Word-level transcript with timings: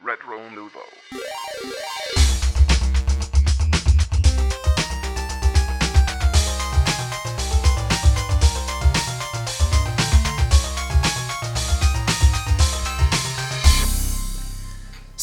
Retro 0.00 0.38
Nouveau. 0.54 0.80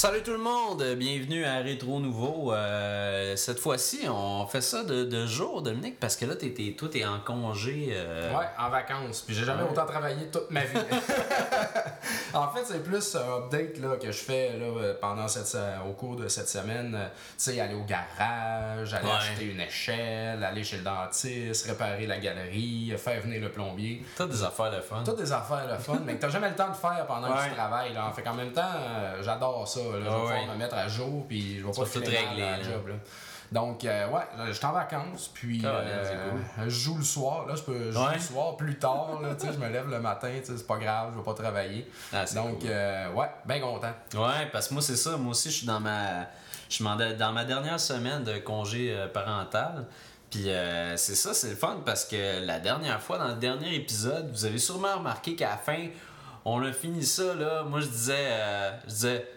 Salut 0.05 0.21
tout 0.21 0.34
le 0.34 0.38
monde, 0.38 0.84
bienvenue 1.00 1.45
à 1.45 1.55
Rétro 1.61 2.00
Nouveau. 2.00 2.54
Euh, 2.54 3.36
cette 3.36 3.57
fois-ci, 3.57 4.02
on 4.07 4.46
fait 4.46 4.61
ça 4.61 4.84
de, 4.84 5.04
de 5.04 5.25
jour, 5.25 5.64
Dominique, 5.64 6.00
parce 6.00 6.16
que 6.16 6.25
là, 6.28 6.36
t'es, 6.36 6.52
t'es- 6.52 6.75
toi, 6.78 6.88
t'es 6.91 7.04
en 7.04 7.20
congé. 7.21 7.88
euh, 7.89 8.32
Ouais, 8.38 8.46
en 8.60 8.70
vacances. 8.70 9.21
Puis 9.25 9.33
j'ai 9.33 9.43
jamais 9.46 9.64
Ouais. 9.64 9.70
autant 9.71 9.88
travaillé 9.88 10.28
toute 10.28 10.52
ma 10.52 10.64
vie. 10.64 10.78
en 12.36 12.47
fait, 12.50 12.65
c'est 12.65 12.83
plus 12.83 13.15
un 13.15 13.38
update 13.46 13.79
là, 13.79 13.97
que 13.97 14.11
je 14.11 14.18
fais 14.20 14.52
là, 14.60 14.65
euh, 14.68 14.93
pendant 15.02 15.28
cette, 15.28 15.57
au 15.89 15.93
cours 15.93 16.18
de 16.18 16.28
cette 16.28 16.50
semaine. 16.50 16.93
Euh, 16.96 17.07
Tu 17.07 17.15
sais, 17.37 17.60
aller 17.60 17.74
au 17.74 17.83
garage, 17.83 18.93
aller 18.93 19.07
Ouais. 19.07 19.11
acheter 19.11 19.46
une 19.46 19.60
échelle, 19.61 20.43
aller 20.43 20.64
chez 20.64 20.78
le 20.78 20.83
dentiste, 20.83 21.65
réparer 21.65 22.06
la 22.06 22.19
galerie, 22.19 22.93
faire 23.00 23.21
venir 23.21 23.42
le 23.42 23.50
plombier. 23.50 24.06
T'as 24.15 24.28
des 24.28 24.43
affaires 24.43 24.69
de 24.71 24.82
fun. 24.82 25.01
Toutes 25.04 25.18
des 25.18 25.32
affaires 25.32 25.65
le 25.68 25.79
fun, 25.79 26.00
mais 26.06 26.15
que 26.18 26.21
t'as 26.21 26.29
jamais 26.29 26.50
le 26.50 26.56
temps 26.56 26.69
de 26.69 26.75
faire 26.75 27.06
pendant 27.07 27.33
que 27.33 27.50
tu 27.50 27.56
travailles. 27.56 27.92
Là. 27.93 28.11
Fait 28.15 28.21
qu'en 28.21 28.36
même 28.36 28.51
temps, 28.51 28.61
euh, 28.78 29.24
j'adore 29.24 29.68
ça. 29.68 29.79
Là. 29.99 30.05
Je 30.05 30.09
vais 30.09 30.15
Ah 30.15 30.19
pouvoir 30.19 30.39
ouais. 30.41 30.47
me 30.47 30.55
mettre 30.57 30.75
à 30.75 30.87
jour, 30.87 31.25
puis 31.27 31.59
je 31.59 31.65
vais 31.65 31.71
pas 31.71 31.85
tout 31.85 31.99
régler, 31.99 32.41
là. 32.41 32.61
job. 32.63 32.88
Là. 32.88 32.95
Donc, 33.52 33.85
euh, 33.85 34.09
ouais, 34.09 34.21
je 34.47 34.52
suis 34.53 34.66
en 34.66 34.71
vacances, 34.71 35.30
puis 35.33 35.61
Ah, 35.63 35.67
euh, 35.67 36.31
je 36.66 36.69
joue 36.69 36.97
le 36.97 37.03
soir. 37.03 37.45
Là, 37.45 37.55
je 37.55 37.61
peux 37.61 37.91
jouer 37.91 38.02
Ouais. 38.03 38.13
le 38.16 38.19
soir 38.19 38.58
plus 38.58 38.77
tard. 38.80 39.19
Là, 39.21 39.30
je 39.39 39.58
me 39.58 39.69
lève 39.69 39.88
le 39.89 39.99
matin, 39.99 40.30
c'est 40.44 40.66
pas 40.67 40.77
grave, 40.77 41.11
je 41.13 41.19
vais 41.19 41.23
pas 41.23 41.33
travailler. 41.35 41.88
Ah, 42.11 42.25
Donc, 42.33 42.59
cool. 42.61 42.69
euh, 42.71 43.11
ouais, 43.13 43.30
bien 43.45 43.59
content. 43.59 43.94
Ouais, 44.16 44.47
parce 44.52 44.67
que 44.67 44.73
moi, 44.73 44.81
c'est 44.81 44.95
ça. 44.95 45.16
Moi 45.17 45.31
aussi, 45.31 45.52
je 45.52 45.58
suis 45.58 45.67
dans 45.67 45.80
ma, 45.80 46.21
je 46.69 46.75
suis 46.75 46.83
dans 46.83 46.97
dans 47.17 47.31
ma 47.33 47.45
dernière 47.45 47.80
semaine 47.80 48.23
de 48.23 48.39
congé 48.39 48.95
parental. 49.13 49.85
Puis 50.31 50.49
euh, 50.49 50.97
c'est 50.97 51.15
ça, 51.15 51.33
c'est 51.35 51.52
le 51.52 51.55
fun 51.55 51.77
parce 51.85 52.03
que 52.03 52.43
la 52.45 52.59
dernière 52.59 52.99
fois, 52.99 53.19
dans 53.19 53.27
le 53.27 53.35
dernier 53.35 53.75
épisode, 53.75 54.31
vous 54.31 54.43
avez 54.45 54.57
sûrement 54.57 54.97
remarqué 54.97 55.35
qu'à 55.35 55.52
la 55.52 55.57
fin, 55.57 55.87
on 56.43 56.61
a 56.63 56.73
fini 56.73 57.03
ça, 57.05 57.35
là. 57.35 57.63
Moi, 57.63 57.80
je 57.80 57.85
disais, 57.87 58.15
euh, 58.31 58.71
je 58.85 58.89
disais, 58.89 59.27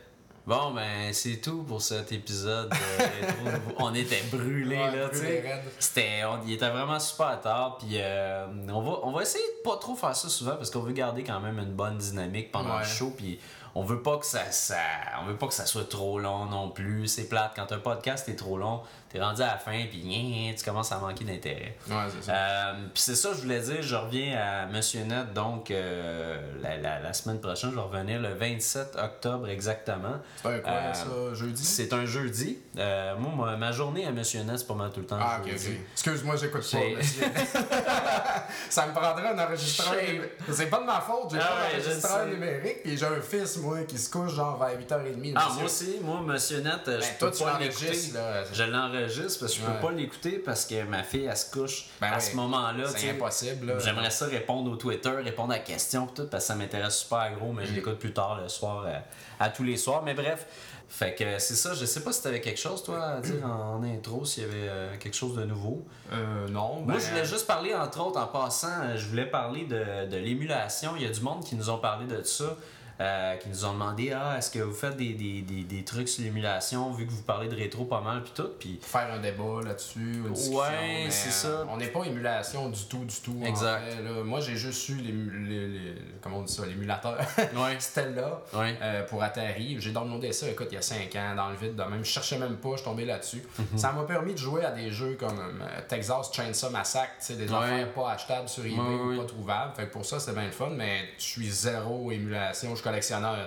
bon, 0.49 0.73
ben, 0.73 1.13
c'est 1.13 1.37
tout 1.37 1.63
pour 1.63 1.81
cet 1.83 2.11
épisode. 2.13 2.73
Nouveau. 3.45 3.59
on 3.79 3.95
était 3.95 4.23
brûlés, 4.33 4.77
Ouais, 4.77 4.97
là, 4.97 5.09
tu 5.11 5.19
sais. 5.19 5.63
C'était, 5.79 6.23
on, 6.25 6.41
il 6.47 6.55
était 6.55 6.69
vraiment 6.71 6.99
super 6.99 7.41
tard, 7.41 7.77
puis 7.79 7.91
euh, 7.95 8.47
on, 8.73 8.81
va, 8.81 8.99
on 9.03 9.13
va 9.13 9.23
essayer 9.23 9.45
de 9.45 9.63
pas 9.69 9.77
trop 9.77 9.95
faire 9.95 10.17
ça 10.17 10.29
souvent 10.29 10.57
parce 10.57 10.71
qu'on 10.71 10.81
veut 10.81 10.93
garder 10.93 11.23
quand 11.23 11.41
même 11.41 11.59
une 11.59 11.73
bonne 11.75 11.99
dynamique 11.99 12.51
pendant 12.51 12.75
Ouais. 12.77 12.81
le 12.81 12.85
show, 12.89 13.13
puis 13.17 13.39
on 13.75 13.85
veut 13.85 14.03
pas 14.03 14.17
que 14.19 14.27
ça, 14.27 14.51
ça, 14.51 14.77
on 15.23 15.27
veut 15.27 15.37
pas 15.37 15.47
que 15.47 15.55
ça 15.55 15.67
soit 15.67 15.89
trop 15.89 16.19
long 16.19 16.47
non 16.47 16.71
plus. 16.71 17.07
C'est 17.07 17.29
plate 17.29 17.53
quand 17.55 17.71
un 17.71 17.79
podcast 17.79 18.29
est 18.29 18.35
trop 18.37 18.57
long, 18.59 18.81
t'es 19.11 19.21
rendu 19.21 19.43
à 19.43 19.47
la 19.47 19.59
fin, 19.59 19.85
puis 19.91 20.01
gna, 20.03 20.55
tu 20.55 20.65
commences 20.65 20.93
à 20.93 20.99
manquer 20.99 21.25
d'intérêt. 21.25 21.77
Ouais, 21.89 21.95
c'est 22.15 22.25
ça. 22.27 22.33
Euh, 22.35 22.73
puis 22.93 23.03
c'est 23.03 23.15
ça, 23.17 23.31
je 23.35 23.41
voulais 23.43 23.61
dire, 23.61 23.81
je 23.83 23.95
reviens 23.97 24.39
à 24.39 24.67
Monsieur 24.67 25.03
Net, 25.05 25.33
donc 25.35 25.71
euh, 25.71 26.39
la, 26.63 26.77
la- 26.77 27.01
la 27.01 27.13
semaine 27.13 27.41
prochaine, 27.41 27.71
je 27.71 27.75
vais 27.77 27.81
revenir 27.81 28.21
le 28.21 28.35
27 28.35 28.97
octobre 29.03 29.49
exactement. 29.49 30.17
c'est 30.43 30.49
un 30.49 30.59
quoi, 30.61 30.73
euh, 30.73 30.93
ça, 30.95 31.35
jeudi? 31.35 31.65
C'est 31.65 31.93
un 31.93 32.05
jeudi. 32.05 32.59
Euh, 32.77 33.17
moi, 33.17 33.57
ma, 33.57 33.73
journée 33.73 34.07
à 34.07 34.11
Monsieur 34.13 34.43
Net, 34.43 34.59
c'est 34.59 34.67
pas 34.67 34.75
mal 34.75 34.91
tout 34.91 35.01
le 35.01 35.07
temps 35.07 35.19
Ah, 35.21 35.41
ok, 35.43 35.51
ok. 35.53 35.71
Excuse-moi, 35.95 36.37
j'écoute 36.37 36.71
pas. 36.71 36.79
Ça 38.71 38.87
me 38.87 38.93
prendrait 38.93 39.29
un 39.29 39.39
enregistreur. 39.39 39.95
C'est 40.53 40.67
pas 40.67 40.81
de 40.81 40.85
ma 40.87 41.01
faute, 41.01 41.31
j'ai 41.33 41.39
Ah 41.41 41.47
pas 41.47 41.77
ouais, 41.77 41.81
d'enregistreur 41.83 42.25
sais. 42.25 42.31
numérique, 42.31 42.83
puis 42.83 42.97
j'ai 42.97 43.07
un 43.07 43.21
fils, 43.21 43.57
moi, 43.59 43.83
qui 43.83 43.99
se 43.99 44.11
couche 44.11 44.35
genre 44.35 44.59
vers 44.59 44.79
8h30. 44.79 45.33
Ah, 45.37 45.45
monsieur. 45.49 45.55
moi 45.55 45.65
aussi, 45.65 45.97
moi, 46.03 46.21
Monsieur 46.23 46.61
Net, 46.61 46.81
Ben, 46.87 47.01
je 47.01 47.19
toi, 47.19 47.31
peux 47.31 47.39
pas 47.45 47.59
l'écouter. 47.59 48.13
là. 48.15 48.45
Je 48.53 48.63
l'enregistre 48.65 48.98
parce 49.07 49.39
que 49.39 49.47
je 49.49 49.67
Ouais. 49.67 49.75
peux 49.81 49.87
pas 49.87 49.93
l'écouter 49.93 50.39
parce 50.39 50.65
que 50.67 50.83
ma 50.85 51.03
fille, 51.03 51.27
elle 51.31 51.37
se 51.37 51.51
couche 51.51 51.87
Ben 52.01 52.09
à 52.13 52.17
oui. 52.17 52.23
ce 52.23 52.37
moment-là. 52.37 52.85
C'est 52.89 53.11
impossible. 53.11 53.75
J'aimerais 53.85 54.11
ça 54.11 54.27
répondre 54.27 54.71
au 54.71 54.77
Twitter, 54.77 55.11
répondre 55.11 55.53
à 55.53 55.59
questions 55.59 56.07
tout, 56.07 56.27
parce 56.27 56.45
que 56.45 56.49
ça 56.49 56.55
m'intéresse 56.55 56.99
super 56.99 57.33
gros, 57.35 57.53
mais 57.53 57.67
je 57.67 57.73
l'écoute 57.73 57.99
plus 57.99 58.13
tard 58.13 58.41
le 58.43 58.49
soir, 58.49 58.85
euh, 58.87 58.99
à 59.41 59.49
tous 59.51 59.63
les 59.65 59.77
soirs. 59.77 60.03
Mais 60.03 60.15
bref, 60.15 60.47
fait 60.89 61.15
que 61.15 61.39
c'est 61.39 61.55
ça. 61.57 61.75
Je 61.75 61.85
sais 61.85 62.01
pas 62.03 62.13
si 62.13 62.23
t'avais 62.23 62.41
quelque 62.41 62.59
chose, 62.61 62.83
toi, 62.83 63.03
à 63.05 63.21
dire 63.21 63.45
en 63.45 63.83
intro, 63.83 64.25
s'il 64.25 64.45
y 64.45 64.47
avait 64.47 64.69
euh, 64.69 64.97
quelque 64.99 65.17
chose 65.17 65.37
de 65.37 65.45
nouveau. 65.45 65.85
Euh, 66.13 66.49
non. 66.49 66.77
Moi, 66.81 66.95
ben, 66.95 66.99
je 66.99 67.07
voulais 67.11 67.25
juste 67.27 67.47
parler, 67.47 67.75
entre 67.75 68.01
autres, 68.05 68.19
en 68.19 68.27
passant, 68.27 68.97
je 68.97 69.07
voulais 69.07 69.27
parler 69.27 69.65
de, 69.65 70.07
de 70.07 70.17
l'émulation. 70.17 70.93
Il 70.97 71.03
y 71.03 71.07
a 71.07 71.11
du 71.11 71.21
monde 71.21 71.45
qui 71.45 71.55
nous 71.57 71.69
ont 71.71 71.79
parlé 71.79 72.07
de 72.07 72.23
ça, 72.23 72.57
euh, 73.01 73.37
qui 73.37 73.49
nous 73.49 73.65
ont 73.65 73.73
demandé 73.75 74.13
Ah, 74.13 74.37
est-ce 74.39 74.51
que 74.51 74.59
vous 74.59 74.75
faites 74.75 74.97
des, 74.97 75.15
des, 75.15 75.43
des, 75.43 75.63
des 75.63 75.85
trucs 75.85 76.09
sur 76.09 76.25
l'émulation, 76.25 76.91
vu 76.93 77.07
que 77.07 77.13
vous 77.13 77.23
parlez 77.23 77.49
de 77.49 77.55
rétro 77.55 77.85
pas 77.85 78.01
mal, 78.01 78.23
puis 78.23 78.33
tout. 78.35 78.49
Puis 78.59 78.79
Faire 78.83 79.13
un 79.13 79.19
débat 79.19 79.61
là-dessus, 79.65 79.99
une 80.27 80.33
discussion. 80.33 80.59
Ouais, 80.59 81.07
c'est 81.11 81.29
euh, 81.29 81.33
ça. 81.63 81.67
On 81.71 81.77
n'est 81.77 81.89
pas 81.89 82.05
émulation 82.05 82.69
du 82.71 82.85
tout, 82.85 83.05
du 83.05 83.17
tout. 83.21 83.39
en 83.43 83.47
Exact. 83.47 83.83
fait, 83.89 84.03
là. 84.03 84.23
Moi, 84.25 84.41
j'ai 84.41 84.57
juste 84.57 84.89
eu 84.89 84.97
les- 84.97 85.13
les- 85.69 85.95
comment 86.21 86.39
on 86.39 86.43
dit 86.43 86.53
ça, 86.53 86.67
l'émulateur. 86.67 87.19
Ouais. 87.39 87.77
C'était 87.79 88.11
là. 88.11 88.41
Ouais. 88.55 88.77
euh, 88.83 89.03
pour 89.05 89.23
Atari. 89.23 89.77
J'ai 89.81 89.93
downloadé 89.93 90.33
ça, 90.33 90.49
écoute, 90.49 90.69
il 90.71 90.75
y 90.75 90.79
a 90.79 90.83
5 90.83 91.15
ans, 91.17 91.35
dans 91.37 91.51
le 91.51 91.57
vide 91.57 91.77
de 91.77 91.83
même. 91.83 92.05
Je 92.05 92.11
cherchais 92.11 92.39
même 92.39 92.57
pas, 92.57 92.71
je 92.77 92.83
tombé 92.83 93.05
là-dessus. 93.05 93.43
Mhm. 93.59 93.79
Ça 93.79 93.93
m'a 93.93 94.03
permis 94.05 94.33
de 94.33 94.39
jouer 94.39 94.65
à 94.65 94.71
des 94.73 94.91
jeux 94.91 95.17
comme 95.19 95.39
euh, 95.39 95.81
Texas 95.89 96.31
Chainsaw 96.33 96.71
Massacre, 96.71 97.13
tu 97.21 97.27
sais, 97.27 97.35
des 97.37 97.53
affaires 97.53 97.93
pas 97.93 98.11
achetables 98.11 98.49
sur 98.49 98.65
eBay 98.65 98.77
ou 98.79 99.17
pas 99.21 99.25
trouvables. 99.27 99.73
Fait 99.77 99.87
que 99.87 99.93
pour 99.93 100.05
ça, 100.05 100.19
c'est 100.19 100.33
bien 100.33 100.47
le 100.47 100.51
fun, 100.53 100.71
mais 100.71 101.01
je 101.19 101.23
suis 101.25 101.49
zéro 101.51 102.11
émulation, 102.11 102.75
je 102.75 102.83
collectionneur. 102.91 103.33
Moi, 103.37 103.39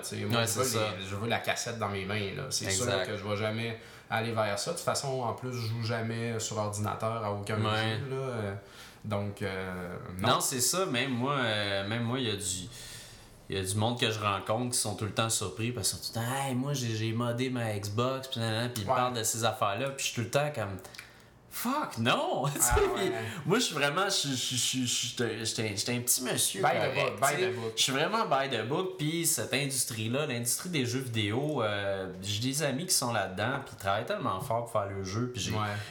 Ouais, 0.41 0.47
je, 0.47 0.59
veux 0.59 0.79
les- 0.79 1.05
je 1.09 1.15
veux 1.15 1.27
la 1.27 1.39
cassette 1.39 1.77
dans 1.77 1.89
mes 1.89 2.05
mains. 2.05 2.19
C'est 2.49 2.69
sûr 2.71 2.85
que 3.05 3.17
je 3.17 3.23
vais 3.27 3.37
jamais 3.37 3.79
aller 4.09 4.31
vers 4.31 4.57
ça. 4.59 4.71
De 4.71 4.75
toute 4.77 4.85
façon, 4.85 5.21
en 5.21 5.33
plus, 5.33 5.53
je 5.53 5.67
joue 5.67 5.83
jamais 5.83 6.39
sur 6.39 6.57
ordinateur 6.57 7.23
à 7.23 7.31
aucun 7.31 7.55
Ouais. 7.63 7.99
jeu, 8.09 8.15
là. 8.15 8.55
Donc, 9.05 9.41
euh, 9.41 9.95
non. 10.19 10.27
Non, 10.35 10.39
c'est 10.39 10.61
ça. 10.61 10.85
Même 10.85 11.11
moi, 11.11 11.35
euh, 11.35 11.87
même 11.87 12.03
moi, 12.03 12.19
il 12.19 12.27
y 12.27 12.31
a 12.31 12.35
du. 12.35 12.67
Il 13.49 13.57
y 13.57 13.59
a 13.59 13.63
du 13.65 13.75
monde 13.75 13.99
que 13.99 14.09
je 14.09 14.17
rencontre 14.17 14.71
qui 14.71 14.77
sont 14.79 14.95
tout 14.95 15.03
le 15.03 15.11
temps 15.11 15.29
surpris 15.29 15.73
parce 15.73 15.89
qu'ils 15.91 15.99
sont 15.99 16.13
tout 16.13 16.19
le 16.19 16.25
temps 16.25 16.45
Hey, 16.47 16.55
moi 16.55 16.71
j'ai 16.73 17.11
modé 17.11 17.49
ma 17.49 17.77
Xbox 17.77 18.29
puis, 18.29 18.39
ils 18.39 18.79
Ouais. 18.81 18.85
parlent 18.85 19.13
de 19.13 19.23
ces 19.23 19.43
affaires-là 19.43 19.89
puis 19.89 20.05
je 20.05 20.11
suis 20.11 20.15
tout 20.15 20.21
le 20.21 20.29
temps 20.29 20.49
comme 20.55 20.77
Fuck 21.53 21.97
non! 21.99 22.45
Ah 22.61 22.77
ouais. 22.95 23.11
moi 23.45 23.59
je 23.59 23.65
suis 23.65 23.75
vraiment 23.75 24.07
j'étais 24.09 25.93
un- 25.93 25.99
petit 26.01 26.23
monsieur. 26.23 26.61
By 26.61 26.69
the 26.69 26.95
book, 26.95 27.19
by 27.19 27.43
the 27.43 27.55
book. 27.55 27.73
Je 27.75 27.83
suis 27.83 27.91
vraiment 27.91 28.25
by 28.25 28.49
the 28.49 28.65
book 28.67 28.95
puis 28.97 29.25
cette 29.25 29.53
industrie-là, 29.53 30.25
l'industrie 30.27 30.69
des 30.69 30.85
jeux 30.85 30.99
vidéo, 31.01 31.61
euh, 31.61 32.07
j'ai 32.21 32.39
des 32.41 32.63
amis 32.63 32.85
qui 32.85 32.93
sont 32.93 33.11
là-dedans 33.11 33.59
puis 33.65 33.75
ils 33.77 33.81
travaillent 33.81 34.05
tellement 34.05 34.39
fort 34.39 34.63
pour 34.63 34.71
faire 34.71 34.89
le 34.89 35.03
jeu 35.03 35.29
puis 35.33 35.41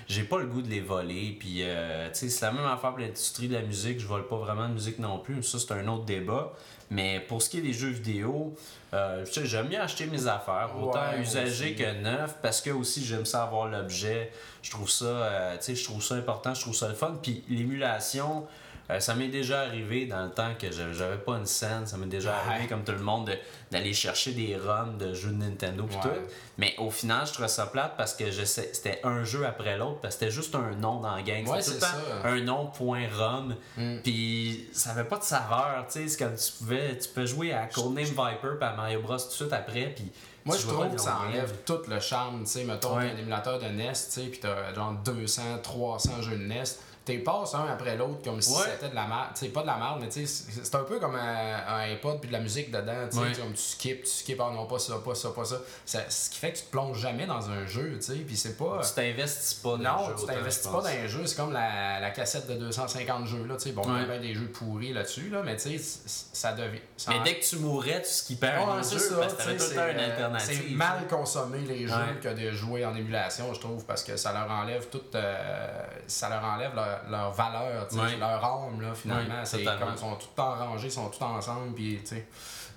j'ai 0.08 0.20
Ouais. 0.22 0.26
pas 0.26 0.38
le 0.38 0.46
goût 0.46 0.62
de 0.62 0.68
les 0.70 0.80
voler. 0.80 1.36
Puis, 1.38 1.58
euh, 1.62 2.08
tu 2.10 2.20
sais, 2.20 2.28
c'est 2.30 2.46
la 2.46 2.52
même 2.52 2.64
affaire 2.64 2.90
pour 2.90 2.98
l'industrie 3.00 3.48
de 3.48 3.54
la 3.54 3.62
musique. 3.62 4.00
Je 4.00 4.06
vole 4.06 4.26
pas 4.26 4.36
vraiment 4.36 4.68
de 4.68 4.74
musique 4.74 4.98
non 4.98 5.18
plus. 5.18 5.42
Ça, 5.42 5.58
c'est 5.58 5.72
un 5.72 5.86
autre 5.88 6.04
débat. 6.04 6.52
Mais 6.90 7.20
pour 7.20 7.40
ce 7.40 7.48
qui 7.48 7.58
est 7.58 7.62
des 7.62 7.72
jeux 7.72 7.90
vidéo, 7.90 8.54
euh, 8.92 9.24
j'aime 9.44 9.68
bien 9.68 9.82
acheter 9.82 10.06
mes 10.06 10.26
affaires, 10.26 10.70
autant 10.76 10.98
Ouais, 11.12 11.20
usagées 11.20 11.74
que 11.74 12.00
neuf, 12.00 12.36
parce 12.42 12.60
que 12.60 12.70
aussi 12.70 13.04
j'aime 13.04 13.24
ça 13.24 13.44
avoir 13.44 13.68
l'objet. 13.68 14.32
Je 14.62 14.70
trouve 14.72 14.90
ça, 14.90 15.04
euh, 15.04 15.56
je 15.60 15.84
trouve 15.84 16.02
ça 16.02 16.16
important, 16.16 16.52
je 16.52 16.62
trouve 16.62 16.74
ça 16.74 16.88
le 16.88 16.94
fun. 16.94 17.16
Puis 17.22 17.44
l'émulation, 17.48 18.46
euh, 18.90 19.00
ça 19.00 19.14
m'est 19.14 19.28
déjà 19.28 19.60
arrivé 19.62 20.06
dans 20.06 20.24
le 20.24 20.30
temps 20.30 20.52
que 20.58 20.70
j'avais 20.70 21.18
pas 21.18 21.36
une 21.36 21.46
scène. 21.46 21.86
Ça 21.86 21.96
m'est 21.96 22.06
déjà 22.06 22.30
Ouais. 22.30 22.36
arrivé, 22.52 22.66
comme 22.68 22.84
tout 22.84 22.92
le 22.92 22.98
monde, 22.98 23.28
de- 23.28 23.38
d'aller 23.70 23.92
chercher 23.94 24.32
des 24.32 24.56
ROM 24.56 24.98
de 24.98 25.14
jeux 25.14 25.30
de 25.30 25.36
Nintendo 25.36 25.84
pis 25.84 25.94
Ouais. 25.96 26.02
tout. 26.02 26.32
Mais 26.58 26.74
au 26.78 26.90
final, 26.90 27.26
je 27.26 27.32
trouvais 27.32 27.48
ça 27.48 27.66
plate 27.66 27.94
parce 27.96 28.14
que 28.14 28.30
c'était 28.30 29.00
un 29.04 29.24
jeu 29.24 29.46
après 29.46 29.78
l'autre, 29.78 30.00
parce 30.00 30.14
que 30.16 30.20
c'était 30.20 30.32
juste 30.32 30.54
un 30.54 30.72
nom 30.76 31.00
dans 31.00 31.14
la 31.14 31.22
gang. 31.22 31.46
Ouais, 31.48 31.62
C'était 31.62 31.86
un 32.24 32.40
nom 32.40 32.66
point 32.66 33.06
ROM. 33.16 33.54
Mm. 33.76 33.98
Puis 34.02 34.68
ça 34.72 34.90
avait 34.90 35.04
pas 35.04 35.18
de 35.18 35.24
saveur, 35.24 35.86
tu 35.86 36.00
sais. 36.00 36.08
C'est 36.08 36.18
comme 36.24 36.34
tu 36.36 36.52
pouvais, 36.58 36.98
tu 36.98 37.08
peux 37.08 37.26
jouer 37.26 37.52
à 37.52 37.66
Codename 37.66 38.04
Viper 38.04 38.56
puis 38.58 38.68
à 38.68 38.72
Mario 38.74 39.00
Bros 39.00 39.16
tout 39.18 39.26
de 39.28 39.32
suite 39.32 39.52
après. 39.52 39.92
Puis 39.94 40.10
Moi, 40.46 40.56
je 40.56 40.66
trouve 40.66 40.90
que 40.94 40.98
ça 41.00 41.18
enlève 41.28 41.52
tout 41.66 41.80
le 41.86 42.00
charme. 42.00 42.44
Tu 42.44 42.50
sais, 42.50 42.64
mettons, 42.64 42.96
Ouais. 42.96 43.10
un 43.10 43.16
émulateur 43.18 43.58
de 43.58 43.66
NES, 43.66 43.92
tu 43.92 43.94
sais, 43.94 44.22
pis 44.22 44.40
t'as 44.40 44.72
genre 44.74 44.94
200, 45.04 45.42
300 45.62 46.22
jeux 46.22 46.38
de 46.38 46.44
NES. 46.44 46.64
T'es 47.10 47.18
passes 47.18 47.54
un 47.54 47.66
après 47.66 47.96
l'autre 47.96 48.22
comme 48.22 48.40
si 48.40 48.52
Ouais. 48.52 48.64
c'était 48.72 48.88
de 48.90 48.94
la 48.94 49.06
merde. 49.06 49.28
Tu 49.34 49.40
sais, 49.46 49.48
pas 49.48 49.62
de 49.62 49.66
la 49.66 49.76
merde, 49.76 49.98
mais 50.00 50.08
tu 50.08 50.24
sais, 50.24 50.26
c'est 50.52 50.64
c'est 50.64 50.74
un 50.76 50.84
peu 50.84 51.00
comme 51.00 51.16
un, 51.16 51.56
un 51.66 51.80
iPod 51.92 52.20
puis 52.20 52.28
de 52.28 52.32
la 52.32 52.40
musique 52.40 52.70
dedans. 52.70 53.08
Tu 53.10 53.16
sais, 53.16 53.22
Ouais. 53.22 53.32
comme 53.32 53.52
tu 53.52 53.60
skips, 53.62 54.02
tu 54.04 54.10
skips, 54.10 54.40
ah 54.40 54.50
non, 54.54 54.66
pas 54.66 54.78
ça, 54.78 54.94
pas 55.04 55.14
ça, 55.14 55.30
pas 55.30 55.44
ça. 55.44 55.56
Ça- 55.84 56.08
Ce 56.08 56.30
qui 56.30 56.38
fait 56.38 56.52
que 56.52 56.58
tu 56.58 56.64
te 56.64 56.70
plonges 56.70 56.98
jamais 57.00 57.26
dans 57.26 57.50
un 57.50 57.66
jeu, 57.66 57.96
tu 57.96 58.02
sais, 58.02 58.14
puis 58.18 58.36
c'est 58.36 58.56
pas. 58.56 58.80
Tu 58.86 58.92
t'investis 58.94 59.54
pas 59.54 59.70
dans 59.70 59.78
Non, 59.78 60.06
jeu 60.06 60.14
tu 60.16 60.22
autant, 60.22 60.32
t'investis 60.34 60.66
pas 60.68 60.80
dans 60.82 60.86
un 60.86 61.06
jeu, 61.08 61.26
c'est 61.26 61.36
comme 61.36 61.52
la, 61.52 61.98
la 62.00 62.10
cassette 62.10 62.46
de 62.46 62.54
250 62.54 63.26
jeux, 63.26 63.44
là, 63.46 63.56
tu 63.56 63.62
sais, 63.64 63.72
bon, 63.72 63.82
il 63.86 63.88
y 63.88 63.90
a 63.90 63.98
Ouais. 64.00 64.06
bien 64.06 64.20
des 64.20 64.34
jeux 64.34 64.46
pourris 64.48 64.92
là-dessus, 64.92 65.30
là, 65.30 65.42
mais 65.44 65.56
tu 65.56 65.76
sais, 65.78 65.98
ça 66.32 66.52
devient... 66.52 66.80
ça 66.96 67.10
Mais 67.10 67.18
en- 67.18 67.24
dès 67.24 67.38
que 67.40 67.44
tu 67.44 67.56
mourrais, 67.56 68.02
tu 68.02 68.08
skippais 68.10 68.46
un 68.48 68.82
c'est 68.82 68.94
jeu 68.98 68.98
ça, 69.00 69.16
parce 69.16 69.32
que 69.34 69.38
tu 69.40 69.44
t'avais 69.46 69.58
sais, 69.58 69.64
tout 69.64 69.70
le 69.70 69.76
temps 69.76 69.82
c'est, 69.86 69.92
une 69.92 69.98
euh, 69.98 70.04
alternative. 70.12 70.64
C'est 70.68 70.74
mal 70.74 71.06
consommer 71.08 71.58
les 71.60 71.88
jeux 71.88 71.94
Ouais. 71.94 72.20
que 72.22 72.28
de 72.28 72.50
jouer 72.52 72.84
en 72.84 72.94
émulation, 72.94 73.52
je 73.54 73.60
trouve, 73.60 73.84
parce 73.84 74.04
que 74.04 74.16
ça 74.16 74.32
leur 74.32 74.50
enlève 74.50 74.86
tout. 74.88 75.00
euh, 75.14 75.82
ça 76.06 76.28
leur 76.28 76.44
enlève 76.44 76.74
leur, 76.74 76.99
leur, 77.08 77.20
leur 77.20 77.30
valeur, 77.32 77.86
Ouais. 77.92 78.16
leur 78.18 78.44
âme, 78.44 78.80
là, 78.80 78.94
finalement. 78.94 79.34
Ouais, 79.34 79.44
c'est 79.44 79.64
comme, 79.64 79.78
ils 79.94 79.98
sont 79.98 80.14
tout 80.16 80.28
rangés, 80.42 80.86
ils 80.88 80.92
sont 80.92 81.08
tous 81.08 81.22
ensemble, 81.24 81.74
puis, 81.74 81.98
tu 82.02 82.06
sais. 82.08 82.26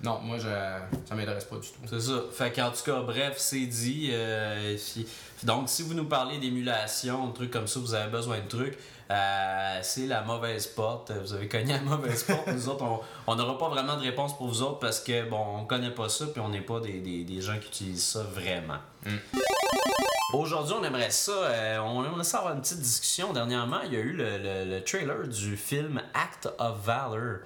Non, 0.01 0.19
moi, 0.21 0.37
je, 0.37 0.49
ça 1.05 1.15
m'intéresse 1.15 1.45
pas 1.45 1.55
du 1.55 1.67
tout. 1.67 1.79
C'est 1.89 2.01
ça. 2.01 2.13
Fait 2.33 2.51
qu'en 2.51 2.71
tout 2.71 2.83
cas, 2.83 3.01
bref, 3.03 3.35
c'est 3.37 3.65
dit. 3.67 4.09
euh, 4.11 4.75
donc, 5.43 5.69
si 5.69 5.81
vous 5.83 5.93
nous 5.93 6.05
parlez 6.05 6.39
d'émulation, 6.39 7.27
de 7.27 7.33
trucs 7.33 7.51
comme 7.51 7.67
ça, 7.67 7.79
vous 7.79 7.93
avez 7.93 8.11
besoin 8.11 8.39
de 8.39 8.47
trucs, 8.47 8.77
euh, 9.11 9.79
c'est 9.81 10.07
la 10.07 10.21
mauvaise 10.21 10.67
porte. 10.67 11.11
Vous 11.11 11.33
avez 11.33 11.47
cogné 11.47 11.73
la 11.73 11.79
mauvaise 11.81 12.23
porte. 12.27 12.47
Nous 12.47 12.67
autres, 12.67 12.83
on- 13.27 13.35
n'aura 13.35 13.57
pas 13.57 13.69
vraiment 13.69 13.95
de 13.95 14.01
réponse 14.01 14.35
pour 14.35 14.47
vous 14.47 14.61
autres 14.61 14.79
parce 14.79 14.99
que, 14.99 15.29
bon, 15.29 15.59
on 15.59 15.65
connaît 15.65 15.91
pas 15.91 16.09
ça, 16.09 16.25
puis 16.27 16.41
on 16.41 16.49
n'est 16.49 16.61
pas 16.61 16.81
des, 16.81 16.99
des, 16.99 17.23
des 17.23 17.39
gens 17.41 17.57
qui 17.59 17.67
utilisent 17.67 18.03
ça 18.05 18.23
vraiment. 18.23 18.79
Aujourd'hui, 20.33 20.73
on 20.79 20.83
aimerait 20.83 21.11
ça, 21.11 21.31
euh, 21.31 21.77
on 21.79 22.03
aimerait 22.03 22.23
ça 22.23 22.39
avoir 22.39 22.53
une 22.55 22.61
petite 22.61 22.79
discussion. 22.79 23.33
Dernièrement, 23.33 23.81
il 23.85 23.93
y 23.93 23.97
a 23.97 23.99
eu 23.99 24.13
le, 24.13 24.37
le- 24.39 24.65
le 24.65 24.83
trailer 24.83 25.27
du 25.27 25.55
film 25.55 26.01
Act 26.13 26.49
of 26.57 26.79
Valor. 26.83 27.37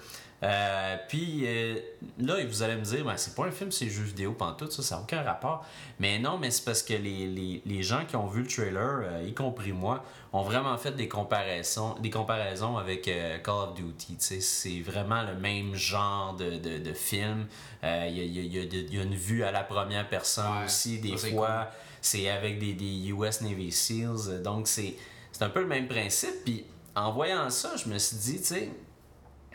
Euh, 0.42 0.96
puis 1.08 1.42
euh, 1.44 1.74
là, 2.18 2.36
vous 2.46 2.62
allez 2.62 2.76
me 2.76 2.82
dire, 2.82 3.04
ben, 3.04 3.16
c'est 3.16 3.34
pas 3.34 3.44
un 3.46 3.50
film, 3.50 3.72
c'est 3.72 3.90
jeux 3.90 4.04
vidéo, 4.04 4.32
pantoute, 4.32 4.70
ça, 4.72 4.82
ça 4.82 4.94
n'a 4.96 5.02
aucun 5.02 5.22
rapport. 5.22 5.66
Mais 5.98 6.18
non, 6.20 6.38
mais 6.38 6.50
c'est 6.50 6.64
parce 6.64 6.82
que 6.82 6.94
les, 6.94 7.26
les- 7.26 7.60
les 7.66 7.82
gens 7.82 8.04
qui 8.06 8.14
ont 8.16 8.26
vu 8.28 8.42
le 8.42 8.46
trailer, 8.48 9.00
euh, 9.02 9.22
y 9.26 9.34
compris 9.34 9.72
moi, 9.72 10.02
ont 10.32 10.42
vraiment 10.42 10.78
fait 10.78 10.92
des 10.92 11.08
comparaisons, 11.08 11.94
des 12.00 12.10
comparaisons 12.10 12.78
avec 12.78 13.02
Call 13.42 13.54
of 13.54 13.74
Duty. 13.74 14.16
C'est 14.40 14.80
vraiment 14.80 15.22
le 15.24 15.34
même 15.34 15.74
genre 15.74 16.34
de, 16.34 16.52
de, 16.56 16.78
de 16.78 16.92
film. 16.94 17.46
Il 17.82 17.88
y, 17.88 17.90
a, 17.90 18.06
il 18.08 18.32
y 18.34 18.38
a- 18.38 18.42
il 18.42 18.56
y 18.56 18.60
a 18.60 18.64
de- 18.64 18.86
il 18.88 18.94
y 18.94 18.98
a 19.00 19.02
une 19.02 19.14
vue 19.14 19.42
à 19.42 19.50
la 19.50 19.62
première 19.64 20.08
personne 20.08 20.58
Ouais, 20.60 20.64
aussi, 20.66 21.00
des 21.00 21.16
fois. 21.16 21.68
C'est 22.10 22.28
avec 22.30 22.58
des, 22.58 22.72
des 22.72 23.08
US 23.10 23.40
Navy 23.42 23.70
SEALs. 23.70 24.42
Donc, 24.42 24.66
c'est 24.68 24.94
un 25.40 25.50
peu 25.50 25.60
le 25.60 25.66
même 25.66 25.86
principe. 25.88 26.44
Puis, 26.44 26.64
en 26.96 27.12
voyant 27.12 27.48
ça, 27.50 27.72
je 27.76 27.88
me 27.88 27.98
suis 27.98 28.16
dit, 28.16 28.38
tu 28.38 28.44
sais, 28.44 28.70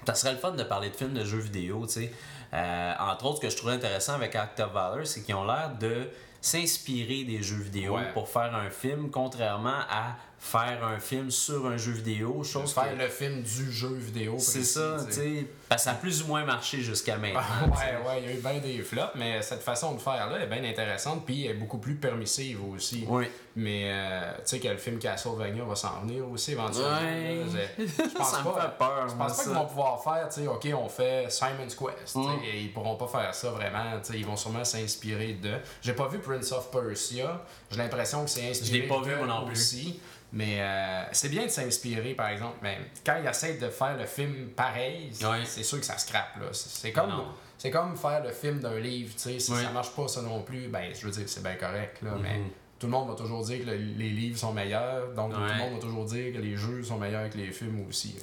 ça 0.05 0.13
serait 0.15 0.33
le 0.33 0.37
fun 0.37 0.51
de 0.51 0.63
parler 0.63 0.89
de 0.89 0.95
films 0.95 1.13
de 1.13 1.23
jeux 1.25 1.39
vidéo, 1.39 1.85
tu 1.87 1.93
sais. 1.93 2.11
Euh, 2.53 2.93
entre 2.99 3.25
autres, 3.25 3.37
ce 3.37 3.41
que 3.41 3.49
je 3.49 3.57
trouvais 3.57 3.73
intéressant 3.73 4.13
avec 4.13 4.35
Act 4.35 4.59
of 4.59 4.71
Valor, 4.73 5.05
c'est 5.07 5.23
qu'ils 5.23 5.33
ont 5.35 5.45
l'air 5.45 5.71
de 5.79 6.07
s'inspirer 6.39 7.23
des 7.23 7.41
jeux 7.41 7.61
vidéo 7.61 7.95
Ouais. 7.95 8.11
pour 8.13 8.29
faire 8.29 8.53
un 8.53 8.69
film, 8.69 9.09
contrairement 9.09 9.79
à 9.89 10.15
faire 10.45 10.83
un 10.85 10.99
film 10.99 11.31
sur 11.31 11.65
un 11.67 11.77
jeu 11.77 11.93
vidéo, 11.93 12.43
chose 12.43 12.73
Faire 12.73 12.93
que- 12.95 13.01
le 13.01 13.07
film 13.07 13.41
du 13.41 13.71
jeu 13.71 13.93
vidéo. 13.93 14.35
C'est 14.39 14.63
ça, 14.63 14.97
tu 14.99 15.05
tu 15.07 15.11
sais. 15.13 15.21
sais. 15.21 15.45
Parce 15.69 15.81
que 15.83 15.85
ça 15.85 15.91
a 15.91 15.95
plus 15.95 16.21
ou 16.21 16.27
moins 16.27 16.43
marché 16.43 16.81
jusqu'à 16.81 17.17
maintenant. 17.17 17.39
Ah, 17.41 17.65
ouais, 17.65 18.07
ouais, 18.07 18.21
il 18.21 18.29
y 18.29 18.31
a 18.33 18.35
eu 18.35 18.41
bien 18.41 18.59
des 18.59 18.81
flops, 18.83 19.13
mais 19.15 19.41
cette 19.41 19.63
façon 19.63 19.93
de 19.95 19.99
faire-là 20.01 20.39
est 20.43 20.47
bien 20.47 20.63
intéressante, 20.69 21.25
puis 21.25 21.45
elle 21.45 21.51
est 21.51 21.53
beaucoup 21.59 21.77
plus 21.77 21.95
permissive 21.95 22.59
aussi. 22.65 23.05
Oui. 23.07 23.25
Mais 23.55 23.83
euh, 23.85 24.31
tu 24.39 24.41
sais 24.45 24.59
que 24.59 24.67
le 24.67 24.77
film 24.77 24.97
Castlevania 24.99 25.63
va 25.63 25.75
s'en 25.75 26.01
venir 26.01 26.27
aussi 26.27 26.51
éventuellement. 26.53 26.89
Ouais. 26.99 27.43
Je, 27.77 27.83
je 27.85 28.17
pense 28.17 28.31
Ça 28.31 28.39
me 28.39 28.43
pas, 28.51 28.61
fait 28.61 28.77
peur, 28.77 29.07
Je 29.09 29.15
pense 29.15 29.37
pas 29.37 29.43
qu'ils 29.43 29.51
vont 29.53 29.65
pouvoir 29.65 30.03
faire, 30.03 30.27
tu 30.29 30.41
sais, 30.41 30.47
ok, 30.47 30.67
on 30.75 30.89
fait 30.89 31.31
Simon's 31.31 31.75
Quest. 31.75 32.15
Mm. 32.15 32.31
Et 32.43 32.61
ils 32.61 32.73
pourront 32.73 32.95
pas 32.95 33.07
faire 33.07 33.33
ça 33.33 33.51
vraiment. 33.51 33.99
tu 34.03 34.11
sais, 34.11 34.19
Ils 34.19 34.25
vont 34.25 34.35
sûrement 34.35 34.65
s'inspirer 34.65 35.33
de. 35.33 35.53
J'ai 35.81 35.93
pas 35.93 36.07
vu 36.07 36.19
Prince 36.19 36.51
of 36.51 36.69
Persia. 36.71 37.41
J'ai 37.71 37.77
l'impression 37.77 38.23
que 38.25 38.29
c'est 38.29 38.49
inspiré. 38.49 38.79
l'ai 38.81 38.87
pas 38.87 39.01
vu, 39.01 39.11
de 39.11 39.15
moi 39.17 39.27
non 39.27 39.45
plus. 39.45 39.53
Aussi. 39.53 39.99
Mais 40.35 40.57
euh, 40.61 41.03
c'est 41.11 41.29
bien 41.29 41.43
de 41.45 41.49
s'inspirer, 41.51 42.13
par 42.15 42.29
exemple. 42.29 42.57
Mais 42.63 42.77
quand 43.05 43.15
ils 43.23 43.29
essayent 43.29 43.59
de 43.59 43.69
faire 43.69 43.95
le 43.97 44.05
film 44.05 44.49
pareil, 44.55 45.11
c'est 45.45 45.63
sûr 45.63 45.79
que 45.79 45.85
ça 45.85 45.97
scrape. 45.97 46.37
là. 46.39 46.47
C'est 46.51 46.91
comme. 46.91 47.11
C'est 47.57 47.71
comme 47.71 47.95
faire 47.95 48.21
le 48.23 48.31
film 48.31 48.59
d'un 48.59 48.77
livre, 48.79 49.13
tu 49.13 49.19
sais, 49.21 49.39
si 49.39 49.51
Ouais. 49.53 49.61
ça 49.63 49.69
marche 49.69 49.91
pas 49.95 50.07
ça 50.09 50.21
non 50.21 50.41
plus, 50.41 50.67
ben 50.67 50.91
je 50.93 51.05
veux 51.05 51.11
dire 51.13 51.23
c'est 51.27 51.41
bien 51.43 51.55
correct 51.55 52.01
là, 52.01 52.11
mais 52.21 52.39
Mhm. 52.39 52.49
tout 52.77 52.87
le 52.87 52.91
monde 52.91 53.07
va 53.07 53.15
toujours 53.15 53.41
dire 53.45 53.63
que 53.63 53.69
le- 53.69 53.77
les 53.77 54.09
livres 54.09 54.37
sont 54.37 54.51
meilleurs, 54.51 55.13
donc 55.13 55.33
tout 55.33 55.39
le 55.39 55.53
monde 55.55 55.73
va 55.75 55.79
toujours 55.79 56.03
dire 56.03 56.33
que 56.33 56.39
les 56.39 56.57
jeux 56.57 56.83
sont 56.83 56.97
meilleurs 56.97 57.29
que 57.29 57.37
les 57.37 57.51
films 57.51 57.85
aussi. 57.87 58.15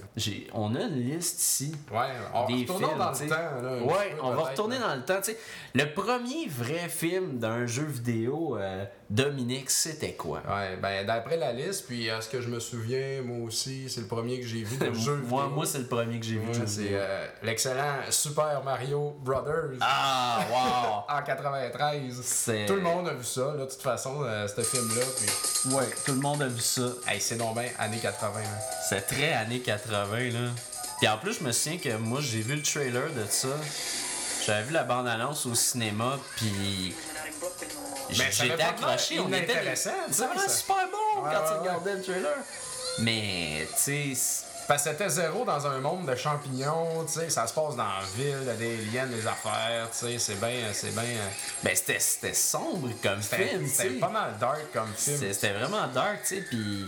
On 0.53 0.75
a 0.75 0.81
une 0.83 1.01
liste 1.01 1.41
ici 1.41 1.73
Ouais, 1.91 1.99
on 2.35 2.45
des 2.49 2.67
films, 2.67 2.81
dans 2.81 3.11
le 3.13 3.29
temps 3.29 3.63
là. 3.63 3.83
Ouais, 3.83 4.15
on 4.23 4.31
va 4.33 4.43
retourner 4.51 4.79
là. 4.79 4.89
dans 4.89 4.97
le 4.97 5.05
temps. 5.07 5.21
tu 5.23 5.31
sais. 5.33 5.39
Le 5.75 5.87
premier 5.95 6.47
vrai 6.49 6.91
film 6.91 7.39
d'un 7.39 7.65
jeu 7.67 7.85
vidéo, 7.87 8.59
euh, 8.59 8.85
Dominique, 9.11 9.71
c'était 9.71 10.13
quoi? 10.13 10.41
Ouais, 10.49 10.77
ben 10.81 11.05
d'après 11.05 11.37
la 11.37 11.53
liste, 11.53 11.87
puis 11.89 12.09
à 12.09 12.21
ce 12.21 12.29
que 12.29 12.41
je 12.41 12.49
me 12.49 12.61
souviens, 12.61 13.23
moi 13.25 13.45
aussi, 13.49 13.91
c'est 13.91 14.03
le 14.03 14.07
premier 14.07 14.39
que 14.39 14.47
j'ai 14.47 14.63
vu 14.63 14.77
de 14.77 14.93
jeu 14.95 15.17
moi, 15.17 15.43
vidéo. 15.43 15.55
moi 15.57 15.67
c'est 15.67 15.79
le 15.79 15.87
premier 15.87 16.21
que 16.21 16.25
j'ai 16.27 16.37
vu. 16.39 16.47
Ouais, 16.49 16.67
c'est 16.67 16.91
euh, 16.93 17.27
l'excellent 17.43 17.97
Super 18.09 18.63
Mario 18.65 19.17
Brothers 19.21 19.79
Ah, 19.81 21.05
wow! 21.09 21.17
en 21.19 21.23
93. 21.23 22.21
C'est- 22.23 22.67
Tout 22.67 22.77
le 22.77 22.83
monde 22.83 23.09
a 23.09 23.15
vu 23.15 23.25
ça, 23.25 23.53
là, 23.57 23.65
de 23.65 23.71
toute 23.71 23.83
façon, 23.83 24.23
euh, 24.23 24.47
ce 24.47 24.61
film-là. 24.63 25.03
Puis... 25.19 25.75
Ouais, 25.75 25.89
tout 26.07 26.13
le 26.13 26.21
monde 26.21 26.43
a 26.43 26.47
vu 26.47 26.61
ça. 26.61 26.83
Hey, 27.09 27.21
c'est 27.21 27.37
donc 27.37 27.55
bien 27.55 27.69
années 27.81 27.99
80. 28.01 28.31
hein. 28.39 28.43
C'est 28.89 29.03
très 29.09 29.33
années 29.33 29.59
80, 29.61 30.19
là. 30.31 30.51
Puis 30.99 31.09
en 31.09 31.19
plus, 31.19 31.39
je 31.41 31.43
me 31.45 31.51
souviens 31.51 31.79
que 31.79 31.97
moi, 31.97 32.21
j'ai 32.23 32.43
vu 32.43 32.55
le 32.55 32.63
trailer 32.63 33.09
de 33.13 33.25
ça. 33.29 33.49
J'avais 34.47 34.63
vu 34.65 34.73
la 34.73 34.85
bande-annonce 34.85 35.47
au 35.47 35.55
cinéma, 35.55 36.17
puis 36.37 36.95
j'étais 38.13 38.53
avait 38.53 38.63
pas 38.63 38.69
accroché. 38.71 39.21
On 39.21 39.33
était 39.33 39.53
vraiment 39.55 39.77
ça. 39.77 40.49
super 40.49 40.89
bon 40.91 41.23
Ouais, 41.23 41.31
quand 41.33 41.53
tu 41.53 41.59
regardais 41.61 41.95
le 41.95 42.03
trailer. 42.03 42.37
Mais, 42.99 43.67
tu 43.85 44.15
sais, 44.15 44.45
Parce 44.69 44.85
que 44.85 44.91
c'était 44.91 45.09
zéro 45.09 45.45
dans 45.45 45.67
un 45.67 45.79
monde 45.81 46.07
de 46.07 46.15
champignons, 46.15 47.05
tu 47.07 47.15
sais, 47.21 47.31
ça 47.31 47.47
se 47.47 47.55
passe 47.55 47.77
dans 47.77 47.85
la 47.85 48.03
ville, 48.17 48.37
il 48.43 48.47
y 48.47 48.51
a 48.51 48.55
des 48.55 48.75
aliens, 48.75 49.07
des 49.07 49.27
affaires, 49.27 49.89
tu 49.91 50.07
sais, 50.07 50.19
c'est 50.19 50.39
bien, 50.41 50.73
c'est 50.73 50.95
bien... 50.95 51.03
euh, 51.03 51.29
ben, 51.63 51.75
c'était 51.75 52.35
sombre 52.35 52.91
comme 53.03 53.23
film, 53.23 53.67
c'était 53.67 53.91
pas 53.91 54.09
mal 54.11 54.37
dark 54.39 54.61
comme 54.73 54.93
film. 54.97 55.19
C'était 55.33 55.53
vraiment 55.53 55.87
dark, 55.89 56.23
tu 56.23 56.37
sais, 56.37 56.41
puis 56.43 56.87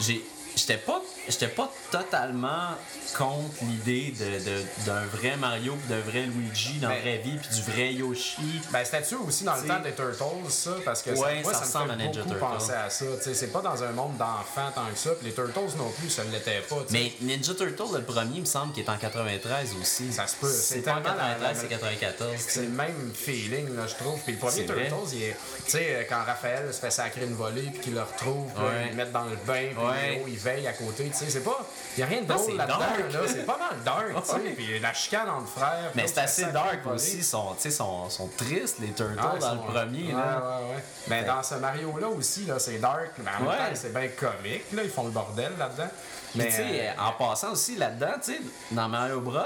j'ai 0.00 0.22
j'étais 0.56 0.78
pas 0.78 1.00
j'étais 1.28 1.48
pas 1.48 1.70
totalement 1.90 2.70
contre 3.16 3.54
l'idée 3.62 4.12
de, 4.18 4.24
de- 4.44 4.64
d'un 4.86 5.04
vrai 5.06 5.36
Mario 5.36 5.74
pis 5.74 5.88
d'un 5.88 6.00
vrai 6.00 6.22
Luigi 6.22 6.78
dans 6.78 6.88
la 6.88 7.00
vraie 7.00 7.18
vie 7.18 7.36
puis 7.36 7.48
du 7.56 7.62
vrai 7.70 7.92
Yoshi. 7.94 8.60
Ben, 8.70 8.84
c'était-tu 8.84 9.16
aussi 9.16 9.44
dans 9.44 9.56
le 9.56 9.66
temps 9.66 9.80
des 9.80 9.92
Turtles, 9.92 10.50
ça? 10.50 10.72
Parce 10.84 11.02
que 11.02 11.10
Ouais, 11.10 11.42
moi, 11.42 11.52
ça 11.54 11.64
ça, 11.64 11.84
me 11.84 11.96
fait 11.96 12.04
beaucoup 12.06 12.28
Turtle. 12.28 12.38
penser 12.38 12.72
à 12.72 12.90
ça. 12.90 13.04
C'est 13.20 13.52
pas 13.52 13.60
dans 13.62 13.82
un 13.82 13.90
monde 13.92 14.16
d'enfants 14.16 14.70
tant 14.74 14.86
que 14.92 14.98
ça. 14.98 15.10
Puis 15.18 15.26
les 15.28 15.32
Turtles 15.34 15.76
non 15.78 15.90
plus, 15.98 16.10
ça 16.10 16.24
ne 16.24 16.30
l'était 16.32 16.60
pas. 16.60 16.76
Mais 16.90 17.12
Ninja 17.20 17.54
Turtle, 17.54 17.84
le 17.94 18.02
premier, 18.02 18.36
il 18.36 18.40
me 18.42 18.46
semble 18.46 18.72
qu'il 18.72 18.84
est 18.84 18.88
en 18.90 18.96
93 18.98 19.74
aussi. 19.80 20.12
Ça 20.12 20.26
se 20.26 20.36
peut. 20.36 20.48
C'est 20.52 20.80
pas 20.82 20.92
en 20.92 21.00
tellement 21.02 21.16
la- 21.16 21.34
93, 21.34 21.54
la- 21.54 21.60
c'est 21.60 21.68
94. 21.68 22.30
tu 22.36 22.42
C'est 22.48 22.62
le 22.62 22.68
même 22.68 23.12
feeling, 23.14 23.74
là, 23.76 23.86
je 23.86 23.94
trouve. 23.94 24.20
Puis 24.20 24.32
le 24.34 24.38
premier 24.38 24.62
vrai. 24.64 24.88
Turtles, 24.88 25.14
il 25.14 25.22
est. 25.24 25.36
Tu 25.64 25.70
sais, 25.72 26.06
quand 26.08 26.22
Raphaël 26.24 26.72
se 26.72 26.78
fait 26.80 26.90
sacrer 26.90 27.24
une 27.24 27.34
volée, 27.34 27.62
puis 27.72 27.80
qu'il 27.80 27.94
le 27.94 28.02
retrouve, 28.02 28.50
là, 28.56 28.62
Ouais. 28.68 28.70
ils 28.86 28.90
le 28.90 28.96
mettent 28.96 29.12
dans 29.12 29.24
le 29.24 29.36
bain, 29.46 29.68
puis 29.74 29.84
Ouais. 29.84 30.22
Il 30.28 30.36
veille 30.46 30.66
à 30.66 30.72
côté. 30.72 31.08
Tu 31.10 31.16
sais, 31.18 31.30
c'est 31.30 31.44
pas. 31.44 31.58
Il 31.96 32.00
y 32.00 32.02
a 32.02 32.06
rien 32.06 32.22
de 32.22 32.26
Non, 32.28 32.34
drôle 32.36 32.46
c'est 32.52 32.56
là-dedans, 32.56 32.78
dark. 32.78 33.12
là. 33.12 33.20
C'est 33.26 33.46
pas 33.46 33.58
mal 33.58 33.82
dark, 33.84 34.24
tu 34.24 34.30
sais. 34.32 34.50
Puis 34.56 34.78
la 34.80 34.92
chicane 34.94 35.28
entre 35.28 35.48
frères. 35.48 35.90
Mais 35.94 36.06
c'est 36.06 36.14
se 36.14 36.20
assez 36.20 36.44
dark 36.52 36.86
aussi. 36.86 37.18
Ils 37.18 37.24
sont, 37.24 37.54
tu 37.54 37.62
sais, 37.62 37.70
sont, 37.70 38.08
sont 38.10 38.28
tristes, 38.36 38.78
les 38.80 38.92
Turtles, 38.92 39.14
Ah, 39.18 39.36
dans 39.38 39.48
sont- 39.50 39.54
le 39.66 39.72
premier. 39.72 40.06
Ouais, 40.06 40.12
là. 40.12 40.42
ouais, 40.60 40.74
ouais. 40.76 40.82
Mais 41.08 41.24
dans 41.24 41.42
ce 41.42 41.54
Mario-là 41.56 42.08
aussi, 42.08 42.44
là, 42.46 42.58
c'est 42.58 42.78
dark, 42.78 43.10
mais 43.18 43.30
en 43.38 43.44
même 43.50 43.56
temps, 43.58 43.74
c'est 43.74 43.92
bien 43.92 44.08
comique. 44.08 44.64
Là, 44.72 44.82
ils 44.84 44.90
font 44.90 45.04
le 45.04 45.10
bordel 45.10 45.52
là-dedans. 45.58 45.88
Mais 46.34 46.44
Mais 46.44 46.50
tu 46.50 46.56
sais, 46.56 46.88
euh, 46.88 47.02
en 47.02 47.12
passant 47.12 47.52
aussi 47.52 47.76
là-dedans, 47.76 48.12
tu 48.22 48.32
sais, 48.34 48.40
dans 48.70 48.88
Mario 48.88 49.20
Bros, 49.20 49.40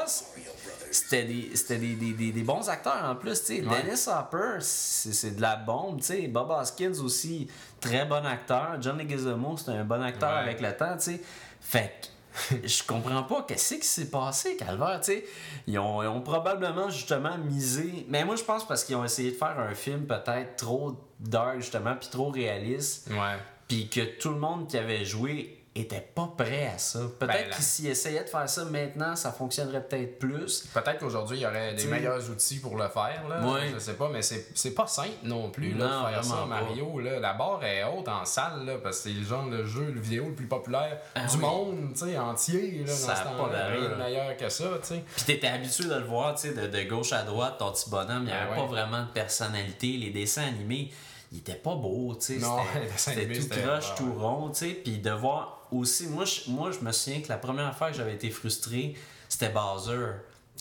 c'était 0.91 1.25
des, 1.25 1.51
c'était 1.55 1.77
des, 1.79 1.95
des, 1.95 2.13
des, 2.13 2.33
des 2.33 2.43
bons 2.43 2.69
acteurs 2.69 3.05
en 3.05 3.15
plus, 3.17 3.35
sais. 3.43 3.61
Ouais. 3.65 3.83
Dennis 3.83 4.07
Hopper, 4.09 4.59
c'est 4.61 5.13
c'est 5.13 5.37
de 5.37 5.41
la 5.41 5.57
bombe, 5.57 6.01
sais. 6.01 6.27
Bob 6.29 6.51
Hoskins 6.51 6.99
aussi, 7.03 7.49
très 7.81 8.05
bon 8.05 8.25
acteur. 8.27 8.77
John 8.81 8.99
Leguizamo, 8.99 9.57
c'est 9.57 9.71
un 9.73 9.85
bon 9.85 10.03
acteur 10.03 10.31
Ouais. 10.33 10.39
avec 10.41 10.61
le 10.61 10.77
temps, 10.77 10.99
sais. 10.99 11.21
Fait 11.61 11.93
que 12.03 12.57
je 12.69 12.83
comprends 12.85 13.25
pas 13.25 13.45
qu'est-ce 13.47 13.75
qui 13.75 13.87
s'est 13.87 14.09
passé, 14.11 14.57
Calvaire, 14.57 15.01
tu 15.01 15.13
sais. 15.13 15.25
Ils 15.67 15.79
ont, 15.79 16.03
ils 16.03 16.07
ont 16.07 16.21
probablement 16.21 16.89
justement 16.89 17.37
misé. 17.39 18.07
Mais 18.09 18.25
moi, 18.25 18.37
je 18.37 18.45
pense 18.45 18.67
parce 18.67 18.85
qu'ils 18.85 18.95
ont 18.97 19.05
essayé 19.05 19.33
de 19.33 19.37
faire 19.37 19.59
un 19.59 19.75
film 19.75 20.07
peut-être 20.07 20.57
trop 20.57 20.97
dark, 21.19 21.57
justement, 21.57 21.95
puis 21.97 22.09
trop 22.11 22.31
réaliste 22.31 23.09
Ouais. 23.11 23.37
puis 23.69 23.89
que 23.89 24.19
tout 24.19 24.31
le 24.31 24.39
monde 24.39 24.69
qui 24.69 24.79
avait 24.79 25.05
joué 25.05 25.60
était 25.73 26.01
pas 26.01 26.29
prêt 26.37 26.67
à 26.75 26.79
ça. 26.79 26.99
Peut-être 27.19 27.33
Ben, 27.33 27.49
là- 27.49 27.55
qu'ils 27.55 27.65
s'y 27.65 27.87
essayaient 27.87 28.25
de 28.25 28.29
faire 28.29 28.49
ça 28.49 28.65
maintenant, 28.65 29.15
ça 29.15 29.31
fonctionnerait 29.31 29.83
peut-être 29.87 30.19
plus. 30.19 30.65
Peut-être 30.75 30.99
qu'aujourd'hui, 30.99 31.39
il 31.39 31.43
y 31.43 31.47
aurait 31.47 31.71
des 31.71 31.77
T'sais- 31.77 31.87
meilleurs 31.89 32.29
outils 32.29 32.59
pour 32.59 32.77
le 32.77 32.89
faire. 32.89 33.23
Là. 33.29 33.41
Ouais. 33.49 33.71
Je 33.73 33.79
sais 33.79 33.95
pas, 33.95 34.09
mais 34.09 34.21
c'est 34.23 34.75
pas 34.75 34.89
simple 34.89 35.11
non 35.23 35.49
plus 35.51 35.73
là, 35.75 35.87
Non, 35.87 36.03
de 36.09 36.09
faire 36.15 36.25
ça, 36.25 36.35
pas. 36.35 36.47
Mario. 36.47 36.99
Là. 36.99 37.21
La 37.21 37.35
barre 37.35 37.63
est 37.65 37.85
haute 37.85 38.09
en 38.09 38.25
salle, 38.25 38.65
là, 38.67 38.79
parce 38.83 38.97
que 38.99 39.03
c'est 39.11 39.15
le 39.15 39.23
genre 39.25 39.49
de 39.49 39.65
jeu, 39.65 39.93
le 39.95 40.01
vidéo 40.01 40.27
le 40.31 40.35
plus 40.35 40.49
populaire 40.49 40.99
Ah 41.15 41.27
du 41.27 41.37
oui. 41.37 41.41
monde 41.43 41.91
tu 41.93 42.01
sais, 42.01 42.19
entier. 42.19 42.85
Là, 42.85 42.93
Ça 42.93 43.07
dans 43.07 43.13
a 43.13 43.17
ce 43.17 43.23
pas. 43.53 43.69
Rien 43.69 43.89
de 43.91 43.95
meilleur 43.95 44.37
que 44.37 44.49
ça. 44.49 44.65
tu 44.83 44.89
sais. 44.89 45.05
Puis 45.15 45.25
t'étais 45.25 45.47
habitué 45.47 45.85
de 45.85 45.95
le 45.95 46.05
voir, 46.05 46.35
tu 46.35 46.49
sais, 46.49 46.55
de, 46.55 46.67
de 46.67 46.83
gauche 46.89 47.13
à 47.13 47.23
droite, 47.23 47.59
ton 47.59 47.71
petit 47.71 47.89
bonhomme, 47.89 48.23
il 48.23 48.25
n'y 48.25 48.31
Ben 48.33 48.39
avait 48.39 48.51
ouais. 48.51 48.57
pas 48.57 48.67
vraiment 48.67 49.03
de 49.05 49.11
personnalité. 49.13 49.97
Les 49.99 50.11
dessins 50.11 50.43
animés, 50.49 50.91
ils 51.33 51.39
étaient 51.39 51.55
pas 51.55 51.77
beaux, 51.77 52.17
tu 52.17 52.35
sais. 52.35 52.45
Non, 52.45 52.57
C'était- 52.97 53.27
tout 53.41 53.49
croche, 53.49 53.91
ouais, 53.91 53.95
tout 53.97 54.13
rond, 54.15 54.49
tu 54.51 54.59
sais. 54.67 54.71
Puis 54.73 54.99
de 54.99 55.11
voir 55.13 55.60
aussi, 55.73 56.07
moi 56.09 56.25
je, 56.25 56.51
moi, 56.51 56.71
je 56.73 56.81
me 56.85 56.93
souviens 56.93 57.21
que 57.21 57.29
la 57.29 57.39
première 57.39 57.75
fois 57.77 57.91
que 57.91 57.97
j'avais 57.97 58.15
été 58.15 58.31
frustré, 58.31 58.95
c'était 59.29 59.51
Bowser. 59.51 60.07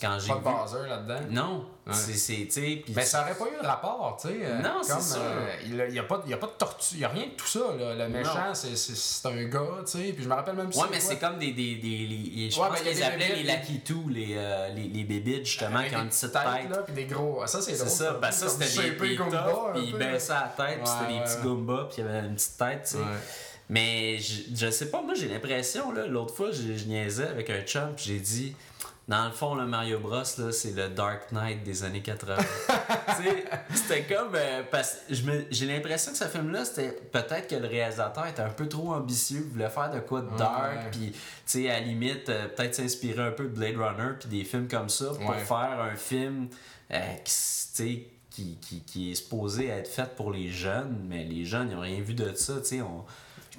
Quand 0.00 0.16
j'ai 0.18 0.28
Pas 0.28 0.34
de 0.36 0.40
vu. 0.40 0.62
buzzer 0.62 0.88
là-dedans? 0.88 1.20
Non, 1.28 1.66
Ouais. 1.86 1.92
c'est, 1.92 2.14
c'est, 2.50 2.76
puis 2.76 2.94
Ben, 2.94 3.04
ça 3.04 3.20
aurait 3.20 3.34
pas 3.34 3.44
eu 3.44 3.60
le 3.60 3.68
rapport, 3.68 4.16
tu 4.22 4.28
sais. 4.28 4.34
euh, 4.44 4.62
Non, 4.62 4.78
c'est 4.82 4.92
comme, 4.92 5.00
ça. 5.02 5.18
euh, 5.18 5.54
il 5.66 5.74
n'y 5.92 5.98
a, 5.98 6.04
pas- 6.04 6.22
a 6.24 6.26
de 6.26 6.46
tortue, 6.56 6.94
il 6.94 6.98
n'y 7.00 7.04
a 7.04 7.08
rien 7.08 7.26
de 7.26 7.30
tout 7.32 7.46
ça. 7.46 7.58
Là. 7.78 7.94
Le 7.96 8.08
méchant, 8.08 8.54
c'est- 8.54 8.76
c'est 8.76 8.96
c'est 8.96 9.28
un 9.28 9.44
gars, 9.44 9.60
tu 9.84 9.98
sais. 9.98 10.12
Puis 10.14 10.22
je 10.24 10.28
me 10.28 10.32
rappelle 10.34 10.54
même 10.54 10.68
Ouais, 10.68 10.72
c'est 10.72 10.90
mais 10.90 11.00
c'est 11.00 11.18
comme 11.18 11.38
des. 11.38 11.52
des, 11.52 11.74
des 11.74 12.06
les- 12.06 12.50
je 12.50 12.58
Ouais, 12.58 12.68
pense 12.68 12.78
ben, 12.78 12.84
qu'ils 12.86 12.94
des 12.96 13.02
appelaient 13.02 13.36
les 13.36 13.42
Lucky 13.42 13.80
Two, 13.80 14.08
les, 14.08 14.34
euh, 14.38 14.68
les, 14.74 14.84
les 14.88 15.04
bébites, 15.04 15.44
justement, 15.44 15.82
qui 15.82 15.94
ont 15.94 15.98
des 15.98 16.04
une 16.04 16.08
petite 16.08 16.32
tête. 16.32 16.70
là, 16.70 16.82
puis 16.82 16.94
des 16.94 17.04
gros. 17.04 17.46
Ça, 17.46 17.60
c'est 17.60 17.72
C'est 17.74 17.78
drôle. 17.84 17.90
ça, 17.90 18.12
ben 18.14 18.30
ça 18.32 18.48
c'était 18.48 18.82
des, 18.82 18.90
des 18.90 18.96
puis 18.96 19.18
ils 19.84 19.96
baissaient 19.98 20.32
la 20.32 20.54
tête, 20.56 20.78
puis 20.82 20.86
c'était 20.90 21.12
Ouais, 21.12 21.18
des 21.18 21.24
petits 21.24 21.36
ouais. 21.36 21.42
Goombas, 21.42 21.84
puis 21.92 21.94
il 21.98 22.04
y 22.06 22.08
avait 22.08 22.26
une 22.26 22.34
petite 22.36 22.56
tête, 22.56 22.82
tu 22.84 22.90
sais. 22.92 22.98
Mais 23.70 24.18
je, 24.18 24.42
je 24.54 24.70
sais 24.70 24.90
pas, 24.90 25.00
moi 25.00 25.14
j'ai 25.14 25.28
l'impression, 25.28 25.92
là, 25.92 26.06
l'autre 26.06 26.34
fois, 26.34 26.50
je, 26.50 26.76
je 26.76 26.84
niaisais 26.86 27.28
avec 27.28 27.48
un 27.50 27.60
chum, 27.62 27.90
j'ai 27.96 28.18
dit, 28.18 28.54
dans 29.06 29.24
le 29.26 29.30
fond, 29.32 29.54
le 29.54 29.64
Mario 29.66 29.98
Bros, 30.00 30.18
là, 30.38 30.52
c'est 30.52 30.74
le 30.74 30.88
Dark 30.88 31.30
Knight 31.32 31.62
des 31.64 31.82
années 31.84 32.02
80. 32.02 32.36
tu 33.16 33.22
sais, 33.22 33.44
c'était 33.74 34.02
comme. 34.12 34.34
euh, 34.34 34.62
parce 34.70 34.98
j'ai 35.08 35.66
l'impression 35.66 36.12
que 36.12 36.18
ce 36.18 36.24
film-là, 36.24 36.64
c'était 36.64 36.92
peut-être 36.92 37.46
que 37.48 37.54
le 37.56 37.66
réalisateur 37.68 38.26
était 38.26 38.42
un 38.42 38.50
peu 38.50 38.68
trop 38.68 38.92
ambitieux, 38.92 39.46
voulait 39.52 39.68
faire 39.70 39.90
de 39.90 40.00
quoi 40.00 40.20
de 40.22 40.36
dark, 40.36 40.90
puis, 40.92 41.12
tu 41.12 41.18
sais, 41.46 41.70
à 41.70 41.74
la 41.80 41.86
limite, 41.86 42.28
euh, 42.28 42.48
peut-être 42.48 42.74
s'inspirer 42.74 43.22
un 43.22 43.32
peu 43.32 43.44
de 43.44 43.48
Blade 43.54 43.76
Runner, 43.76 44.12
puis 44.18 44.28
des 44.28 44.44
films 44.44 44.68
comme 44.68 44.88
ça, 44.88 45.06
pour 45.06 45.30
Ouais. 45.30 45.38
faire 45.44 45.80
un 45.80 45.94
film 45.96 46.48
euh, 46.92 46.98
qui, 47.24 47.30
s- 47.32 47.70
tu 47.76 47.82
sais, 47.84 48.04
qui, 48.30 48.58
qui, 48.60 48.80
qui 48.82 49.10
est 49.10 49.14
supposé 49.16 49.68
être 49.68 49.88
fait 49.88 50.14
pour 50.16 50.30
les 50.32 50.50
jeunes, 50.50 51.04
mais 51.08 51.24
les 51.24 51.44
jeunes, 51.44 51.68
ils 51.70 51.74
n'ont 51.76 51.82
rien 51.82 52.00
vu 52.00 52.14
de 52.14 52.32
ça, 52.34 52.54
tu 52.60 52.64
sais. 52.64 52.80
on- 52.80 53.04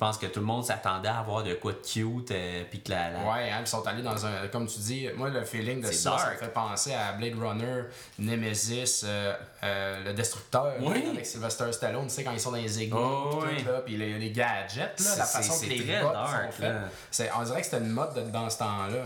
pense 0.01 0.17
que 0.17 0.25
tout 0.25 0.39
le 0.39 0.45
monde 0.47 0.65
s'attendait 0.65 1.09
à 1.09 1.19
avoir 1.19 1.43
de 1.43 1.53
quoi 1.53 1.73
de 1.73 1.77
cute, 1.77 2.31
euh, 2.31 2.63
puis 2.69 2.81
que 2.81 2.89
la, 2.89 3.11
la- 3.11 3.19
Ouais, 3.19 3.51
hein, 3.51 3.57
ils 3.61 3.67
sont 3.67 3.85
allés 3.85 4.01
dans 4.01 4.25
un. 4.25 4.47
Comme 4.51 4.65
tu 4.67 4.79
dis, 4.79 5.07
moi, 5.15 5.29
le 5.29 5.43
feeling 5.45 5.79
de 5.79 5.91
ça, 5.91 6.17
ça 6.17 6.31
me 6.31 6.37
fait 6.37 6.47
penser 6.51 6.93
à 6.93 7.11
Blade 7.13 7.35
Runner, 7.39 7.83
Nemesis, 8.17 9.03
euh, 9.05 9.33
euh, 9.63 10.03
le 10.05 10.13
Destructeur, 10.13 10.73
Oui. 10.81 11.03
avec 11.11 11.25
Sylvester 11.25 11.71
Stallone, 11.71 12.07
tu 12.07 12.13
sais, 12.15 12.23
quand 12.23 12.31
ils 12.31 12.39
sont 12.39 12.51
dans 12.51 12.57
les 12.57 12.81
égouts, 12.81 12.97
Oh, 12.99 13.43
oui. 13.43 13.63
tout, 13.63 13.71
là, 13.71 13.81
puis 13.85 13.95
les, 13.97 14.17
les 14.17 14.31
gadgets, 14.31 14.99
là, 14.99 15.15
la 15.17 15.25
façon 15.25 15.59
que 15.63 15.69
les 15.69 15.83
dark, 15.83 16.53
sont 16.53 16.63
là. 16.63 17.29
On 17.39 17.43
dirait 17.43 17.59
que 17.61 17.65
c'était 17.65 17.77
une 17.83 17.89
mode 17.91 18.13
de- 18.15 18.31
dans 18.31 18.49
ce 18.49 18.57
temps-là. 18.57 19.03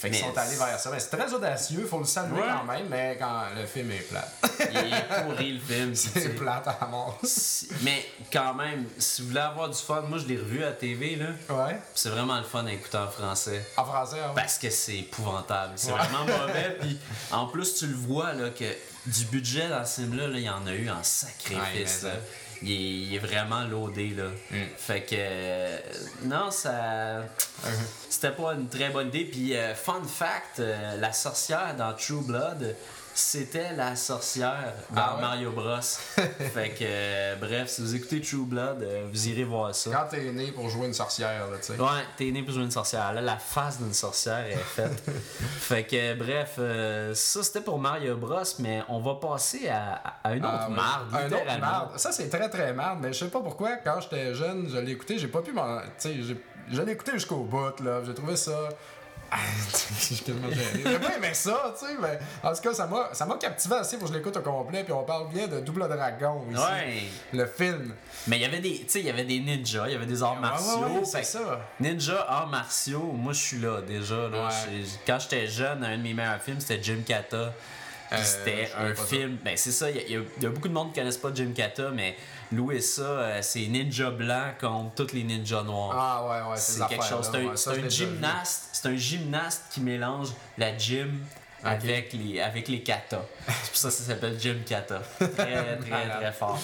Fait 0.00 0.10
qu'ils 0.10 0.20
sont 0.20 0.36
allés 0.38 0.54
vers 0.56 0.78
ça. 0.78 0.90
Mais 0.92 1.00
c'est 1.00 1.10
très 1.16 1.32
audacieux, 1.32 1.84
faut 1.90 1.98
le 1.98 2.04
saluer 2.04 2.36
Ouais. 2.40 2.46
quand 2.48 2.64
même, 2.72 2.86
mais 2.88 3.16
quand 3.18 3.42
le 3.56 3.66
film 3.66 3.90
est 3.90 4.08
plat. 4.08 4.24
il 4.70 4.76
est 4.94 5.22
pourri 5.24 5.52
le 5.54 5.60
film. 5.60 5.94
c'est 5.96 6.36
plate 6.36 6.68
à 6.80 6.86
mort. 6.86 7.18
Mais 7.82 8.06
quand 8.32 8.54
même, 8.54 8.86
si 8.98 9.22
vous 9.22 9.28
voulez 9.28 9.40
avoir 9.40 9.68
du 9.68 9.76
fun, 9.78 10.02
moi 10.02 10.18
je 10.18 10.26
l'ai 10.26 10.36
revu 10.36 10.62
à 10.62 10.66
la 10.66 10.72
TV, 10.72 11.16
là. 11.16 11.26
Ouais. 11.50 11.78
C'est 11.94 12.10
vraiment 12.10 12.36
le 12.38 12.44
fun 12.44 12.64
à 12.66 12.72
écouter 12.72 12.98
en 12.98 13.08
français. 13.08 13.66
En 13.76 13.84
français, 13.84 14.18
hein? 14.24 14.32
Parce 14.36 14.56
que 14.58 14.70
c'est 14.70 14.98
épouvantable. 14.98 15.72
C'est 15.76 15.90
Ouais. 15.92 15.98
vraiment 15.98 16.24
mauvais. 16.24 16.76
Puis 16.80 16.98
en 17.32 17.46
plus, 17.46 17.74
tu 17.74 17.86
le 17.88 17.96
vois 17.96 18.32
là, 18.34 18.50
que 18.50 18.64
du 19.06 19.24
budget 19.26 19.68
dans 19.68 19.84
ce 19.84 20.02
film-là, 20.02 20.28
là, 20.28 20.38
il 20.38 20.44
y 20.44 20.50
en 20.50 20.66
a 20.66 20.72
eu 20.74 20.88
en 20.90 21.02
sacrifice. 21.02 22.02
Ouais, 22.04 22.10
Il, 22.62 22.70
est, 22.70 22.74
il 22.74 23.14
est 23.14 23.18
vraiment 23.18 23.64
loadé. 23.64 24.10
Là. 24.10 24.28
Mm. 24.50 24.56
Fait 24.76 25.02
que. 25.02 25.14
euh, 25.16 25.78
non, 26.24 26.50
ça. 26.50 27.24
C'était 28.08 28.32
pas 28.32 28.54
une 28.54 28.68
très 28.68 28.90
bonne 28.90 29.08
idée. 29.08 29.24
Puis, 29.24 29.56
euh, 29.56 29.74
fun 29.74 30.02
fact 30.04 30.60
euh, 30.60 30.96
la 30.96 31.12
sorcière 31.12 31.74
dans 31.76 31.92
True 31.94 32.22
Blood. 32.22 32.74
C'était 33.20 33.72
la 33.74 33.96
sorcière 33.96 34.74
dans 34.90 35.02
Ah 35.02 35.14
ouais? 35.16 35.20
Mario 35.22 35.50
Bros. 35.50 35.80
fait 36.54 36.70
que, 36.70 36.82
euh, 36.84 37.34
bref, 37.34 37.68
si 37.68 37.80
vous 37.80 37.96
écoutez 37.96 38.20
True 38.20 38.44
Blood, 38.46 38.80
euh, 38.80 39.08
vous 39.10 39.28
irez 39.28 39.42
voir 39.42 39.74
ça. 39.74 39.90
Quand 39.90 40.06
t'es 40.16 40.30
né 40.30 40.52
pour 40.52 40.68
jouer 40.68 40.86
une 40.86 40.94
sorcière, 40.94 41.50
là, 41.50 41.56
tu 41.58 41.72
sais. 41.72 41.80
Ouais, 41.80 42.04
t'es 42.16 42.30
né 42.30 42.44
pour 42.44 42.54
jouer 42.54 42.62
une 42.62 42.70
sorcière. 42.70 43.12
Là, 43.12 43.20
la 43.20 43.36
face 43.36 43.78
d'une 43.78 43.92
sorcière 43.92 44.46
est 44.46 44.54
faite. 44.54 45.02
fait 45.40 45.82
que, 45.84 46.14
bref, 46.14 46.54
euh, 46.60 47.12
ça 47.12 47.42
c'était 47.42 47.60
pour 47.60 47.80
Mario 47.80 48.16
Bros, 48.16 48.38
mais 48.60 48.82
on 48.88 49.00
va 49.00 49.16
passer 49.16 49.68
à, 49.68 49.94
à 50.22 50.34
une 50.34 50.44
autre 50.44 50.54
Ah, 50.56 50.68
ouais. 50.68 50.76
marde, 50.76 51.08
Un 51.14 51.26
autre 51.26 51.58
marde. 51.60 51.98
Ça, 51.98 52.12
c'est 52.12 52.28
très 52.28 52.48
très 52.48 52.72
marde, 52.72 53.00
mais 53.02 53.12
je 53.12 53.18
sais 53.24 53.30
pas 53.30 53.40
pourquoi, 53.40 53.78
quand 53.78 54.00
j'étais 54.00 54.32
jeune, 54.32 54.68
je 54.72 54.78
l'ai 54.78 54.92
écouté, 54.92 55.18
j'ai 55.18 55.26
pas 55.28 55.42
pu 55.42 55.50
m'en. 55.52 55.80
Tu 55.80 55.86
sais, 55.98 56.14
je 56.70 56.82
l'ai 56.82 56.92
écouté 56.92 57.12
jusqu'au 57.14 57.38
bout, 57.42 57.80
là. 57.80 58.00
J'ai 58.06 58.14
trouvé 58.14 58.36
ça. 58.36 58.68
Ah, 59.30 59.36
j'ai 60.08 60.16
quasiment 60.16 60.50
gêné. 60.50 60.84
J'ai 60.84 60.98
pas 60.98 61.16
aimé 61.16 61.30
ça, 61.34 61.74
tu 61.78 61.86
sais, 61.86 61.92
mais 62.00 62.18
en 62.42 62.54
tout 62.54 62.62
cas, 62.62 62.72
ça 62.74 63.26
m'a, 63.26 63.36
captivé 63.36 63.76
assez 63.76 63.98
pour 63.98 64.08
que 64.08 64.14
je 64.14 64.18
l'écoute 64.18 64.36
au 64.36 64.40
complet, 64.40 64.84
puis 64.84 64.92
on 64.92 65.02
parle 65.04 65.28
bien 65.28 65.46
de 65.46 65.60
Double 65.60 65.86
Dragon 65.88 66.44
ici. 66.50 66.60
Ouais. 66.60 67.02
Le 67.32 67.46
film. 67.46 67.94
Mais 68.26 68.36
il 68.36 68.42
y 68.42 68.44
avait 68.46 68.60
des, 68.60 68.78
tu 68.80 68.84
sais, 68.88 69.00
il 69.00 69.06
y 69.06 69.10
avait 69.10 69.24
des 69.24 69.40
ninjas, 69.40 69.84
il 69.86 69.92
y 69.92 69.96
avait 69.96 70.06
des 70.06 70.22
arts 70.22 70.34
Ouais, 70.34 70.40
martiaux. 70.40 70.80
ouais, 70.80 71.04
c'est 71.04 71.24
ça. 71.24 71.60
Ninja, 71.80 72.24
arts 72.28 72.48
martiaux, 72.48 73.12
moi 73.12 73.32
je 73.32 73.40
suis 73.40 73.58
là 73.58 73.80
déjà. 73.82 74.28
Là. 74.28 74.48
Quand 75.06 75.18
j'étais 75.18 75.46
jeune, 75.46 75.84
un 75.84 75.98
de 75.98 76.02
mes 76.02 76.14
meilleurs 76.14 76.40
films 76.40 76.60
c'était 76.60 76.82
Jim 76.82 77.02
Kata. 77.06 77.52
Euh, 78.10 78.16
c'était 78.24 78.66
je 78.66 78.82
un 78.82 78.94
ça. 78.94 79.04
film. 79.04 79.36
Ben 79.44 79.54
c'est 79.56 79.70
ça, 79.70 79.90
y, 79.90 79.98
y 79.98 80.18
il 80.38 80.42
y 80.42 80.46
a 80.46 80.48
beaucoup 80.48 80.68
de 80.68 80.72
monde 80.72 80.92
qui 80.94 80.98
connaissent 80.98 81.18
pas 81.18 81.28
Jim 81.34 81.52
Kata, 81.54 81.90
mais 81.90 82.16
louer 82.52 82.80
ça, 82.80 83.02
euh, 83.02 83.38
c'est 83.42 83.66
ninja 83.66 84.10
blanc 84.10 84.52
contre 84.60 85.06
tous 85.06 85.14
les 85.14 85.24
ninjas 85.24 85.62
noirs. 85.62 85.94
Ah, 85.94 86.26
ouais, 86.26 86.50
ouais, 86.50 86.56
c'est 86.56 86.80
ces 86.80 86.86
quelque 86.86 87.04
chose. 87.04 87.28
C'est 87.30 87.70
un, 87.70 87.74
ouais, 87.74 87.84
un 87.84 87.88
gymnaste. 87.88 88.68
C'est 88.72 88.88
un 88.88 88.96
gymnaste 88.96 89.64
qui 89.70 89.80
mélange 89.80 90.28
la 90.56 90.76
gym 90.76 91.18
avec 91.64 92.12
les 92.12 92.40
avec 92.40 92.68
les 92.68 92.82
katas. 92.82 93.24
C'est 93.46 93.70
pour 93.70 93.76
ça 93.76 93.88
que 93.88 93.94
ça 93.94 94.04
s'appelle 94.04 94.38
Gym 94.38 94.62
Kata. 94.64 95.00
Très 95.18 95.26
très 95.36 96.08
très 96.08 96.32
fort. 96.32 96.58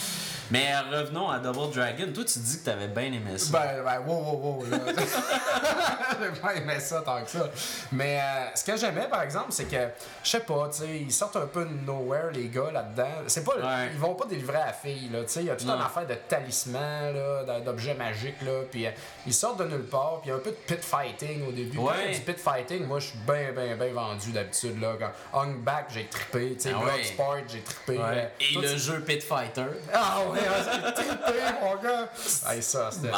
Mais 0.50 0.78
revenons 0.78 1.30
à 1.30 1.38
Double 1.38 1.72
Dragon. 1.74 2.04
Toi, 2.14 2.24
tu 2.24 2.38
dis 2.38 2.58
que 2.58 2.64
t'avais 2.66 2.88
bien 2.88 3.04
aimé 3.06 3.38
ça. 3.38 3.50
Ben, 3.50 3.82
ben, 3.82 4.00
wow, 4.06 4.22
wow, 4.22 4.56
wow. 4.60 4.64
J'ai 6.34 6.40
pas 6.40 6.54
aimé 6.54 6.78
ça 6.80 7.00
tant 7.00 7.22
que 7.24 7.30
ça. 7.30 7.48
Mais 7.92 8.20
euh, 8.20 8.54
ce 8.54 8.62
que 8.62 8.76
j'aimais, 8.76 9.08
par 9.08 9.22
exemple, 9.22 9.46
c'est 9.50 9.64
que, 9.64 9.88
je 10.22 10.28
sais 10.30 10.40
pas, 10.40 10.68
tu 10.70 10.82
sais, 10.82 10.98
ils 11.00 11.12
sortent 11.12 11.36
un 11.36 11.46
peu 11.46 11.64
de 11.64 11.72
nowhere, 11.86 12.30
les 12.32 12.48
gars, 12.48 12.70
là-dedans. 12.70 13.22
C'est 13.26 13.42
pas, 13.42 13.54
Ouais. 13.56 13.90
ils 13.94 13.98
vont 13.98 14.14
pas 14.14 14.26
délivrer 14.26 14.58
à 14.58 14.66
la 14.66 14.72
fille, 14.74 15.08
là, 15.10 15.22
tu 15.22 15.28
sais. 15.32 15.40
Il 15.40 15.46
y 15.46 15.50
a 15.50 15.56
toute 15.56 15.66
une 15.66 15.80
affaire 15.80 16.06
de 16.06 16.14
talisman, 16.28 17.14
là, 17.14 17.60
d'objets 17.60 17.94
magiques, 17.94 18.42
là. 18.42 18.60
Puis 18.70 18.86
euh, 18.86 18.90
ils 19.26 19.32
sortent 19.34 19.60
de 19.60 19.64
nulle 19.64 19.86
part, 19.86 20.20
puis 20.20 20.28
il 20.28 20.30
y 20.30 20.32
a 20.32 20.36
un 20.36 20.40
peu 20.40 20.50
de 20.50 20.56
pit 20.56 20.84
fighting 20.84 21.48
au 21.48 21.52
début. 21.52 21.78
Ouais. 21.78 22.12
Du 22.12 22.20
pit 22.20 22.38
fighting, 22.38 22.84
moi, 22.86 23.00
je 23.00 23.06
suis 23.06 23.18
bien, 23.26 23.52
bien, 23.52 23.76
bien 23.76 23.92
vendu 23.94 24.30
d'habitude, 24.32 24.78
là. 25.00 25.12
Hung 25.32 25.56
Back, 25.62 25.86
j'ai 25.90 26.06
trippé, 26.06 26.54
tu 26.54 26.60
sais, 26.60 26.70
Ah 26.74 26.78
ouais. 26.78 26.92
Bloodsport, 26.92 27.36
j'ai 27.48 27.60
trippé. 27.60 27.98
Ouais. 27.98 28.04
euh, 28.04 28.28
Et 28.40 28.60
le 28.60 28.76
jeu 28.76 29.00
Pit 29.00 29.22
Fighter. 29.22 29.64
ah 29.92 30.18
ouais, 30.30 30.40
j'ai 30.40 30.92
trippé, 30.94 31.38
mon 31.62 31.76
gars! 31.76 32.08
Hey, 32.50 32.62
ça, 32.62 32.90
c'était. 32.90 33.10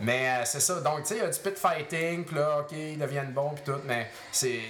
Mais 0.00 0.28
euh, 0.28 0.42
c'est 0.44 0.60
ça. 0.60 0.80
Donc, 0.80 1.02
tu 1.02 1.08
sais, 1.08 1.14
il 1.16 1.22
y 1.22 1.26
a 1.26 1.28
du 1.30 1.38
pit 1.38 1.56
fighting, 1.58 2.24
puis 2.24 2.36
là, 2.36 2.58
ok, 2.60 2.72
ils 2.72 2.98
deviennent 2.98 3.32
bons, 3.32 3.50
puis 3.50 3.64
tout, 3.64 3.80
mais 3.84 4.10
c'est. 4.30 4.60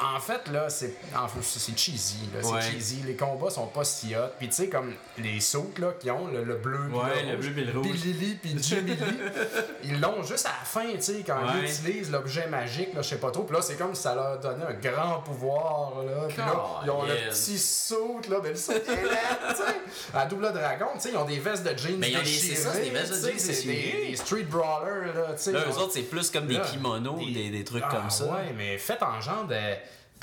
En 0.00 0.20
fait, 0.20 0.48
là, 0.52 0.68
c'est 0.70 0.94
c'est 1.42 1.76
cheesy. 1.78 2.18
Là. 2.34 2.46
Ouais. 2.48 2.60
C'est 2.62 2.72
cheesy. 2.72 3.02
Les 3.04 3.16
combats 3.16 3.50
sont 3.50 3.66
pas 3.66 3.84
si 3.84 4.14
hot. 4.14 4.20
Puis, 4.38 4.48
tu 4.48 4.54
sais, 4.54 4.68
comme 4.68 4.94
les 5.18 5.40
sauts 5.40 5.72
là, 5.78 5.88
qu'ils 5.98 6.10
ont, 6.12 6.28
le, 6.28 6.44
le 6.44 6.56
bleu, 6.56 6.78
puis 6.88 6.98
Ouais, 6.98 7.22
le, 7.24 7.32
le 7.32 7.36
bleu 7.36 7.50
puis 7.52 7.64
le 7.64 7.78
rouge. 7.78 7.88
Puis 7.90 7.98
Lily, 8.12 8.34
puis 8.40 8.54
Jimmy 8.60 8.90
Lee, 8.96 9.18
ils 9.84 10.00
l'ont 10.00 10.22
juste 10.22 10.46
à 10.46 10.50
la 10.50 10.64
fin, 10.64 10.88
tu 10.92 11.02
sais, 11.02 11.24
quand 11.26 11.38
ils 11.56 11.64
utilisent 11.64 12.10
l'objet 12.10 12.46
magique, 12.46 12.94
là, 12.94 13.02
je 13.02 13.08
sais 13.08 13.18
pas 13.18 13.30
trop. 13.30 13.42
Puis 13.42 13.56
là, 13.56 13.62
c'est 13.62 13.76
comme 13.76 13.94
si 13.94 14.02
ça 14.02 14.14
leur 14.14 14.38
donnait 14.38 14.64
un 14.66 14.74
grand 14.74 15.20
pouvoir, 15.20 16.02
là. 16.04 16.26
Puis 16.28 16.36
là, 16.38 16.80
ils 16.84 16.90
ont 16.90 17.02
le 17.02 17.14
petit 17.30 17.58
saut, 17.58 18.20
là, 18.30 18.36
mais 18.42 18.50
le 18.50 18.56
saut 18.56 18.72
est 18.72 18.86
là, 18.86 19.50
tu 19.50 19.56
sais. 19.56 19.62
À 20.14 20.26
double 20.26 20.52
dragon, 20.52 20.86
tu 20.94 21.00
sais, 21.00 21.10
ils 21.10 21.16
ont 21.16 21.24
des 21.24 21.38
vestes 21.38 21.64
de 21.64 21.76
jeans 21.76 21.96
Mais 21.98 22.10
ils 22.10 22.16
ont 22.16 22.20
des- 22.20 22.24
déchirées, 22.24 22.54
c'est 22.56 22.62
ça, 22.62 22.72
c'est 22.72 22.82
des 22.82 22.90
vestes 22.90 23.12
de 23.24 23.28
jeans 23.30 23.38
c'est 23.38 23.62
des, 23.66 24.06
des 24.10 24.16
street 24.16 24.44
brawlers, 24.44 25.14
là, 25.14 25.34
tu 25.36 25.42
sais. 25.42 25.52
Là, 25.52 25.64
ils 25.66 25.72
eux 25.72 25.78
autres, 25.78 25.92
c'est 25.94 26.02
plus 26.02 26.30
comme 26.30 26.46
des 26.46 26.60
kimonos, 26.60 27.18
des, 27.18 27.50
des 27.50 27.64
trucs 27.64 27.82
Ah, 27.86 27.94
comme 27.96 28.10
ça. 28.10 28.24
Ouais, 28.26 28.52
mais 28.56 28.78
fait 28.78 29.02
en 29.02 29.20
genre 29.20 29.44
de. 29.46 29.56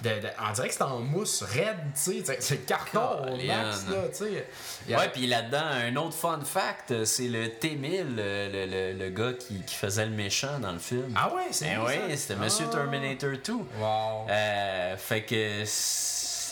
De, 0.03 0.09
de- 0.09 0.27
on 0.47 0.53
dirait 0.53 0.67
que 0.67 0.73
c'est 0.73 0.81
en 0.83 0.99
mousse 0.99 1.41
raide, 1.43 1.77
tu 1.95 2.23
sais. 2.23 2.37
c'est- 2.39 2.65
carton 2.65 3.23
au 3.33 3.35
max, 3.37 3.85
là, 3.89 3.95
tu 4.09 4.25
sais. 4.25 4.47
A- 4.93 4.97
Ouais, 4.99 5.09
puis 5.09 5.25
là-dedans, 5.27 5.63
un 5.65 5.95
autre 5.95 6.13
fun 6.15 6.39
fact, 6.45 7.05
c'est 7.05 7.27
le 7.27 7.49
T-1000, 7.49 8.15
le, 8.15 8.49
le, 8.51 8.65
le- 8.65 8.93
le 8.99 9.09
gars 9.09 9.33
qui, 9.33 9.61
qui 9.61 9.75
faisait 9.75 10.05
le 10.05 10.11
méchant 10.11 10.59
dans 10.59 10.73
le 10.73 10.79
film. 10.79 11.11
Ah 11.15 11.33
ouais, 11.33 11.43
c'est 11.51 11.65
Ben 11.75 11.79
oui, 11.85 12.17
c'était 12.17 12.35
Monsieur 12.35 12.65
Ah. 12.69 12.75
Terminator 12.75 13.31
2. 13.43 13.53
Wow. 13.53 14.27
Euh, 14.29 14.97
fait 14.97 15.23
que 15.23 15.63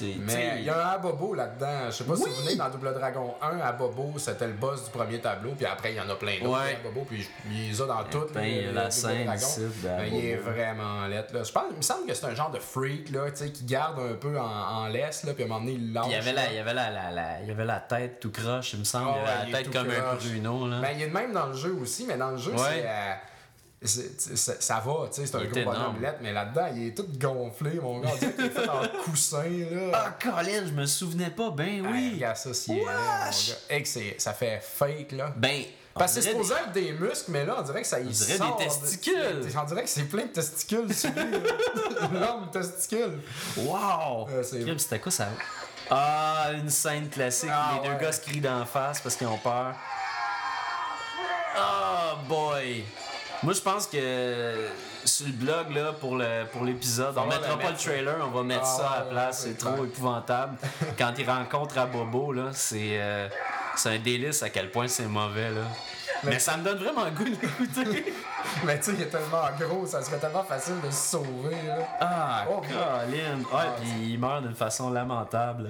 Mais 0.01 0.55
il 0.59 0.63
y 0.65 0.69
a 0.69 0.87
un 0.87 0.89
Abobo 0.93 1.33
là-dedans. 1.33 1.85
Je 1.87 1.91
sais 1.91 2.03
pas 2.03 2.15
si 2.15 2.23
vous 2.23 2.35
venez 2.43 2.55
dans 2.55 2.69
Double 2.69 2.93
Dragon 2.93 3.35
1, 3.41 3.59
Abobo, 3.59 4.13
c'était 4.17 4.47
le 4.47 4.53
boss 4.53 4.85
du 4.85 4.91
premier 4.91 5.19
tableau, 5.19 5.51
puis 5.57 5.65
après 5.65 5.91
il 5.93 5.97
y 5.97 5.99
en 6.01 6.09
a 6.09 6.15
plein 6.15 6.39
d'autres. 6.41 6.59
Ouais. 6.63 6.77
Abobo, 6.83 7.01
puis 7.09 7.27
il 7.51 7.69
les 7.69 7.81
a 7.81 7.85
dans 7.85 8.03
toutes. 8.05 8.33
ben, 8.33 8.41
les- 8.41 8.63
y 8.63 8.67
a 8.67 8.71
la 8.71 8.89
scène 8.91 9.29
Mais 9.99 10.09
il 10.09 10.25
est 10.25 10.35
vraiment 10.35 11.05
lettre. 11.07 11.33
Là. 11.33 11.43
Je 11.43 11.51
pense, 11.51 11.63
il 11.71 11.77
me 11.77 11.81
semble 11.81 12.05
que 12.07 12.13
c'est 12.13 12.25
un 12.25 12.35
genre 12.35 12.51
de 12.51 12.59
freak 12.59 13.09
là, 13.11 13.29
tu 13.31 13.37
sais, 13.37 13.51
qui 13.51 13.63
garde 13.65 13.99
un 13.99 14.15
peu 14.15 14.39
en, 14.39 14.43
en 14.45 14.87
laisse, 14.87 15.23
là, 15.23 15.33
puis 15.33 15.43
à 15.43 15.45
un 15.45 15.49
moment 15.49 15.59
donné, 15.61 15.73
il. 15.73 15.93
Puis 15.93 16.01
il 16.07 16.11
y 16.11 16.15
avait 16.15 16.33
la, 16.33 16.49
il 16.51 16.55
y 16.55 16.59
avait 16.59 16.73
la, 16.73 16.89
la, 16.89 17.11
la- 17.11 17.41
il 17.41 17.47
y 17.47 17.51
avait 17.51 17.65
la 17.65 17.79
tête 17.79 18.19
tout 18.19 18.31
croche, 18.31 18.73
il 18.73 18.79
me 18.79 18.83
semble. 18.83 19.09
Ah 19.09 19.15
il 19.17 19.23
ouais, 19.23 19.29
avait 19.29 19.47
il 19.47 19.51
la 19.51 19.57
tête 19.59 19.71
comme 19.71 19.89
un 19.89 20.15
pruneau, 20.15 20.67
là. 20.67 20.79
Ben, 20.81 20.89
il 20.95 21.01
est 21.03 21.07
de 21.07 21.13
même 21.13 21.33
dans 21.33 21.47
le 21.47 21.53
jeu 21.55 21.73
aussi, 21.81 22.05
mais 22.07 22.17
dans 22.17 22.31
le 22.31 22.37
jeu, 22.37 22.51
Ouais. 22.51 22.57
c'est. 22.59 22.83
euh, 22.87 23.13
c'est- 23.87 24.35
c'est- 24.37 24.61
ça 24.61 24.75
va, 24.85 25.07
tu 25.07 25.21
sais, 25.21 25.27
c'est 25.27 25.35
un 25.35 25.41
Il 25.41 25.49
gros 25.49 25.63
bonhomme 25.63 26.01
lettre, 26.01 26.19
mais 26.21 26.31
là-dedans, 26.33 26.67
il 26.75 26.87
est 26.87 26.91
tout 26.97 27.07
gonflé, 27.19 27.79
mon 27.81 27.99
gars. 27.99 28.09
On 28.13 28.17
dirait 28.17 28.33
qu'il 28.33 28.45
est 28.45 28.49
fait 28.49 28.69
en 28.69 28.87
coussin, 29.03 29.43
là. 29.71 29.91
Ah, 29.93 30.17
Colin, 30.21 30.65
je 30.65 30.71
me 30.71 30.85
souvenais 30.85 31.29
pas, 31.29 31.49
ben 31.51 31.85
oui. 31.91 32.13
regarde 32.15 32.37
ça, 32.37 32.53
s'il 32.53 32.75
est 32.75 32.79
laid, 32.79 32.85
mon 32.85 32.91
gars. 32.91 33.29
Hey, 33.69 33.83
que 33.83 33.89
c'est- 33.89 34.15
ça 34.19 34.33
fait 34.33 34.59
fake, 34.61 35.11
là. 35.13 35.33
Ben, 35.35 35.63
Parce 35.95 36.15
que 36.15 36.21
c'est 36.21 36.31
supposé 36.31 36.55
être 36.55 36.71
des 36.71 36.91
muscles, 36.93 37.29
mais 37.29 37.45
là, 37.45 37.57
on 37.59 37.61
dirait 37.61 37.81
que 37.83 37.87
ça 37.87 37.99
y 37.99 38.07
dirait 38.07 38.37
sort 38.37 38.57
des 38.57 38.63
de- 38.65 38.69
testicules. 38.69 39.47
On 39.55 39.63
dirait 39.63 39.83
que 39.83 39.89
c'est 39.89 40.05
plein 40.05 40.23
de 40.23 40.29
testicules. 40.29 40.87
L'homme 42.13 42.49
testicule. 42.51 43.19
Wow! 43.57 44.27
Euh, 44.29 44.41
c'est- 44.43 44.79
C'était 44.79 44.99
quoi 44.99 45.11
ça? 45.11 45.27
Ah, 45.91 46.47
une 46.55 46.69
scène 46.71 47.09
classique. 47.09 47.49
Ah, 47.53 47.79
les 47.83 47.89
deux 47.89 47.95
gars 47.97 48.11
se 48.11 48.21
crient 48.21 48.41
d'en 48.41 48.65
face 48.65 49.01
parce 49.01 49.15
qu'ils 49.15 49.27
ont 49.27 49.37
peur. 49.37 49.75
Oh 51.55 52.15
boy! 52.27 52.83
Moi, 53.43 53.53
je 53.53 53.61
pense 53.61 53.87
que 53.87 54.69
sur 55.03 55.25
le 55.25 55.33
blog, 55.33 55.71
là, 55.75 55.91
pour 55.93 56.15
le 56.15 56.45
pour 56.51 56.63
l'épisode, 56.63 57.17
on 57.17 57.25
mettra 57.25 57.57
pas 57.59 57.71
le 57.71 57.77
trailer, 57.77 58.15
on 58.21 58.29
va 58.31 58.43
mettre 58.43 58.61
Ah, 58.63 58.77
ça 58.77 58.87
à 58.89 58.99
la 58.99 59.05
place. 59.05 59.41
C'est 59.43 59.57
trop 59.57 59.83
épouvantable. 59.83 60.57
Quand 60.97 61.13
il 61.17 61.29
rencontre 61.29 61.77
à 61.77 61.85
Bobo, 61.85 62.31
là, 62.31 62.49
c'est 62.53 63.01
euh, 63.01 63.27
c'est 63.75 63.89
un 63.89 63.99
délice 63.99 64.43
à 64.43 64.49
quel 64.49 64.71
point 64.71 64.87
c'est 64.87 65.05
mauvais, 65.07 65.49
là. 65.49 65.61
Mais 66.25 66.39
ça 66.39 66.55
me 66.55 66.63
donne 66.63 66.77
vraiment 66.77 67.03
le 67.03 67.11
goût 67.11 67.25
de 67.25 67.31
l'écouter. 67.31 68.13
Mais 68.65 68.77
tu 68.79 68.85
sais, 68.85 68.91
il 68.93 69.01
est 69.01 69.07
tellement 69.07 69.41
gros, 69.59 69.85
ça 69.85 70.01
serait 70.01 70.19
tellement 70.19 70.43
facile 70.43 70.79
de 70.81 70.89
se 70.89 71.11
sauver. 71.11 71.55
Là. 71.67 71.77
Ah, 71.99 72.45
Oh, 72.49 72.61
Colin! 72.61 73.39
Ouais, 73.39 73.69
puis 73.81 74.11
il 74.13 74.19
meurt 74.19 74.41
d'une 74.43 74.55
façon 74.55 74.89
lamentable. 74.89 75.69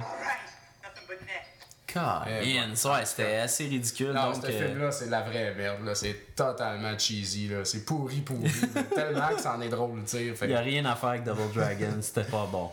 Ouais, 1.96 3.06
c'était 3.06 3.36
assez 3.38 3.66
ridicule. 3.66 4.12
Non, 4.14 4.32
donc, 4.32 4.44
ce 4.46 4.52
euh, 4.52 4.68
film-là, 4.68 4.92
c'est 4.92 5.10
la 5.10 5.22
vraie 5.22 5.54
merde. 5.56 5.86
là. 5.86 5.96
C'est 5.96 6.36
totalement 6.36 6.98
cheesy. 6.98 7.48
là. 7.50 7.64
C'est 7.66 7.86
pourri, 7.86 8.22
pourri. 8.22 8.52
Tellement 8.96 9.30
que 9.36 9.42
ça 9.42 9.56
en 9.56 9.62
est 9.62 9.70
drôle, 9.70 10.02
tu 10.06 10.18
sais. 10.18 10.34
Il 10.44 10.48
n'y 10.48 10.54
a 10.56 10.60
rien 10.60 10.86
à 10.86 10.96
faire 10.96 11.10
avec 11.10 11.24
Double 11.24 11.52
Dragon, 11.54 11.98
c'était 12.02 12.24
pas 12.30 12.48
bon. 12.52 12.70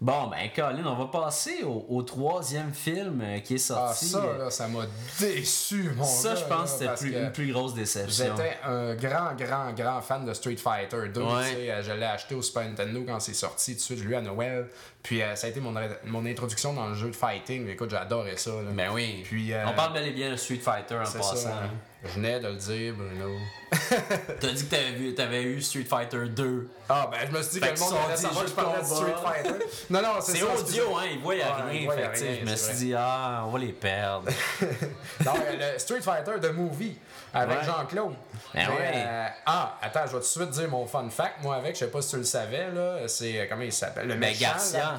Bon, 0.00 0.26
ben, 0.26 0.50
Colin, 0.56 0.84
on 0.84 0.96
va 0.96 1.04
passer 1.06 1.62
au, 1.62 1.86
au 1.88 2.02
troisième 2.02 2.72
film 2.74 3.20
euh, 3.22 3.38
qui 3.38 3.54
est 3.54 3.70
Ah, 3.70 3.92
sorti. 3.94 4.06
ça, 4.06 4.24
là, 4.36 4.50
ça 4.50 4.66
m'a 4.66 4.80
déçu, 5.20 5.92
mon 5.96 6.02
Ça, 6.02 6.30
gars, 6.30 6.34
je 6.40 6.44
pense 6.46 6.80
là, 6.80 6.88
que 6.88 6.98
c'était 6.98 7.12
plus- 7.12 7.22
une 7.24 7.30
plus 7.30 7.52
grosse 7.52 7.72
déception. 7.74 8.24
J'étais 8.36 8.56
un 8.64 8.96
grand, 8.96 9.34
grand, 9.38 9.72
grand 9.72 10.00
fan 10.02 10.24
de 10.24 10.34
Street 10.34 10.56
Fighter 10.56 11.08
2. 11.14 11.20
Ouais. 11.22 11.70
euh, 11.70 11.82
Je 11.84 11.92
l'ai 11.92 12.04
acheté 12.04 12.34
au 12.34 12.42
Super 12.42 12.64
Nintendo 12.64 13.04
quand 13.06 13.20
c'est 13.20 13.32
sorti. 13.32 13.74
Tout 13.74 13.78
de 13.78 13.82
suite, 13.82 13.98
je 14.00 14.04
l'ai 14.04 14.10
eu 14.10 14.14
à 14.16 14.20
Noël. 14.22 14.66
Puis 15.02 15.20
euh, 15.20 15.34
ça 15.34 15.48
a 15.48 15.50
été 15.50 15.58
mon, 15.60 15.74
mon 16.04 16.26
introduction 16.26 16.74
dans 16.74 16.86
le 16.88 16.94
jeu 16.94 17.08
de 17.08 17.16
fighting. 17.16 17.68
Écoute, 17.68 17.90
j'adorais 17.90 18.36
ça. 18.36 18.50
là. 18.50 18.70
Ben 18.72 18.90
oui. 18.92 19.22
Puis, 19.24 19.52
euh, 19.52 19.64
On 19.66 19.72
parle 19.74 19.94
bel 19.94 20.06
et 20.06 20.12
bien 20.12 20.30
de 20.30 20.36
Street 20.36 20.60
Fighter 20.62 20.94
en 20.94 21.00
passant. 21.00 21.34
ça. 21.36 21.48
hein. 21.64 21.70
Je 22.04 22.08
venais 22.14 22.40
de 22.40 22.48
le 22.48 22.54
dire, 22.56 22.94
Bruno. 22.94 23.36
T'as 24.40 24.48
dit 24.52 24.64
que 24.66 24.70
t'avais, 24.70 24.90
vu, 24.92 25.14
t'avais 25.14 25.42
eu 25.42 25.60
Street 25.62 25.84
Fighter 25.84 26.28
2. 26.28 26.68
Ah, 26.88 27.08
ben, 27.10 27.18
je 27.30 27.36
me 27.36 27.42
suis 27.42 27.52
dit 27.52 27.60
Fait 27.60 27.74
que 27.74 27.78
le 27.78 27.84
monde 27.84 27.94
allait 28.06 28.16
savoir 28.16 28.42
que 28.44 28.50
je 28.50 28.54
parlais 28.54 28.78
de 28.78 28.80
de 28.82 28.86
Street. 28.86 29.14
Fighter. 29.24 29.64
Non, 29.90 30.02
non, 30.02 30.08
c'est 30.20 30.32
C'est 30.32 30.42
audio, 30.42 30.96
hein, 30.98 31.02
ils 31.12 31.18
voient 31.20 31.34
Ouais, 31.34 31.42
rien. 31.70 31.84
voient 31.84 31.94
fait 31.96 32.06
rien, 32.24 32.36
je 32.44 32.50
me 32.50 32.56
suis 32.56 32.74
dit, 32.74 32.94
ah, 32.96 33.44
on 33.46 33.50
va 33.50 33.58
les 33.60 33.72
perdre. 33.72 34.28
Non, 35.24 35.32
le 35.52 35.78
Street 35.78 36.00
Fighter 36.00 36.32
The 36.40 36.52
Movie 36.52 36.96
avec 37.34 37.58
Ouais. 37.60 37.64
Jean-Claude. 37.64 38.14
Ben 38.54 38.68
ouais. 38.68 38.92
euh, 38.94 39.26
ah, 39.46 39.78
attends, 39.80 40.00
je 40.02 40.12
vais 40.12 40.12
tout 40.12 40.18
de 40.18 40.22
suite 40.24 40.50
dire 40.50 40.68
mon 40.68 40.86
fun 40.86 41.08
fact. 41.08 41.42
Moi, 41.42 41.56
avec, 41.56 41.74
je 41.74 41.80
sais 41.80 41.90
pas 41.90 42.02
si 42.02 42.10
tu 42.10 42.16
le 42.18 42.24
savais, 42.24 42.70
là, 42.70 43.08
c'est. 43.08 43.40
euh, 43.40 43.46
Comment 43.48 43.62
il 43.62 43.72
s'appelle? 43.72 44.06
Le 44.08 44.14
Mais 44.14 44.28
méchant 44.28 44.40
Garcia. 44.40 44.96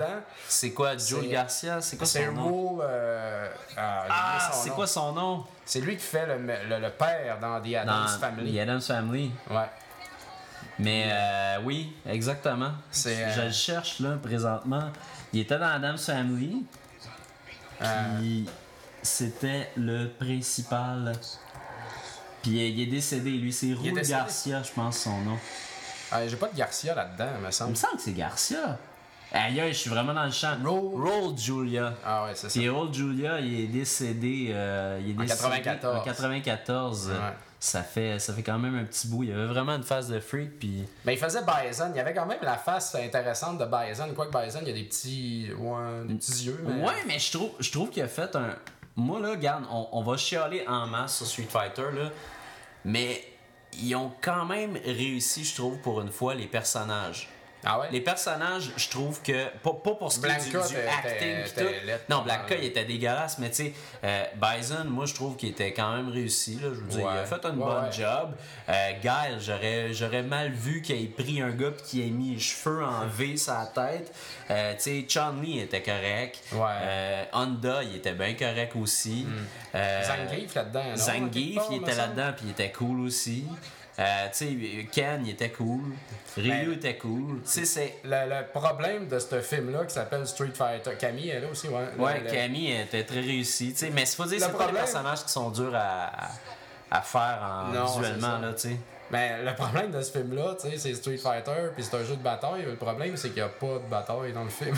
C'est 0.48 0.72
quoi, 0.72 0.92
Joe 0.98 1.22
C'est- 1.22 1.28
Garcia? 1.28 1.82
C'est 1.82 1.98
quoi 1.98 2.08
son 2.08 2.32
nom? 2.32 2.80
Euh, 2.82 3.48
ah, 3.78 4.06
Ah, 4.10 4.52
c'est 4.52 4.70
quoi 4.72 4.88
son 4.88 5.12
nom? 5.12 5.46
C'est 5.66 5.82
lui 5.82 5.96
qui 5.96 6.04
fait 6.04 6.26
le, 6.26 6.38
le, 6.40 6.80
le 6.80 6.90
père 6.90 7.38
dans 7.40 7.62
The 7.62 7.76
Addams 7.76 7.86
Dans 7.86 8.20
Family. 8.20 8.56
The 8.56 8.60
Addams 8.62 8.82
Family. 8.82 9.32
Ouais. 9.52 9.70
Mais 10.80 11.10
euh, 11.12 11.58
oui, 11.64 11.96
exactement. 12.08 12.72
Je 12.92 13.46
le 13.46 13.52
cherche 13.52 14.00
là 14.00 14.18
présentement. 14.22 14.90
Il 15.32 15.42
était 15.42 15.60
dans 15.60 15.68
Adam's 15.68 16.06
Family. 16.06 16.66
Puis 17.80 18.50
c'était 19.02 19.70
le 19.78 20.08
principal. 20.10 21.14
Puis 22.44 22.62
euh, 22.62 22.68
il 22.68 22.82
est 22.82 22.86
décédé, 22.86 23.32
lui. 23.32 23.52
C'est 23.52 23.68
décédé? 23.74 24.02
Garcia, 24.10 24.62
je 24.62 24.72
pense 24.72 25.00
son 25.00 25.18
nom. 25.22 25.38
Ah, 26.12 26.28
j'ai 26.28 26.36
pas 26.36 26.48
de 26.50 26.56
Garcia 26.56 26.94
là-dedans, 26.94 27.40
me 27.42 27.48
Il 27.48 27.54
semble. 27.54 27.72
me 27.72 27.76
semble 27.76 27.96
que 27.96 28.02
c'est 28.04 28.14
Garcia. 28.14 28.78
Aïe, 29.32 29.60
aïe, 29.60 29.74
je 29.74 29.80
suis 29.80 29.90
vraiment 29.90 30.14
dans 30.14 30.26
le 30.26 30.32
champ. 30.32 30.56
Roll. 30.64 31.02
Roll 31.10 31.36
Julia. 31.36 31.96
Ah, 32.06 32.26
ouais, 32.26 32.32
c'est 32.36 32.50
ça. 32.50 32.60
Puis 32.60 32.70
Roll 32.70 32.94
Julia, 32.94 33.40
il 33.40 33.62
est 33.62 33.68
décédé. 33.68 34.50
euh, 34.52 35.00
il 35.04 35.10
est 35.12 35.14
En 35.18 35.22
décédé 35.24 35.62
94. 35.62 35.98
En 36.00 36.04
94. 36.04 37.08
Ouais. 37.10 37.16
Ça, 37.60 37.82
fait, 37.82 38.20
ça 38.20 38.34
fait 38.34 38.44
quand 38.44 38.60
même 38.60 38.78
un 38.78 38.84
petit 38.84 39.08
bout. 39.08 39.24
Il 39.24 39.30
y 39.30 39.34
avait 39.34 39.48
vraiment 39.48 39.74
une 39.76 39.84
phase 39.84 40.10
de 40.10 40.20
freak. 40.20 40.60
Puis. 40.60 40.84
Mais 41.06 41.14
il 41.14 41.18
faisait 41.20 41.40
Bison. 41.42 41.90
Il 41.94 41.98
y 41.98 42.00
avait 42.00 42.14
quand 42.14 42.28
même 42.28 42.38
la 42.44 42.58
face 42.58 42.94
intéressante 42.94 43.58
de 43.58 43.66
Bison. 43.66 44.10
Quoique 44.16 44.38
Bison, 44.38 44.60
il 44.62 44.68
y 44.68 44.72
a 44.72 44.74
des 44.76 44.84
petits. 44.84 45.50
Ouais, 45.58 46.06
des 46.08 46.14
petits 46.16 46.46
yeux. 46.46 46.64
Mais... 46.68 46.86
Ouais, 46.86 46.94
mais 47.08 47.18
je 47.18 47.32
trouve, 47.32 47.52
je 47.60 47.72
trouve 47.72 47.90
qu'il 47.90 48.04
a 48.04 48.08
fait 48.08 48.36
un. 48.36 48.56
Moi, 48.96 49.20
là, 49.20 49.30
regarde, 49.32 49.64
on, 49.72 49.88
on 49.94 50.04
va 50.04 50.16
chialer 50.18 50.64
en 50.68 50.86
masse 50.86 51.16
sur 51.18 51.26
Street 51.26 51.48
Fighter, 51.50 51.86
là. 51.96 52.12
Mais 52.86 53.24
ils 53.74 53.96
ont 53.96 54.12
quand 54.22 54.46
même 54.46 54.78
réussi, 54.86 55.44
je 55.44 55.56
trouve, 55.56 55.78
pour 55.78 56.02
une 56.02 56.12
fois, 56.12 56.36
les 56.36 56.48
personnages. 56.48 57.30
Ah 57.66 57.80
ouais? 57.80 57.88
Les 57.92 58.02
personnages, 58.02 58.72
je 58.76 58.90
trouve 58.90 59.22
que. 59.22 59.46
Pas, 59.60 59.74
pas 59.74 59.96
pour 59.96 60.12
ce 60.12 60.20
qui 60.20 60.26
est 60.26 60.44
du, 60.44 60.50
du 60.50 60.58
acting 60.58 61.36
tout. 61.56 61.94
Non, 62.10 62.22
Blanca, 62.24 62.56
il 62.58 62.66
était 62.66 62.86
dégueulasse, 62.86 63.38
mais 63.40 63.50
tu 63.50 63.56
sais, 63.56 63.74
euh, 64.04 64.24
Bison, 64.36 64.86
moi, 64.86 65.06
je 65.06 65.14
trouve 65.14 65.36
qu'il 65.36 65.50
était 65.50 65.74
quand 65.74 65.96
même 65.96 66.10
réussi. 66.10 66.56
Là, 66.56 66.70
je 66.74 66.80
veux 66.82 66.88
dire, 66.88 67.10
il 67.14 67.18
a 67.20 67.26
fait 67.26 67.46
un 67.46 67.54
Ouais, 67.54 67.66
bon 67.66 67.92
job. 67.92 68.32
Euh, 68.70 68.92
Guile, 69.02 69.40
j'aurais, 69.40 69.94
j'aurais 69.94 70.24
mal 70.24 70.52
vu 70.52 70.82
qu'il 70.82 71.02
ait 71.02 71.08
pris 71.08 71.42
un 71.42 71.52
gars 71.52 71.72
qu'il 71.86 72.02
ait 72.02 72.10
mis 72.10 72.34
les 72.34 72.40
cheveux 72.40 72.84
en 72.84 73.08
V 73.08 73.36
la 73.48 73.66
tête. 73.68 74.14
Euh, 74.50 74.74
tu 74.76 74.82
sais, 74.82 75.06
Chun-Li 75.08 75.60
était 75.60 75.82
correct. 75.82 76.40
Ouais. 76.52 76.60
Euh, 76.82 77.24
Honda, 77.34 77.84
il 77.84 77.96
était 77.96 78.14
bien 78.14 78.34
correct 78.34 78.76
aussi. 78.76 79.26
Euh, 79.76 80.04
Zangief 80.04 80.56
là-dedans. 80.56 80.96
Zangief, 80.96 81.62
il 81.72 81.78
était 81.78 81.96
là-dedans 81.96 82.34
puis 82.36 82.46
il 82.48 82.52
était 82.52 82.72
cool 82.72 83.02
aussi. 83.02 83.46
Euh, 84.00 84.28
tu 84.36 84.38
sais, 84.48 84.88
Ken, 84.92 85.22
il 85.24 85.32
était 85.34 85.52
cool. 85.52 85.82
Ryu 86.36 86.50
Ben, 86.50 86.74
était 86.74 86.98
cool. 86.98 87.42
Tu 87.44 87.50
sais, 87.52 87.66
c'est. 87.66 87.98
Le, 88.04 88.28
le 88.28 88.48
problème 88.52 89.08
de 89.08 89.20
ce 89.20 89.40
film-là 89.40 89.86
qui 89.86 89.94
s'appelle 89.94 90.26
Street 90.26 90.52
Fighter. 90.54 90.92
Camille, 90.98 91.30
elle 91.30 91.38
est 91.38 91.42
là 91.42 91.52
aussi, 91.52 91.68
ouais. 91.68 91.86
Ouais, 92.00 92.20
le- 92.22 92.32
Camille 92.32 92.72
était 92.72 93.04
très 93.04 93.20
réussie. 93.22 93.72
tu 93.74 93.78
sais, 93.80 93.90
Mais 93.92 94.02
il 94.02 94.08
faut 94.08 94.26
dire, 94.26 94.40
Le 94.40 94.40
c'est 94.40 94.46
pas 94.46 94.52
des 94.52 94.58
problème- 94.64 94.76
personnages 94.84 95.24
qui 95.24 95.32
sont 95.32 95.52
durs 95.52 95.76
à, 95.76 96.10
à, 96.90 97.02
faire 97.02 97.40
en, 97.44 97.72
Non, 97.72 97.86
visuellement. 97.86 98.40
Là, 98.40 98.54
tu 98.54 98.70
sais. 98.70 98.78
Mais 99.14 99.44
le 99.44 99.54
problème 99.54 99.92
de 99.92 100.02
ce 100.02 100.12
film-là, 100.12 100.56
tu 100.60 100.72
sais, 100.72 100.78
c'est 100.80 100.96
Street 100.96 101.18
Fighter, 101.18 101.70
puis 101.76 101.84
c'est 101.84 101.96
un 101.96 102.04
jeu 102.04 102.16
de 102.16 102.24
bataille. 102.24 102.64
Le 102.64 102.76
problème, 102.76 103.16
c'est 103.16 103.28
qu'il 103.30 103.44
n'y 103.44 103.48
a 103.48 103.50
pas 103.50 103.76
de 103.76 103.88
bataille 103.88 104.34
dans 104.34 104.44
le 104.44 104.50
film. 104.50 104.76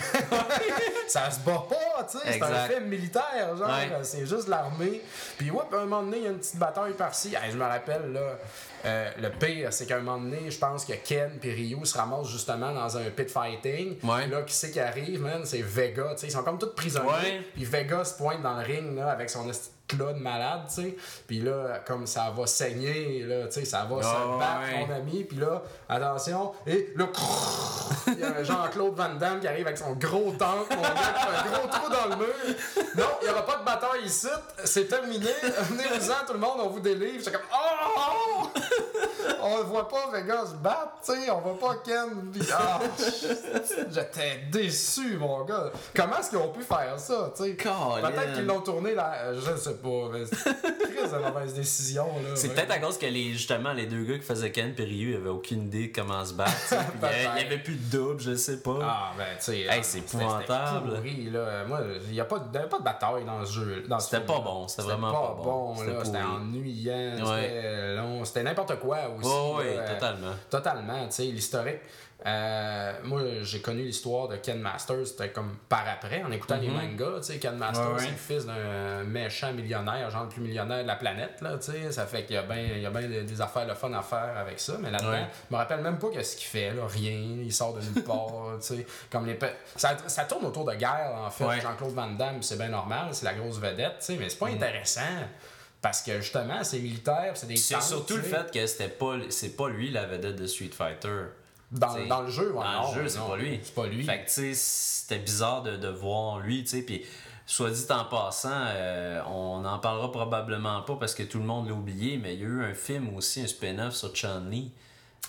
ça 1.07 1.31
se 1.31 1.39
bat 1.39 1.63
pas, 1.69 2.03
tu 2.03 2.17
sais. 2.17 2.33
C'est 2.33 2.43
un 2.43 2.67
film 2.67 2.83
militaire, 2.85 3.55
genre. 3.57 3.69
Ouais. 3.69 3.89
C'est 4.03 4.25
juste 4.25 4.49
l'armée. 4.49 5.01
Puis, 5.37 5.51
ouais, 5.51 5.61
à 5.71 5.77
un 5.77 5.85
moment 5.85 6.03
donné, 6.03 6.17
il 6.17 6.23
y 6.23 6.27
a 6.27 6.31
une 6.31 6.39
petite 6.39 6.57
bataille 6.57 6.91
par-ci. 6.93 7.33
Hey, 7.33 7.49
je 7.51 7.57
me 7.57 7.63
rappelle, 7.63 8.11
là. 8.11 8.37
euh, 8.85 9.09
le 9.21 9.29
pire, 9.29 9.71
c'est 9.71 9.85
qu'à 9.85 9.95
un 9.95 10.01
moment 10.01 10.17
donné, 10.21 10.51
je 10.51 10.57
pense 10.59 10.83
que 10.83 10.93
Ken 10.93 11.39
et 11.41 11.51
Ryu 11.53 11.85
se 11.85 11.97
ramassent 11.97 12.29
justement 12.29 12.73
dans 12.73 12.97
un 12.97 13.09
pit 13.11 13.29
fighting. 13.29 13.97
Ouais. 14.03 14.23
Puis 14.23 14.31
Là, 14.31 14.41
qui 14.41 14.53
c'est 14.53 14.71
qui 14.71 14.81
arrive, 14.81 15.21
man? 15.21 15.43
C'est 15.45 15.61
Vega, 15.61 16.09
tu 16.11 16.17
sais. 16.19 16.27
Ils 16.27 16.31
sont 16.31 16.43
comme 16.43 16.59
tous 16.59 16.73
prisonniers. 16.75 17.41
Puis 17.53 17.63
Vega 17.63 18.03
se 18.03 18.15
pointe 18.17 18.41
dans 18.41 18.57
le 18.57 18.63
ring, 18.65 18.95
là, 18.97 19.11
avec 19.11 19.29
son 19.29 19.47
clown 19.87 20.17
malade, 20.19 20.61
tu 20.67 20.81
sais. 20.81 20.95
Puis 21.27 21.41
là, 21.41 21.79
comme 21.85 22.05
ça 22.07 22.31
va 22.35 22.47
saigner, 22.47 23.23
là, 23.23 23.45
tu 23.47 23.53
sais, 23.53 23.65
ça 23.65 23.85
va 23.89 24.01
se 24.01 24.07
Ah, 24.07 24.37
battre, 24.39 24.73
ouais. 24.73 24.85
mon 24.87 24.93
ami. 24.95 25.23
Puis 25.23 25.37
là, 25.37 25.61
attention, 25.87 26.53
et 26.65 26.93
là, 26.95 27.07
il 28.07 28.19
y 28.19 28.23
a 28.23 28.35
un 28.37 28.43
Jean-Claude 28.43 28.95
Van 28.95 29.13
Damme 29.15 29.39
qui 29.39 29.47
arrive 29.47 29.65
avec 29.67 29.77
son 29.77 29.93
gros 29.93 30.31
tank, 30.37 30.69
mon 30.75 30.81
gars, 30.81 30.93
un 31.45 31.49
gros 31.51 31.67
trou 31.67 31.89
dans 31.89 32.09
le 32.09 32.15
mur. 32.15 32.33
Non, 32.97 33.05
il 33.21 33.25
n'y 33.27 33.31
aura 33.33 33.45
pas 33.45 33.57
de 33.57 33.63
bataille 33.65 34.05
ici, 34.05 34.27
c'est 34.63 34.87
terminé. 34.87 35.29
Venez-vous-en, 35.69 36.25
tout 36.27 36.33
le 36.33 36.39
monde, 36.39 36.59
on 36.59 36.69
vous 36.69 36.79
délivre. 36.79 37.19
J'étais 37.23 37.31
comme, 37.31 37.41
oh! 37.53 38.49
On 39.47 39.57
ne 39.59 39.63
voit 39.63 39.87
pas 39.87 40.09
Vega 40.11 40.43
se 40.45 40.55
battre, 40.55 40.93
tu 41.05 41.11
sais, 41.13 41.29
on 41.29 41.39
voit 41.39 41.59
pas 41.59 41.75
Ken. 41.85 42.31
Ah, 42.51 42.79
j'étais 43.91 44.39
déçu, 44.51 45.17
mon 45.17 45.43
gars. 45.45 45.71
Comment 45.95 46.17
est-ce 46.19 46.29
qu'ils 46.29 46.39
ont 46.39 46.49
pu 46.51 46.61
faire 46.63 46.93
ça, 46.97 47.31
tu 47.35 47.43
sais? 47.43 47.55
Peut-être 47.55 48.33
qu'ils 48.33 48.45
l'ont 48.45 48.61
tourné 48.61 48.95
là, 48.95 49.13
euh, 49.25 49.39
je 49.39 49.55
sais 49.57 49.75
pas, 49.75 50.09
mais 50.11 50.25
c'est 50.25 50.35
très 50.43 51.07
de 51.19 51.23
mauvaise 51.23 51.53
décision, 51.53 52.05
là. 52.23 52.29
C'est 52.35 52.49
peut-être 52.49 52.71
à 52.71 52.79
cause 52.79 52.97
que 52.97 53.05
les, 53.05 53.33
justement 53.33 53.73
les 53.73 53.85
deux 53.85 54.03
gars 54.03 54.17
qui 54.17 54.23
faisaient 54.25 54.51
Ken 54.51 54.73
et 54.77 54.83
Ryu 54.83 55.15
avaient 55.15 55.29
aucune 55.29 55.63
idée 55.63 55.87
de 55.89 55.95
comment 55.95 56.23
se 56.25 56.33
battre. 56.33 56.51
Il 56.71 56.75
y 56.75 57.05
avait- 57.05 57.23
il 57.37 57.43
y 57.43 57.45
avait 57.45 57.57
plus 57.63 57.75
de 57.75 57.97
double, 57.97 58.19
je 58.21 58.35
sais 58.35 58.57
pas. 58.61 58.79
Ah, 58.81 59.11
ben, 59.17 59.25
tu 59.37 59.43
sais. 59.45 59.59
Hey, 59.61 59.67
euh, 59.67 59.71
c'est 59.83 59.99
c'était- 59.99 60.17
épouvantable. 60.17 60.89
c'était 60.89 60.95
pourri, 60.95 61.29
là. 61.29 61.65
Moi, 61.67 61.79
il 62.07 62.13
n'y 62.13 62.19
a 62.19 62.25
pas, 62.25 62.39
de- 62.39 62.65
pas 62.67 62.79
de 62.79 62.83
bataille 62.83 63.25
dans 63.25 63.45
ce 63.45 63.53
jeu. 63.53 63.83
C'était 63.99 64.21
pas 64.21 64.39
bon, 64.39 64.67
c'était 64.67 64.83
vraiment 64.83 65.11
pas 65.11 65.37
bon. 65.43 65.75
C'était 65.75 66.17
ennuyant, 66.23 67.17
c'était 67.17 67.95
long, 67.95 68.25
c'était 68.25 68.43
n'importe 68.43 68.79
quoi 68.79 68.97
aussi. 69.19 69.29
Là. 69.59 69.63
Euh, 69.63 69.93
totalement. 69.93 70.33
Totalement, 70.49 71.05
tu 71.07 71.11
sais, 71.11 71.23
l'historique. 71.23 71.79
Euh, 72.25 72.93
moi, 73.03 73.21
j'ai 73.43 73.61
connu 73.61 73.83
l'histoire 73.83 74.27
de 74.27 74.37
Ken 74.37 74.59
Masters, 74.59 75.05
c'était 75.05 75.29
comme 75.29 75.57
par 75.69 75.83
après, 75.87 76.23
en 76.23 76.31
écoutant 76.31 76.57
les 76.57 76.69
mangas, 76.69 77.17
tu 77.19 77.33
sais, 77.33 77.37
Ken 77.37 77.55
Masters, 77.55 77.85
Mhm. 77.85 77.93
Ouais, 77.93 77.99
c'est 77.99 78.09
le 78.09 78.15
fils 78.39 78.45
d'un 78.47 79.03
méchant 79.03 79.53
millionnaire, 79.53 80.09
genre 80.09 80.23
le 80.23 80.29
plus 80.29 80.41
millionnaire 80.41 80.81
de 80.81 80.87
la 80.87 80.95
planète, 80.95 81.39
là, 81.41 81.55
tu 81.59 81.71
sais, 81.71 81.91
ça 81.91 82.07
fait 82.07 82.23
qu'il 82.23 82.35
y 82.35 82.39
a 82.39 82.41
bien 82.41 82.89
ben 82.89 83.25
des 83.25 83.41
affaires, 83.41 83.67
le 83.67 83.75
fun 83.75 83.93
à 83.93 84.01
faire 84.01 84.33
avec 84.39 84.59
ça, 84.59 84.73
mais 84.79 84.89
là-dedans, 84.89 85.11
Ouais. 85.11 85.27
je 85.49 85.53
me 85.53 85.59
rappelle 85.59 85.81
même 85.81 85.99
pas 85.99 86.07
qu'est-ce 86.09 86.37
qu'il 86.37 86.47
fait, 86.47 86.71
là, 86.71 86.81
rien, 86.87 87.11
il 87.43 87.53
sort 87.53 87.75
de 87.75 87.81
nulle 87.81 88.03
part, 88.03 88.31
tu 88.59 88.67
sais, 88.75 88.87
comme 89.11 89.27
les... 89.27 89.37
Ça, 89.75 89.95
ça 90.07 90.23
tourne 90.23 90.45
autour 90.45 90.65
de 90.65 90.73
guerre, 90.73 91.11
en 91.15 91.29
fait, 91.29 91.43
Ouais. 91.45 91.61
Jean-Claude 91.61 91.93
Van 91.93 92.07
Damme, 92.09 92.41
c'est 92.41 92.57
bien 92.57 92.69
normal, 92.69 93.09
c'est 93.11 93.25
la 93.25 93.33
grosse 93.35 93.59
vedette, 93.59 93.99
tu 93.99 94.05
sais, 94.05 94.17
mais 94.19 94.29
c'est 94.29 94.39
pas 94.39 94.47
intéressant. 94.47 95.01
Parce 95.85 96.01
que 96.01 96.19
justement, 96.19 96.63
c'est 96.63 96.79
militaire, 96.79 97.33
c'est 97.35 97.45
des 97.45 97.57
C'est 97.57 97.79
surtout 97.79 98.15
le 98.17 98.23
fait 98.23 98.51
que 98.51 98.65
c'était 98.65 98.89
pas, 98.89 99.17
c'est 99.29 99.55
pas 99.55 99.69
lui 99.69 99.91
la 99.91 100.07
vedette 100.07 100.35
de 100.35 100.47
Street 100.47 100.71
Fighter. 100.75 101.25
Dans, 101.71 102.07
dans 102.07 102.21
le 102.23 102.29
jeu, 102.31 102.51
ouais, 102.53 102.63
Dans 102.63 102.81
non, 102.91 102.95
le 102.95 103.03
jeu, 103.03 103.09
c'est 103.09 103.19
pas 103.19 103.37
lui. 103.37 103.59
C'est 103.61 103.75
pas 103.75 103.85
lui. 103.85 104.03
Fait 104.03 104.19
que, 104.21 104.25
tu 104.25 104.31
sais, 104.31 104.53
c'était 104.55 105.19
bizarre 105.21 105.61
de, 105.61 105.77
de 105.77 105.87
voir 105.87 106.39
lui, 106.39 106.63
tu 106.63 106.69
sais. 106.71 106.81
Puis, 106.81 107.05
soit 107.45 107.69
dit 107.69 107.85
en 107.91 108.05
passant, 108.05 108.49
euh, 108.51 109.21
on 109.27 109.59
n'en 109.59 109.77
parlera 109.77 110.11
probablement 110.11 110.81
pas 110.81 110.95
parce 110.95 111.13
que 111.13 111.21
tout 111.21 111.37
le 111.37 111.45
monde 111.45 111.67
l'a 111.67 111.75
oublié, 111.75 112.17
mais 112.17 112.33
il 112.33 112.39
y 112.39 112.43
a 112.43 112.47
eu 112.47 112.63
un 112.63 112.73
film 112.73 113.15
aussi, 113.15 113.41
un 113.41 113.47
spin-off 113.47 113.93
sur 113.93 114.11
Chun-Li. 114.15 114.71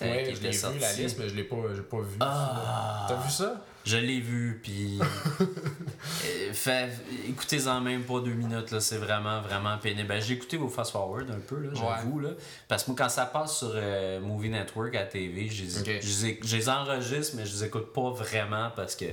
euh, 0.00 0.10
Ouais, 0.10 0.34
je 0.34 0.40
l'ai 0.40 0.50
vu 0.52 0.78
la 0.80 0.92
liste, 0.94 1.18
mais 1.18 1.28
je 1.28 1.34
l'ai 1.34 1.44
pas, 1.44 1.56
pas 1.90 2.00
vu. 2.00 2.16
Ah. 2.20 3.04
T'as 3.08 3.16
vu 3.16 3.30
ça? 3.30 3.62
Je 3.86 3.96
l'ai 3.96 4.20
vu, 4.20 4.58
puis. 4.62 4.98
euh, 5.40 6.52
fait, 6.52 6.90
écoutez-en 7.28 7.80
même 7.80 8.02
pas 8.02 8.18
deux 8.18 8.34
minutes, 8.34 8.72
là, 8.72 8.80
c'est 8.80 8.96
vraiment, 8.96 9.40
vraiment 9.40 9.78
pénible. 9.78 10.08
Ben, 10.08 10.20
j'ai 10.20 10.34
écouté 10.34 10.56
au 10.56 10.68
Fast 10.68 10.90
Forward 10.90 11.30
un 11.30 11.38
peu, 11.38 11.60
là, 11.60 11.70
j'avoue, 11.72 12.18
là. 12.18 12.30
Parce 12.66 12.82
que 12.82 12.90
moi, 12.90 12.96
quand 12.98 13.08
ça 13.08 13.26
passe 13.26 13.58
sur 13.58 13.70
euh, 13.72 14.20
Movie 14.20 14.50
Network 14.50 14.94
à 14.96 15.04
TV, 15.04 15.42
les, 15.42 16.00
je 16.02 16.56
les 16.56 16.68
enregistre, 16.68 17.36
mais 17.36 17.46
je 17.46 17.52
les 17.52 17.64
écoute 17.64 17.92
pas 17.92 18.10
vraiment 18.10 18.70
parce 18.74 18.96
que 18.96 19.06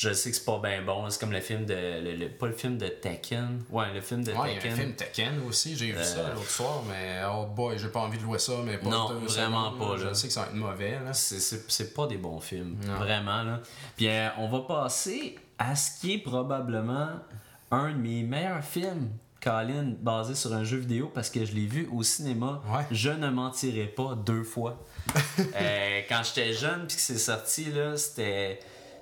je 0.00 0.12
sais 0.12 0.30
que 0.30 0.36
c'est 0.36 0.44
pas 0.44 0.60
bien 0.62 0.80
bon. 0.82 1.10
C'est 1.10 1.18
comme 1.20 1.32
le 1.32 1.40
film 1.40 1.66
de. 1.66 1.74
le- 1.74 2.14
le- 2.14 2.28
pas 2.28 2.46
le 2.46 2.52
film 2.52 2.78
de 2.78 2.86
Tekken. 2.86 3.62
Ouais, 3.70 3.92
le 3.92 4.00
film 4.00 4.22
de 4.22 4.30
Ouais, 4.32 4.52
il 4.52 4.54
y 4.54 4.56
a 4.58 4.60
Tekken. 4.60 4.72
un 4.72 4.76
film 4.76 4.92
Tekken 4.94 5.40
aussi, 5.48 5.76
j'ai 5.76 5.90
vu 5.92 6.04
ça 6.04 6.18
Euh. 6.20 6.34
l'autre 6.34 6.48
soir, 6.50 6.82
mais 6.88 7.20
oh 7.28 7.46
boy, 7.46 7.76
j'ai 7.78 7.88
pas 7.88 8.00
envie 8.00 8.16
de 8.18 8.22
louer 8.22 8.38
ça, 8.38 8.52
mais 8.64 8.78
pas 8.78 8.88
Non, 8.88 9.08
vraiment 9.08 9.72
secondes, 9.72 9.78
pas, 9.98 10.08
Je 10.08 10.14
sais 10.14 10.28
que 10.28 10.32
ça 10.32 10.42
va 10.42 10.46
être 10.46 10.54
mauvais. 10.54 10.98
C'est- 11.12 11.94
pas 11.94 12.06
des 12.06 12.16
bons 12.16 12.38
films, 12.40 12.76
Non. 12.86 12.94
vraiment. 12.94 13.42
Là. 13.42 13.60
Puis 13.96 14.08
euh, 14.08 14.28
on 14.38 14.46
va 14.48 14.60
passer 14.60 15.36
à 15.58 15.74
ce 15.74 16.00
qui 16.00 16.14
est 16.14 16.18
probablement 16.18 17.08
un 17.72 17.90
de 17.90 17.96
mes 17.98 18.22
meilleurs 18.22 18.62
films, 18.64 19.10
Colin, 19.42 19.94
basé 20.00 20.34
sur 20.34 20.52
un 20.52 20.62
jeu 20.64 20.78
vidéo, 20.78 21.10
parce 21.14 21.30
que 21.30 21.44
je 21.44 21.52
l'ai 21.52 21.66
vu 21.66 21.88
au 21.92 22.02
cinéma. 22.02 22.62
Ouais. 22.72 22.84
Je 22.90 23.10
ne 23.10 23.28
mentirai 23.30 23.86
pas 23.86 24.14
deux 24.14 24.44
fois. 24.44 24.84
Euh, 25.38 26.00
quand 26.08 26.22
j'étais 26.24 26.52
jeune, 26.52 26.86
puis 26.86 26.96
que 26.96 27.02
c'est 27.02 27.18
sorti, 27.18 27.66
là, 27.72 27.96
c'était 27.96 28.58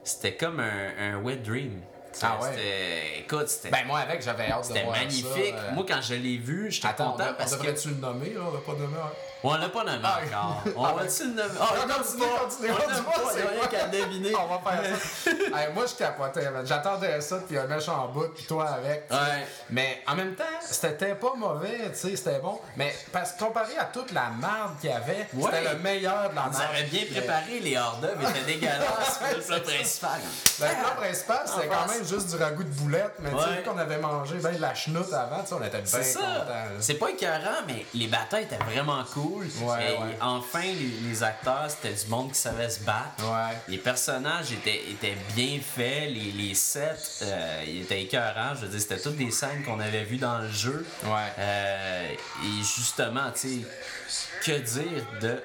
c'était 0.07 0.35
comme 0.35 0.61
un, 0.61 0.91
un 0.99 1.17
wet 1.23 1.37
dream. 1.37 1.81
Ah 2.23 2.39
ouais? 2.41 2.49
C'était- 2.51 3.19
Écoute, 3.21 3.49
c'était 3.49 3.69
Ben 3.71 3.87
moi 3.87 3.99
avec, 3.99 4.23
j'avais 4.23 4.51
hâte 4.51 4.63
de 4.63 4.67
c'était 4.69 4.85
voir 4.85 4.97
magnifique. 4.97 5.25
ça. 5.55 5.65
euh. 5.65 5.73
Moi, 5.75 5.85
quand 5.87 6.01
je 6.01 6.15
l'ai 6.15 6.39
vu, 6.39 6.71
j'étais 6.71 6.89
on, 6.99 7.11
content 7.13 7.27
on 7.31 7.35
parce 7.35 7.53
que... 7.55 7.59
devrait-tu 7.63 7.89
le 7.89 7.95
nommer, 7.97 8.31
là? 8.31 8.41
On 8.49 8.55
l'a 8.55 8.61
pas 8.61 8.73
nommé, 8.73 8.97
hein? 8.97 9.11
On 9.45 9.55
l'a 9.55 9.69
pas 9.69 9.85
nommé 9.85 9.99
Ah, 10.03 10.19
encore. 10.27 10.63
On 10.77 10.85
ah, 10.85 10.93
va-tu 10.95 11.23
le 11.25 11.29
nommer? 11.31 11.49
Non, 11.55 11.61
Ah, 11.61 11.75
on 11.85 11.89
continue, 11.93 12.23
continue, 12.41 12.71
On 12.71 13.21
continue, 13.21 13.45
il 13.53 13.59
y 13.59 13.65
a 13.65 13.67
qu'à 13.69 13.87
deviner. 13.89 14.33
On 14.35 14.47
va 14.47 14.71
faire 14.71 14.97
ça. 14.99 15.31
Hey, 15.57 15.73
moi, 15.73 15.85
je 15.87 15.95
capotais. 15.95 16.51
man. 16.51 16.67
J'attendais 16.67 17.21
ça, 17.21 17.37
puis 17.47 17.57
un 17.57 17.67
méchant 17.67 18.09
bout, 18.09 18.29
puis 18.35 18.45
toi 18.45 18.67
avec. 18.69 19.11
Ouais. 19.11 19.47
Mais 19.71 20.03
en 20.07 20.15
même 20.17 20.35
temps, 20.35 20.45
c'était 20.63 21.15
pas 21.15 21.33
mauvais, 21.37 21.91
tu 21.93 22.11
sais, 22.11 22.17
c'était 22.17 22.41
bon. 22.41 22.61
Mais 22.77 22.95
parce 23.13 23.33
que 23.33 23.39
comparé 23.45 23.77
à 23.79 23.85
toute 23.85 24.13
la 24.13 24.29
merde 24.41 24.73
qu'il 24.81 24.91
y 24.91 24.93
avait, 24.93 25.29
Ouais. 25.35 25.45
c'était 25.53 25.73
le 25.73 25.79
meilleur 25.79 26.31
de 26.31 26.35
la 26.35 26.43
Ils 26.47 26.59
merde. 26.59 26.63
avaient 26.73 26.83
bien 26.85 27.03
préparé 27.11 27.61
les 27.61 27.77
hors 27.77 27.99
d'œuvre, 27.99 28.21
étaient 28.29 28.45
dégueulasses. 28.55 29.21
Ouais, 29.23 29.35
le 29.37 29.41
plat 29.43 29.61
principal. 29.61 30.21
Le 30.61 30.65
plat 30.67 30.95
principal, 30.97 31.41
c'était 31.47 31.69
En 31.75 31.79
quand 31.87 31.93
même 31.93 32.05
juste 32.07 32.31
du 32.37 32.43
ragoût 32.43 32.65
de 32.65 32.69
boulette, 32.71 33.15
mais 33.21 33.31
tu 33.31 33.37
sais, 33.39 33.63
qu'on 33.63 33.79
avait 33.79 33.99
mangé 33.99 34.37
ben 34.39 34.55
de 34.55 34.61
la 34.61 34.75
chenoute 34.75 35.13
avant, 35.13 35.41
tu 35.43 35.49
sais, 35.49 35.55
on 35.55 35.63
était 35.65 35.79
bien 35.79 35.87
C'est 35.87 36.03
ça. 36.03 36.21
contents. 36.21 36.81
C'est 36.81 36.95
pas 36.95 37.11
écœurant, 37.11 37.63
mais 37.67 37.87
les 37.95 38.07
batailles 38.09 38.45
étaient 38.45 38.57
vraiment 38.65 39.03
cool. 39.15 39.26
Ouais, 39.63 39.93
Et 39.93 39.99
ouais. 39.99 40.19
Enfin, 40.21 40.63
les, 40.63 41.09
les 41.09 41.23
acteurs, 41.23 41.69
c'était 41.69 41.95
du 41.95 42.11
monde 42.11 42.33
qui 42.33 42.39
savait 42.39 42.69
se 42.71 42.81
battre. 42.81 43.23
Ouais. 43.23 43.57
Les 43.69 43.79
personnages 43.79 44.53
étaient, 44.53 44.83
étaient 44.91 45.17
bien 45.35 45.59
faits, 45.61 46.11
les, 46.11 46.33
les 46.33 46.55
sets 46.55 46.97
euh, 47.23 47.65
ils 47.67 47.83
étaient 47.83 48.03
écœurants. 48.03 48.55
Je 48.55 48.63
veux 48.63 48.69
dire, 48.69 48.81
c'était 48.81 48.99
toutes 49.01 49.17
des 49.17 49.31
scènes 49.31 49.63
qu'on 49.65 49.81
avait 49.81 50.05
vues 50.05 50.17
dans 50.19 50.39
le 50.39 50.51
jeu. 50.51 50.87
Ouais. 51.05 51.33
Euh, 51.39 52.13
et 52.13 52.63
justement, 52.63 53.31
tu 53.33 53.65
sais, 54.09 54.27
que 54.43 54.59
dire 54.59 55.07
de. 55.21 55.43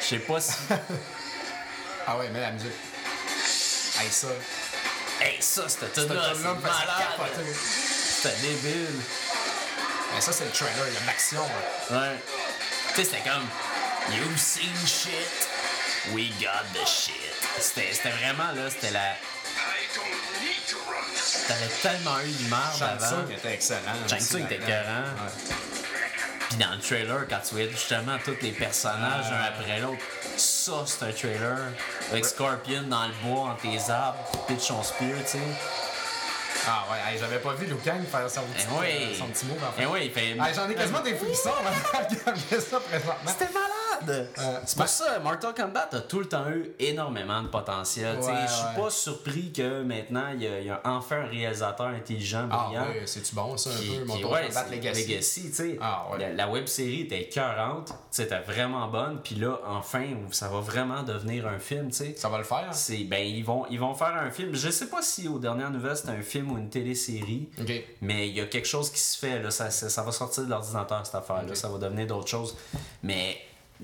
Je 0.00 0.04
sais 0.04 0.18
pas 0.18 0.40
si. 0.40 0.54
Ah 2.06 2.18
ouais, 2.18 2.28
mais 2.34 2.40
la 2.40 2.50
musique. 2.50 2.68
Hey, 3.98 4.10
ça. 4.10 4.26
hey, 5.22 5.40
ça, 5.40 5.66
c'était 5.70 5.86
tout 6.06 6.12
là. 6.12 6.34
C'était 7.54 8.36
débile. 8.42 9.00
Mais 10.14 10.20
ça, 10.20 10.32
c'est 10.32 10.44
le 10.44 10.50
trailer, 10.50 10.86
il 10.88 10.94
y 10.94 10.96
a 10.96 11.06
l'action. 11.06 11.42
Ouais. 11.90 12.16
Tu 12.94 12.94
sais, 12.96 13.04
c'était 13.04 13.28
comme 13.28 13.46
You've 14.14 14.38
seen 14.38 14.74
shit, 14.86 15.48
we 16.12 16.28
got 16.40 16.64
the 16.74 16.86
shit. 16.86 17.14
C'était 17.58 18.10
vraiment 18.10 18.52
là, 18.54 18.70
c'était 18.70 18.90
la. 18.92 19.14
T'avais 21.48 21.68
tellement 21.82 22.18
eu 22.20 22.30
de 22.30 22.48
merde 22.50 22.82
avant. 23.00 23.28
Était 23.30 23.54
excellent. 23.54 23.80
Shang 24.08 24.20
Tsung 24.20 24.44
était 24.44 24.56
écœurant. 24.56 25.04
Puis 26.48 26.58
dans 26.58 26.72
le 26.74 26.80
trailer, 26.80 27.26
quand 27.28 27.38
tu 27.46 27.54
voyais 27.54 27.70
justement 27.70 28.16
tous 28.24 28.36
les 28.42 28.52
personnages 28.52 29.26
Ah. 29.30 29.44
un 29.44 29.48
après 29.48 29.80
l'autre, 29.80 30.02
ça 30.36 30.72
c'est 30.86 31.04
un 31.04 31.12
trailer. 31.12 31.58
Avec 32.10 32.24
Scorpion 32.26 32.82
dans 32.82 33.06
le 33.06 33.14
bois 33.22 33.50
entre 33.50 33.66
les 33.66 33.90
arbres, 33.90 34.18
pitch 34.46 34.60
son 34.60 34.82
spear, 34.82 35.16
tu 35.24 35.32
sais. 35.32 35.38
Ah 36.66 36.84
ouais, 36.90 37.12
hey, 37.12 37.18
j'avais 37.18 37.38
pas 37.38 37.52
vu 37.54 37.66
Liu 37.66 37.76
Kang 37.84 38.02
faire 38.10 38.30
son 38.30 38.42
petit, 38.42 38.64
Eh 38.70 38.80
oui. 38.80 38.86
euh, 39.12 39.18
son 39.18 39.26
petit 39.26 39.46
mot. 39.46 39.56
en 39.66 39.72
fait. 39.72 39.82
Et 39.82 39.86
oui, 39.86 39.98
il 40.04 40.10
fait. 40.12 40.30
Hey, 40.30 40.54
J'en 40.54 40.68
ai 40.68 40.74
quasiment 40.74 41.00
des 41.00 41.14
frissons 41.14 41.50
à 41.92 41.98
regarder 41.98 42.60
ça 42.60 42.80
présentement. 42.80 43.14
C'était 43.38 43.52
malade! 43.52 43.70
Euh, 44.08 44.24
c'est 44.66 44.76
pour 44.76 44.88
ça, 44.88 45.18
Mortal 45.20 45.54
Kombat 45.54 45.88
a 45.92 46.00
tout 46.00 46.18
le 46.20 46.26
temps 46.26 46.48
eu 46.50 46.72
énormément 46.78 47.42
de 47.42 47.48
potentiel. 47.48 48.16
Tu 48.18 48.24
sais, 48.24 48.30
Ouais, 48.30 48.36
Je 48.46 48.52
suis 48.52 48.64
ouais. 48.76 48.82
pas 48.84 48.90
surpris 48.90 49.52
que 49.52 49.82
maintenant 49.82 50.24
il 50.34 50.42
y, 50.42 50.46
a, 50.46 50.60
il 50.60 50.66
y 50.66 50.70
a 50.70 50.80
enfin 50.84 51.20
un 51.22 51.26
réalisateur 51.26 51.86
intelligent, 51.86 52.48
Ah 52.50 52.64
brillant. 52.66 52.82
ouais, 52.88 53.02
c'est-tu 53.06 53.34
bon 53.34 53.56
ça 53.56 53.70
un 53.70 53.72
qui, 53.78 53.96
peu, 53.98 54.04
Mortal 54.04 54.24
ouais, 54.32 54.48
Kombat 54.48 54.68
Legacy? 54.70 55.42
tu 55.48 55.52
sais. 55.54 55.78
Ah, 55.80 56.06
ouais. 56.12 56.18
la, 56.18 56.32
la 56.32 56.48
web 56.48 56.66
série 56.66 57.02
était 57.02 57.22
écœurante, 57.22 57.88
tu 57.88 57.94
sais, 58.10 58.24
était 58.24 58.40
vraiment 58.40 58.88
bonne, 58.88 59.20
puis 59.22 59.34
là, 59.36 59.58
enfin, 59.66 60.04
ça 60.30 60.48
va 60.48 60.60
vraiment 60.60 61.02
devenir 61.02 61.46
un 61.46 61.58
film, 61.58 61.88
tu 61.90 61.96
sais. 61.98 62.14
Ça 62.16 62.28
va 62.28 62.38
le 62.38 62.44
faire? 62.44 62.68
C'est, 62.72 63.04
ben, 63.04 63.24
ils 63.26 63.44
vont, 63.44 63.66
ils 63.70 63.78
vont 63.80 63.94
faire 63.94 64.14
un 64.16 64.30
film. 64.30 64.54
Je 64.54 64.70
sais 64.70 64.86
pas 64.86 65.02
si 65.02 65.28
aux 65.28 65.38
dernières 65.38 65.70
nouvelles 65.70 65.96
c'est 65.96 66.08
un 66.10 66.22
film 66.22 66.52
ou 66.52 66.58
une 66.58 66.70
télésérie, 66.70 67.48
mais 68.00 68.28
il 68.28 68.34
y 68.34 68.40
a 68.40 68.46
quelque 68.46 68.68
chose 68.68 68.90
qui 68.90 68.98
se 69.00 69.18
fait. 69.18 69.38
Là, 69.40 69.50
ça, 69.50 69.70
ça, 69.70 69.88
ça 69.88 70.02
va 70.02 70.12
sortir 70.12 70.44
de 70.44 70.50
l'ordinateur, 70.50 71.04
cette 71.04 71.14
affaire-là. 71.14 71.54
Ça 71.54 71.68
va 71.68 71.78
devenir 71.78 72.06
d'autres 72.06 72.28
choses. 72.28 72.56
Mais, 73.02 73.36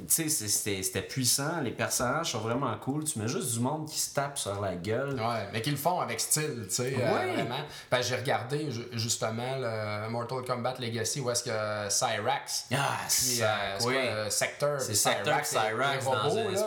sais, 0.09 0.29
c'est- 0.29 0.83
c'était 0.83 1.03
puissant. 1.03 1.61
Les 1.63 1.71
personnages 1.71 2.33
sont 2.33 2.41
vraiment 2.41 2.75
cool. 2.79 3.05
Tu 3.05 3.19
mets 3.19 3.29
juste 3.29 3.53
du 3.55 3.61
monde 3.61 3.89
qui 3.89 3.99
se 3.99 4.15
tape 4.15 4.39
sur 4.39 4.61
la 4.61 4.75
gueule. 4.75 5.15
Ouais, 5.15 5.49
mais 5.53 5.61
qu'ils 5.63 5.73
le 5.73 5.79
font 5.79 6.01
avec 6.01 6.21
style, 6.21 6.67
tu 6.69 6.75
sais, 6.75 6.95
euh, 6.99 7.15
Ouais. 7.15 7.33
vraiment. 7.35 7.61
Ben, 7.91 8.03
j'ai 8.03 8.17
regardé 8.17 8.71
ju- 8.71 8.89
justement 8.93 9.57
le 9.59 10.09
Mortal 10.11 10.43
Kombat 10.47 10.75
Legacy 10.79 11.21
où 11.21 11.31
est-ce 11.31 11.45
que 11.45 11.91
Cyrax, 11.91 12.67
Ah, 12.73 12.99
puis 13.09 13.43
euh, 13.43 13.47
c'est 13.79 13.87
oui. 13.87 13.95
quoi, 13.95 14.03
euh, 14.03 14.31
Sector, 14.31 14.81
C'est 14.81 14.95
Sector 14.95 15.45
Cyrax 15.45 16.07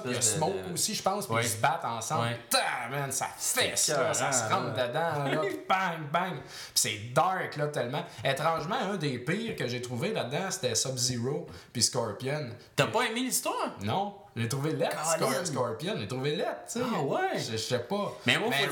il 0.05 0.11
y 0.11 0.15
a 0.17 0.21
Smoke 0.21 0.53
de- 0.67 0.73
aussi, 0.73 0.95
je 0.95 1.01
pense, 1.01 1.25
puis 1.25 1.35
Ouais. 1.35 1.43
ils 1.43 1.49
se 1.49 1.57
battent 1.57 1.85
ensemble. 1.85 2.27
Putain, 2.49 2.59
man, 2.91 3.11
ça 3.11 3.27
fesse, 3.37 3.87
là, 3.89 4.13
ça 4.13 4.31
se 4.31 4.43
rentre 4.53 4.75
là. 4.77 4.87
dedans, 4.87 5.23
là, 5.23 5.41
bang, 5.69 5.99
bang. 6.11 6.33
Puis 6.41 6.71
c'est 6.75 6.99
dark, 7.13 7.55
là, 7.57 7.67
tellement. 7.67 8.03
Étrangement, 8.23 8.75
un 8.93 8.97
des 8.97 9.19
pires 9.19 9.55
que 9.55 9.67
j'ai 9.67 9.81
trouvé 9.81 10.11
là-dedans, 10.13 10.49
c'était 10.51 10.75
Sub-Zero 10.75 11.47
puis 11.71 11.81
Scorpion. 11.83 12.49
T'as 12.75 12.87
pas 12.87 13.03
aimé 13.03 13.22
l'histoire? 13.23 13.75
Non, 13.83 14.15
j'ai 14.35 14.47
trouvé 14.47 14.73
lettre, 14.73 14.97
Colin. 15.19 15.31
Scor- 15.31 15.45
Scorpion, 15.45 15.93
j'ai 15.97 16.07
trouvé 16.07 16.35
lettre, 16.35 16.61
tu 16.71 16.79
sais. 16.79 16.85
Ah 16.95 17.01
ouais? 17.01 17.37
Je 17.37 17.51
je 17.53 17.57
sais 17.57 17.79
pas. 17.79 18.13
Mais 18.25 18.37
moi, 18.37 18.49
le- 18.49 18.67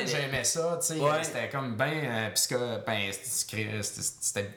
le- 0.00 0.06
j'aimais 0.06 0.44
ça, 0.44 0.78
tu 0.80 0.86
sais. 0.94 1.00
Ouais. 1.00 1.22
C'était 1.24 1.48
comme 1.48 1.76
ben, 1.76 1.90
euh, 1.92 2.28
puisque, 2.30 2.56
ben, 2.86 3.10
c'était 3.12 4.50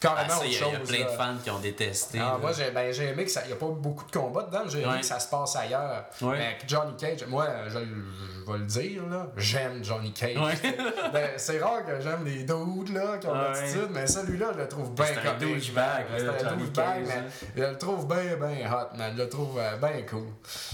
carrément 0.00 0.28
Ah, 0.30 0.36
autre 0.36 0.46
il 0.46 0.52
y, 0.52 0.56
a- 0.56 0.58
chose. 0.58 0.68
il 0.72 0.72
y 0.72 1.02
a 1.02 1.04
plein 1.04 1.12
de 1.12 1.16
fans 1.16 1.36
qui 1.42 1.50
ont 1.50 1.58
détesté. 1.58 2.18
Ah, 2.20 2.38
moi, 2.40 2.52
j'ai 2.52 2.70
ben, 2.70 2.92
aimé 2.92 3.24
que 3.24 3.30
ça. 3.30 3.42
Il 3.44 3.48
n'y 3.48 3.52
a 3.52 3.56
pas 3.56 3.66
beaucoup 3.66 4.04
de 4.04 4.10
combats 4.10 4.42
dedans, 4.44 4.62
j'ai 4.68 4.82
aimé 4.82 5.00
que 5.00 5.06
ça 5.06 5.18
se 5.20 5.28
passe 5.28 5.56
ailleurs. 5.56 6.04
Mais 6.22 6.28
avec 6.46 6.64
Johnny 6.68 6.96
Cage, 6.96 7.26
moi, 7.26 7.46
je, 7.68 7.78
vais 7.78 8.58
le 8.58 8.64
dire, 8.66 9.02
j'aime 9.36 9.84
Johnny 9.84 10.12
Cage. 10.12 10.36
Ben, 11.12 11.30
c'est 11.36 11.60
rare 11.60 11.84
que 11.84 12.00
j'aime 12.00 12.24
les 12.24 12.42
dudes 12.44 12.92
là, 12.92 13.18
qui 13.18 13.26
ont 13.26 13.34
l'attitude, 13.34 13.88
mais 13.90 14.06
celui-là, 14.06 14.48
je 14.54 14.58
le 14.58 14.68
trouve 14.68 14.92
bien 14.94 15.06
comique. 15.06 15.54
douchebag, 15.54 16.06
C'est 16.16 16.28
un 16.28 16.56
douchebag, 16.56 17.06
mais 17.06 17.22
je 17.56 17.62
le 17.62 17.78
trouve 17.78 18.08
bien, 18.08 18.36
bien 18.36 18.72
hot, 18.72 18.96
man. 18.96 19.12
Je 19.16 19.22
le 19.22 19.28
trouve 19.28 19.58
euh, 19.58 19.76
bien 19.76 20.02
cool. 20.08 20.26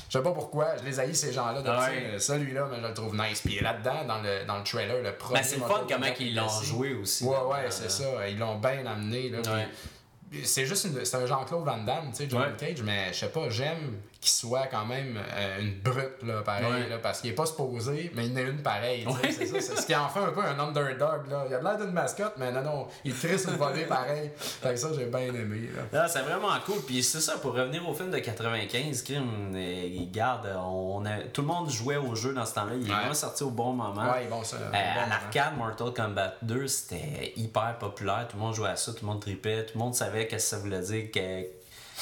Je 0.09 0.19
sais 0.19 0.23
pas 0.23 0.33
pourquoi, 0.33 0.77
je 0.79 0.85
les 0.89 0.99
haïs 1.01 1.15
ces 1.15 1.33
gens-là 1.33 1.63
mais 1.91 2.19
celui-là, 2.19 2.67
mais 2.71 2.81
je 2.81 2.87
le 2.87 2.95
trouve 2.95 3.17
nice. 3.17 3.41
Puis 3.45 3.61
là-dedans, 3.61 4.05
dans 4.07 4.21
le, 4.23 4.45
dans 4.47 4.59
le 4.59 4.65
trailer, 4.65 5.03
le 5.03 5.13
premier. 5.13 5.41
Ben, 5.41 5.45
c'est 5.47 5.57
le 5.57 5.63
fun 5.63 5.81
comment 5.89 6.07
ils 6.19 6.35
l'ont 6.35 6.49
joué 6.63 6.95
aussi. 6.95 7.25
Ouais, 7.25 7.37
ouais, 7.51 7.67
c'est 7.71 7.91
ça. 7.91 8.29
Ils 8.29 8.39
l'ont 8.39 8.59
bien 8.59 8.85
amené. 8.87 9.00
Là, 9.09 9.39
Ouais. 9.55 9.69
puis 10.31 10.47
c'est 10.47 10.67
juste 10.67 10.85
une- 10.85 11.05
c'est 11.05 11.17
un 11.17 11.27
Jean-Claude 11.27 11.65
Van 11.65 11.79
Damme, 11.79 12.11
tu 12.11 12.17
sais, 12.25 12.31
Johnny 12.31 12.45
Ouais. 12.45 12.57
Cage, 12.59 12.83
mais 12.83 13.13
je 13.13 13.19
sais 13.21 13.29
pas, 13.31 13.49
j'aime 13.51 14.01
qu'il 14.21 14.31
soit 14.31 14.67
quand 14.67 14.85
même 14.85 15.17
euh, 15.17 15.61
une 15.61 15.81
brute, 15.81 16.23
là, 16.25 16.43
pareil, 16.43 16.67
Ouais. 16.67 16.89
là, 16.91 16.99
parce 16.99 17.21
qu'il 17.23 17.31
est 17.31 17.35
pas 17.35 17.47
supposé, 17.47 18.11
mais 18.15 18.27
il 18.27 18.33
en 18.35 18.37
a 18.37 18.41
une 18.43 18.63
pareille. 18.63 19.07
Ouais. 19.07 19.33
C'est 19.33 19.47
ça, 19.47 19.61
c'est 19.61 19.77
ce 19.81 19.87
qui 19.87 19.95
en 19.97 20.09
fait 20.11 20.21
un 20.21 20.31
peu 20.33 20.43
un 20.45 20.59
underdog. 20.59 21.31
Là. 21.31 21.45
Il 21.49 21.55
a 21.55 21.61
l'air 21.63 21.79
d'une 21.79 21.93
mascotte, 21.93 22.35
mais 22.37 22.53
non, 22.53 22.63
non, 22.63 22.87
il 23.05 23.15
crisse 23.15 23.47
une 23.47 23.57
volée 23.57 23.85
pareil. 23.87 24.31
Fait 24.37 24.71
que 24.71 24.77
ça, 24.77 24.89
j'ai 24.95 25.07
bien 25.07 25.21
aimé. 25.21 25.71
Là. 25.93 26.07
C'est 26.09 26.21
vraiment 26.21 26.51
cool. 26.67 26.83
Puis 26.87 27.03
c'est 27.03 27.21
ça, 27.21 27.39
pour 27.39 27.55
revenir 27.55 27.89
au 27.89 27.95
film 27.95 28.11
de 28.11 28.19
95, 28.19 29.03
Crime, 29.05 29.53
euh, 29.55 29.89
garde, 30.13 30.49
on 30.63 31.05
a, 31.07 31.21
tout 31.33 31.41
le 31.41 31.47
monde 31.47 31.71
jouait 31.71 31.97
au 31.97 32.15
jeu 32.15 32.35
dans 32.35 32.45
ce 32.45 32.55
temps-là. 32.55 32.73
Il 32.79 32.87
est 32.87 32.91
Ouais. 32.91 32.97
vraiment 32.99 33.15
sorti 33.15 33.43
au 33.43 33.51
bon 33.51 33.73
moment. 33.73 34.11
Ouais, 34.13 34.27
bon, 34.29 34.45
ça. 34.45 34.57
Euh, 34.57 34.71
bon 34.71 35.01
à 35.03 35.07
l'arcade, 35.09 35.57
Mortal 35.57 35.93
Kombat 35.95 36.35
2, 36.43 36.67
c'était 36.67 37.33
hyper 37.37 37.79
populaire. 37.79 38.27
Tout 38.29 38.37
le 38.37 38.43
monde 38.43 38.55
jouait 38.55 38.69
à 38.69 38.77
ça, 38.77 38.93
tout 38.93 38.99
le 39.01 39.07
monde 39.07 39.21
tripait, 39.23 39.65
tout 39.65 39.79
le 39.79 39.81
monde 39.81 39.95
savait 39.95 40.25
ce 40.29 40.35
que 40.35 40.39
ça 40.39 40.59
voulait 40.59 40.81
dire, 40.83 41.11
que, 41.11 41.47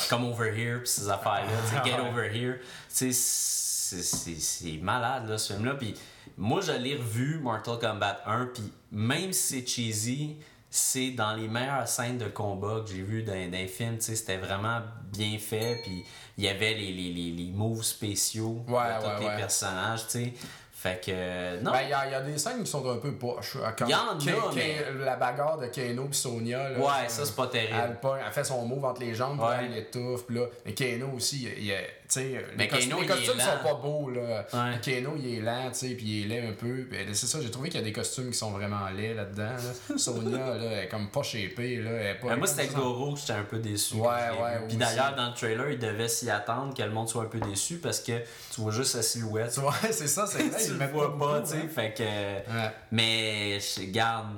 comme 0.08 0.24
over 0.24 0.50
here, 0.54 0.78
puis 0.78 0.88
ces 0.88 1.08
affaires-là, 1.08 1.84
get 1.84 1.92
Ouais. 1.94 2.08
over 2.08 2.28
here. 2.32 2.56
C'est- 2.88 3.12
c'est 3.12 4.78
malade, 4.82 5.28
là, 5.28 5.38
ce 5.38 5.54
film-là. 5.54 5.74
Puis 5.74 5.94
moi, 6.36 6.60
je 6.60 6.72
l'ai 6.72 6.96
revu, 6.96 7.38
Mortal 7.38 7.78
Kombat 7.78 8.20
1, 8.26 8.46
puis 8.46 8.70
même 8.92 9.32
si 9.32 9.60
c'est 9.60 9.66
cheesy, 9.66 10.36
c'est 10.70 11.12
dans 11.12 11.32
les 11.34 11.48
meilleures 11.48 11.88
scènes 11.88 12.18
de 12.18 12.26
combat 12.28 12.82
que 12.84 12.92
j'ai 12.92 13.00
vues 13.02 13.22
dans. 13.22 13.32
Tu 13.50 13.68
sais, 14.00 14.14
c'était 14.16 14.36
vraiment 14.36 14.80
bien 15.10 15.38
fait, 15.38 15.80
puis 15.82 16.04
il 16.36 16.44
y 16.44 16.48
avait 16.48 16.74
les, 16.74 16.92
les, 16.92 17.10
les, 17.12 17.30
les 17.30 17.50
moves 17.50 17.82
spéciaux 17.82 18.62
Ouais, 18.68 18.94
de 18.96 19.00
tous 19.00 19.24
ouais, 19.24 19.30
les 19.30 19.36
personnages, 19.38 20.04
tu 20.06 20.10
sais. 20.24 20.32
Fait 20.80 21.04
que, 21.04 21.60
non. 21.60 21.72
Ben, 21.72 21.80
il 21.82 21.88
y, 21.88 21.90
y 22.12 22.14
a 22.14 22.20
des 22.20 22.38
scènes 22.38 22.62
qui 22.62 22.70
sont 22.70 22.88
un 22.88 22.98
peu 22.98 23.10
poches. 23.10 23.56
euh, 23.56 23.68
Quand 23.76 23.86
Il 23.86 23.90
y 23.90 23.94
en 23.96 23.98
a, 23.98 24.24
Ka- 24.24 24.48
mais- 24.54 24.76
Ka- 24.76 25.04
La 25.04 25.16
bagarre 25.16 25.58
de 25.58 25.66
Kano 25.66 26.06
et 26.08 26.14
Sonia. 26.14 26.70
Là, 26.70 26.78
Ouais, 26.78 26.84
euh, 27.04 27.08
ça, 27.08 27.24
c'est 27.26 27.34
pas 27.34 27.48
terrible. 27.48 27.74
Elle, 28.00 28.08
elle 28.24 28.32
fait 28.32 28.44
son 28.44 28.64
move 28.64 28.84
entre 28.84 29.00
les 29.00 29.12
jambes, 29.12 29.40
Ouais. 29.40 29.56
puis 29.58 29.66
elle 29.66 29.72
l'étouffe. 29.74 30.30
Là, 30.30 30.42
mais 30.64 30.74
Kano 30.74 31.08
aussi, 31.16 31.48
il, 31.56 31.64
il- 31.64 31.72
tu 31.72 31.74
sais, 32.14 32.44
Mais 32.56 32.64
les, 32.64 32.68
costumes- 32.68 32.90
Kano, 32.90 33.02
les 33.02 33.06
costumes 33.08 33.40
sont 33.40 33.62
pas 33.64 33.74
beaux. 33.74 34.10
Là. 34.10 34.46
Ouais. 34.52 34.78
Kano, 34.82 35.14
il 35.18 35.34
est 35.34 35.40
lent, 35.40 35.70
tu 35.72 35.78
sais, 35.78 35.88
puis 35.94 36.06
il 36.06 36.24
est 36.24 36.28
laid 36.40 36.48
un 36.48 36.52
peu. 36.52 36.86
Puis 36.90 36.98
c'est 37.12 37.26
ça, 37.26 37.38
j'ai 37.40 37.50
trouvé 37.50 37.68
qu'il 37.68 37.80
y 37.80 37.82
a 37.82 37.86
des 37.86 37.92
costumes 37.92 38.30
qui 38.30 38.38
sont 38.38 38.50
vraiment 38.50 38.88
laids 38.96 39.14
là-dedans. 39.14 39.44
là. 39.90 39.96
Sonia, 39.98 40.36
là, 40.38 40.54
elle 40.72 40.84
est 40.84 40.88
comme 40.88 41.10
pas 41.10 41.22
shapée. 41.22 41.76
Là, 41.76 41.90
elle 41.90 42.06
est 42.06 42.14
pas, 42.20 42.28
Euh, 42.32 42.36
moi, 42.36 42.46
c'était. 42.46 42.68
Goro 42.68 43.14
que 43.14 43.20
j'étais 43.20 43.32
un 43.32 43.44
peu 43.44 43.58
déçu. 43.58 43.94
Ouais, 43.96 44.06
ouais. 44.06 44.60
Puis 44.68 44.76
d'ailleurs, 44.76 45.14
dans 45.16 45.28
le 45.28 45.34
trailer, 45.34 45.70
il 45.70 45.78
devait 45.78 46.08
s'y 46.08 46.30
attendre 46.30 46.74
que 46.74 46.82
le 46.82 46.90
monde 46.90 47.08
soit 47.08 47.22
un 47.22 47.26
peu 47.26 47.40
déçu 47.40 47.76
parce 47.78 48.00
que 48.00 48.12
tu 48.54 48.60
vois 48.60 48.72
juste 48.72 48.92
sa 48.92 49.02
silhouette. 49.02 49.56
Ouais, 49.58 49.92
c'est 49.92 50.08
ça, 50.08 50.26
c'est 50.26 50.42
vrai. 50.48 50.58
tu 50.58 50.66
il 50.66 50.72
le 50.72 50.78
met 50.78 50.86
vois 50.86 51.18
pas, 51.18 51.40
tu 51.42 51.48
sais. 51.50 51.68
Fait 51.68 51.92
que. 51.94 52.02
Ouais. 52.02 52.70
Mais, 52.90 53.58
je 53.60 53.84
garde. 53.90 54.28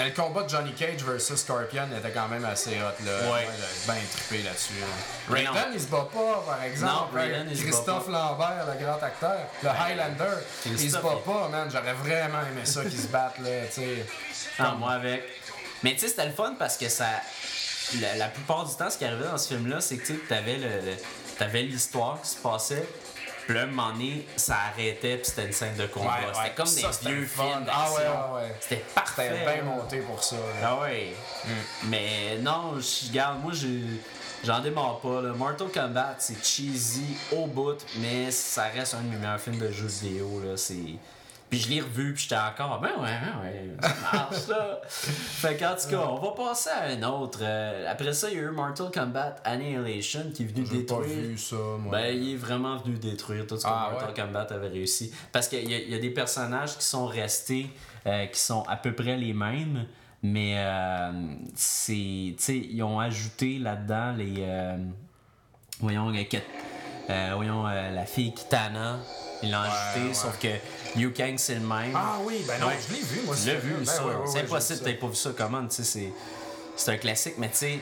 Ben, 0.00 0.04
le 0.06 0.22
combat 0.22 0.42
de 0.42 0.48
Johnny 0.48 0.72
Cage 0.72 1.02
versus 1.04 1.36
Scorpion 1.36 1.88
était 1.96 2.10
quand 2.10 2.28
même 2.28 2.44
assez 2.44 2.70
hot. 2.78 3.04
Là. 3.04 3.32
Ouais. 3.32 3.48
Bien 3.86 3.94
trippé 4.12 4.42
là-dessus. 4.42 4.72
là. 4.80 4.86
Mais 5.30 5.44
non. 5.44 5.52
Raiden, 5.52 5.70
il 5.74 5.80
se 5.80 5.86
bat 5.86 6.08
pas, 6.12 6.42
par 6.46 6.62
exemple. 6.64 6.92
Non, 6.92 7.08
Raiden, 7.20 7.48
il 7.50 7.56
se 7.56 7.62
bat 7.64 7.70
Christophe 7.70 8.08
Lambert, 8.08 8.66
le 8.66 8.84
grand 8.84 9.02
acteur, 9.02 9.38
le 9.62 9.68
Highlander, 9.68 10.36
il 10.66 10.72
se 10.72 10.76
Christophe, 10.78 11.02
bat 11.02 11.10
il- 11.16 11.32
pas, 11.32 11.48
man. 11.48 11.68
J'aurais 11.72 11.92
vraiment 11.94 12.40
aimé 12.50 12.62
ça 12.64 12.82
qu'ils 12.82 13.00
se 13.00 13.06
battent, 13.08 13.38
là, 13.38 13.66
tu 13.66 13.80
sais. 13.82 14.06
Ah, 14.58 14.74
moi 14.78 14.92
avec. 14.92 15.22
Mais 15.82 15.94
tu 15.94 16.00
sais, 16.00 16.08
c'était 16.08 16.26
le 16.26 16.32
fun 16.32 16.54
parce 16.58 16.76
que 16.76 16.88
ça. 16.88 17.06
La, 18.00 18.14
la 18.16 18.28
plupart 18.28 18.64
du 18.66 18.74
temps, 18.76 18.88
ce 18.88 18.96
qui 18.98 19.04
arrivait 19.04 19.24
dans 19.26 19.36
ce 19.38 19.48
film-là, 19.48 19.80
c'est 19.80 19.96
que 19.96 20.06
tu 20.06 20.14
sais, 20.14 20.20
t'avais 20.28 20.56
le, 20.58 20.68
le- 20.68 20.96
t'avais 21.38 21.62
l'histoire 21.62 22.20
qui 22.22 22.28
se 22.30 22.36
passait. 22.36 22.84
Puis 23.50 23.58
là, 23.58 23.64
un 23.64 23.66
moment 23.66 23.90
donné, 23.90 24.24
ça 24.36 24.54
arrêtait, 24.72 25.16
puis 25.16 25.26
c'était 25.26 25.46
une 25.46 25.52
scène 25.52 25.74
de 25.76 25.86
combat. 25.86 26.10
Ouais, 26.10 26.26
c'était 26.28 26.38
ouais. 26.40 26.52
comme 26.54 26.72
des 26.72 27.10
vieux 27.10 27.26
films 27.26 27.66
Ah 27.68 27.90
ouais, 27.90 27.98
ouais, 27.98 28.42
ouais. 28.42 28.54
C'était 28.60 28.84
parfait. 28.94 29.28
C'était 29.32 29.54
bien 29.54 29.64
monté 29.64 29.98
pour 30.02 30.22
ça. 30.22 30.36
là. 30.36 30.42
Ah 30.62 30.80
ouais. 30.82 31.16
Mais 31.88 32.38
non, 32.38 32.78
je 32.78 33.12
garde, 33.12 33.40
moi. 33.42 33.52
J'en 34.44 34.60
démarre 34.60 35.00
pas. 35.00 35.20
Là. 35.20 35.32
Mortal 35.32 35.66
Kombat, 35.66 36.14
c'est 36.20 36.44
cheesy 36.44 37.16
au 37.32 37.46
bout, 37.46 37.84
mais 37.96 38.30
ça 38.30 38.66
reste 38.72 38.94
un 38.94 39.00
de 39.00 39.08
mes 39.08 39.16
meilleurs 39.16 39.40
films 39.40 39.58
de 39.58 39.72
jeux 39.72 39.88
vidéo. 39.88 40.40
Là. 40.44 40.56
C'est... 40.56 40.76
Puis 41.50 41.58
je 41.58 41.68
l'ai 41.68 41.80
revu, 41.80 42.14
puis 42.14 42.22
j'étais 42.22 42.36
encore, 42.40 42.78
ben 42.80 42.90
ouais, 43.02 43.10
ben 43.10 43.42
ouais, 43.42 43.70
ça 43.82 43.94
marche 44.12 44.46
là. 44.48 44.80
fait 44.86 45.56
qu'en 45.56 45.74
tout 45.74 45.88
cas, 45.90 46.06
on 46.08 46.18
va 46.20 46.30
passer 46.30 46.70
à 46.70 46.84
un 46.84 47.02
autre. 47.02 47.40
Euh, 47.42 47.90
après 47.90 48.12
ça, 48.12 48.28
il 48.30 48.36
y 48.36 48.38
a 48.38 48.42
eu 48.42 48.50
Mortal 48.50 48.90
Kombat 48.94 49.34
Annihilation 49.44 50.30
qui 50.32 50.44
est 50.44 50.46
venu 50.46 50.64
J'ai 50.64 50.82
pas 50.84 50.94
détruire. 51.00 51.28
vu 51.30 51.38
ça, 51.38 51.56
moi. 51.80 51.90
Ben, 51.90 52.16
il 52.16 52.34
est 52.34 52.36
vraiment 52.36 52.76
venu 52.76 52.96
détruire 52.98 53.46
tout 53.48 53.56
ce 53.56 53.64
que 53.64 53.68
Ah, 53.68 53.88
Mortal 53.90 54.10
ouais? 54.10 54.14
Kombat 54.14 54.46
avait 54.50 54.68
réussi. 54.68 55.12
Parce 55.32 55.48
qu'il 55.48 55.68
y, 55.68 55.90
y 55.90 55.94
a 55.94 55.98
des 55.98 56.10
personnages 56.10 56.78
qui 56.78 56.84
sont 56.84 57.06
restés, 57.06 57.66
euh, 58.06 58.26
qui 58.26 58.38
sont 58.40 58.62
à 58.68 58.76
peu 58.76 58.92
près 58.94 59.16
les 59.16 59.32
mêmes, 59.32 59.86
mais 60.22 60.54
euh, 60.56 61.10
c'est. 61.56 61.92
Tu 61.94 62.34
sais, 62.38 62.56
ils 62.58 62.82
ont 62.84 63.00
ajouté 63.00 63.58
là-dedans 63.58 64.12
les. 64.16 64.34
euh, 64.38 64.76
voyons, 65.80 66.12
euh, 66.12 67.32
voyons 67.34 67.66
euh, 67.66 67.90
la 67.90 68.04
fille 68.06 68.32
Kitana. 68.34 68.98
Ils 69.42 69.50
l'ont 69.50 69.58
ajouté, 69.58 70.08
ouais. 70.08 70.14
sauf 70.14 70.38
que 70.38 70.48
Liu 70.98 71.12
Kang 71.12 71.34
c'est 71.36 71.54
le 71.54 71.60
même. 71.60 71.92
Ah 71.94 72.18
oui, 72.22 72.44
ben 72.46 72.58
non, 72.60 72.68
je 72.88 72.94
l'ai 72.94 73.00
vu, 73.00 73.20
moi. 73.24 73.36
Ce 73.36 73.46
l'as 73.46 73.54
vu. 73.54 73.74
Ben 73.74 73.84
ça. 73.84 74.04
ouais, 74.04 74.12
c'est 74.26 74.40
impossible 74.40 74.80
t'aies 74.80 74.94
pas 74.94 75.06
vu 75.06 75.14
ça. 75.14 75.30
Comment, 75.36 75.66
tu 75.66 75.76
sais, 75.76 75.84
c'est. 75.84 76.12
C'est 76.76 76.92
un 76.92 76.96
classique, 76.96 77.34
mais 77.36 77.50
tu 77.50 77.56
sais, 77.56 77.80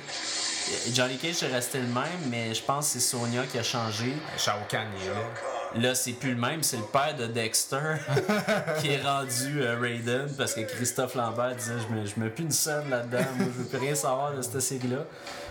Johnny 0.93 1.19
Cage 1.19 1.43
est 1.45 1.55
resté 1.55 1.79
le 1.79 1.87
même, 1.87 2.05
mais 2.31 2.53
je 2.53 2.63
pense 2.63 2.87
que 2.87 2.93
c'est 2.95 3.01
Sonya 3.01 3.45
qui 3.45 3.59
a 3.59 3.63
changé. 3.63 4.13
Shao 4.37 4.59
Kahn, 4.69 4.89
est 5.01 5.09
là. 5.09 5.83
Là, 5.89 5.95
c'est 5.95 6.13
plus 6.13 6.31
le 6.35 6.41
même, 6.41 6.63
c'est 6.63 6.79
le 6.79 6.85
père 6.85 7.15
de 7.15 7.27
Dexter 7.27 7.97
qui 8.81 8.89
est 8.89 9.03
rendu 9.03 9.61
euh, 9.63 9.79
Raiden 9.79 10.27
parce 10.37 10.55
que 10.55 10.63
Christophe 10.63 11.15
Lambert 11.15 11.55
disait 11.57 11.75
Je 11.89 11.95
me, 11.95 12.07
je 12.07 12.19
me 12.19 12.31
plus 12.31 12.45
une 12.45 12.51
scène 12.51 12.89
là-dedans, 12.89 13.25
moi 13.37 13.47
je 13.55 13.63
veux 13.63 13.69
plus 13.69 13.79
rien 13.79 13.95
savoir 13.95 14.35
de 14.35 14.43
cette 14.43 14.61
série-là. 14.61 15.05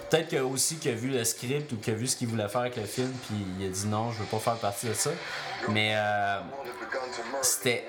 Peut-être 0.10 0.30
que 0.30 0.38
aussi 0.38 0.78
qu'il 0.78 0.91
a 0.91 0.96
vu 0.96 1.10
le 1.10 1.24
script 1.24 1.72
ou 1.74 1.78
qu'il 1.78 1.93
a 1.93 1.98
vu 1.98 2.08
ce 2.08 2.15
qu'il 2.15 2.28
voulait 2.28 2.48
faire 2.48 2.62
avec 2.62 2.78
le 2.78 2.86
film, 2.86 3.12
puis 3.28 3.36
il 3.60 3.65
a 3.65 3.70
dit 3.70 3.88
non, 3.88 4.12
je 4.12 4.20
veux 4.20 4.26
pas 4.26 4.39
faire 4.39 4.56
partie 4.56 4.88
de 4.88 4.93
ça. 4.93 5.10
Mais 5.70 5.93
euh, 5.96 6.39
c'était 7.41 7.86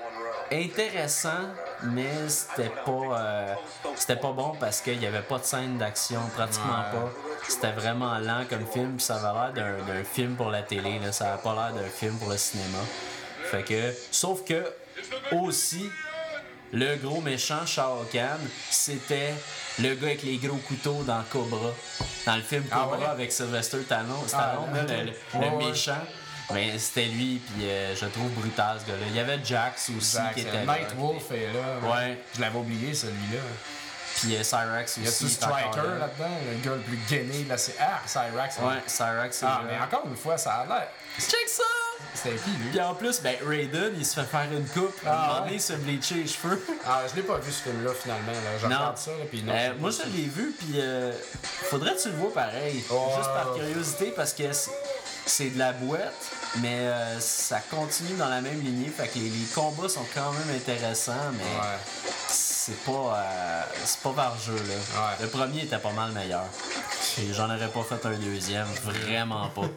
intéressant, 0.51 1.47
mais 1.83 2.09
c'était 2.27 2.71
pas 2.85 3.19
euh, 3.19 3.53
c'était 3.95 4.15
pas 4.15 4.31
bon 4.31 4.53
parce 4.59 4.81
qu'il 4.81 5.01
y 5.01 5.05
avait 5.05 5.21
pas 5.21 5.37
de 5.39 5.43
scène 5.45 5.77
d'action, 5.77 6.19
pratiquement 6.35 6.79
Ouais. 6.93 6.99
pas. 6.99 7.11
C'était 7.47 7.71
vraiment 7.71 8.17
lent 8.19 8.43
comme 8.49 8.65
film, 8.67 8.95
puis 8.97 9.05
ça 9.05 9.15
avait 9.15 9.39
l'air 9.39 9.53
d'un, 9.53 9.93
d'un 9.93 10.03
film 10.03 10.35
pour 10.35 10.49
la 10.49 10.61
télé, 10.61 10.99
là. 10.99 11.11
ça 11.11 11.33
avait 11.33 11.41
pas 11.41 11.53
l'air 11.53 11.73
d'un 11.81 11.89
film 11.89 12.17
pour 12.17 12.29
le 12.29 12.37
cinéma. 12.37 12.79
Fait 13.45 13.63
que, 13.63 13.93
sauf 14.11 14.43
que 14.43 14.65
aussi, 15.31 15.89
le 16.73 16.95
gros 16.97 17.21
méchant 17.21 17.65
Shao 17.65 18.03
Kahn, 18.11 18.39
c'était 18.69 19.33
le 19.79 19.95
gars 19.95 20.07
avec 20.07 20.23
les 20.23 20.37
gros 20.37 20.57
couteaux 20.57 21.03
dans 21.03 21.23
Cobra. 21.31 21.71
Dans 22.25 22.35
le 22.35 22.41
film 22.41 22.63
Ah 22.71 22.79
Cobra 22.83 22.97
ouais? 22.99 23.05
avec 23.05 23.31
Sylvester 23.31 23.79
Stallone, 23.85 24.07
Ah, 24.33 24.55
là, 24.73 24.81
le, 24.83 25.41
le- 25.41 25.57
méchant. 25.57 25.97
Mais 26.51 26.79
c'était 26.79 27.05
lui, 27.05 27.39
puis 27.45 27.65
euh, 27.69 27.95
je 27.95 28.05
le 28.05 28.11
trouve 28.11 28.29
brutal 28.31 28.79
ce 28.83 28.89
gars-là. 28.91 29.05
Il 29.09 29.15
y 29.15 29.19
avait 29.19 29.39
Jax 29.43 29.91
aussi 29.95 30.17
qui 30.33 30.41
c'est- 30.41 30.41
était 30.41 30.65
là. 30.65 30.77
Night 30.79 30.95
Wolf 30.97 31.31
est 31.31 31.53
là. 31.53 31.89
Ouais. 31.89 32.17
Je 32.35 32.41
l'avais 32.41 32.57
oublié, 32.57 32.93
celui-là. 32.93 33.39
Puis 34.15 34.35
euh, 34.35 34.43
Cyrax 34.43 34.97
aussi. 34.97 35.25
Y 35.25 35.27
il 35.27 35.31
est 35.31 35.43
encore 35.43 35.57
Striker 35.59 35.87
là. 35.87 35.97
là-dedans? 35.99 36.35
Le 36.51 36.57
gars 36.69 36.75
le 36.75 36.81
plus 36.81 36.99
gainé 37.07 37.43
de 37.43 37.49
la 37.49 37.57
série. 37.57 37.77
Ah, 37.79 37.99
Cyrax. 38.05 38.57
Ouais, 38.57 38.73
Cyrax, 38.87 39.37
c'est 39.37 39.45
Ah, 39.45 39.61
là. 39.63 39.67
mais 39.69 39.79
encore 39.85 40.07
une 40.07 40.15
fois, 40.17 40.37
ça 40.39 40.53
a 40.55 40.65
l'air. 40.65 40.87
Check 41.19 41.47
ça! 41.47 41.63
C'était 42.13 42.35
qui, 42.35 42.49
lui? 42.51 42.69
Puis 42.71 42.81
en 42.81 42.95
plus, 42.95 43.21
ben 43.21 43.35
Raiden, 43.47 43.93
il 43.97 44.05
se 44.05 44.19
fait 44.19 44.25
faire 44.25 44.47
une 44.51 44.65
coupe. 44.67 44.93
Ah, 45.05 45.35
un 45.37 45.39
moment 45.41 45.51
il 45.51 45.61
se 45.61 45.73
bleacher 45.73 46.15
les 46.15 46.27
cheveux. 46.27 46.61
Ah, 46.85 47.03
je 47.09 47.15
l'ai 47.15 47.21
pas 47.21 47.37
vu 47.37 47.51
ce 47.51 47.61
film-là, 47.69 47.91
finalement. 47.93 48.31
Là. 48.31 48.57
Je 48.61 48.67
Non. 48.67 48.75
regarde 48.75 48.97
ça, 48.97 49.11
là, 49.11 49.25
puis 49.29 49.43
non. 49.43 49.53
Euh, 49.55 49.73
moi, 49.79 49.89
je 49.91 50.03
l'ai 50.15 50.25
vu, 50.27 50.53
puis 50.57 50.73
euh, 50.81 51.11
faudrait 51.69 51.95
que 51.95 52.01
tu 52.01 52.09
le 52.09 52.15
vois 52.15 52.33
pareil. 52.33 52.75
Juste 52.79 52.89
par 53.33 53.53
curiosité, 53.55 54.11
parce 54.15 54.33
que 54.33 54.43
c'est- 54.51 55.49
de 55.53 55.59
la 55.59 55.73
boîte, 55.73 56.13
mais 56.57 56.79
euh, 56.79 57.19
ça 57.19 57.59
continue 57.69 58.15
dans 58.17 58.27
la 58.29 58.41
même 58.41 58.59
lignée. 58.61 58.89
Fait 58.89 59.07
que 59.07 59.19
les, 59.19 59.29
les 59.29 59.45
combats 59.53 59.87
sont 59.87 60.05
quand 60.15 60.31
même 60.31 60.55
intéressants, 60.55 61.13
mais 61.33 61.43
Ouais. 61.43 61.77
c'est 62.27 62.75
pas, 62.83 63.65
c'est 63.85 63.99
pas 64.01 64.09
par 64.13 64.39
jeu. 64.39 64.55
Là. 64.55 64.59
Ouais. 64.73 65.15
Le 65.21 65.27
premier 65.27 65.61
était 65.63 65.77
pas 65.77 65.91
mal 65.91 66.11
meilleur. 66.13 66.45
J'en 67.33 67.45
aurais 67.45 67.67
pas 67.69 67.83
fait 67.83 68.03
un 68.07 68.17
deuxième, 68.17 68.65
vraiment 68.83 69.49
pas. 69.49 69.61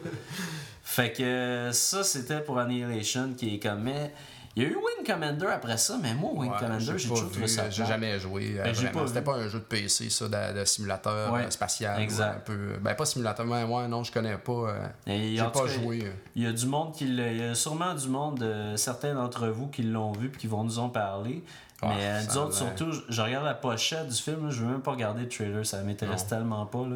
fait 0.95 1.11
que 1.13 1.69
ça, 1.71 2.03
c'était 2.03 2.41
pour 2.41 2.59
Annihilation, 2.59 3.33
qui 3.37 3.55
est 3.55 3.59
comme. 3.59 3.81
Mais 3.83 4.13
il 4.55 4.63
y 4.63 4.65
a 4.67 4.69
eu 4.69 4.75
Wing 4.75 5.05
Commander 5.05 5.47
après 5.47 5.77
ça, 5.77 5.97
mais 6.01 6.13
moi, 6.13 6.31
Wing 6.35 6.51
Ouais, 6.51 6.57
Commander, 6.59 6.85
j'ai 6.97 7.09
toujours 7.09 7.31
trouvé 7.31 7.47
ça. 7.47 7.69
J'ai 7.71 7.85
jamais 7.85 8.19
joué. 8.19 8.55
euh, 8.59 8.63
Ben, 8.63 8.75
C'était 9.07 9.21
pas 9.23 9.33
un 9.35 9.47
jeu 9.47 9.59
de 9.59 9.63
PC, 9.63 10.09
ça, 10.11 10.25
de, 10.27 10.59
de 10.59 10.65
simulateur 10.65 11.33
Ouais, 11.33 11.45
euh, 11.45 11.49
spatial. 11.49 11.99
exact. 12.01 12.35
Un 12.37 12.39
peu... 12.41 12.57
Ben, 12.81 12.93
pas 12.93 13.05
simulateur, 13.05 13.45
mais 13.45 13.63
ouais, 13.63 13.87
non, 13.87 14.03
je 14.03 14.11
connais 14.11 14.37
pas. 14.37 14.51
euh, 14.51 14.87
J'ai 15.07 15.37
pas 15.37 15.49
cas, 15.51 15.67
joué. 15.67 16.03
Il 16.35 16.43
y 16.43 16.45
a 16.47 16.51
du 16.53 16.65
monde 16.67 16.93
qui. 16.93 17.05
Il 17.05 17.37
y 17.37 17.43
a 17.43 17.55
sûrement 17.55 17.95
du 17.95 18.07
monde, 18.07 18.43
euh, 18.43 18.77
certains 18.77 19.15
d'entre 19.15 19.47
vous 19.47 19.67
qui 19.67 19.81
l'ont 19.83 20.11
vu 20.11 20.29
puis 20.29 20.41
qui 20.41 20.47
vont 20.47 20.63
nous 20.63 20.77
en 20.79 20.89
parler. 20.89 21.43
Ah, 21.81 21.87
mais 21.89 22.05
euh, 22.05 22.21
nous 22.29 22.37
autres, 22.37 22.53
surtout, 22.55 22.91
je- 22.93 23.01
je 23.09 23.21
regarde 23.21 23.43
la 23.45 23.55
pochette 23.55 24.07
du 24.07 24.15
film, 24.15 24.45
là, 24.45 24.51
je 24.51 24.63
veux 24.63 24.71
même 24.71 24.81
pas 24.81 24.91
regarder 24.91 25.23
le 25.23 25.27
trailer, 25.29 25.65
ça 25.65 25.81
m'intéresse 25.81 26.25
tellement 26.27 26.65
pas. 26.65 26.85
Là. 26.87 26.95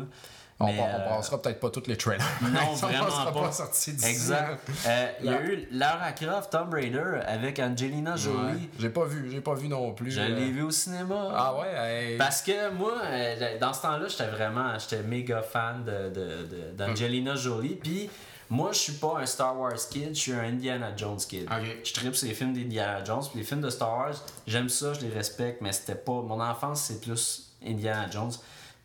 On, 0.59 0.65
on 0.65 0.69
euh, 0.69 1.09
passera 1.09 1.39
peut-être 1.39 1.59
pas 1.59 1.69
tous 1.69 1.83
les 1.85 1.95
trailers. 1.97 2.25
Non, 2.41 2.73
vraiment 2.75 3.09
sera 3.11 3.31
pas. 3.31 3.41
pas 3.43 3.51
sorti 3.51 3.93
d'ici. 3.93 4.09
Exact. 4.09 4.59
Euh, 4.87 5.07
Il 5.21 5.25
y 5.27 5.29
a 5.29 5.41
eu 5.43 5.67
Lara 5.71 6.11
Croft, 6.13 6.51
Tomb 6.51 6.73
Raider 6.73 7.19
avec 7.27 7.59
Angelina 7.59 8.13
Ouais. 8.13 8.17
Jolie. 8.17 8.69
J'ai 8.79 8.89
pas 8.89 9.05
vu, 9.05 9.29
j'ai 9.31 9.41
pas 9.41 9.53
vu 9.53 9.67
non 9.67 9.93
plus. 9.93 10.09
Je 10.11 10.19
euh. 10.19 10.27
l'ai 10.29 10.49
vu 10.49 10.63
au 10.63 10.71
cinéma. 10.71 11.29
Ah 11.35 11.55
ouais, 11.59 11.73
hey. 12.11 12.17
Parce 12.17 12.41
que 12.41 12.71
moi, 12.71 12.93
euh, 13.05 13.59
dans 13.59 13.71
ce 13.71 13.83
temps-là, 13.83 14.07
j'étais 14.07 14.27
vraiment 14.27 14.79
j'étais 14.79 15.03
méga 15.03 15.43
fan 15.43 15.83
de, 15.83 16.09
de, 16.09 16.47
de- 16.47 16.71
d'Angelina 16.75 17.35
Jolie. 17.35 17.75
Puis 17.75 18.09
Moi, 18.49 18.71
je 18.71 18.77
suis 18.79 18.93
pas 18.93 19.17
un 19.19 19.25
Star 19.27 19.59
Wars 19.59 19.73
kid, 19.91 20.15
je 20.15 20.19
suis 20.19 20.31
un 20.33 20.39
Indiana 20.43 20.91
Jones 20.97 21.17
kid. 21.17 21.47
Je 21.83 21.93
tripe 21.93 22.15
sur 22.15 22.27
les 22.29 22.33
films 22.33 22.53
d'Indiana 22.53 23.03
Jones, 23.03 23.21
puis 23.29 23.39
les 23.41 23.45
films 23.45 23.61
de 23.61 23.69
Star 23.69 23.95
Wars, 23.95 24.15
j'aime 24.47 24.69
ça, 24.69 24.93
je 24.93 25.01
les 25.01 25.13
respecte, 25.13 25.61
mais 25.61 25.71
c'était 25.73 25.95
pas. 25.95 26.13
Mon 26.13 26.39
enfance, 26.41 26.81
c'est 26.83 26.99
plus 27.01 27.51
Indiana 27.63 28.07
Jones. 28.09 28.31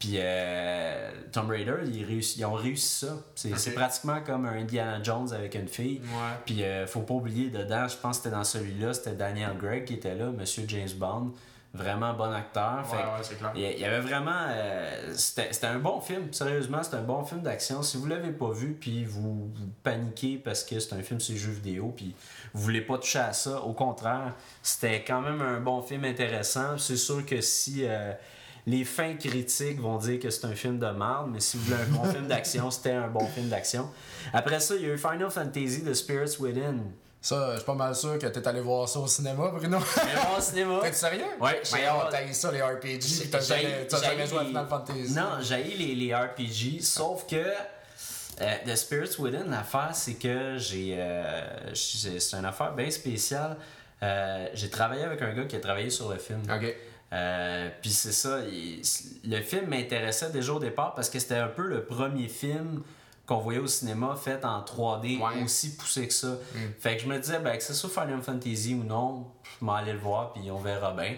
Puis 0.02 0.14
euh, 0.16 1.12
Tomb 1.30 1.48
Raider, 1.48 1.74
ils, 1.86 2.10
ils 2.10 2.44
ont 2.44 2.54
réussi 2.54 3.06
ça. 3.06 3.14
C'est 3.36 3.70
pratiquement 3.72 4.20
comme 4.26 4.46
un 4.46 4.56
Indiana 4.56 5.00
Jones 5.00 5.32
avec 5.32 5.54
une 5.54 5.68
fille. 5.68 6.00
Ouais. 6.02 6.34
Puis 6.44 6.64
euh, 6.64 6.88
faut 6.88 7.02
pas 7.02 7.14
oublier, 7.14 7.50
dedans, 7.50 7.86
je 7.86 7.96
pense 7.96 8.16
que 8.18 8.24
c'était 8.24 8.34
dans 8.34 8.42
celui-là, 8.42 8.94
c'était 8.94 9.12
Daniel 9.14 9.56
Gregg 9.56 9.84
qui 9.84 9.94
était 9.94 10.16
là, 10.16 10.26
Monsieur 10.32 10.64
James 10.66 10.88
Bond. 10.96 11.30
Vraiment 11.72 12.14
bon 12.14 12.32
acteur. 12.32 12.84
Ouais, 12.92 12.98
ouais, 12.98 13.36
clair. 13.38 13.52
il 13.76 13.80
y- 13.80 13.84
avait 13.84 14.00
vraiment. 14.00 14.44
euh, 14.48 15.12
c'était 15.14 15.66
un 15.68 15.78
bon 15.78 16.00
film, 16.00 16.32
sérieusement, 16.32 16.82
c'était 16.82 16.96
un 16.96 17.02
bon 17.02 17.24
film 17.24 17.40
d'action. 17.42 17.80
Si 17.82 17.96
vous 17.96 18.06
l'avez 18.06 18.32
pas 18.32 18.50
vu, 18.50 18.72
puis 18.78 19.04
vous, 19.04 19.46
vous 19.54 19.68
paniquez 19.84 20.36
parce 20.36 20.64
que 20.64 20.80
c'est 20.80 20.94
un 20.96 21.02
film 21.02 21.20
sur 21.20 21.36
jeux 21.36 21.52
vidéo, 21.52 21.94
puis 21.96 22.14
vous 22.54 22.60
voulez 22.62 22.80
pas 22.82 22.98
toucher 22.98 23.20
à 23.20 23.32
ça, 23.32 23.60
au 23.62 23.72
contraire, 23.72 24.34
c'était 24.62 25.02
quand 25.04 25.20
même 25.22 25.40
un 25.40 25.60
bon 25.60 25.80
film 25.80 26.04
intéressant. 26.04 26.76
C'est 26.76 26.96
sûr 26.96 27.24
que 27.24 27.40
si. 27.40 27.86
Les 28.66 28.84
fins 28.84 29.14
critiques 29.14 29.80
vont 29.80 29.96
dire 29.98 30.20
que 30.20 30.30
c'est 30.30 30.44
un 30.46 30.54
film 30.54 30.78
de 30.78 30.86
merde, 30.86 31.30
mais 31.32 31.40
si 31.40 31.56
vous 31.56 31.64
voulez 31.64 31.82
un 31.82 31.86
bon 31.96 32.04
film 32.04 32.26
d'action, 32.28 32.70
c'était 32.70 32.92
un 32.92 33.08
bon 33.08 33.26
film 33.26 33.48
d'action. 33.48 33.90
Après 34.32 34.60
ça, 34.60 34.74
il 34.76 34.82
y 34.82 34.84
a 34.90 34.94
eu 34.94 34.98
Final 34.98 35.30
Fantasy 35.30 35.82
The 35.84 35.94
Spirits 35.94 36.36
Within. 36.38 36.76
Ça, 37.20 37.50
je 37.52 37.56
suis 37.58 37.66
pas 37.66 37.74
mal 37.74 37.94
sûr 37.94 38.18
que 38.18 38.26
t'es 38.26 38.48
allé 38.48 38.60
voir 38.60 38.88
ça 38.88 38.98
au 38.98 39.06
cinéma, 39.06 39.48
Bruno. 39.54 39.76
Un 39.78 39.80
bon 40.34 40.40
cinéma. 40.40 40.80
T'es 40.82 40.92
sérieux? 40.92 41.22
Ouais, 41.40 41.60
je 41.62 41.68
sais 41.68 41.76
Mais 41.76 41.84
oh, 41.92 42.02
t'as 42.10 42.24
eu 42.24 42.32
ça, 42.32 42.50
les 42.50 42.60
RPG, 42.62 43.30
t'as 43.30 43.38
J'ai- 43.40 43.46
jamais, 43.46 43.86
t'as 43.88 43.96
j'ai- 44.00 44.06
jamais 44.06 44.26
joué 44.26 44.38
à 44.40 44.44
Final 44.44 44.66
Fantasy. 44.68 45.12
Non, 45.14 45.28
j'ai 45.40 45.62
les, 45.62 45.94
les 45.94 46.14
RPG, 46.14 46.80
sauf 46.82 47.24
que 47.28 47.36
euh, 47.36 48.54
The 48.66 48.74
Spirits 48.74 49.16
Within, 49.20 49.44
l'affaire, 49.50 49.90
c'est 49.94 50.14
que 50.14 50.56
j'ai. 50.58 50.96
euh, 50.98 51.72
j'ai- 51.74 52.18
c'est 52.18 52.36
une 52.36 52.44
affaire 52.44 52.72
bien 52.72 52.90
spéciale. 52.90 53.56
Euh, 54.02 54.48
j'ai 54.54 54.68
travaillé 54.70 55.04
avec 55.04 55.22
un 55.22 55.32
gars 55.32 55.44
qui 55.44 55.54
a 55.54 55.60
travaillé 55.60 55.90
sur 55.90 56.10
le 56.10 56.18
film. 56.18 56.42
Ok. 56.52 56.74
Euh, 57.12 57.68
Puis 57.82 57.90
c'est 57.90 58.12
ça, 58.12 58.40
il- 58.40 58.80
le 59.30 59.40
film 59.42 59.66
m'intéressait 59.68 60.30
déjà 60.30 60.52
au 60.54 60.58
départ 60.58 60.94
parce 60.94 61.10
que 61.10 61.18
c'était 61.18 61.36
un 61.36 61.48
peu 61.48 61.62
le 61.66 61.84
premier 61.84 62.26
film 62.28 62.82
qu'on 63.26 63.36
voyait 63.38 63.60
au 63.60 63.66
cinéma 63.66 64.16
fait 64.16 64.44
en 64.44 64.62
3D 64.62 65.18
Ouais. 65.18 65.42
aussi 65.44 65.76
poussé 65.76 66.08
que 66.08 66.14
ça. 66.14 66.36
Fait 66.80 66.96
que 66.96 67.02
je 67.02 67.08
me 67.08 67.18
disais, 67.18 67.38
ben, 67.38 67.56
que 67.56 67.62
ce 67.62 67.74
soit 67.74 67.90
Final 67.90 68.20
Fantasy 68.22 68.74
ou 68.74 68.82
non, 68.84 69.26
je 69.44 69.64
m'en 69.64 69.74
allais 69.74 69.92
le 69.92 69.98
voir 69.98 70.32
puis 70.32 70.50
on 70.50 70.58
verra 70.58 70.92
bien. 70.92 71.14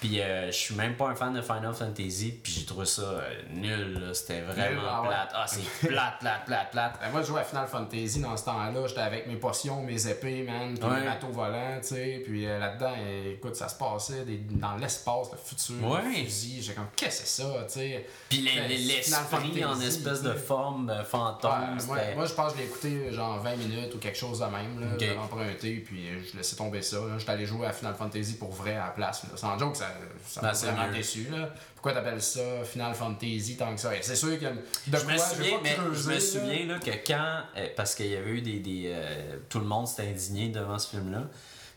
Puis 0.00 0.20
euh, 0.20 0.46
je 0.46 0.56
suis 0.56 0.74
même 0.76 0.94
pas 0.96 1.08
un 1.08 1.14
fan 1.14 1.32
de 1.32 1.42
Final 1.42 1.74
Fantasy 1.74 2.38
puis 2.42 2.52
j'ai 2.52 2.64
trouvé 2.64 2.86
ça 2.86 3.02
euh, 3.02 3.42
nul, 3.52 3.94
là. 4.00 4.14
c'était 4.14 4.42
vraiment 4.42 4.82
ah 4.88 5.02
ouais. 5.02 5.08
plate. 5.08 5.30
Ah, 5.34 5.46
c'est 5.46 5.88
plate, 5.88 6.18
plate, 6.20 6.44
plate, 6.46 6.70
plate. 6.70 6.98
Ben, 7.00 7.10
moi, 7.10 7.22
je 7.22 7.26
jouais 7.26 7.40
à 7.40 7.44
Final 7.44 7.66
Fantasy 7.66 8.20
dans 8.20 8.36
ce 8.36 8.44
temps-là. 8.44 8.86
J'étais 8.86 9.00
avec 9.00 9.26
mes 9.26 9.36
potions, 9.36 9.82
mes 9.82 10.06
épées, 10.06 10.44
man, 10.44 10.74
puis 10.78 10.88
Ouais. 10.88 11.00
mes 11.00 11.06
bateaux 11.06 11.28
volants, 11.32 11.78
tu 11.80 11.88
sais. 11.88 12.22
Puis 12.24 12.46
euh, 12.46 12.58
là-dedans, 12.60 12.92
écoute, 13.32 13.56
ça 13.56 13.68
se 13.68 13.76
passait 13.76 14.24
des- 14.24 14.38
dans 14.50 14.76
l'espace, 14.76 15.28
le 15.32 15.38
futur, 15.38 15.90
Ouais. 15.90 16.02
le 16.04 16.24
fusil. 16.24 16.62
J'étais 16.62 16.74
comme, 16.76 16.86
qu'est-ce 16.94 17.22
que 17.22 17.26
c'est 17.26 17.42
ça, 17.42 17.48
tu 17.66 17.72
sais? 17.80 18.06
Puis 18.28 18.38
les- 18.38 18.68
les- 18.68 19.02
Final 19.02 19.20
l'esprit 19.42 19.64
en 19.64 19.80
espèce 19.80 20.22
de 20.22 20.32
forme 20.34 20.92
fantôme, 21.10 21.76
Ouais, 21.88 22.14
moi, 22.14 22.24
je 22.26 22.34
pense 22.34 22.52
que 22.52 22.58
je 22.58 22.62
l'ai 22.62 22.68
écouté 22.68 23.12
genre 23.12 23.38
20 23.40 23.56
minutes 23.56 23.94
ou 23.94 23.98
quelque 23.98 24.18
chose 24.18 24.38
de 24.40 24.44
même. 24.44 24.80
Là, 24.80 24.86
Ok. 24.94 25.00
J'avais 25.00 25.16
emprunté, 25.18 25.74
puis 25.86 26.08
euh, 26.08 26.20
je 26.30 26.36
laissais 26.36 26.56
tomber 26.56 26.82
ça. 26.82 26.98
J'étais 27.18 27.32
allé 27.32 27.46
jouer 27.46 27.66
à 27.66 27.72
Final 27.72 27.94
Fantasy 27.94 28.34
pour 28.36 28.52
vrai 28.52 28.74
à 28.76 28.86
la 28.86 28.90
place. 28.90 29.22
Là. 29.24 29.36
Sans 29.36 29.58
joke, 29.58 29.76
ça, 29.76 29.86
ça 30.26 30.42
m'a 30.42 30.52
vraiment 30.52 30.92
déçu. 30.92 31.28
Là. 31.30 31.48
Pourquoi 31.74 31.92
t'appelles 31.92 32.20
ça 32.22 32.40
Final 32.64 32.94
Fantasy 32.94 33.56
tant 33.56 33.74
que 33.74 33.80
ça? 33.80 33.90
C'est 34.00 34.16
sûr 34.16 34.30
qu'il 34.38 34.42
y 34.42 34.46
a 34.46 34.50
de 34.52 34.58
Je 34.86 35.04
quoi, 35.04 35.12
me 35.12 35.18
souviens, 35.18 35.58
mais 35.62 35.76
je 35.94 36.08
me 36.08 36.14
là. 36.14 36.20
souviens 36.20 36.66
là, 36.66 36.78
que 36.78 36.90
quand. 37.06 37.40
euh, 37.56 37.68
parce 37.76 37.94
qu'il 37.94 38.06
y 38.06 38.16
avait 38.16 38.30
eu 38.30 38.40
des. 38.42 38.58
des, 38.60 38.90
euh, 38.92 39.36
tout 39.48 39.60
le 39.60 39.66
monde 39.66 39.86
s'était 39.86 40.08
indigné 40.08 40.48
devant 40.48 40.78
ce 40.78 40.88
film-là. 40.90 41.22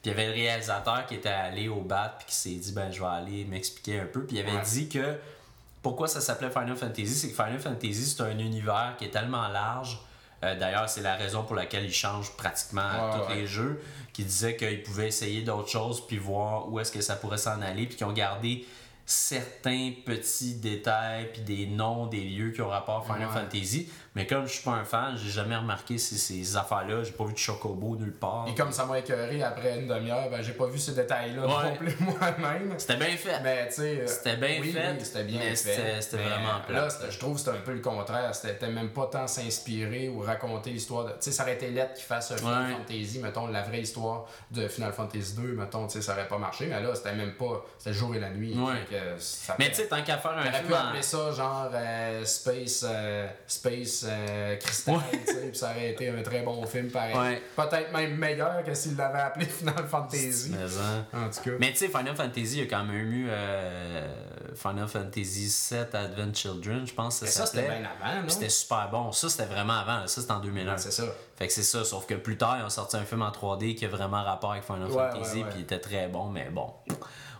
Puis 0.01 0.09
il 0.09 0.17
y 0.17 0.19
avait 0.19 0.27
le 0.27 0.33
réalisateur 0.33 1.05
qui 1.05 1.15
était 1.15 1.29
allé 1.29 1.67
au 1.67 1.81
bat 1.81 2.15
puis 2.17 2.27
qui 2.27 2.35
s'est 2.35 2.49
dit 2.55 2.71
ben 2.71 2.91
je 2.91 2.99
vais 2.99 3.05
aller 3.07 3.45
m'expliquer 3.45 3.99
un 3.99 4.05
peu. 4.05 4.25
Puis 4.25 4.37
il 4.37 4.39
avait 4.39 4.57
Ouais. 4.57 4.63
dit 4.65 4.89
que 4.89 5.15
pourquoi 5.83 6.07
ça 6.07 6.21
s'appelait 6.21 6.49
Final 6.49 6.75
Fantasy, 6.75 7.07
c'est 7.13 7.29
que 7.29 7.35
Final 7.35 7.59
Fantasy 7.59 8.05
c'est 8.05 8.21
un 8.23 8.37
univers 8.39 8.95
qui 8.97 9.05
est 9.05 9.11
tellement 9.11 9.47
large. 9.49 9.99
Euh, 10.43 10.57
D'ailleurs, 10.57 10.89
c'est 10.89 11.01
la 11.01 11.15
raison 11.15 11.43
pour 11.43 11.55
laquelle 11.55 11.85
il 11.85 11.93
change 11.93 12.31
pratiquement 12.37 12.81
Ouais, 12.81 13.19
tous 13.19 13.29
ouais. 13.29 13.35
les 13.41 13.47
jeux. 13.47 13.81
Qui 14.13 14.23
disait 14.25 14.57
qu'ils 14.57 14.83
pouvaient 14.83 15.07
essayer 15.07 15.41
d'autres 15.41 15.69
choses 15.69 16.05
puis 16.05 16.17
voir 16.17 16.67
où 16.69 16.79
est-ce 16.79 16.91
que 16.91 16.99
ça 17.01 17.15
pourrait 17.15 17.37
s'en 17.37 17.61
aller. 17.61 17.85
Puis 17.85 17.95
qu'ils 17.95 18.05
ont 18.07 18.11
gardé 18.11 18.65
certains 19.05 19.91
petits 20.05 20.55
détails 20.55 21.29
puis 21.33 21.41
des 21.41 21.65
noms 21.67 22.05
des 22.07 22.21
lieux 22.23 22.51
qui 22.51 22.61
ont 22.61 22.67
rapport 22.69 22.99
à 23.09 23.13
Final 23.13 23.27
Ouais. 23.29 23.33
Fantasy. 23.41 23.89
Mais 24.13 24.27
comme 24.27 24.45
je 24.45 24.51
suis 24.51 24.63
pas 24.63 24.71
un 24.71 24.83
fan, 24.83 25.15
j'ai 25.17 25.29
jamais 25.31 25.55
remarqué 25.55 25.97
ces, 25.97 26.17
ces 26.17 26.57
affaires-là. 26.57 27.03
J'ai 27.03 27.11
pas 27.13 27.23
vu 27.23 27.31
de 27.31 27.37
Chocobo 27.37 27.95
nulle 27.95 28.11
part. 28.13 28.45
Et 28.49 28.53
comme 28.53 28.71
ça 28.73 28.85
m'a 28.85 28.99
écœuré 28.99 29.41
après 29.41 29.79
une 29.79 29.87
demi-heure, 29.87 30.29
ben 30.29 30.41
j'ai 30.41 30.51
pas 30.51 30.65
vu 30.67 30.77
ces 30.79 30.93
détails-là 30.93 31.43
Ouais. 31.47 31.69
non 31.71 31.75
plus 31.77 31.95
moi-même. 32.01 32.73
C'était 32.77 32.97
bien 32.97 33.15
fait. 33.15 33.39
Mais 33.41 33.67
tu 33.69 33.75
sais. 33.75 34.01
euh, 34.01 34.07
C'était 34.07 34.35
bien 34.35 34.57
oui, 34.59 34.73
fait, 34.73 34.91
oui, 34.91 34.97
c'était 35.05 35.23
bien 35.23 35.39
mais 35.39 35.55
fait. 35.55 36.01
c'était- 36.01 36.17
vraiment 36.17 36.59
plat. 36.67 36.81
Là, 36.81 36.87
je 37.09 37.17
trouve 37.17 37.35
que 37.35 37.39
c'était 37.39 37.51
un 37.57 37.61
peu 37.61 37.71
le 37.73 37.79
contraire. 37.79 38.35
C'était 38.35 38.67
même 38.69 38.89
pas 38.89 39.05
tant 39.07 39.27
s'inspirer 39.27 40.09
ou 40.09 40.19
raconter 40.19 40.71
l'histoire 40.71 41.05
de. 41.05 41.11
Tu 41.11 41.17
sais, 41.21 41.31
ça 41.31 41.43
aurait 41.43 41.53
été 41.53 41.69
lettre 41.71 41.93
qu'il 41.93 42.03
fasse 42.05 42.35
Final 42.35 42.65
Ouais. 42.71 42.73
Fantasy, 42.73 43.19
mettons, 43.19 43.47
la 43.47 43.61
vraie 43.61 43.79
histoire 43.81 44.25
de 44.51 44.67
Final 44.67 44.91
Fantasy 44.91 45.35
2, 45.35 45.53
mettons, 45.53 45.87
tu 45.87 45.93
sais, 45.93 46.01
ça 46.01 46.13
aurait 46.13 46.27
pas 46.27 46.37
marché. 46.37 46.65
Mais 46.67 46.81
là, 46.81 46.93
c'était 46.95 47.13
même 47.13 47.35
pas. 47.35 47.63
C'était 47.77 47.91
le 47.91 47.95
jour 47.95 48.13
et 48.13 48.19
la 48.19 48.29
nuit. 48.29 48.57
Ouais. 48.59 48.73
Fait 48.89 48.95
que 48.95 49.01
ça 49.19 49.55
Mais 49.57 49.69
tu 49.69 49.75
sais, 49.75 49.87
tant 49.87 50.01
qu'à 50.03 50.17
faire 50.17 50.31
un 50.37 50.51
film 50.51 50.67
pu 50.67 50.73
en- 50.73 50.77
appeler 50.87 51.01
ça 51.01 51.31
genre 51.31 51.69
euh, 51.73 52.25
Space, 52.25 52.85
euh, 52.87 53.27
Space 53.47 54.00
euh, 54.07 54.57
sais, 54.59 54.91
puis 55.49 55.57
ça 55.57 55.71
aurait 55.71 55.91
été 55.91 56.09
un 56.09 56.21
très 56.21 56.41
bon 56.41 56.65
film 56.65 56.89
pareil. 56.89 57.15
Ouais. 57.15 57.41
Peut-être 57.55 57.91
même 57.91 58.15
meilleur 58.15 58.63
que 58.63 58.73
s'il 58.73 58.95
l'avait 58.95 59.19
appelé 59.19 59.45
Final 59.49 59.87
Fantasy. 59.87 60.51
Mais. 60.51 61.17
En 61.19 61.29
tout 61.29 61.41
cas. 61.43 61.51
Mais 61.59 61.71
tu 61.71 61.77
sais, 61.77 61.87
Final 61.87 62.15
Fantasy, 62.15 62.57
il 62.57 62.59
y 62.59 62.61
a 62.61 62.65
quand 62.65 62.83
même 62.83 62.95
eu 62.95 63.27
euh, 63.29 64.07
Final 64.55 64.87
Fantasy 64.87 65.49
7 65.49 65.95
Advent 65.95 66.33
Children, 66.33 66.85
je 66.87 66.93
pense 66.93 67.19
que 67.19 67.25
ça 67.25 67.41
ça, 67.41 67.45
c'était 67.45 67.67
bien 67.67 67.83
avant, 68.01 68.27
C'était 68.29 68.49
super 68.49 68.89
bon. 68.91 69.11
Ça, 69.11 69.29
c'était 69.29 69.45
vraiment 69.45 69.79
avant. 69.79 69.99
là. 70.01 70.07
Ça, 70.07 70.21
c'était 70.21 70.33
en 70.33 70.39
2001. 70.39 70.77
C'est 70.77 70.91
ça. 70.91 71.03
Fait 71.37 71.47
que 71.47 71.53
c'est 71.53 71.63
ça, 71.63 71.83
sauf 71.83 72.05
que 72.05 72.13
plus 72.15 72.37
tard, 72.37 72.57
ils 72.59 72.65
ont 72.65 72.69
sorti 72.69 72.97
un 72.97 73.03
film 73.05 73.21
en 73.23 73.29
3D 73.31 73.75
qui 73.75 73.85
a 73.85 73.87
vraiment 73.89 74.23
rapport 74.23 74.51
avec 74.51 74.63
Final 74.63 74.83
Ouais, 74.91 75.09
Fantasy, 75.11 75.37
ouais, 75.37 75.43
ouais. 75.43 75.49
puis 75.49 75.59
il 75.59 75.63
était 75.63 75.79
très 75.79 76.07
bon, 76.07 76.29
mais 76.29 76.49
bon. 76.51 76.71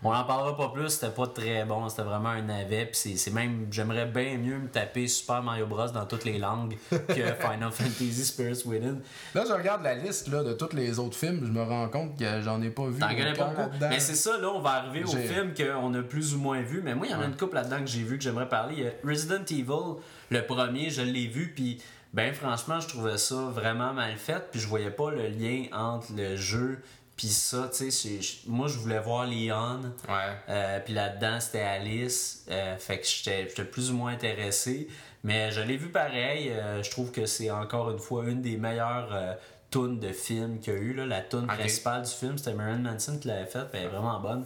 On 0.04 0.12
en 0.12 0.24
parlera 0.24 0.58
pas 0.58 0.70
plus, 0.70 0.90
c'était 0.90 1.12
pas 1.14 1.28
très 1.28 1.64
bon, 1.64 1.88
c'était 1.88 2.02
vraiment 2.02 2.30
un 2.30 2.42
navet, 2.42 2.88
puis 2.88 3.18
c'est- 3.18 3.30
même, 3.32 3.68
j'aimerais 3.70 4.08
bien 4.08 4.38
mieux 4.38 4.58
me 4.58 4.68
taper 4.68 5.08
Super 5.08 5.44
Mario 5.44 5.68
Bros 5.68 5.88
dans 5.90 6.06
toutes 6.08 6.26
les 6.26 6.40
langues 6.40 6.76
que 6.90 7.14
Final 7.40 7.72
Fantasy 7.72 8.26
Spirits 8.26 8.64
Within. 8.66 8.98
Là, 9.36 9.44
je 9.48 9.54
regarde 9.54 9.84
la 9.84 9.94
liste 9.94 10.28
là, 10.30 10.44
de 10.44 10.54
tous 10.54 10.76
les 10.76 10.98
autres 10.98 11.16
films, 11.16 11.42
je 11.46 11.52
me 11.52 11.62
rends 11.62 11.88
compte 11.88 12.18
que 12.18 12.42
j'en 12.42 12.60
ai 12.64 12.72
pas 12.72 12.88
vu. 12.88 13.00
T'en 13.00 13.10
connais 13.10 13.34
pas 13.34 13.46
beaucoup. 13.50 13.70
Mais 13.80 14.00
c'est 14.00 14.16
ça, 14.16 14.38
là, 14.40 14.50
on 14.50 14.60
va 14.60 14.72
arriver 14.72 15.04
au 15.04 15.08
film 15.08 15.54
qu'on 15.54 15.94
a 15.94 16.02
plus 16.02 16.34
ou 16.34 16.40
moins 16.40 16.62
vu. 16.62 16.82
Mais 16.84 16.96
moi, 16.96 17.06
il 17.06 17.12
y 17.12 17.16
en 17.16 17.22
a 17.22 17.26
une 17.26 17.38
couple 17.38 17.56
là-dedans 17.56 17.80
que 17.82 17.86
j'ai 17.88 18.02
vu, 18.04 18.18
que 18.18 18.24
j'aimerais 18.24 18.50
parler. 18.50 18.76
Il 18.78 18.84
y 18.84 18.88
a 18.88 18.92
Resident 19.08 19.44
Evil, 19.52 20.02
le 20.32 20.46
premier, 20.46 20.90
je 20.90 21.04
l'ai 21.04 21.28
vu, 21.28 21.54
puis 21.56 21.80
ben 22.14 22.34
franchement, 22.34 22.80
je 22.80 22.88
trouvais 22.90 23.18
ça 23.18 23.36
vraiment 23.54 23.94
mal 23.94 24.18
fait, 24.18 24.44
puis 24.52 24.60
je 24.60 24.68
voyais 24.68 24.90
pas 24.92 25.12
le 25.12 25.28
lien 25.30 25.66
entre 25.72 26.08
le 26.18 26.36
jeu 26.36 26.82
puis 27.16 27.28
ça, 27.28 27.70
tu 27.76 27.92
sais, 27.92 28.20
moi 28.48 28.68
je 28.68 28.78
voulais 28.78 29.00
voir 29.00 29.26
Leon, 29.28 29.82
Ouais. 30.10 30.16
euh, 30.50 30.80
puis 30.84 30.94
là-dedans 30.94 31.40
c'était 31.40 31.62
Alice, 31.62 32.46
euh, 32.50 32.78
fait 32.78 33.00
que 33.00 33.06
j'étais 33.08 33.48
j'étais 33.48 33.66
plus 33.66 33.92
ou 33.92 33.96
moins 33.96 34.14
intéressé, 34.14 34.88
mais 35.24 35.52
je 35.52 35.62
l'ai 35.62 35.78
vu 35.78 35.90
pareil, 35.90 36.50
euh, 36.50 36.82
je 36.82 36.90
trouve 36.90 37.12
que 37.12 37.26
c'est 37.28 37.52
encore 37.52 37.92
une 37.92 38.00
fois 38.00 38.26
une 38.28 38.42
des 38.42 38.58
meilleures 38.58 39.38
tunes 39.72 40.00
de 40.00 40.12
film 40.12 40.60
qu'il 40.60 40.74
y 40.74 40.76
a 40.76 40.80
eu, 40.80 40.94
là. 40.94 41.06
la 41.06 41.22
tune 41.22 41.48
principale 41.48 42.02
du 42.04 42.12
film, 42.12 42.38
c'était 42.38 42.54
Marilyn 42.54 42.80
Manson 42.92 43.18
qui 43.18 43.28
l'avait 43.30 43.46
faite, 43.46 43.68
elle 43.74 43.84
est 43.84 43.88
vraiment 43.88 44.20
bonne. 44.20 44.46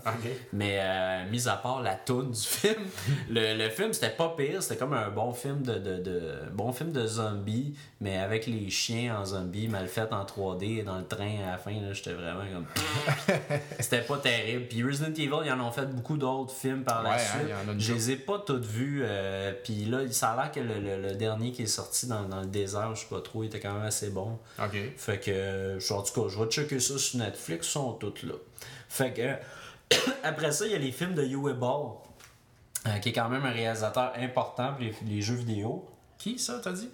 Mais 0.53 0.77
euh, 0.79 1.29
mis 1.31 1.47
à 1.47 1.55
part 1.55 1.81
la 1.81 1.95
tune 1.95 2.29
du 2.31 2.39
film, 2.47 2.75
le, 3.31 3.57
le 3.57 3.69
film 3.69 3.91
c'était 3.91 4.11
pas 4.11 4.33
pire, 4.37 4.61
c'était 4.61 4.77
comme 4.77 4.93
un 4.93 5.09
bon 5.09 5.33
film 5.33 5.63
de, 5.63 5.73
de, 5.79 5.97
de 5.97 6.31
bon 6.53 6.71
film 6.71 6.91
de 6.91 7.05
zombies, 7.07 7.75
mais 7.99 8.17
avec 8.17 8.45
les 8.45 8.69
chiens 8.69 9.19
en 9.19 9.25
zombies 9.25 9.67
mal 9.67 9.87
fait 9.87 10.13
en 10.13 10.23
3D 10.25 10.83
dans 10.83 10.97
le 10.99 11.05
train 11.07 11.37
à 11.47 11.51
la 11.53 11.57
fin, 11.57 11.71
j'étais 11.91 12.13
vraiment 12.13 12.43
comme 12.53 12.65
c'était 13.79 14.01
pas 14.01 14.17
terrible. 14.17 14.65
Puis 14.69 14.83
Resident 14.83 15.13
Evil, 15.13 15.45
ils 15.45 15.51
en 15.51 15.59
ont 15.59 15.71
fait 15.71 15.85
beaucoup 15.87 16.17
d'autres 16.17 16.53
films 16.53 16.83
par 16.83 17.01
la 17.03 17.09
Ouais, 17.09 17.15
hein, 17.15 17.39
suite. 17.39 17.73
une 17.73 17.79
Je 17.79 17.93
les 17.93 18.11
ai 18.11 18.15
pas 18.17 18.39
toutes 18.45 18.65
vues. 18.65 19.01
euh, 19.03 19.53
puis 19.63 19.85
là, 19.85 19.99
ça 20.11 20.31
a 20.31 20.35
l'air 20.35 20.51
que 20.51 20.59
le, 20.59 20.79
le- 20.79 21.01
le 21.01 21.15
dernier 21.15 21.51
qui 21.51 21.63
est 21.63 21.67
sorti 21.67 22.07
dans, 22.07 22.23
dans 22.23 22.41
le 22.41 22.47
désert, 22.47 22.93
je 22.95 23.01
sais 23.01 23.07
pas 23.09 23.21
trop, 23.21 23.43
il 23.43 23.47
était 23.47 23.59
quand 23.59 23.73
même 23.73 23.83
assez 23.85 24.09
bon. 24.09 24.37
Fait 24.97 25.14
que, 25.19 25.31
euh, 25.31 25.79
je- 25.79 25.93
en 25.93 26.01
tout 26.03 26.21
cas, 26.21 26.29
je 26.29 26.39
vais 26.39 26.49
checker 26.49 26.79
ça 26.79 26.97
sur 26.97 27.19
Netflix, 27.19 27.67
ils 27.67 27.71
sont 27.71 27.93
toutes 27.93 28.23
là. 28.23 28.33
Fait 28.89 29.13
que, 29.13 29.95
après 30.23 30.51
ça, 30.51 30.65
il 30.65 30.71
y 30.71 30.75
a 30.75 30.79
les 30.79 30.91
films 30.91 31.13
de 31.15 31.23
Uwe 31.23 31.53
Ball, 31.53 31.91
euh, 32.87 32.97
qui 32.99 33.09
est 33.09 33.13
quand 33.13 33.29
même 33.29 33.45
un 33.45 33.51
réalisateur 33.51 34.13
important 34.17 34.73
pour 34.73 34.81
les, 34.83 34.93
les 35.05 35.21
jeux 35.21 35.35
vidéo. 35.35 35.87
Qui 36.17 36.39
ça, 36.39 36.59
t'as 36.63 36.71
dit? 36.71 36.89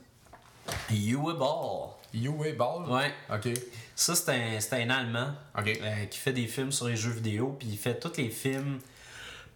Uwe 0.92 1.34
Ball. 1.38 1.90
Uwe 2.14 2.56
Ball? 2.58 2.90
Ouais. 2.90 3.14
Ok. 3.34 3.50
Ça, 3.96 4.16
c'est 4.16 4.30
un, 4.30 4.60
c'est 4.60 4.82
un 4.84 4.90
Allemand 4.90 5.32
euh, 5.58 6.06
qui 6.06 6.18
fait 6.20 6.34
des 6.34 6.48
films 6.48 6.72
sur 6.72 6.88
les 6.88 6.96
jeux 6.96 7.12
vidéo, 7.12 7.56
puis 7.60 7.68
il 7.70 7.78
fait 7.78 8.00
tous 8.00 8.18
les 8.18 8.30
films. 8.30 8.80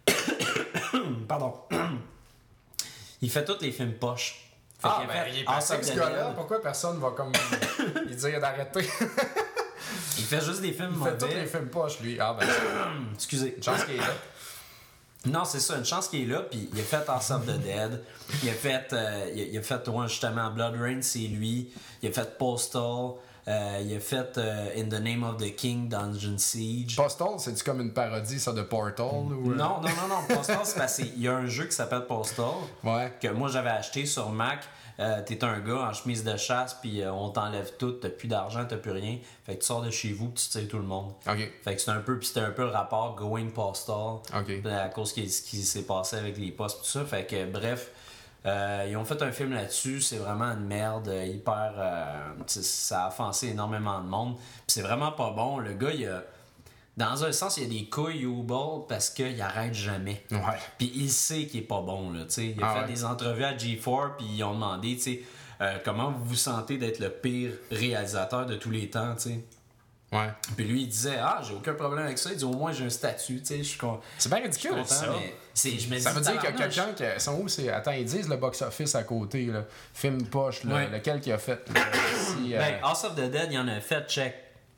Pardon. 1.28 1.54
il 3.22 3.30
fait 3.30 3.44
tous 3.44 3.60
les 3.60 3.72
films 3.72 3.94
poches. 3.94 4.45
Ah, 4.88 5.02
a 5.02 5.06
ben, 5.06 5.12
fait 5.24 5.30
il 5.32 5.40
est 5.40 5.44
passé 5.44 5.74
ce. 5.82 6.34
Pourquoi 6.34 6.60
personne 6.62 6.98
va 6.98 7.10
comme 7.10 7.32
lui 8.06 8.16
dire 8.16 8.40
d'arrêter? 8.40 8.88
Il 10.18 10.24
fait 10.24 10.40
juste 10.40 10.60
des 10.62 10.72
films 10.72 10.94
Il 10.98 11.04
fait 11.04 11.18
tous 11.18 11.26
les 11.34 11.46
films 11.46 11.68
poches, 11.68 12.00
lui. 12.00 12.18
Ah, 12.20 12.36
ben, 12.38 12.46
Excusez. 13.14 13.54
une 13.56 13.62
chance 13.62 13.84
qu'il 13.84 13.94
est 13.96 13.98
là. 13.98 14.14
Non, 15.26 15.44
c'est 15.44 15.60
ça, 15.60 15.76
une 15.76 15.84
chance 15.84 16.08
qu'il 16.08 16.22
est 16.22 16.32
là, 16.32 16.40
puis 16.42 16.68
il 16.72 16.80
a 16.80 16.84
fait 16.84 17.02
House 17.08 17.30
of 17.32 17.46
the 17.46 17.58
Dead. 17.58 18.02
Il 18.44 18.48
a 18.48 18.52
fait, 18.52 18.92
euh, 18.92 19.30
il 19.34 19.40
a, 19.40 19.44
il 19.44 19.58
a 19.58 19.62
fait 19.62 19.88
ouais, 19.88 20.08
justement, 20.08 20.50
Blood 20.50 20.76
Rain, 20.80 21.02
c'est 21.02 21.18
lui. 21.18 21.72
Il 22.02 22.08
a 22.08 22.12
fait 22.12 22.38
Postal. 22.38 23.14
Euh, 23.48 23.80
il 23.84 23.96
a 23.96 24.00
fait 24.00 24.38
euh, 24.38 24.68
In 24.76 24.88
the 24.88 25.00
Name 25.00 25.22
of 25.22 25.36
the 25.36 25.54
King, 25.54 25.88
Dungeon 25.88 26.36
Siege. 26.38 26.96
Postal, 26.96 27.38
c'est-tu 27.38 27.62
comme 27.64 27.80
une 27.80 27.92
parodie, 27.92 28.40
ça, 28.40 28.52
de 28.52 28.62
Portal? 28.62 29.06
Ou... 29.06 29.52
Non, 29.54 29.80
non, 29.80 29.88
non, 29.88 30.08
non. 30.08 30.34
Postal, 30.34 30.58
c'est 30.64 30.78
parce 30.78 30.96
qu'il 30.96 31.20
y 31.20 31.28
a 31.28 31.34
un 31.36 31.46
jeu 31.46 31.66
qui 31.66 31.74
s'appelle 31.74 32.06
Postal 32.06 32.44
Ouais. 32.82 33.12
que 33.20 33.28
moi 33.28 33.48
j'avais 33.48 33.70
acheté 33.70 34.04
sur 34.06 34.30
Mac. 34.30 34.60
Euh, 34.98 35.20
T'es 35.26 35.44
un 35.44 35.58
gars 35.60 35.88
en 35.88 35.92
chemise 35.92 36.24
de 36.24 36.36
chasse, 36.36 36.74
puis 36.74 37.02
euh, 37.02 37.12
on 37.12 37.28
t'enlève 37.30 37.72
tout, 37.78 37.92
t'as 37.92 38.08
plus 38.08 38.28
d'argent, 38.28 38.64
t'as 38.68 38.76
plus 38.76 38.92
rien. 38.92 39.18
Fait 39.44 39.54
que 39.56 39.60
tu 39.60 39.66
sors 39.66 39.82
de 39.82 39.90
chez 39.90 40.12
vous, 40.12 40.28
puis 40.30 40.42
tu 40.44 40.58
tires 40.58 40.68
tout 40.68 40.78
le 40.78 40.84
monde. 40.84 41.12
Fait 41.62 41.74
que 41.76 41.80
c'est 41.82 41.90
un 41.90 42.00
peu, 42.00 42.18
puis 42.18 42.28
c'était 42.28 42.40
un 42.40 42.50
peu 42.50 42.62
le 42.62 42.70
rapport 42.70 43.14
Going 43.14 43.50
Postal. 43.50 44.20
Ok. 44.34 44.44
Puis 44.46 44.68
À 44.68 44.88
cause 44.88 45.14
de 45.14 45.26
ce 45.26 45.42
qui 45.42 45.62
s'est 45.62 45.82
passé 45.84 46.16
avec 46.16 46.38
les 46.38 46.50
postes, 46.50 46.78
tout 46.80 46.86
ça. 46.86 47.04
Fait 47.04 47.26
que, 47.26 47.44
bref, 47.50 47.90
euh, 48.46 48.86
ils 48.88 48.96
ont 48.96 49.04
fait 49.04 49.20
un 49.22 49.32
film 49.32 49.52
là-dessus. 49.52 50.00
C'est 50.00 50.18
vraiment 50.18 50.46
une 50.52 50.64
merde, 50.66 51.12
hyper. 51.26 51.74
ça 52.46 53.04
a 53.04 53.08
offensé 53.08 53.48
énormément 53.48 54.00
de 54.00 54.06
monde. 54.08 54.36
Puis 54.36 54.64
c'est 54.68 54.82
vraiment 54.82 55.12
pas 55.12 55.30
bon. 55.30 55.58
Le 55.58 55.72
gars, 55.74 55.90
il 55.92 56.06
a. 56.08 56.22
Dans 56.96 57.24
un 57.24 57.32
sens, 57.32 57.58
il 57.58 57.64
y 57.64 57.66
a 57.66 57.68
des 57.80 57.88
couilles 57.90 58.24
au 58.24 58.42
bol 58.42 58.86
parce 58.88 59.10
qu'il 59.10 59.38
arrête 59.42 59.74
jamais. 59.74 60.24
Ouais. 60.30 60.38
Puis 60.78 60.90
il 60.94 61.10
sait 61.10 61.44
qu'il 61.46 61.60
est 61.60 61.64
pas 61.64 61.82
bon, 61.82 62.10
là, 62.10 62.20
tu 62.24 62.30
sais. 62.30 62.54
Il 62.56 62.62
a 62.62 62.68
Ah 62.70 62.74
fait 62.76 62.80
ouais. 62.86 62.86
des 62.94 63.04
entrevues 63.04 63.44
à 63.44 63.54
G4, 63.54 64.16
puis 64.16 64.26
ils 64.36 64.42
ont 64.44 64.54
demandé, 64.54 64.96
tu 64.96 65.02
sais, 65.02 65.20
euh, 65.60 65.76
comment 65.84 66.10
vous 66.10 66.24
vous 66.24 66.34
sentez 66.36 66.78
d'être 66.78 66.98
le 66.98 67.10
pire 67.10 67.50
réalisateur 67.70 68.46
de 68.46 68.54
tous 68.56 68.70
les 68.70 68.88
temps, 68.88 69.14
tu 69.14 69.22
sais. 69.30 69.40
Ouais. 70.12 70.28
Puis 70.56 70.64
lui, 70.64 70.82
il 70.82 70.88
disait, 70.88 71.18
ah, 71.20 71.42
j'ai 71.46 71.52
aucun 71.52 71.74
problème 71.74 72.06
avec 72.06 72.16
ça. 72.16 72.30
Il 72.30 72.38
dit, 72.38 72.44
au 72.44 72.52
moins, 72.52 72.72
j'ai 72.72 72.84
un 72.86 72.90
statut, 72.90 73.40
tu 73.40 73.46
sais, 73.46 73.58
je 73.58 73.62
suis 73.64 73.78
con- 73.78 74.00
C'est 74.16 74.28
bien 74.30 74.38
ridicule, 74.40 74.70
content, 74.70 74.84
ça. 74.86 75.06
mais 75.64 75.78
je 75.78 75.88
me 75.92 75.98
Ça 75.98 76.12
veut 76.12 76.20
dire 76.22 76.32
qu'il 76.40 76.44
y 76.44 76.46
a 76.46 76.52
quelqu'un 76.52 76.92
qui. 76.94 77.20
Sont 77.20 77.40
où 77.40 77.48
c'est. 77.48 77.68
Attends, 77.68 77.90
ils 77.90 78.04
disent 78.04 78.28
le 78.28 78.36
box-office 78.36 78.94
à 78.94 79.02
côté, 79.02 79.46
là. 79.46 79.64
Film 79.92 80.24
poche, 80.28 80.62
là. 80.64 80.76
Ouais. 80.76 80.88
Lequel 80.90 81.20
qui 81.20 81.30
a 81.32 81.36
fait. 81.38 81.60
là, 81.74 81.80
si, 82.38 82.54
euh, 82.54 82.58
Ben, 82.58 82.74
House 82.82 83.04
of 83.04 83.16
the 83.16 83.28
Dead, 83.30 83.48
il 83.50 83.54
y 83.54 83.58
en 83.58 83.68
a 83.68 83.80
fait, 83.80 84.08
check. 84.08 84.34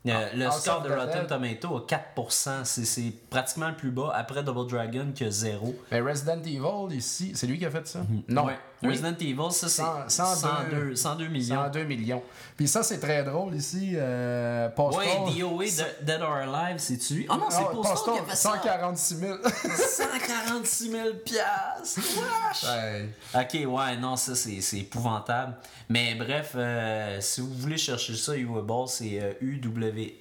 Euh, 0.07 0.11
Ah, 0.31 0.35
le 0.35 0.49
score 0.51 0.81
de 0.81 0.89
Rotten. 0.93 1.27
Tomato 1.27 1.75
a 1.77 1.85
4%. 1.85 2.63
C'est- 2.63 2.85
C'est 2.85 3.13
pratiquement 3.29 3.67
le 3.69 3.75
plus 3.75 3.91
bas. 3.91 4.11
Après 4.15 4.43
Double 4.43 4.69
Dragon, 4.69 5.07
qui 5.13 5.25
a 5.25 5.31
0. 5.31 5.75
Mais 5.91 5.99
Resident 5.99 6.41
Evil, 6.41 6.95
ici, 6.95 7.31
c'est 7.35 7.47
lui 7.47 7.59
qui 7.59 7.65
a 7.65 7.69
fait 7.71 7.85
ça? 7.85 7.99
Non. 8.29 8.45
Ouais. 8.45 8.57
Oui. 8.81 8.89
Resident 8.91 9.15
Evil, 9.19 9.51
ça, 9.51 9.67
c'est 9.67 9.81
100 9.81 10.35
102, 10.35 10.95
102 10.95 11.27
millions. 11.27 11.55
102 11.63 11.83
millions. 11.83 12.23
Puis 12.55 12.67
ça, 12.67 12.81
c'est 12.81 12.99
très 12.99 13.23
drôle 13.23 13.55
ici. 13.55 13.91
Euh, 13.95 14.69
Postal. 14.69 15.05
Ouais, 15.05 15.39
DOA, 15.39 15.65
de- 15.65 16.05
Dead 16.05 16.21
or 16.21 16.31
Alive, 16.33 16.77
c'est-tu? 16.79 17.25
Oh 17.29 17.35
non, 17.35 17.49
c'est 17.49 17.57
Ah, 17.59 17.71
Postal 17.73 18.13
qui 18.13 18.19
a 18.19 18.23
fait 18.23 18.35
ça. 18.35 18.49
146 18.53 19.15
000. 19.17 19.37
146 19.43 20.91
000 20.91 21.07
piastres. 21.25 21.99
Wesh! 21.99 22.63
Ouais. 22.63 23.09
Ok, 23.35 23.53
ouais, 23.77 23.97
non, 23.97 24.15
ça 24.15 24.35
c'est 24.35 24.61
c'est 24.61 24.77
épouvantable. 24.79 25.55
Mais 25.89 26.15
bref, 26.15 26.51
euh, 26.55 27.17
si 27.21 27.41
vous 27.41 27.53
voulez 27.53 27.77
chercher 27.77 28.15
ça, 28.15 28.33
Ball, 28.63 28.87
c'est 28.87 29.19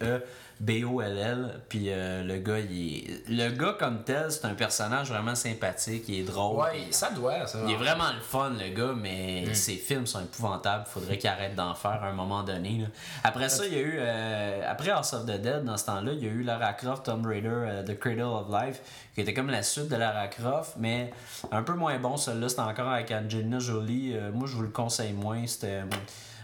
euh, 0.02 0.18
U-W-E-B-O-L-L. 0.61 1.61
Puis 1.68 1.86
euh, 1.88 2.22
le 2.24 2.36
gars, 2.38 2.59
il 2.59 2.96
est... 2.96 3.28
Le 3.28 3.50
gars 3.50 3.76
comme 3.78 4.02
tel, 4.04 4.30
c'est 4.30 4.44
un 4.44 4.54
personnage 4.54 5.09
vraiment 5.09 5.34
sympathique, 5.34 6.04
il 6.09 6.20
est 6.20 6.24
drôle. 6.24 6.59
Ouais, 6.61 6.86
ça 6.90 7.11
doit, 7.11 7.46
ça. 7.46 7.59
Il 7.66 7.72
est 7.72 7.76
vraiment 7.76 8.11
le 8.14 8.20
fun, 8.20 8.50
le 8.50 8.74
gars, 8.74 8.92
mais 8.96 9.52
ses 9.54 9.74
films 9.76 10.06
sont 10.06 10.20
épouvantables. 10.20 10.84
Faudrait 10.86 11.18
qu'il 11.18 11.28
arrête 11.30 11.54
d'en 11.54 11.74
faire 11.74 12.02
à 12.02 12.09
un 12.09 12.12
moment 12.12 12.42
donné. 12.42 12.78
là. 12.80 12.86
Après 13.24 13.48
ça, 13.48 13.66
il 13.66 13.72
y 13.74 13.76
a 13.76 13.80
eu. 13.80 13.96
euh, 13.98 14.62
après 14.70 14.90
House 14.90 15.12
of 15.12 15.24
the 15.26 15.40
Dead, 15.40 15.64
dans 15.64 15.76
ce 15.76 15.86
temps-là, 15.86 16.12
il 16.12 16.24
y 16.24 16.26
a 16.26 16.30
eu 16.30 16.42
Lara 16.42 16.72
Croft, 16.72 17.04
Tomb 17.06 17.24
Raider, 17.26 17.48
euh, 17.50 17.82
The 17.82 17.98
Cradle 17.98 18.22
of 18.22 18.46
Life, 18.50 18.80
qui 19.14 19.20
était 19.20 19.34
comme 19.34 19.50
la 19.50 19.62
suite 19.62 19.88
de 19.88 19.96
Lara 19.96 20.28
Croft, 20.28 20.74
mais 20.78 21.12
un 21.52 21.62
peu 21.62 21.74
moins 21.74 21.98
bon. 21.98 22.16
Celui-là, 22.16 22.48
c'était 22.48 22.61
encore 22.62 22.88
avec 22.88 23.11
Angelina 23.11 23.59
Jolie. 23.59 24.14
Moi, 24.32 24.46
je 24.46 24.54
vous 24.54 24.62
le 24.62 24.68
conseille 24.68 25.12
moins. 25.12 25.46
C'était. 25.46 25.82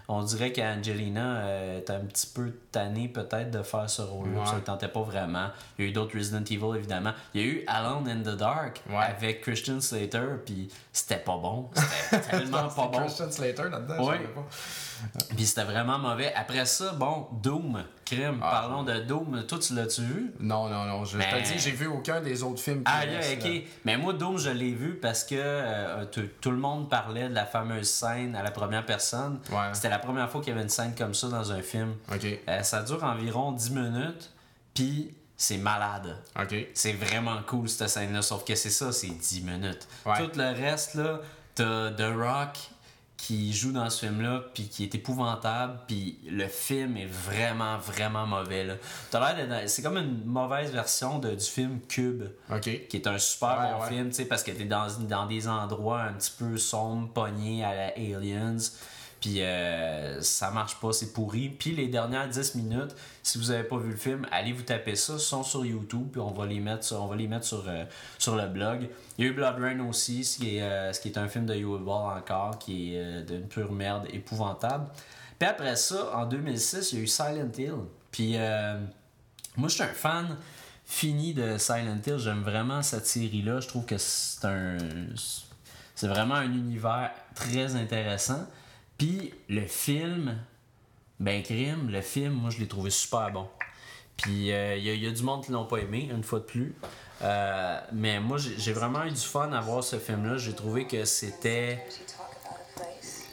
On 0.07 0.23
dirait 0.23 0.53
qu'Angelina 0.53 1.37
euh, 1.39 1.79
était 1.79 1.95
un 1.95 2.01
petit 2.01 2.27
peu 2.27 2.53
tannée 2.71 3.09
peut-être 3.09 3.51
de 3.51 3.63
faire 3.63 3.89
ce 3.89 4.03
rôle-là. 4.03 4.41
Ouais. 4.41 4.47
Ça 4.47 4.57
ne 4.57 4.61
tentait 4.61 4.89
pas 4.89 5.01
vraiment. 5.03 5.49
Il 5.79 5.85
y 5.85 5.89
a 5.89 5.91
eu 5.91 5.93
d'autres 5.95 6.17
Resident 6.19 6.45
Evil, 6.45 6.77
évidemment. 6.77 7.13
Il 7.33 7.41
y 7.41 7.45
a 7.45 7.47
eu 7.47 7.65
Alone 7.67 8.09
in 8.09 8.21
the 8.21 8.37
Dark 8.37 8.83
Ouais. 8.91 8.97
avec 8.97 9.41
Christian 9.41 9.81
Slater, 9.81 10.27
puis 10.45 10.69
c'était 10.93 11.17
pas 11.17 11.39
bon. 11.39 11.71
C'était 12.11 12.21
tellement 12.31 12.69
pas 12.69 12.89
bon. 12.89 12.99
Christian 13.01 13.31
Slater 13.31 13.71
là-dedans, 13.71 14.07
Ouais. 14.07 14.19
pas. 14.19 14.45
Puis 15.35 15.47
c'était 15.47 15.65
vraiment 15.65 15.99
mauvais. 15.99 16.33
Après 16.35 16.67
ça, 16.67 16.93
bon, 16.93 17.27
Doom, 17.43 17.83
crime. 18.05 18.39
Ah. 18.43 18.51
Parlons 18.51 18.83
de 18.83 19.01
Doom. 19.01 19.45
Toi, 19.47 19.59
tu 19.59 19.75
l'as-tu 19.75 20.03
vu? 20.03 20.33
Non, 20.41 20.69
non, 20.69 20.85
non. 20.85 21.05
Je 21.05 21.17
Mais- 21.17 21.43
te 21.43 21.47
dis, 21.53 21.59
j'ai 21.59 21.71
vu 21.73 21.87
aucun 21.87 22.21
des 22.21 22.43
autres 22.43 22.61
films. 22.61 22.79
qui 22.85 22.93
Ah, 22.93 23.01
restent, 23.01 23.39
ok. 23.43 23.45
là. 23.45 23.61
Mais 23.85 23.97
moi, 23.97 24.13
Doom, 24.13 24.39
je 24.39 24.51
l'ai 24.51 24.73
vu 24.73 24.95
parce 24.95 25.25
que 25.25 25.35
euh, 25.39 26.05
tout, 26.41 26.51
le 26.51 26.57
monde 26.57 26.89
parlait 26.89 27.29
de 27.29 27.35
la 27.35 27.47
fameuse 27.47 27.89
scène 27.89 28.35
à 28.37 28.43
la 28.43 28.51
première 28.51 28.85
personne. 28.87 29.41
Ouais. 29.51 29.57
C'était 29.73 29.89
la 29.91 29.99
première 29.99 30.31
fois 30.31 30.41
qu'il 30.41 30.51
y 30.51 30.53
avait 30.53 30.63
une 30.63 30.69
scène 30.69 30.95
comme 30.97 31.15
ça 31.15 31.29
dans 31.29 31.53
un 31.53 31.63
film. 31.63 31.95
Ok. 32.13 32.25
Euh, 32.49 32.63
ça 32.63 32.83
dure 32.83 33.03
environ 33.05 33.53
10 33.53 33.71
minutes, 33.71 34.31
puis 34.75 35.15
c'est 35.37 35.59
malade. 35.59 36.17
Ok. 36.41 36.55
C'est 36.75 36.93
vraiment 36.93 37.39
cool 37.47 37.69
cette 37.69 37.89
scène-là, 37.89 38.23
sauf 38.23 38.45
que 38.45 38.55
c'est 38.55 38.71
ça, 38.71 38.93
c'est 38.93 39.09
10 39.09 39.43
minutes. 39.43 39.87
Ouais. 40.07 40.19
Tout 40.19 40.31
le 40.39 40.53
reste, 40.55 40.95
là, 40.95 41.21
t'as 41.55 41.91
The 41.91 42.15
Rock 42.17 42.59
qui 43.17 43.53
joue 43.55 43.73
dans 43.73 43.89
ce 43.89 44.05
film-là, 44.07 44.43
puis 44.53 44.65
qui 44.69 44.83
est 44.85 44.95
épouvantable, 44.95 45.79
puis 45.87 46.19
le 46.29 46.47
film 46.49 46.97
est 46.97 47.07
vraiment, 47.07 47.79
vraiment 47.79 48.27
mauvais. 48.27 48.65
là. 48.65 48.75
T'as 49.11 49.35
l'air 49.35 49.47
d'être- 49.49 49.69
C'est 49.71 49.83
comme 49.83 49.97
une 49.97 50.25
mauvaise 50.25 50.71
version 50.73 51.19
de, 51.21 51.31
du 51.35 51.45
film 51.45 51.81
Cube, 51.89 52.25
qui 52.63 52.97
est 52.97 53.07
un 53.07 53.19
super 53.19 53.59
Ouais, 53.59 53.73
bon 53.73 53.81
ouais. 53.97 54.11
film, 54.13 54.27
parce 54.29 54.43
que 54.43 54.51
t'es 54.51 54.65
dans, 54.65 54.89
dans 55.09 55.27
des 55.27 55.49
endroits 55.49 56.03
un 56.03 56.13
petit 56.15 56.33
peu 56.39 56.59
sombres, 56.59 57.09
pognés 57.13 57.65
à 57.65 57.75
la 57.75 57.87
Aliens. 57.97 58.57
Puis 59.25 59.41
euh, 59.41 60.21
ça 60.21 60.51
marche 60.51 60.79
pas, 60.79 60.93
c'est 60.93 61.15
pourri. 61.15 61.49
Puis 61.49 61.75
les 61.75 61.89
dernières 61.89 62.29
10 62.29 62.57
minutes, 62.57 62.95
si 63.23 63.39
vous 63.39 63.51
avez 63.51 63.65
pas 63.65 63.79
vu 63.79 63.93
le 63.93 63.97
film, 63.97 64.27
allez 64.31 64.53
vous 64.53 64.65
taper 64.65 64.97
ça, 64.97 65.19
sont 65.19 65.43
sur 65.43 65.65
YouTube, 65.65 66.09
puis 66.13 66.21
on 66.21 66.31
va 66.31 66.45
les 66.45 66.61
mettre 66.61 66.85
sur, 66.85 67.03
on 67.03 67.07
va 67.07 67.17
les 67.17 67.27
mettre 67.27 67.47
sur, 67.47 67.65
euh, 67.67 67.87
sur 68.19 68.37
le 68.37 68.47
blog. 68.49 68.87
Il 69.17 69.25
y 69.25 69.27
a 69.27 69.31
eu 69.31 69.35
Blood 69.35 69.57
Rain 69.59 69.81
aussi, 69.89 70.25
ce 70.25 70.37
qui 70.37 70.59
est, 70.59 70.63
euh, 70.63 70.93
ce 70.93 71.01
qui 71.01 71.09
est 71.09 71.17
un 71.17 71.27
film 71.27 71.47
de 71.47 71.55
Hugh 71.55 71.83
Ball 71.83 72.19
encore, 72.19 72.59
qui 72.59 72.97
est 72.97 73.23
d'une 73.23 73.49
pure 73.49 73.73
merde 73.73 74.09
épouvantable. 74.13 74.89
Puis 75.39 75.49
après 75.49 75.77
ça, 75.77 76.15
en 76.15 76.27
2006, 76.27 76.93
il 76.93 76.99
y 76.99 77.01
a 77.01 77.05
eu 77.05 77.07
Silent 77.07 77.53
Hill. 77.57 77.79
Puis 78.11 78.37
moi, 79.57 79.69
je 79.71 79.75
suis 79.75 79.83
un 79.85 79.87
fan 79.87 80.37
fini 80.85 81.33
de 81.33 81.57
Silent 81.57 81.99
Hill. 82.07 82.19
J'aime 82.19 82.43
vraiment 82.43 82.83
cette 82.83 83.07
série-là. 83.07 83.61
Je 83.61 83.69
trouve 83.69 83.87
que 83.87 83.97
c'est 83.97 84.45
un. 84.45 84.77
C'est 85.95 86.09
vraiment 86.09 86.35
un 86.35 86.53
univers 86.53 87.11
très 87.35 87.75
intéressant. 87.75 88.47
Puis 88.99 89.35
le 89.49 89.67
film, 89.67 90.37
ben 91.21 91.43
crime, 91.43 91.91
le 91.91 92.01
film, 92.01 92.33
moi 92.33 92.51
je 92.51 92.59
l'ai 92.59 92.69
trouvé 92.69 92.91
super 92.91 93.31
bon. 93.31 93.49
Puis 94.17 94.53
euh, 94.53 94.77
il 94.77 94.85
y, 94.85 94.91
a- 94.91 94.95
il 94.95 95.03
y 95.03 95.07
a 95.07 95.11
du 95.11 95.23
monde 95.23 95.45
qui 95.45 95.51
l'ont 95.53 95.65
pas 95.67 95.79
aimé, 95.79 96.09
une 96.11 96.23
fois 96.23 96.39
de 96.39 96.45
plus. 96.45 96.75
Euh, 97.23 97.81
mais 97.93 98.21
moi 98.21 98.39
j'ai 98.39 98.73
vraiment 98.73 99.05
eu 99.05 99.11
du 99.11 99.17
fun 99.21 99.53
à 99.53 99.61
voir 99.61 99.83
ce 99.83 99.97
film-là. 99.99 100.37
J'ai 100.37 100.55
trouvé 100.55 100.87
que 100.87 101.05
c'était 101.05 101.85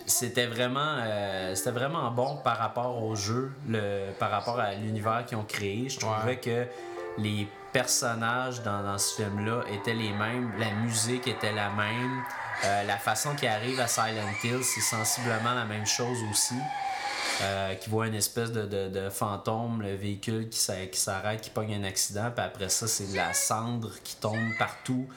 c'était 0.06 0.48
vraiment 0.48 0.98
euh, 1.00 1.56
c'était 1.56 1.72
vraiment 1.72 2.12
bon 2.12 2.38
par 2.44 2.58
rapport 2.58 3.02
au 3.04 3.16
jeu, 3.16 3.52
le, 3.68 4.12
par 4.20 4.32
rapport 4.32 4.60
à 4.60 4.74
l'univers 4.74 5.26
qu'ils 5.26 5.38
ont 5.38 5.44
créé. 5.46 5.88
Je 5.90 6.00
trouvais 6.00 6.16
Ouais. 6.26 6.38
que 6.38 6.66
les 7.18 7.48
personnages 7.72 8.62
dans, 8.64 8.84
dans 8.84 8.98
ce 8.98 9.22
film-là 9.22 9.64
étaient 9.72 9.94
les 9.94 10.12
mêmes, 10.12 10.52
la 10.60 10.72
musique 10.72 11.28
était 11.28 11.54
la 11.54 11.70
même, 11.70 12.22
euh, 12.64 12.84
la 12.84 12.98
façon 12.98 13.36
qu'ils 13.36 13.48
arrivent 13.48 13.80
à 13.80 13.88
Silent 13.88 14.34
Hill, 14.44 14.60
c'est 14.64 14.82
sensiblement 14.82 15.54
la 15.54 15.66
même 15.66 15.86
chose 15.86 16.20
aussi. 16.32 16.56
Euh, 17.42 17.74
qui 17.76 17.90
voit 17.90 18.06
une 18.08 18.14
espèce 18.14 18.52
de, 18.52 19.10
fantôme, 19.10 19.82
le 19.82 19.96
véhicule 19.96 20.48
qui 20.50 20.60
s'a- 20.60 20.86
qui 20.86 21.00
s'arrête, 21.00 21.42
qui 21.42 21.50
pogne 21.50 21.74
un 21.74 21.84
accident, 21.84 22.30
puis 22.30 22.46
après 22.46 22.70
ça, 22.70 22.88
c'est 22.88 23.12
de 23.12 23.16
la 23.16 23.34
cendre 23.34 23.92
qui 24.04 24.16
tombe 24.16 24.56
partout. 24.60 25.08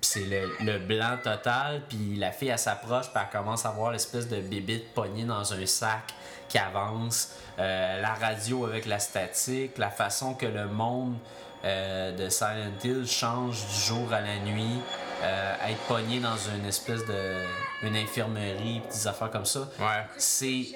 Puis 0.00 0.10
c'est 0.12 0.46
le, 0.60 0.78
blanc 0.78 1.16
total, 1.22 1.82
puis 1.88 2.16
la 2.16 2.30
fille, 2.30 2.48
elle 2.48 2.58
s'approche, 2.58 3.06
puis 3.12 3.20
elle 3.20 3.36
commence 3.36 3.66
à 3.66 3.70
voir 3.70 3.90
l'espèce 3.90 4.28
de 4.28 4.40
bébite 4.40 4.94
pognée 4.94 5.24
dans 5.24 5.52
un 5.52 5.66
sac 5.66 6.14
qui 6.48 6.58
avance. 6.58 7.32
Euh, 7.58 8.00
la 8.00 8.14
radio 8.14 8.64
avec 8.64 8.86
la 8.86 9.00
statique, 9.00 9.76
la 9.78 9.90
façon 9.90 10.34
que 10.34 10.46
le 10.46 10.66
monde 10.68 11.16
de 11.64 12.28
Silent 12.28 12.72
Hill 12.82 13.06
change 13.06 13.64
du 13.66 13.80
jour 13.86 14.12
à 14.12 14.20
la 14.20 14.36
nuit, 14.40 14.80
euh, 15.22 15.54
être 15.70 15.80
pogné 15.88 16.18
dans 16.20 16.36
une 16.36 16.66
espèce 16.66 17.04
de... 17.06 17.42
une 17.82 17.96
infirmerie, 17.96 18.82
des 18.90 19.06
affaires 19.06 19.30
comme 19.30 19.44
ça. 19.46 19.60
Ouais. 19.78 20.04
C'est 20.18 20.66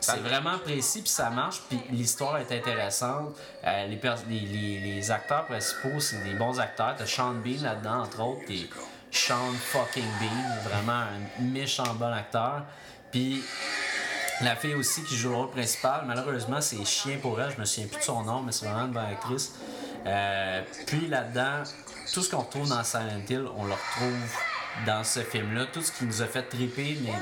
c'est 0.00 0.20
vraiment 0.20 0.58
précis, 0.58 1.00
puis 1.00 1.10
ça 1.10 1.30
marche, 1.30 1.62
puis 1.68 1.80
l'histoire 1.90 2.38
est 2.38 2.52
intéressante. 2.56 3.34
Euh, 3.64 3.86
les, 3.86 3.96
pers- 3.96 4.16
les, 4.28 4.40
les- 4.40 4.80
les 4.80 5.10
acteurs 5.10 5.46
principaux, 5.46 5.98
c'est 6.00 6.22
des 6.22 6.34
bons 6.34 6.60
acteurs. 6.60 6.94
T'as 6.96 7.06
Sean 7.06 7.34
Bean 7.34 7.62
là-dedans, 7.62 8.02
entre 8.02 8.20
autres, 8.22 8.42
est 8.50 8.68
Sean 9.10 9.52
fucking 9.58 10.04
Bean, 10.20 10.68
vraiment 10.70 10.92
un 11.02 11.42
méchant 11.42 11.94
bon 11.94 12.12
acteur. 12.12 12.62
Puis 13.10 13.42
la 14.42 14.54
fille 14.54 14.74
aussi 14.74 15.02
qui 15.02 15.16
joue 15.16 15.30
le 15.30 15.36
rôle 15.36 15.50
principal, 15.50 16.02
malheureusement, 16.06 16.60
c'est 16.60 16.84
chien 16.84 17.18
pour 17.20 17.40
elle, 17.40 17.50
je 17.52 17.58
me 17.60 17.64
souviens 17.64 17.88
plus 17.88 17.98
de 17.98 18.04
son 18.04 18.22
nom, 18.22 18.42
mais 18.42 18.52
c'est 18.52 18.66
vraiment 18.66 18.84
une 18.86 18.92
bonne 18.92 19.06
actrice. 19.06 19.54
Euh, 20.06 20.62
puis 20.86 21.08
là-dedans, 21.08 21.64
tout 22.12 22.22
ce 22.22 22.30
qu'on 22.30 22.38
retrouve 22.42 22.68
dans 22.68 22.82
Silent 22.84 23.20
Hill, 23.28 23.44
on 23.56 23.64
le 23.64 23.72
retrouve 23.72 24.36
dans 24.86 25.02
ce 25.04 25.20
film-là. 25.20 25.66
Tout 25.72 25.82
ce 25.82 25.90
qui 25.92 26.04
nous 26.04 26.22
a 26.22 26.26
fait 26.26 26.42
triper, 26.42 26.96
mais 27.02 27.12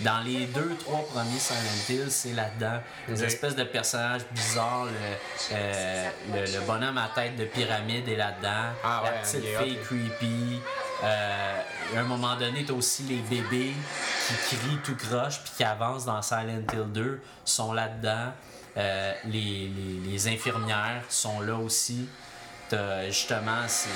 dans 0.00 0.20
les 0.20 0.46
deux, 0.46 0.74
trois 0.80 1.06
premiers 1.06 1.38
Silent 1.38 1.58
Hill, 1.88 2.06
c'est 2.10 2.32
là-dedans. 2.32 2.80
Des 3.08 3.20
Ok. 3.20 3.26
espèces 3.26 3.54
de 3.56 3.64
personnages 3.64 4.22
bizarres. 4.30 4.86
Le, 4.86 4.92
euh, 5.52 6.08
le, 6.32 6.52
le 6.52 6.60
bonhomme 6.66 6.96
à 6.98 7.10
tête 7.14 7.36
de 7.36 7.44
pyramide 7.44 8.08
est 8.08 8.16
là-dedans. 8.16 8.70
Ah 8.82 9.02
la 9.04 9.10
ouais, 9.10 9.18
petite 9.22 9.44
fille 9.58 9.78
creepy. 9.84 10.60
Euh, 11.04 11.60
à 11.96 11.98
un 12.00 12.04
moment 12.04 12.36
donné, 12.36 12.64
t'as 12.64 12.72
aussi 12.74 13.02
les 13.02 13.18
bébés 13.18 13.72
qui 14.28 14.56
crient 14.56 14.78
tout 14.84 14.96
croche 14.96 15.40
puis 15.42 15.52
qui 15.58 15.64
avancent 15.64 16.04
dans 16.06 16.22
Silent 16.22 16.62
Hill 16.72 16.84
2 16.92 17.20
sont 17.44 17.72
là-dedans. 17.72 18.32
Euh, 18.78 19.12
les, 19.26 19.68
les, 19.68 20.10
les 20.10 20.28
infirmières 20.28 21.02
sont 21.10 21.40
là 21.40 21.56
aussi. 21.56 22.08
Justement, 23.08 23.64
c'est, 23.68 23.88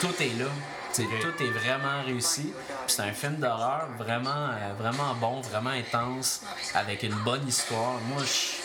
tout 0.00 0.14
est 0.20 0.38
là. 0.38 0.46
T'sais. 0.92 1.04
Tout 1.20 1.42
est 1.42 1.50
vraiment 1.50 2.02
réussi. 2.04 2.52
C'est 2.86 3.02
un 3.02 3.12
film 3.12 3.36
d'horreur 3.36 3.88
vraiment, 3.98 4.30
euh, 4.30 4.72
vraiment 4.78 5.14
bon, 5.20 5.40
vraiment 5.42 5.70
intense, 5.70 6.42
avec 6.74 7.02
une 7.02 7.14
bonne 7.16 7.46
histoire. 7.46 7.98
Moi, 8.08 8.22
je. 8.24 8.58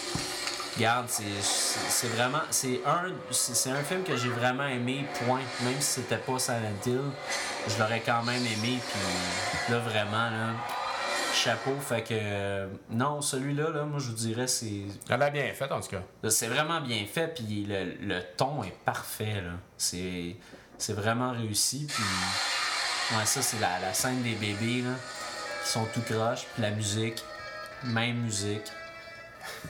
Regarde, 0.75 1.05
c'est, 1.07 2.07
vraiment. 2.07 2.41
C'est 2.49 2.81
un, 2.85 3.11
c'est 3.29 3.69
un 3.69 3.83
film 3.83 4.03
que 4.03 4.17
j'ai 4.17 4.29
vraiment 4.29 4.65
aimé, 4.65 5.05
point. 5.25 5.41
Même 5.61 5.79
si 5.79 6.01
c'était 6.01 6.17
pas 6.17 6.39
Silent 6.39 6.79
Hill, 6.85 7.01
je 7.67 7.79
l'aurais 7.79 7.99
quand 7.99 8.23
même 8.23 8.41
aimé. 8.43 8.79
Puis 8.81 9.71
là, 9.71 9.79
vraiment, 9.79 10.31
là, 10.31 10.53
chapeau. 11.33 11.75
Fait 11.79 12.01
que. 12.03 12.13
euh, 12.13 12.67
non, 12.89 13.21
celui-là, 13.21 13.69
là, 13.69 13.83
moi, 13.83 13.99
je 13.99 14.07
vous 14.07 14.15
dirais, 14.15 14.47
c'est. 14.47 14.83
Elle 15.09 15.21
a 15.21 15.29
bien 15.29 15.51
fait, 15.53 15.71
en 15.71 15.79
tout 15.81 15.89
cas. 15.89 16.29
C'est 16.29 16.47
vraiment 16.47 16.81
bien 16.81 17.05
fait, 17.05 17.33
puis 17.35 17.65
le, 17.67 17.95
le 18.01 18.21
ton 18.37 18.63
est 18.63 18.75
parfait. 18.85 19.41
là. 19.41 19.51
C'est, 19.77 20.35
c'est 20.77 20.93
vraiment 20.93 21.31
réussi. 21.31 21.87
Puis, 21.87 22.03
ouais, 23.17 23.25
ça, 23.25 23.41
c'est 23.41 23.59
la, 23.59 23.79
la 23.79 23.93
scène 23.93 24.21
des 24.23 24.35
bébés 24.35 24.81
là, 24.81 24.93
qui 25.63 25.69
sont 25.69 25.85
tout 25.93 26.01
croches, 26.01 26.45
puis 26.53 26.61
la 26.61 26.71
musique, 26.71 27.23
même 27.83 28.17
musique. 28.21 28.71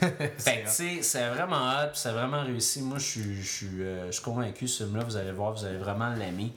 Fait 0.00 0.62
que, 0.62 0.66
tu 0.68 0.72
sais, 0.72 1.02
c'est 1.02 1.28
vraiment 1.30 1.56
hot, 1.56 1.88
puis 1.92 1.98
c'est 2.00 2.12
vraiment 2.12 2.42
réussi. 2.42 2.80
Moi, 2.82 2.98
je 2.98 3.04
suis, 3.04 3.42
je 3.42 3.48
suis, 3.50 3.82
euh, 3.82 4.06
je 4.06 4.12
suis 4.12 4.22
convaincu, 4.22 4.68
ce 4.68 4.84
film-là, 4.84 5.02
vous 5.04 5.16
allez 5.16 5.32
voir, 5.32 5.52
vous 5.52 5.64
allez 5.64 5.78
vraiment 5.78 6.10
l'aimer. 6.10 6.52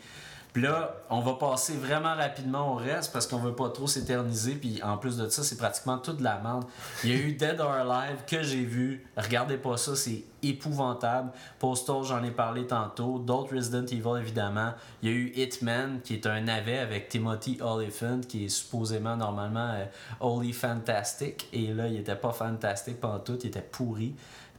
Puis 0.57 0.65
là, 0.65 0.95
on 1.11 1.19
va 1.19 1.35
passer 1.35 1.73
vraiment 1.73 2.15
rapidement 2.15 2.73
au 2.73 2.77
reste 2.77 3.13
parce 3.13 3.27
qu'on 3.27 3.37
veut 3.37 3.53
pas 3.53 3.69
trop 3.69 3.85
s'éterniser. 3.85 4.55
Puis 4.55 4.81
en 4.81 4.97
plus 4.97 5.15
de 5.15 5.29
ça, 5.29 5.43
c'est 5.43 5.55
pratiquement 5.55 5.99
toute 5.99 6.19
la 6.19 6.39
merde. 6.39 6.65
Il 7.03 7.11
y 7.11 7.13
a 7.13 7.15
eu 7.15 7.33
Dead 7.33 7.61
or 7.61 7.73
Alive 7.73 8.21
que 8.25 8.41
j'ai 8.41 8.63
vu. 8.63 9.05
Regardez 9.15 9.57
pas 9.57 9.77
ça, 9.77 9.95
c'est 9.95 10.23
épouvantable. 10.41 11.29
Postal, 11.59 12.03
j'en 12.03 12.23
ai 12.23 12.31
parlé 12.31 12.65
tantôt. 12.65 13.19
D'autres 13.19 13.55
Resident 13.55 13.85
Evil, 13.85 14.19
évidemment. 14.19 14.73
Il 15.03 15.09
y 15.09 15.11
a 15.11 15.15
eu 15.15 15.31
Hitman, 15.35 16.01
qui 16.03 16.15
est 16.15 16.25
un 16.25 16.41
navet 16.41 16.79
avec 16.79 17.09
Timothy 17.09 17.59
Olyphant, 17.61 18.21
qui 18.27 18.45
est 18.45 18.49
supposément 18.49 19.15
normalement 19.15 19.73
euh, 19.75 19.85
Holy 20.19 20.53
Fantastic. 20.53 21.49
Et 21.53 21.67
là, 21.71 21.87
il 21.87 21.97
était 21.97 22.15
pas 22.15 22.31
fantastique 22.31 22.99
pendant 22.99 23.19
tout, 23.19 23.37
il 23.43 23.49
était 23.49 23.61
pourri. 23.61 24.15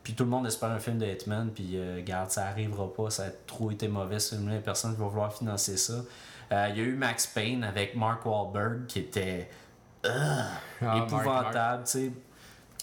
Puis 0.09 0.14
tout 0.14 0.24
le 0.24 0.30
monde 0.30 0.46
espère 0.46 0.70
un 0.70 0.78
film 0.78 0.96
de 0.96 1.04
Hitman, 1.04 1.50
puis 1.54 1.72
euh, 1.74 2.00
garde, 2.02 2.30
ça 2.30 2.46
arrivera 2.46 2.90
pas, 2.90 3.11
ça 3.11 3.24
a 3.24 3.30
trop 3.46 3.70
été 3.70 3.88
mauvais 3.88 4.18
ce 4.18 4.36
film-là, 4.36 4.56
personne 4.64 4.92
ne 4.92 4.96
va 4.96 5.04
vouloir 5.04 5.30
financer 5.36 5.76
ça. 5.76 6.00
Euh, 6.50 6.68
Il 6.70 6.78
y 6.78 6.80
a 6.80 6.84
eu 6.84 6.94
Max 6.94 7.26
Payne 7.26 7.62
avec 7.62 7.94
Mark 7.94 8.24
Wahlberg 8.24 8.86
qui 8.86 9.00
était 9.00 9.50
Ah, 10.02 10.46
Marky 10.80 11.02
épouvantable, 11.14 11.84
tu 11.84 11.90
sais. 11.90 12.12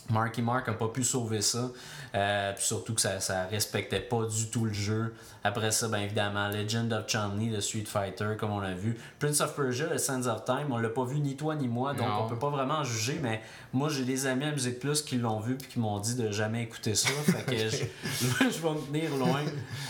Marky 0.09 0.41
Mark 0.41 0.69
a 0.69 0.73
pas 0.73 0.87
pu 0.89 1.03
sauver 1.03 1.41
ça. 1.41 1.69
Euh, 2.13 2.53
puis 2.53 2.63
surtout 2.63 2.93
que 2.93 3.01
ça, 3.01 3.19
ça 3.19 3.45
respectait 3.45 3.99
pas 3.99 4.23
du 4.25 4.47
tout 4.49 4.65
le 4.65 4.71
jeu. 4.73 5.13
Après 5.43 5.71
ça, 5.71 5.87
ben 5.89 5.97
évidemment, 5.99 6.47
Legend 6.47 6.91
of 6.93 7.07
Chun-Li, 7.07 7.49
de 7.49 7.59
Street 7.59 7.83
Fighter, 7.85 8.35
comme 8.39 8.51
on 8.51 8.59
l'a 8.59 8.73
vu. 8.73 8.97
Prince 9.19 9.41
of 9.41 9.53
Persia, 9.55 9.87
The 9.87 9.97
Sands 9.99 10.25
of 10.27 10.45
Time, 10.45 10.67
on 10.71 10.77
l'a 10.77 10.89
pas 10.89 11.03
vu 11.03 11.19
ni 11.19 11.35
toi 11.35 11.55
ni 11.55 11.67
moi, 11.67 11.93
donc 11.93 12.07
Non. 12.07 12.23
on 12.23 12.29
peut 12.29 12.39
pas 12.39 12.49
vraiment 12.49 12.75
en 12.75 12.83
juger, 12.83 13.19
mais 13.21 13.41
moi 13.73 13.89
j'ai 13.89 14.05
des 14.05 14.25
amis 14.27 14.45
à 14.45 14.51
Musique 14.51 14.79
Plus 14.79 15.01
qui 15.01 15.17
l'ont 15.17 15.39
vu 15.39 15.55
puis 15.55 15.67
qui 15.67 15.79
m'ont 15.79 15.99
dit 15.99 16.15
de 16.15 16.31
jamais 16.31 16.63
écouter 16.63 16.95
ça. 16.95 17.09
fait 17.09 17.43
que 17.43 17.57
je, 17.69 17.77
je 18.49 18.59
vais 18.61 18.69
me 18.73 18.87
tenir 18.87 19.15
loin. 19.17 19.41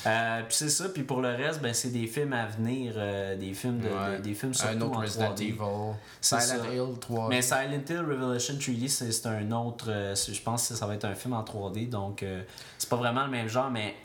Euh, 0.08 0.42
puis 0.48 0.56
c'est 0.58 0.70
ça, 0.70 0.90
puis 0.90 1.04
pour 1.04 1.22
le 1.22 1.30
reste, 1.30 1.62
ben 1.62 1.74
c'est 1.74 1.92
des 1.92 2.08
films 2.08 2.34
à 2.34 2.48
venir, 2.48 2.94
euh, 2.98 3.36
des 3.38 3.54
films 3.54 3.80
de, 3.80 3.88
Ouais. 3.88 4.18
de- 4.18 4.24
des 4.24 4.34
films 4.34 4.52
Un 4.52 4.54
surtout 4.54 4.86
autre 4.86 4.98
en 4.98 5.02
Resident 5.02 5.34
3D. 5.36 5.42
Evil. 5.44 5.94
Silent 6.22 6.40
ça. 6.42 6.56
Hill 6.74 7.00
3. 7.00 7.30
Mais 7.30 7.42
Silent 7.42 7.82
Hill 7.88 8.00
Revelation 8.00 8.56
3D, 8.56 8.88
c'est 8.90 9.12
c'est 9.12 9.28
un 9.28 9.52
autre. 9.52 9.86
Euh, 10.06 10.16
je 10.16 10.42
pense 10.42 10.70
que 10.70 10.76
ça 10.76 10.86
va 10.86 10.96
être 10.96 11.06
un 11.06 11.16
film 11.16 11.34
en 11.34 11.44
3D, 11.44 11.90
donc 11.90 12.24
euh, 12.24 12.44
c'est 12.78 12.90
pas 12.90 12.96
vraiment 12.96 13.26
le 13.26 13.32
même 13.32 13.48
genre, 13.48 13.70
mais 13.70 13.96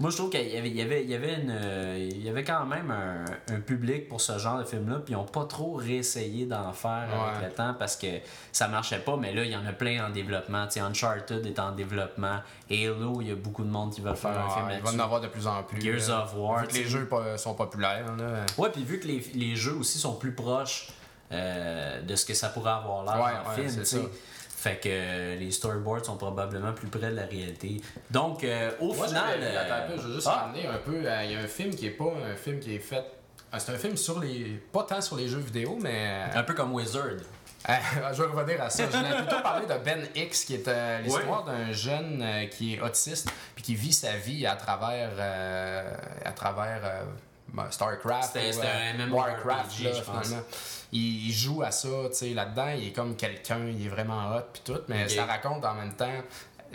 moi 0.00 0.10
je 0.10 0.16
trouve 0.16 0.30
qu'il 0.30 0.48
y 0.48 0.56
avait, 0.56 0.68
il 0.70 0.76
y 0.76 0.82
avait, 0.82 1.04
il 1.04 1.10
y 1.10 1.14
avait, 1.14 1.34
une, 1.34 1.50
euh, 1.50 2.08
il 2.10 2.22
y 2.22 2.28
avait 2.28 2.42
quand 2.44 2.64
même 2.66 2.90
un, 2.90 3.24
un 3.54 3.60
public 3.60 4.08
pour 4.08 4.20
ce 4.20 4.38
genre 4.38 4.58
de 4.58 4.64
film-là, 4.64 5.00
puis 5.04 5.14
ils 5.14 5.16
ont 5.16 5.24
pas 5.24 5.44
trop 5.44 5.74
réessayé 5.74 6.46
d'en 6.46 6.72
faire 6.72 7.08
avec 7.12 7.48
le 7.48 7.54
temps 7.54 7.74
parce 7.78 7.96
que 7.96 8.06
ça 8.52 8.68
marchait 8.68 8.98
pas, 8.98 9.16
mais 9.16 9.32
là 9.32 9.44
il 9.44 9.50
y 9.50 9.56
en 9.56 9.64
a 9.66 9.72
plein 9.72 10.06
en 10.06 10.10
développement. 10.10 10.66
Uncharted 10.76 11.46
est 11.46 11.58
en 11.58 11.72
développement, 11.72 12.40
Halo, 12.70 13.20
il 13.20 13.28
y 13.28 13.32
a 13.32 13.36
beaucoup 13.36 13.62
de 13.62 13.70
monde 13.70 13.92
qui 13.92 14.00
veulent 14.00 14.16
faire 14.16 14.38
un 14.38 14.50
film 14.50 14.66
il 14.76 14.82
va 14.82 14.90
en 14.90 14.98
avoir 14.98 15.20
de 15.20 15.28
plus 15.28 15.46
en 15.46 15.62
plus. 15.62 15.80
Gears 15.80 16.08
là. 16.08 16.24
of 16.24 16.34
War, 16.36 16.60
Vu 16.62 16.68
que 16.68 16.74
les 16.74 16.84
jeux 16.84 17.08
sont 17.36 17.54
populaires. 17.54 18.16
Là. 18.16 18.46
Ouais, 18.58 18.70
puis 18.70 18.82
vu 18.82 18.98
que 18.98 19.06
les, 19.06 19.24
les 19.34 19.56
jeux 19.56 19.74
aussi 19.74 19.98
sont 19.98 20.14
plus 20.14 20.32
proches 20.32 20.88
euh, 21.32 22.02
de 22.02 22.16
ce 22.16 22.26
que 22.26 22.34
ça 22.34 22.48
pourrait 22.48 22.72
avoir 22.72 23.02
l'air 23.04 23.24
Ouais, 23.24 23.32
en 23.46 23.68
film, 23.68 23.84
Fait 24.64 24.76
que 24.76 24.88
euh, 24.90 25.36
les 25.36 25.50
storyboards 25.50 26.06
sont 26.06 26.16
probablement 26.16 26.72
plus 26.72 26.88
près 26.88 27.10
de 27.10 27.16
la 27.16 27.26
réalité. 27.26 27.82
Donc, 28.10 28.42
euh, 28.44 28.70
au 28.80 28.94
Moi, 28.94 29.06
final. 29.08 29.38
euh, 29.42 29.88
je 29.94 30.00
veux 30.00 30.14
juste 30.14 30.26
ah, 30.30 30.44
ramener 30.46 30.66
un 30.66 30.78
peu. 30.78 31.02
euh, 31.04 31.24
Il 31.24 31.32
y 31.32 31.36
a 31.36 31.40
un 31.40 31.46
film 31.46 31.74
qui 31.74 31.86
est 31.88 31.90
pas 31.90 32.06
un 32.32 32.34
film 32.34 32.58
qui 32.60 32.74
est 32.74 32.78
fait. 32.78 33.04
euh, 33.52 33.58
C'est 33.58 33.72
un 33.72 33.76
film 33.76 33.98
sur 33.98 34.18
les. 34.20 34.58
Pas 34.72 34.84
tant 34.84 35.02
sur 35.02 35.16
les 35.16 35.28
jeux 35.28 35.40
vidéo, 35.40 35.76
mais. 35.82 36.22
un 36.34 36.42
peu 36.44 36.54
comme 36.54 36.72
Wizard. 36.72 37.02
Euh, 37.66 37.72
je 38.12 38.22
vais 38.22 38.28
revenir 38.28 38.60
à 38.62 38.68
ça. 38.68 38.84
Je 38.90 38.94
voulais 38.94 39.16
plutôt 39.16 39.40
parler 39.40 39.64
de 39.66 39.72
Ben 39.82 40.06
X, 40.14 40.44
qui 40.44 40.54
est 40.56 40.68
euh, 40.68 41.00
l'histoire 41.00 41.44
d'un 41.44 41.72
jeune 41.72 42.20
euh, 42.22 42.44
qui 42.46 42.74
est 42.74 42.80
autiste 42.82 43.30
puis 43.54 43.64
qui 43.64 43.74
vit 43.74 43.94
sa 43.94 44.16
vie 44.18 44.44
à 44.46 44.54
travers, 44.54 45.08
euh, 45.18 45.94
à 46.26 46.32
travers 46.32 46.80
euh, 46.84 47.02
ben, 47.54 47.66
StarCraft, 47.70 48.34
C'était- 48.34 48.66
euh, 48.66 48.92
un 49.02 49.06
MMORPG, 49.06 49.94
je 49.94 50.02
pense. 50.02 50.32
Il, 50.94 51.26
il 51.28 51.32
joue 51.32 51.62
à 51.62 51.70
ça, 51.70 51.88
tu 52.08 52.14
sais, 52.16 52.30
là-dedans, 52.30 52.70
il 52.78 52.88
est 52.88 52.92
comme 52.92 53.14
quelqu'un, 53.16 53.66
il 53.68 53.84
est 53.84 53.90
vraiment 53.90 54.34
hot 54.34 54.42
puis 54.52 54.62
tout, 54.64 54.80
mais 54.88 55.08
ça 55.08 55.26
raconte 55.26 55.64
en 55.64 55.74
même 55.74 55.92
temps 55.94 56.22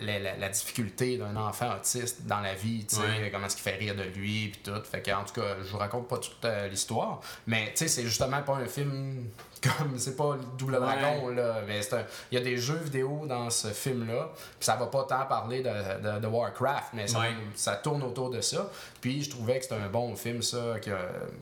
la, 0.01 0.17
la- 0.19 0.37
la 0.37 0.47
difficulté 0.49 1.17
d'un 1.17 1.35
enfant 1.35 1.75
autiste 1.75 2.25
dans 2.25 2.39
la 2.41 2.53
vie, 2.53 2.85
tu 2.85 2.95
sais, 2.97 3.29
comment 3.31 3.47
est-ce 3.47 3.55
qu'il 3.57 3.63
fait 3.63 3.77
rire 3.77 3.95
de 3.95 4.03
lui 4.03 4.49
puis 4.49 4.61
tout. 4.63 4.81
Fait 4.83 5.01
que, 5.01 5.11
en 5.11 5.23
tout 5.25 5.33
cas, 5.41 5.55
je 5.63 5.69
vous 5.71 5.77
raconte 5.77 6.07
pas 6.07 6.17
toute 6.19 6.43
euh, 6.45 6.67
l'histoire, 6.69 7.19
mais 7.47 7.67
tu 7.71 7.79
sais, 7.79 7.87
c'est 7.89 8.03
justement 8.03 8.41
pas 8.43 8.55
un 8.55 8.65
film 8.67 9.25
comme 9.61 9.97
c'est 9.97 10.15
pas 10.15 10.35
le 10.37 10.41
double 10.57 10.75
Ouais. 10.75 10.79
dragon 10.79 11.27
là, 11.29 11.61
mais 11.67 11.81
c'est 11.81 11.95
un- 11.95 12.05
il 12.31 12.37
y 12.37 12.41
a 12.41 12.43
des 12.43 12.55
jeux 12.55 12.77
vidéo 12.77 13.23
dans 13.27 13.49
ce 13.49 13.69
film 13.69 14.07
là, 14.07 14.29
puis 14.35 14.65
ça 14.65 14.77
va 14.77 14.85
pas 14.87 15.03
tant 15.03 15.25
parler 15.25 15.61
de, 15.61 15.69
de, 15.69 16.19
de 16.19 16.27
Warcraft, 16.27 16.93
mais 16.93 17.07
ça, 17.07 17.19
ça 17.55 17.75
tourne 17.75 18.03
autour 18.03 18.29
de 18.29 18.39
ça. 18.39 18.69
Puis 19.01 19.23
je 19.23 19.29
trouvais 19.31 19.57
que 19.57 19.63
c'était 19.63 19.75
un 19.75 19.89
bon 19.89 20.15
film 20.15 20.41
ça 20.41 20.75
que 20.81 20.91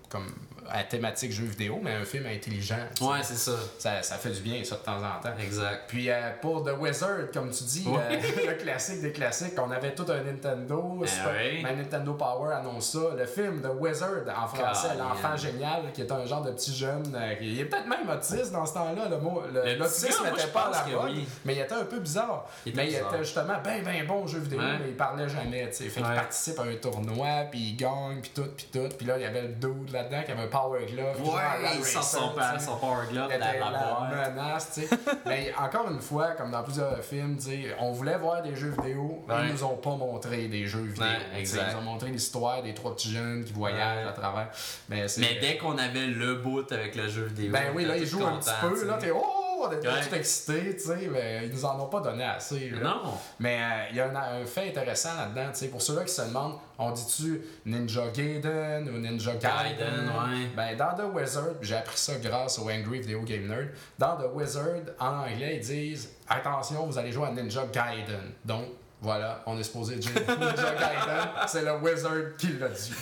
comme 0.10 0.28
à 0.72 0.84
thématique 0.84 1.32
jeux 1.32 1.46
vidéo, 1.46 1.80
mais 1.82 1.94
un 1.94 2.04
film 2.06 2.26
intelligent. 2.26 2.76
tu 2.96 3.04
sais. 3.04 3.10
Ouais, 3.10 3.20
c'est 3.24 3.36
ça. 3.38 3.52
ça, 3.80 4.02
ça 4.02 4.16
fait 4.16 4.30
du 4.32 4.42
bien 4.42 4.64
ça 4.64 4.76
de 4.76 4.82
temps 4.82 4.98
en 4.98 5.22
temps. 5.22 5.36
Exact. 5.42 5.84
Puis 5.88 6.10
euh, 6.10 6.32
pour 6.42 6.64
The 6.64 6.72
Wizard, 6.80 7.32
comme 7.34 7.52
tu 7.52 7.64
dis, 7.64 7.86
euh, 7.88 8.20
le 8.48 8.54
classique 8.56 9.02
des 9.02 9.12
classiques, 9.12 9.54
on 9.58 9.72
avait 9.72 9.94
tout 9.96 10.06
un 10.10 10.22
Nintendo. 10.24 10.98
Ben 11.00 11.08
Super- 11.08 11.32
oui. 11.38 11.64
même 11.64 11.78
Nintendo 11.78 12.14
Power 12.14 12.54
annonce 12.54 12.92
ça. 12.92 13.00
Le 13.18 13.26
film 13.26 13.62
The 13.62 13.70
Wizard, 13.80 14.24
en 14.38 14.48
français. 14.48 14.96
L'enfant 14.98 15.36
génial, 15.38 15.92
qui 15.94 16.02
est 16.02 16.12
un 16.12 16.26
genre 16.26 16.44
de 16.44 16.52
petit 16.52 16.74
jeune. 16.76 17.14
euh, 17.16 17.34
il 17.42 17.60
est 17.60 17.66
peut-être 17.66 17.88
même 17.88 18.10
autiste 18.10 18.52
dans 18.52 18.66
ce 18.66 18.74
temps-là. 18.74 19.08
Le 19.10 19.18
mot, 19.20 19.42
l'autisme 19.80 20.24
n'était 20.26 20.48
pas 20.48 20.72
à 20.74 20.86
la 20.92 20.98
mode, 20.98 21.12
oui. 21.12 21.28
mais 21.46 21.56
il 21.56 21.60
était 21.62 21.74
un 21.76 21.86
peu 21.86 22.00
bizarre. 22.00 22.46
Il 22.66 22.70
était 22.72 22.82
mais 22.82 22.88
bizarre. 22.88 23.10
il 23.12 23.16
était 23.16 23.24
justement 23.24 23.54
ben 23.64 23.84
ben 23.84 24.06
bon 24.06 24.24
au 24.24 24.28
jeu 24.28 24.40
vidéo, 24.40 24.60
Ouais. 24.60 24.78
mais 24.82 24.90
il 24.90 24.96
parlait 24.98 25.28
jamais. 25.30 25.68
tu 25.70 25.76
sais. 25.78 25.84
Fait 25.90 26.02
qu'il 26.02 26.10
Ouais. 26.10 26.16
participe 26.16 26.60
à 26.60 26.64
un 26.64 26.76
tournoi, 26.76 27.28
puis 27.52 27.60
il 27.60 27.76
gagne, 27.76 28.20
puis 28.22 28.32
tout, 28.34 28.48
puis 28.56 28.68
tout. 28.72 28.90
Puis 28.98 29.06
là, 29.06 29.18
il 29.18 29.22
y 29.24 29.26
avait 29.26 29.42
le 29.44 29.48
dude 29.50 29.92
là-dedans 29.92 30.24
qui 30.26 30.32
avait 30.32 30.44
un 30.44 30.48
Power 30.58 30.86
Glove. 30.86 31.22
Ouais, 31.22 31.68
Racer, 31.68 32.04
son, 32.04 32.32
son 32.60 32.78
Power 32.78 33.06
Glove, 33.12 33.30
la, 33.40 34.30
menace, 34.30 34.72
tu 34.74 34.82
sais. 34.82 34.90
Mais 35.26 35.54
encore 35.58 35.90
une 35.92 36.00
fois, 36.00 36.32
comme 36.32 36.52
dans 36.52 36.64
plusieurs 36.64 37.00
films, 37.04 37.38
tu 37.38 37.44
sais, 37.44 37.76
on 37.80 37.92
voulait 37.92 38.18
voir 38.18 38.42
des 38.42 38.56
jeux 38.56 38.74
vidéo, 38.82 39.24
mais 39.28 39.36
Ouais. 39.36 39.42
ils 39.48 39.54
nous 39.54 39.64
ont 39.64 39.76
pas 39.76 39.96
montré 39.96 40.48
des 40.48 40.66
jeux 40.66 40.82
vidéo. 40.82 41.04
Ouais, 41.04 41.40
exact. 41.40 41.72
Ils 41.72 41.78
ont 41.78 41.82
montré 41.82 42.10
l'histoire 42.10 42.64
des 42.64 42.74
trois 42.74 42.96
petits 42.96 43.12
jeunes 43.12 43.44
qui 43.44 43.54
voyagent 43.54 44.06
Ouais. 44.06 44.10
à 44.10 44.14
travers. 44.14 44.50
Mais, 44.90 45.06
Mais 45.18 45.38
dès 45.40 45.58
qu'on 45.58 45.78
avait 45.78 46.08
le 46.08 46.36
boot 46.36 46.72
avec 46.72 46.96
le 46.96 47.08
jeu 47.08 47.24
vidéo. 47.26 47.52
Ben 47.52 47.72
oui, 47.76 47.86
là, 47.86 47.98
ils 47.98 48.06
jouent 48.08 48.26
un 48.26 48.38
petit 48.38 48.50
peu, 48.62 48.86
là, 48.86 48.98
t'es 49.00 49.12
oh! 49.12 49.37
On 49.64 49.72
était 49.72 49.88
Ouais. 49.88 49.94
tout 50.10 50.16
excités, 50.16 50.76
tu 50.76 50.80
sais, 50.84 51.10
mais 51.12 51.42
ils 51.46 51.52
nous 51.52 51.66
en 51.66 51.80
ont 51.80 51.88
pas 51.88 52.02
donné 52.02 52.24
assez. 52.24 52.70
là. 52.72 52.80
Non. 52.82 53.14
Mais 53.40 53.60
euh, 53.62 53.84
il 53.92 53.96
y 53.98 54.02
a 54.02 54.10
un, 54.10 54.42
un 54.42 54.46
fait 54.46 54.70
intéressant 54.70 55.16
là-dedans, 55.16 55.50
tu 55.52 55.60
sais, 55.60 55.68
pour 55.68 55.82
ceux-là 55.82 56.04
qui 56.04 56.14
se 56.14 56.22
demandent, 56.24 56.56
on 56.78 56.92
dit-tu 56.92 57.42
Ninja 57.66 58.08
Gaiden 58.14 58.90
ou 58.90 59.00
Ninja 59.00 59.34
Gaiden? 59.34 59.78
Gaiden, 59.78 60.10
ouais. 60.10 60.48
Ben, 60.56 60.78
dans 60.78 60.96
The 60.96 61.14
Wizard, 61.14 61.56
j'ai 61.62 61.76
appris 61.76 61.98
ça 61.98 62.14
grâce 62.22 62.60
au 62.60 62.70
Angry 62.70 63.00
Video 63.00 63.22
Game 63.22 63.48
Nerd, 63.48 63.70
dans 63.98 64.18
The 64.18 64.26
Wizard, 64.34 64.82
en 65.00 65.20
anglais, 65.26 65.56
ils 65.62 65.66
disent 65.66 66.10
Attention, 66.30 66.86
vous 66.86 66.98
allez 66.98 67.12
jouer 67.12 67.28
à 67.28 67.32
Ninja 67.32 67.66
Gaiden. 67.72 68.34
Donc, 68.46 68.66
voilà, 69.02 69.42
on 69.46 69.58
est 69.60 69.64
supposé 69.64 69.96
dire 69.96 70.12
Ninja 70.28 70.76
Gaiden, 70.76 71.30
c'est 71.48 71.64
le 71.64 71.78
Wizard 71.78 72.36
qui 72.38 72.48
l'a 72.60 72.70
dit. 72.70 72.92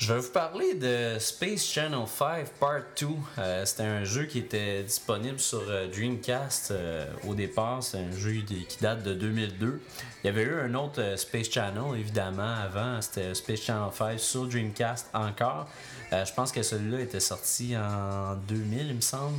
Je 0.00 0.14
vais 0.14 0.20
vous 0.20 0.30
parler 0.30 0.72
de 0.76 1.18
Space 1.18 1.62
Channel 1.62 2.06
5 2.06 2.48
Part 2.58 2.80
2. 2.98 3.06
Euh, 3.36 3.66
C'était 3.66 3.82
un 3.82 4.02
jeu 4.02 4.24
qui 4.24 4.38
était 4.38 4.82
disponible 4.82 5.38
sur 5.38 5.60
euh, 5.68 5.88
Dreamcast 5.88 6.70
euh, 6.70 7.04
au 7.28 7.34
départ. 7.34 7.82
C'est 7.82 7.98
un 7.98 8.10
jeu 8.10 8.32
qui 8.46 8.78
date 8.80 9.02
de 9.02 9.12
2002. 9.12 9.78
Il 10.24 10.26
y 10.26 10.30
avait 10.30 10.44
eu 10.44 10.54
un 10.54 10.72
autre 10.72 11.18
Space 11.18 11.50
Channel, 11.50 11.98
évidemment, 11.98 12.54
avant. 12.64 13.02
C'était 13.02 13.34
Space 13.34 13.60
Channel 13.60 13.90
5 13.92 14.18
sur 14.18 14.46
Dreamcast 14.46 15.08
encore. 15.12 15.68
Je 16.10 16.32
pense 16.32 16.50
que 16.50 16.62
celui-là 16.62 17.00
était 17.00 17.20
sorti 17.20 17.76
en 17.76 18.36
2000, 18.48 18.86
il 18.88 18.94
me 18.96 19.00
semble. 19.02 19.38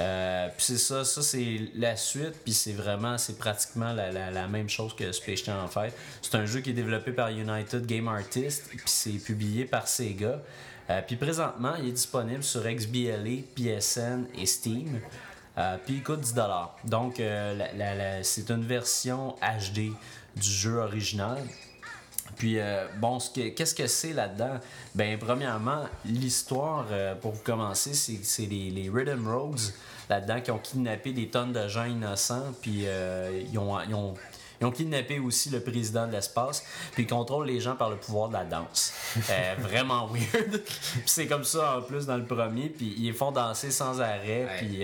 Euh, 0.00 0.48
puis 0.56 0.64
c'est 0.64 0.78
ça, 0.78 1.04
ça 1.04 1.20
c'est 1.20 1.60
la 1.74 1.96
suite, 1.96 2.34
puis 2.42 2.54
c'est 2.54 2.72
vraiment, 2.72 3.18
c'est 3.18 3.38
pratiquement 3.38 3.92
la, 3.92 4.48
même 4.48 4.68
chose 4.68 4.94
que 4.96 5.12
Space 5.12 5.44
Channel 5.44 5.68
5. 5.70 5.92
C'est 6.22 6.34
un 6.36 6.46
jeu 6.46 6.60
qui 6.60 6.70
est 6.70 6.74
développé 6.74 7.12
par 7.12 7.28
United 7.28 7.84
Game 7.86 8.08
Artists, 8.08 8.68
puis 8.68 8.80
c'est 8.86 9.18
publié 9.18 9.66
par 9.66 9.88
Sega. 9.88 10.40
Euh, 10.88 11.02
puis 11.06 11.16
présentement, 11.16 11.74
il 11.78 11.88
est 11.88 11.92
disponible 11.92 12.42
sur 12.42 12.62
XBLA, 12.62 13.42
PSN 13.54 14.26
et 14.36 14.46
Steam. 14.46 15.00
Euh, 15.58 15.76
puis 15.84 15.96
il 15.96 16.02
coûte 16.02 16.22
10$. 16.22 16.68
Donc 16.84 17.20
c'est 18.22 18.50
une 18.50 18.64
version 18.64 19.36
HD 19.42 19.92
du 20.36 20.50
jeu 20.50 20.78
original. 20.78 21.38
Puis, 22.40 22.58
euh, 22.58 22.86
bon, 22.96 23.20
ce 23.20 23.28
que- 23.28 23.50
qu'est-ce 23.50 23.74
que 23.74 23.86
c'est 23.86 24.14
là-dedans? 24.14 24.58
Ben, 24.94 25.18
premièrement, 25.18 25.84
l'histoire, 26.06 26.86
euh, 26.90 27.14
pour 27.14 27.32
vous 27.32 27.42
commencer, 27.42 27.92
c'est 27.92 28.46
les, 28.46 28.70
les 28.70 28.88
Rhythm 28.88 29.28
Rogues 29.28 29.58
là-dedans 30.08 30.40
qui 30.40 30.50
ont 30.50 30.58
kidnappé 30.58 31.12
des 31.12 31.28
tonnes 31.28 31.52
de 31.52 31.68
gens 31.68 31.84
innocents, 31.84 32.54
puis 32.62 32.84
euh, 32.86 33.42
ils, 33.52 33.58
ont, 33.58 33.78
ils, 33.86 33.94
ont, 33.94 34.14
ils 34.58 34.66
ont 34.66 34.70
kidnappé 34.70 35.18
aussi 35.18 35.50
le 35.50 35.60
président 35.60 36.06
de 36.06 36.12
l'espace, 36.12 36.64
puis 36.92 37.02
ils 37.02 37.06
contrôlent 37.06 37.46
les 37.46 37.60
gens 37.60 37.76
par 37.76 37.90
le 37.90 37.96
pouvoir 37.96 38.28
de 38.28 38.32
la 38.32 38.44
danse. 38.44 38.94
Vraiment 39.58 40.06
weird. 40.06 40.62
puis 40.62 41.02
c'est 41.04 41.26
comme 41.26 41.44
ça 41.44 41.76
en 41.76 41.82
plus 41.82 42.06
dans 42.06 42.16
le 42.16 42.24
premier, 42.24 42.70
puis 42.70 42.94
ils 42.98 43.12
font 43.12 43.32
danser 43.32 43.70
sans 43.70 44.00
arrêt, 44.00 44.46
Ouais. 44.46 44.56
puis 44.56 44.82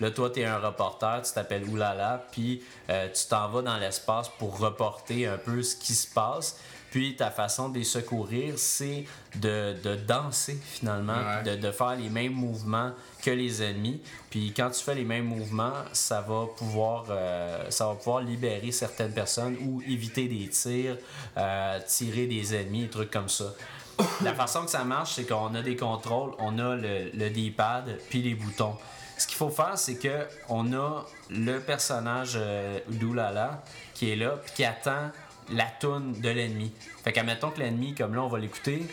là, 0.00 0.10
toi, 0.10 0.30
t'es 0.30 0.44
un 0.44 0.58
reporter, 0.58 1.22
tu 1.22 1.32
t'appelles 1.32 1.64
Oulala, 1.68 2.26
puis 2.32 2.60
tu 2.88 3.26
t'en 3.30 3.48
vas 3.50 3.62
dans 3.62 3.76
l'espace 3.76 4.28
pour 4.36 4.58
reporter 4.58 5.28
un 5.28 5.38
peu 5.38 5.62
ce 5.62 5.76
qui 5.76 5.94
se 5.94 6.12
passe. 6.12 6.56
Puis 6.90 7.16
ta 7.16 7.30
façon 7.30 7.68
de 7.68 7.78
les 7.78 7.84
secourir, 7.84 8.54
c'est 8.56 9.04
de, 9.36 9.76
de 9.82 9.94
danser 9.96 10.58
finalement, 10.64 11.12
Ouais. 11.12 11.42
de, 11.56 11.60
de 11.60 11.70
faire 11.70 11.96
les 11.96 12.08
mêmes 12.08 12.32
mouvements 12.32 12.92
que 13.22 13.30
les 13.30 13.62
ennemis. 13.62 14.00
Puis 14.30 14.52
quand 14.56 14.70
tu 14.70 14.82
fais 14.82 14.94
les 14.94 15.04
mêmes 15.04 15.26
mouvements, 15.26 15.72
ça 15.92 16.20
va 16.22 16.46
pouvoir, 16.56 17.06
euh, 17.10 17.70
ça 17.70 17.86
va 17.88 17.94
pouvoir 17.94 18.20
libérer 18.22 18.72
certaines 18.72 19.12
personnes 19.12 19.56
ou 19.60 19.82
éviter 19.82 20.28
des 20.28 20.48
tirs, 20.48 20.96
euh, 21.36 21.78
tirer 21.86 22.26
des 22.26 22.54
ennemis, 22.54 22.82
des 22.82 22.90
trucs 22.90 23.10
comme 23.10 23.28
ça. 23.28 23.52
La 24.22 24.32
façon 24.32 24.64
que 24.64 24.70
ça 24.70 24.84
marche, 24.84 25.14
c'est 25.16 25.24
qu'on 25.28 25.54
a 25.54 25.60
des 25.62 25.74
contrôles, 25.76 26.30
on 26.38 26.58
a 26.58 26.76
le, 26.76 27.10
le 27.12 27.30
D-pad, 27.30 27.98
puis 28.08 28.22
les 28.22 28.34
boutons. 28.34 28.76
Ce 29.16 29.26
qu'il 29.26 29.36
faut 29.36 29.50
faire, 29.50 29.76
c'est 29.76 29.96
que 29.96 30.26
on 30.48 30.72
a 30.72 31.04
le 31.28 31.58
personnage 31.58 32.34
euh, 32.36 32.78
d'Oulala 32.88 33.62
qui 33.94 34.12
est 34.12 34.16
là, 34.16 34.36
puis 34.44 34.52
qui 34.54 34.64
attend 34.64 35.10
la 35.50 35.66
toune 35.66 36.20
de 36.20 36.28
l'ennemi. 36.28 36.72
Fait 37.04 37.12
qu'admettons 37.12 37.50
que 37.50 37.60
l'ennemi, 37.60 37.94
comme 37.94 38.14
là, 38.14 38.22
on 38.22 38.28
va 38.28 38.38
l'écouter. 38.38 38.86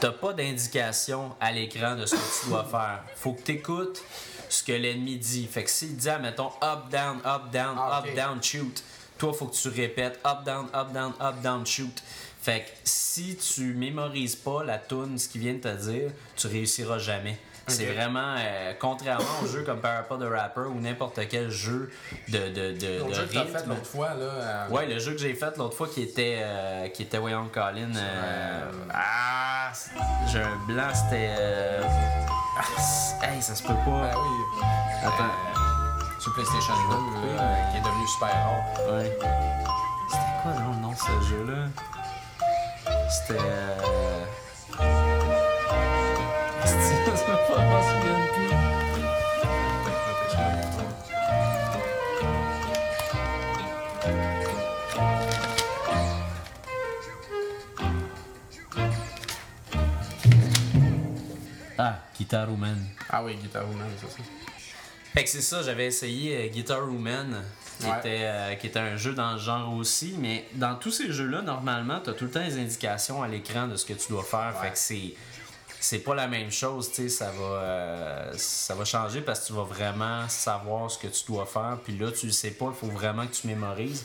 T'as 0.00 0.10
pas 0.10 0.32
d'indication 0.32 1.32
à 1.40 1.52
l'écran 1.52 1.94
de 1.94 2.06
ce 2.06 2.16
que 2.16 2.42
tu 2.42 2.48
dois 2.50 2.64
faire. 2.64 3.04
Faut 3.14 3.34
que 3.34 3.42
tu 3.42 3.52
écoutes 3.52 4.02
ce 4.48 4.64
que 4.64 4.72
l'ennemi 4.72 5.16
dit. 5.16 5.46
Fait 5.46 5.62
que 5.62 5.70
s'il 5.70 5.96
dit, 5.96 6.08
mettons, 6.20 6.50
up, 6.62 6.90
down, 6.90 7.18
up, 7.24 7.50
down, 7.52 7.76
Ah, 7.78 8.02
up, 8.04 8.14
down, 8.16 8.42
shoot, 8.42 8.82
toi, 9.16 9.32
faut 9.32 9.46
que 9.46 9.54
tu 9.54 9.68
répètes 9.68 10.18
up, 10.26 10.44
down, 10.44 10.66
up, 10.74 10.92
down, 10.92 11.12
up, 11.20 11.40
down, 11.40 11.64
shoot. 11.64 12.02
Fait 12.40 12.62
que 12.62 12.70
si 12.82 13.36
tu 13.36 13.74
mémorises 13.74 14.34
pas 14.34 14.64
la 14.64 14.78
tune, 14.78 15.16
ce 15.16 15.28
qu'il 15.28 15.42
vient 15.42 15.54
de 15.54 15.60
te 15.60 15.90
dire, 15.90 16.10
tu 16.36 16.48
réussiras 16.48 16.98
jamais. 16.98 17.38
C'est 17.68 17.86
vraiment, 17.92 18.34
euh, 18.38 18.72
contrairement 18.78 19.24
aux 19.42 19.46
jeux 19.46 19.62
comme 19.62 19.80
Parappa 19.80 20.16
the 20.16 20.22
Rapper 20.30 20.62
ou 20.68 20.80
n'importe 20.80 21.20
quel 21.28 21.50
jeu 21.50 21.90
de, 22.28 22.48
de, 22.48 22.72
de, 22.72 23.12
jeu 23.14 23.26
que 23.26 23.38
rythme. 23.38 23.56
fait 23.58 23.66
l'autre 23.66 23.86
fois, 23.86 24.08
là. 24.14 24.24
euh, 24.24 24.68
Ouais, 24.68 24.86
le 24.86 24.98
jeu 24.98 25.12
que 25.12 25.18
j'ai 25.18 25.34
fait 25.34 25.56
l'autre 25.56 25.76
fois 25.76 25.88
qui 25.88 26.02
était, 26.02 26.38
euh, 26.40 26.88
qui 26.88 27.02
était 27.04 27.18
voyons, 27.18 27.48
Colin. 27.52 27.94
euh, 27.96 28.70
ah, 28.92 29.70
j'ai 30.26 30.40
un 30.40 30.56
blanc, 30.66 30.88
c'était. 30.92 31.30
ah, 32.58 33.26
hey, 33.32 33.40
ça 33.40 33.54
se 33.54 33.62
peut 33.62 33.74
pas. 33.74 34.02
Ben 34.02 34.14
oui. 34.16 34.62
Attends. 35.04 36.20
Sur 36.20 36.32
PlayStation 36.34 36.74
2, 36.90 36.94
euh, 36.94 37.70
qui 37.70 37.76
est 37.78 37.80
devenu 37.80 38.06
super 38.08 38.28
rare. 38.28 38.94
Ouais. 38.94 39.18
C'était 40.10 40.22
quoi 40.42 40.52
non, 40.52 40.70
le 40.72 40.80
nom 40.82 40.90
de 40.92 40.96
ce 40.96 41.28
jeu-là? 41.28 41.68
C'était. 43.08 43.40
Ah, 61.78 61.98
Guitar 62.18 62.48
Woman. 62.50 62.76
Ah 63.10 63.24
oui, 63.24 63.34
Guitar 63.36 63.66
Woman, 63.68 63.88
c'est 64.00 64.06
ça. 64.10 64.18
Fait 65.14 65.24
que 65.24 65.30
c'est 65.30 65.42
ça, 65.42 65.62
j'avais 65.62 65.86
essayé 65.86 66.36
euh, 66.36 66.48
Guitar 66.48 66.80
Woman, 66.86 67.42
qui, 67.80 67.86
Ouais. 67.86 67.98
était, 67.98 68.20
euh, 68.22 68.54
qui 68.54 68.66
était 68.68 68.78
un 68.78 68.96
jeu 68.96 69.12
dans 69.14 69.32
le 69.32 69.38
genre 69.38 69.74
aussi, 69.74 70.14
mais 70.18 70.46
dans 70.54 70.74
tous 70.76 70.90
ces 70.90 71.12
jeux-là, 71.12 71.42
normalement, 71.42 72.00
t'as 72.02 72.12
tout 72.12 72.24
le 72.24 72.30
temps 72.30 72.40
les 72.42 72.58
indications 72.58 73.22
à 73.22 73.28
l'écran 73.28 73.66
de 73.66 73.76
ce 73.76 73.84
que 73.84 73.92
tu 73.94 74.08
dois 74.08 74.22
faire. 74.22 74.54
Ouais. 74.60 74.68
Fait 74.68 74.72
que 74.72 74.78
c'est. 74.78 75.14
C'est 75.84 75.98
pas 75.98 76.14
la 76.14 76.28
même 76.28 76.52
chose, 76.52 76.90
tu 76.92 77.02
sais, 77.02 77.08
ça 77.08 77.32
va 77.32 77.44
euh, 77.44 78.32
ça 78.36 78.74
va 78.76 78.84
changer 78.84 79.20
parce 79.20 79.40
que 79.40 79.46
tu 79.48 79.52
vas 79.52 79.64
vraiment 79.64 80.28
savoir 80.28 80.88
ce 80.90 80.96
que 80.98 81.08
tu 81.08 81.24
dois 81.26 81.44
faire, 81.44 81.78
puis 81.82 81.98
là 81.98 82.12
tu 82.12 82.26
le 82.26 82.32
sais 82.32 82.52
pas, 82.52 82.66
il 82.68 82.74
faut 82.74 82.86
vraiment 82.94 83.26
que 83.26 83.32
tu 83.34 83.48
mémorises. 83.48 84.04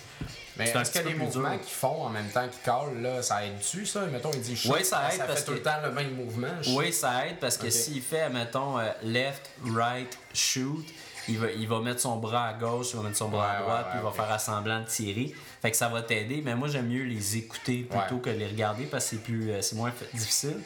Mais 0.58 0.70
est-ce 0.72 0.92
peu 0.92 1.10
plus 1.10 1.16
mouvements 1.20 1.56
qu'ils 1.60 1.68
font 1.76 2.02
en 2.06 2.10
même 2.10 2.30
temps 2.32 2.48
qu'ils 2.48 2.62
calent, 2.66 3.00
là, 3.00 3.22
ça 3.22 3.46
aide-tu, 3.46 3.86
ça? 3.86 4.02
Mettons, 4.08 4.32
il 4.34 4.42
dit 4.42 4.56
shoot, 4.58 4.72
Ouais, 4.72 4.84
ça 4.84 5.08
aide 5.14 5.20
ça 5.20 5.26
parce 5.26 5.42
fait 5.42 5.46
tout 5.46 5.52
que- 5.52 5.58
le 5.58 5.62
temps 5.64 5.82
le 5.84 5.92
même 5.92 6.16
mouvement. 6.16 6.48
Oui, 6.70 6.92
ça 6.92 7.28
aide 7.28 7.38
parce 7.40 7.58
que 7.58 7.70
s'il 7.70 8.02
fait, 8.02 8.28
mettons, 8.32 8.80
euh, 8.80 8.90
left, 9.04 9.48
right, 9.64 10.18
shoot, 10.34 10.84
il 11.30 11.38
va, 11.38 11.52
il 11.52 11.68
va 11.68 11.80
mettre 11.82 12.00
son 12.02 12.16
bras 12.18 12.48
à 12.48 12.54
gauche, 12.54 12.88
il 12.94 12.98
va 12.98 13.04
mettre 13.04 13.18
son 13.18 13.30
bras 13.30 13.52
à 13.52 13.62
droite, 13.62 13.86
ouais, 13.86 13.92
puis 13.92 14.00
il 14.00 14.04
va 14.04 14.12
faire 14.12 14.32
à 14.34 14.40
semblant 14.40 14.80
de 14.80 14.86
tirer. 14.88 15.32
Fait 15.62 15.70
que 15.70 15.78
ça 15.78 15.90
va 15.90 16.02
t'aider, 16.02 16.42
mais 16.44 16.56
moi 16.56 16.70
j'aime 16.70 16.88
mieux 16.88 17.04
les 17.04 17.38
écouter 17.38 17.84
plutôt 17.88 18.18
que 18.18 18.32
les 18.32 18.48
regarder 18.48 18.86
parce 18.86 19.04
que 19.04 19.10
c'est 19.12 19.22
plus 19.24 19.52
euh, 19.52 19.62
c'est 19.62 19.76
moins 19.76 19.92
difficile. 20.16 20.58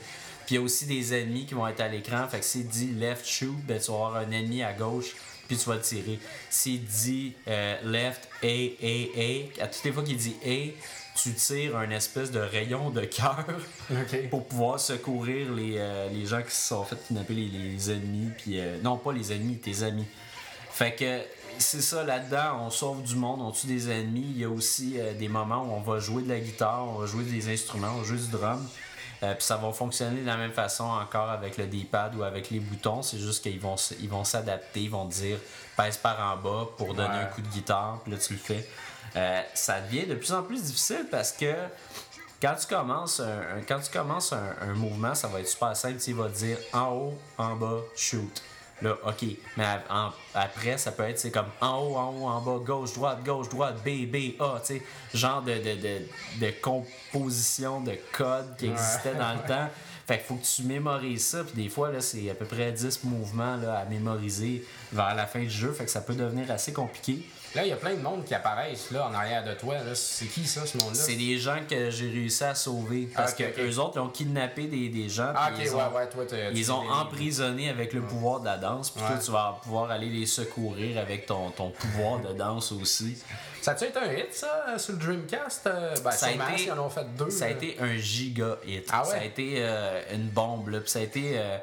Puis 0.51 0.57
il 0.57 0.59
y 0.59 0.63
a 0.63 0.65
aussi 0.65 0.85
des 0.85 1.13
ennemis 1.13 1.45
qui 1.45 1.53
vont 1.53 1.65
être 1.65 1.79
à 1.79 1.87
l'écran, 1.87 2.27
fait 2.27 2.39
que 2.39 2.45
s'il 2.45 2.67
dit 2.67 2.91
left 2.99 3.25
shoot, 3.25 3.55
ben 3.65 3.79
tu 3.79 3.89
vas 3.89 3.95
avoir 3.95 4.15
un 4.17 4.31
ennemi 4.31 4.63
à 4.63 4.73
gauche, 4.73 5.15
puis 5.47 5.55
tu 5.55 5.63
vas 5.69 5.75
le 5.75 5.81
tirer. 5.81 6.19
S'il 6.49 6.83
dit 6.83 7.35
euh, 7.47 7.77
left 7.85 8.27
A 8.43 8.47
A 8.47 9.61
A, 9.61 9.63
à 9.63 9.67
toutes 9.67 9.85
les 9.85 9.93
fois 9.93 10.03
qu'il 10.03 10.17
dit 10.17 10.35
A, 10.45 11.17
tu 11.17 11.33
tires 11.35 11.77
un 11.77 11.89
espèce 11.91 12.31
de 12.31 12.41
rayon 12.41 12.89
de 12.89 13.05
cœur 13.05 13.45
pour 14.29 14.45
pouvoir 14.45 14.77
secourir 14.77 15.53
les, 15.53 15.75
euh, 15.77 16.09
les 16.09 16.25
gens 16.25 16.41
qui 16.41 16.51
se 16.51 16.67
sont 16.67 16.83
fait 16.83 16.97
kidnapper, 17.07 17.33
les, 17.33 17.47
les 17.47 17.89
ennemis, 17.89 18.31
puis 18.37 18.59
euh, 18.59 18.77
non 18.83 18.97
pas 18.97 19.13
les 19.13 19.31
ennemis, 19.31 19.55
tes 19.55 19.83
amis. 19.83 20.07
Fait 20.69 20.93
que 20.93 21.21
c'est 21.59 21.81
ça 21.81 22.03
là-dedans, 22.03 22.65
on 22.65 22.69
sauve 22.69 23.03
du 23.03 23.15
monde, 23.15 23.39
on 23.41 23.51
tue 23.51 23.67
des 23.67 23.89
ennemis. 23.89 24.27
Il 24.31 24.39
y 24.39 24.43
a 24.43 24.49
aussi 24.49 24.95
euh, 24.99 25.13
des 25.13 25.29
moments 25.29 25.63
où 25.63 25.71
on 25.71 25.79
va 25.79 25.99
jouer 25.99 26.23
de 26.23 26.27
la 26.27 26.41
guitare, 26.41 26.89
on 26.89 26.99
va 26.99 27.05
jouer 27.05 27.23
des 27.23 27.53
instruments, 27.53 27.93
on 27.95 28.01
va 28.01 28.03
jouer 28.03 28.17
du 28.17 28.27
drum. 28.27 28.67
Euh, 29.23 29.33
puis 29.35 29.43
ça 29.43 29.57
va 29.57 29.71
fonctionner 29.71 30.21
de 30.21 30.25
la 30.25 30.35
même 30.37 30.51
façon 30.51 30.83
encore 30.85 31.29
avec 31.29 31.57
le 31.57 31.67
D-pad 31.67 32.15
ou 32.15 32.23
avec 32.23 32.49
les 32.49 32.59
boutons. 32.59 33.01
C'est 33.03 33.19
juste 33.19 33.43
qu'ils 33.43 33.59
vont, 33.59 33.75
ils 33.99 34.09
vont 34.09 34.23
s'adapter, 34.23 34.81
ils 34.81 34.89
vont 34.89 35.07
te 35.07 35.13
dire 35.13 35.37
pèse 35.77 35.97
par 35.97 36.19
en 36.19 36.37
bas 36.37 36.67
pour 36.77 36.93
donner 36.95 37.09
Ouais. 37.09 37.21
un 37.21 37.25
coup 37.25 37.41
de 37.41 37.47
guitare, 37.47 37.99
puis 38.03 38.11
là 38.13 38.17
tu 38.17 38.33
le 38.33 38.39
fais. 38.39 38.67
Euh, 39.15 39.41
ça 39.53 39.79
devient 39.81 40.07
de 40.07 40.15
plus 40.15 40.31
en 40.33 40.41
plus 40.41 40.63
difficile 40.63 41.05
parce 41.11 41.31
que 41.33 41.53
quand 42.41 42.55
tu 42.59 42.65
commences 42.65 43.19
un, 43.19 43.25
un- 43.57 43.61
quand 43.67 43.79
tu 43.79 43.91
commences 43.91 44.33
un, 44.33 44.55
un 44.61 44.73
mouvement, 44.73 45.13
ça 45.13 45.27
va 45.27 45.39
être 45.41 45.47
super 45.47 45.75
simple. 45.75 45.95
Tu 45.95 45.99
sais, 46.01 46.11
Il 46.11 46.17
va 46.17 46.27
te 46.27 46.37
dire 46.37 46.57
en 46.73 46.87
haut, 46.91 47.17
en 47.37 47.55
bas, 47.55 47.77
shoot. 47.95 48.41
Là, 48.81 48.97
ok. 49.05 49.25
Mais 49.57 49.65
en- 49.89 50.09
après, 50.33 50.77
ça 50.77 50.91
peut 50.91 51.03
être 51.03 51.19
c'est 51.19 51.29
comme 51.31 51.45
en 51.61 51.77
haut, 51.79 51.95
en 51.95 52.09
haut, 52.15 52.27
en 52.27 52.41
bas, 52.41 52.57
gauche, 52.65 52.93
droite, 52.93 53.23
gauche, 53.23 53.49
droite, 53.49 53.75
B, 53.85 54.05
B, 54.11 54.41
A, 54.41 54.59
tu 54.65 54.73
sais. 54.77 54.81
Genre 55.13 55.41
de, 55.43 55.53
de, 55.53 55.75
de, 55.75 56.01
de 56.45 56.51
composition 56.61 57.81
de 57.81 57.93
code 58.11 58.55
qui 58.57 58.67
existait 58.67 59.15
dans 59.15 59.33
le 59.33 59.47
temps. 59.47 59.67
Fait 60.07 60.17
qu'il 60.17 60.25
faut 60.27 60.35
que 60.35 60.45
tu 60.45 60.63
mémorises 60.63 61.25
ça. 61.27 61.43
Puis 61.43 61.63
des 61.63 61.69
fois, 61.69 61.91
là, 61.91 62.01
c'est 62.01 62.29
à 62.29 62.33
peu 62.33 62.45
près 62.45 62.71
10 62.71 63.03
mouvements 63.03 63.55
là, 63.57 63.79
à 63.79 63.85
mémoriser 63.85 64.65
vers 64.91 65.13
la 65.15 65.27
fin 65.27 65.39
du 65.41 65.49
jeu. 65.49 65.71
Fait 65.73 65.85
que 65.85 65.91
ça 65.91 66.01
peut 66.01 66.15
devenir 66.15 66.49
assez 66.51 66.73
compliqué. 66.73 67.23
Là, 67.53 67.63
il 67.65 67.67
y 67.69 67.73
a 67.73 67.75
plein 67.75 67.95
de 67.95 68.01
monde 68.01 68.23
qui 68.23 68.33
apparaissent 68.33 68.91
là, 68.91 69.07
en 69.09 69.13
arrière 69.13 69.43
de 69.43 69.53
toi. 69.55 69.75
C'est 69.93 70.27
qui 70.27 70.45
ça, 70.47 70.65
ce 70.65 70.77
monde-là? 70.77 70.95
C'est 70.95 71.15
des 71.17 71.37
gens 71.37 71.57
que 71.69 71.89
j'ai 71.89 72.09
réussi 72.09 72.45
à 72.45 72.55
sauver. 72.55 73.09
Parce 73.13 73.31
Ah, 73.37 73.43
ok, 73.43 73.53
que 73.53 73.61
ok. 73.61 73.67
eux 73.69 73.77
autres, 73.79 73.91
ils 73.95 73.99
ont 73.99 74.07
kidnappé 74.09 74.67
des, 74.67 74.87
des 74.87 75.09
gens. 75.09 75.33
Ah, 75.35 75.49
puis 75.53 75.63
ok, 75.65 75.69
ils 75.69 75.75
ouais, 75.75 75.83
ont- 75.83 75.95
ouais, 75.97 76.09
toi, 76.09 76.23
Ils 76.53 76.71
ont 76.71 76.81
les- 76.83 76.89
emprisonné 76.89 77.69
avec 77.69 77.91
le 77.91 78.01
pouvoir 78.03 78.39
de 78.39 78.45
la 78.45 78.57
danse, 78.57 78.89
puis 78.89 79.01
toi 79.01 79.15
Ouais. 79.15 79.21
tu 79.21 79.31
vas 79.31 79.59
pouvoir 79.63 79.91
aller 79.91 80.07
les 80.07 80.25
secourir 80.25 80.97
avec 80.97 81.25
ton, 81.25 81.49
ton 81.51 81.71
pouvoir 81.71 82.19
de 82.21 82.31
danse 82.31 82.71
aussi. 82.71 83.17
Ça 83.61 83.71
a-tu 83.71 83.83
été 83.83 83.99
un 83.99 84.13
hit, 84.13 84.33
ça, 84.33 84.77
sur 84.77 84.93
le 84.93 84.99
Dreamcast? 84.99 85.67
Euh, 85.67 85.95
Ben, 86.03 86.11
Ça 86.11 86.27
a 86.27 86.31
été- 86.31 86.57
s'ils 86.57 86.71
en 86.71 86.79
ont 86.79 86.89
fait 86.89 87.05
deux. 87.17 87.29
Ça 87.29 87.45
a 87.45 87.49
été 87.49 87.75
un 87.81 87.97
giga 87.97 88.57
hit. 88.65 88.87
Ah 88.93 89.03
ouais? 89.03 89.09
Ça 89.09 89.17
a 89.17 89.23
été 89.25 89.55
euh, 89.57 90.01
une 90.13 90.29
bombe, 90.29 90.69
là, 90.69 90.79
puis 90.79 90.89
ça 90.89 90.99
a 90.99 91.01
été 91.01 91.33
euh, 91.35 91.57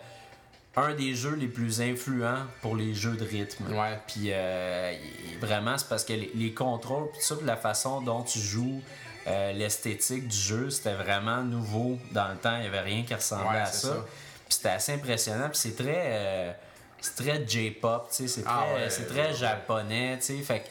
un 0.78 0.94
des 0.94 1.14
jeux 1.14 1.34
les 1.34 1.48
plus 1.48 1.80
influents 1.80 2.44
pour 2.62 2.76
les 2.76 2.94
jeux 2.94 3.16
de 3.16 3.24
rythme. 3.24 3.64
Ouais. 3.72 3.98
Puis 4.06 4.28
euh, 4.30 4.92
vraiment, 5.40 5.76
c'est 5.78 5.88
parce 5.88 6.04
que 6.04 6.12
les, 6.12 6.30
les 6.34 6.52
contrôles, 6.54 7.10
puis 7.12 7.20
ça, 7.22 7.34
la 7.44 7.56
façon 7.56 8.00
dont 8.00 8.22
tu 8.22 8.38
joues, 8.38 8.80
euh, 9.26 9.52
l'esthétique 9.52 10.28
du 10.28 10.36
jeu, 10.36 10.70
c'était 10.70 10.94
vraiment 10.94 11.42
nouveau 11.42 11.98
dans 12.12 12.28
le 12.28 12.36
temps. 12.36 12.56
Il 12.56 12.62
n'y 12.62 12.66
avait 12.66 12.80
rien 12.80 13.02
qui 13.02 13.14
ressemblait 13.14 13.48
Ouais, 13.48 13.60
à 13.60 13.66
ça. 13.66 13.88
ça. 13.88 13.94
Puis 13.94 14.54
c'était 14.56 14.68
assez 14.70 14.92
impressionnant. 14.94 15.48
Puis 15.50 15.58
c'est 15.58 15.76
très, 15.76 16.02
euh, 16.06 16.52
c'est 17.00 17.16
très 17.16 17.46
J-pop, 17.46 18.08
tu 18.10 18.16
sais, 18.16 18.28
c'est 18.28 18.42
très, 18.42 18.52
Ah 18.52 18.74
ouais, 18.74 18.90
c'est 18.90 19.06
très 19.06 19.34
japonais, 19.34 20.16
tu 20.18 20.24
sais. 20.36 20.42
Fait 20.42 20.60
que 20.60 20.68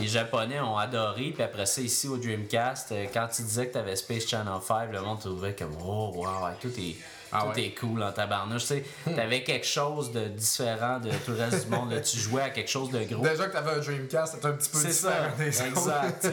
les 0.00 0.08
Japonais 0.08 0.60
ont 0.60 0.76
adoré. 0.76 1.30
Puis 1.34 1.42
après 1.42 1.66
ça, 1.66 1.80
ici 1.80 2.08
au 2.08 2.16
Dreamcast, 2.16 2.92
quand 3.12 3.28
tu 3.28 3.42
disais 3.42 3.68
que 3.68 3.72
tu 3.72 3.78
avais 3.78 3.96
Space 3.96 4.26
Channel 4.26 4.54
5, 4.62 4.92
le 4.92 5.00
monde 5.02 5.20
trouvait 5.20 5.54
comme 5.54 5.76
Oh, 5.84 6.12
wow, 6.14 6.48
tout 6.60 6.72
est. 6.78 6.96
Ah 7.32 7.42
tout 7.52 7.58
ouais. 7.58 7.66
est 7.66 7.74
cool 7.78 8.02
en 8.02 8.12
tabarnouche. 8.12 8.62
Tu 8.62 8.66
sais, 8.68 8.84
t'avais 9.14 9.42
quelque 9.44 9.66
chose 9.66 10.12
de 10.12 10.26
différent 10.28 10.98
de 11.00 11.10
tout 11.24 11.32
le 11.32 11.38
reste 11.38 11.66
du 11.68 11.74
monde. 11.74 11.92
là. 11.92 12.00
Tu 12.00 12.16
jouais 12.18 12.42
à 12.42 12.50
quelque 12.50 12.70
chose 12.70 12.90
de 12.90 13.02
gros. 13.04 13.22
Déjà 13.22 13.46
que 13.46 13.52
t'avais 13.52 13.72
un 13.72 13.78
Dreamcast, 13.78 14.34
c'était 14.34 14.46
un 14.46 14.52
petit 14.52 14.70
peu 14.70 14.78
différent 14.84 15.30
ça, 15.30 15.44
des 15.44 15.62
exact. 15.62 16.28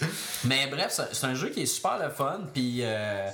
Mais 0.44 0.66
bref, 0.68 0.98
c'est- 1.12 1.26
un 1.26 1.34
jeu 1.34 1.50
qui 1.50 1.62
est 1.62 1.66
super 1.66 1.98
le 1.98 2.08
fun. 2.10 2.40
Puis, 2.54 2.78
euh, 2.82 3.28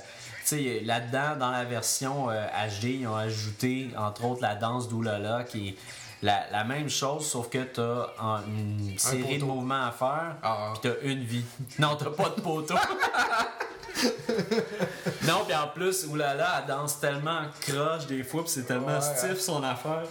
tu 0.45 0.57
sais, 0.57 0.81
là-dedans, 0.83 1.35
dans 1.39 1.51
la 1.51 1.63
version 1.63 2.29
euh, 2.29 2.45
HD, 2.69 2.83
ils 3.01 3.07
ont 3.07 3.15
ajouté, 3.15 3.89
entre 3.97 4.25
autres, 4.25 4.41
la 4.41 4.55
danse 4.55 4.89
d'Oulala, 4.89 5.43
qui 5.45 5.69
est 5.69 5.75
la, 6.23 6.41
la 6.51 6.63
même 6.65 6.89
chose, 6.89 7.25
sauf 7.29 7.47
que 7.49 7.59
t'as 7.63 8.07
en- 8.19 8.41
une 8.47 8.97
série 8.97 9.37
de 9.37 9.45
mouvements 9.45 9.85
à 9.85 9.91
faire, 9.91 10.35
Ah. 10.43 10.73
puis 10.73 10.89
t'as 10.91 11.07
une 11.07 11.23
vie. 11.23 11.45
Non, 11.79 11.95
t'as 11.95 12.09
pas 12.09 12.29
de 12.35 12.41
poteau. 12.41 12.73
non, 15.27 15.43
puis 15.45 15.55
en 15.55 15.67
plus, 15.67 16.05
Oulala, 16.05 16.61
elle 16.61 16.67
danse 16.67 16.99
tellement 16.99 17.41
croche 17.61 18.07
des 18.07 18.23
fois, 18.23 18.43
puis 18.43 18.51
c'est 18.51 18.63
tellement 18.63 18.87
Ouais, 18.87 19.01
stiff 19.01 19.31
ouais. 19.31 19.39
son 19.39 19.63
affaire. 19.63 20.03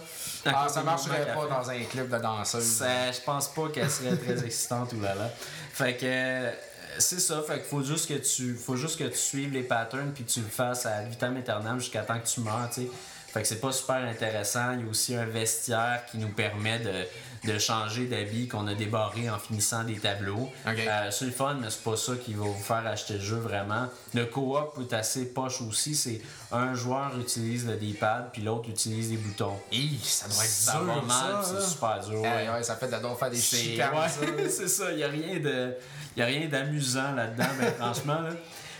Ah, 0.45 0.67
ça 0.69 0.83
marcherait 0.83 1.33
pas 1.33 1.45
dans 1.47 1.69
un 1.69 1.83
clip 1.83 2.09
de 2.09 2.17
danseuse. 2.17 2.83
Je 2.83 3.21
pense 3.25 3.47
pas 3.49 3.69
qu'elle 3.69 3.89
serait 3.89 4.15
très 4.15 4.45
excitante 4.45 4.93
ou 4.93 5.01
là 5.01 5.15
là. 5.15 5.29
Fait 5.73 5.95
que 5.95 6.05
euh, 6.05 6.51
c'est 6.97 7.19
ça, 7.19 7.41
fait 7.45 7.59
qu'il 7.59 7.65
faut 7.69 7.83
juste 7.83 8.07
que 8.07 8.15
tu 8.15 8.55
faut 8.55 8.75
juste 8.75 8.97
que 8.97 9.03
tu 9.03 9.17
suives 9.17 9.53
les 9.53 9.63
patterns 9.63 10.11
puis 10.13 10.23
tu 10.23 10.39
le 10.39 10.47
fasses 10.47 10.85
à 10.85 11.01
vitam 11.03 11.35
aeternam 11.37 11.79
jusqu'à 11.79 12.01
temps 12.01 12.19
que 12.19 12.27
tu 12.27 12.39
meurs, 12.41 12.69
tu 12.73 12.81
sais. 12.81 12.87
Fait 13.27 13.41
que 13.41 13.47
c'est 13.47 13.59
pas 13.59 13.71
super 13.71 13.97
intéressant. 13.97 14.73
Il 14.73 14.85
y 14.85 14.87
a 14.87 14.89
aussi 14.89 15.15
un 15.15 15.25
vestiaire 15.25 16.03
qui 16.09 16.17
nous 16.17 16.29
permet 16.29 16.79
de, 16.79 17.05
de 17.43 17.57
changer 17.59 18.05
d'habit 18.05 18.47
qu'on 18.47 18.67
a 18.67 18.73
débarré 18.73 19.29
en 19.29 19.39
finissant 19.39 19.83
des 19.83 19.97
tableaux. 19.97 20.49
Euh, 20.65 21.11
c'est 21.11 21.25
le 21.25 21.31
fun, 21.31 21.57
mais 21.61 21.69
c'est 21.69 21.83
pas 21.83 21.97
ça 21.97 22.13
qui 22.15 22.33
va 22.33 22.45
vous 22.45 22.63
faire 22.63 22.85
acheter 22.85 23.15
le 23.15 23.19
jeu 23.19 23.37
vraiment. 23.37 23.87
Le 24.13 24.25
co-op 24.25 24.79
est 24.81 24.93
assez 24.93 25.25
poche 25.33 25.61
aussi. 25.61 25.95
C'est 25.95 26.21
un 26.51 26.73
joueur 26.73 27.11
utilise 27.19 27.67
le 27.67 27.75
D-pad 27.75 28.29
puis 28.31 28.41
l'autre 28.41 28.69
utilise 28.69 29.11
les 29.11 29.17
boutons. 29.17 29.57
Ça 30.03 30.27
doit 30.27 30.43
être 30.43 30.49
Ça 30.49 30.79
dur, 30.79 31.03
mal, 31.03 31.43
ça, 31.43 31.43
c'est 31.43 31.67
super 31.67 31.99
dur. 32.07 32.21
Ouais. 32.21 32.49
ouais, 32.49 32.63
ça 32.63 32.75
fait 32.75 32.87
de 32.87 32.95
faire 33.17 33.29
des 33.29 33.37
chicanes, 33.37 33.93
ouais, 33.93 34.49
c'est 34.49 34.67
ça, 34.67 34.91
il 34.91 34.97
n'y 34.97 35.03
a 35.03 35.07
rien 35.07 35.39
de 35.39 35.73
y 36.15 36.21
a 36.21 36.25
rien 36.25 36.47
d'amusant 36.47 37.11
là-dedans, 37.13 37.45
ben, 37.59 37.73
franchement 37.77 38.21
là. 38.21 38.29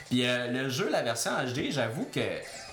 Puis 0.10 0.26
euh, 0.26 0.52
le 0.52 0.70
jeu 0.70 0.90
la 0.90 1.02
version 1.02 1.32
HD, 1.32 1.72
j'avoue 1.72 2.08
que 2.12 2.22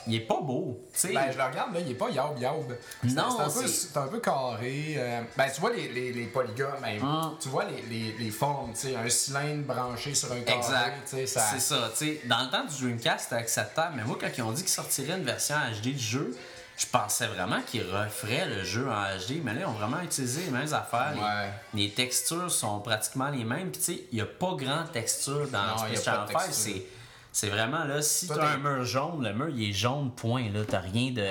il 0.06 0.14
est 0.16 0.20
pas 0.20 0.40
beau, 0.40 0.80
tu 0.92 0.98
sais. 0.98 1.12
Ben, 1.12 1.30
je 1.32 1.36
le 1.38 1.44
regarde, 1.44 1.74
là, 1.74 1.80
il 1.80 1.90
est 1.90 1.94
pas 1.94 2.10
yaub 2.10 2.38
yaub. 2.38 2.76
C'est- 3.02 3.08
Non, 3.14 3.36
c'est 3.50 3.96
un, 3.98 4.02
un 4.02 4.08
peu 4.08 4.20
carré. 4.20 4.94
euh, 4.96 5.22
ben, 5.36 5.46
tu 5.54 5.60
vois 5.60 5.72
les, 5.72 5.88
les, 5.88 6.12
les 6.12 6.26
polygones, 6.26 6.80
même. 6.82 7.02
Hum. 7.02 7.36
Tu 7.40 7.48
vois 7.48 7.64
les, 7.64 7.82
les, 7.82 8.12
les 8.18 8.30
formes, 8.30 8.72
tu 8.72 8.88
sais, 8.88 8.96
un 8.96 9.08
cylindre 9.08 9.64
branché 9.64 10.14
sur 10.14 10.32
un 10.32 10.40
carré. 10.40 10.58
Exact. 10.58 11.26
ça... 11.26 11.40
C'est 11.52 11.60
ça. 11.60 11.90
Dans 12.26 12.40
le 12.44 12.50
temps 12.50 12.64
du 12.64 12.82
Dreamcast, 12.84 13.24
c'était 13.24 13.34
acceptable, 13.36 13.94
mais 13.96 14.04
moi, 14.04 14.16
quand 14.20 14.28
ils 14.36 14.42
ont 14.42 14.52
dit 14.52 14.62
qu'ils 14.62 14.70
sortiraient 14.70 15.16
une 15.18 15.24
version 15.24 15.56
HD 15.82 15.88
du 15.92 15.98
jeu, 15.98 16.36
je 16.76 16.86
pensais 16.86 17.28
vraiment 17.28 17.60
qu'ils 17.64 17.84
referaient 17.88 18.46
le 18.46 18.64
jeu 18.64 18.88
en 18.90 19.02
HD, 19.16 19.40
mais 19.44 19.54
là, 19.54 19.60
ils 19.60 19.66
ont 19.66 19.72
vraiment 19.72 20.00
utilisé 20.00 20.42
les 20.46 20.50
mêmes 20.50 20.74
affaires. 20.74 21.12
Les- 21.14 21.20
Ouais. 21.20 21.50
Les, 21.72 21.90
textures 21.90 22.50
sont 22.50 22.80
pratiquement 22.80 23.28
les 23.28 23.44
mêmes. 23.44 23.70
Puis, 23.70 23.80
tu 23.80 23.92
sais, 23.94 24.00
il 24.10 24.16
n'y 24.16 24.20
a 24.20 24.26
pas 24.26 24.54
grand 24.56 24.82
texture 24.92 25.46
dans 25.52 25.62
Non, 25.66 25.78
Space 25.78 26.04
Channel 26.04 26.26
de 26.26 26.32
5. 26.52 26.72
C'est, 27.36 27.48
vraiment 27.48 27.82
là, 27.82 28.00
si 28.00 28.28
Tout 28.28 28.34
tu 28.34 28.40
as 28.40 28.44
est- 28.44 28.54
un 28.54 28.58
mur 28.58 28.84
jaune, 28.84 29.24
le 29.24 29.34
mur, 29.34 29.48
il 29.48 29.68
est 29.70 29.72
jaune, 29.72 30.12
point. 30.12 30.48
Là, 30.52 30.60
t'as 30.66 30.78
rien 30.78 31.10
de. 31.10 31.26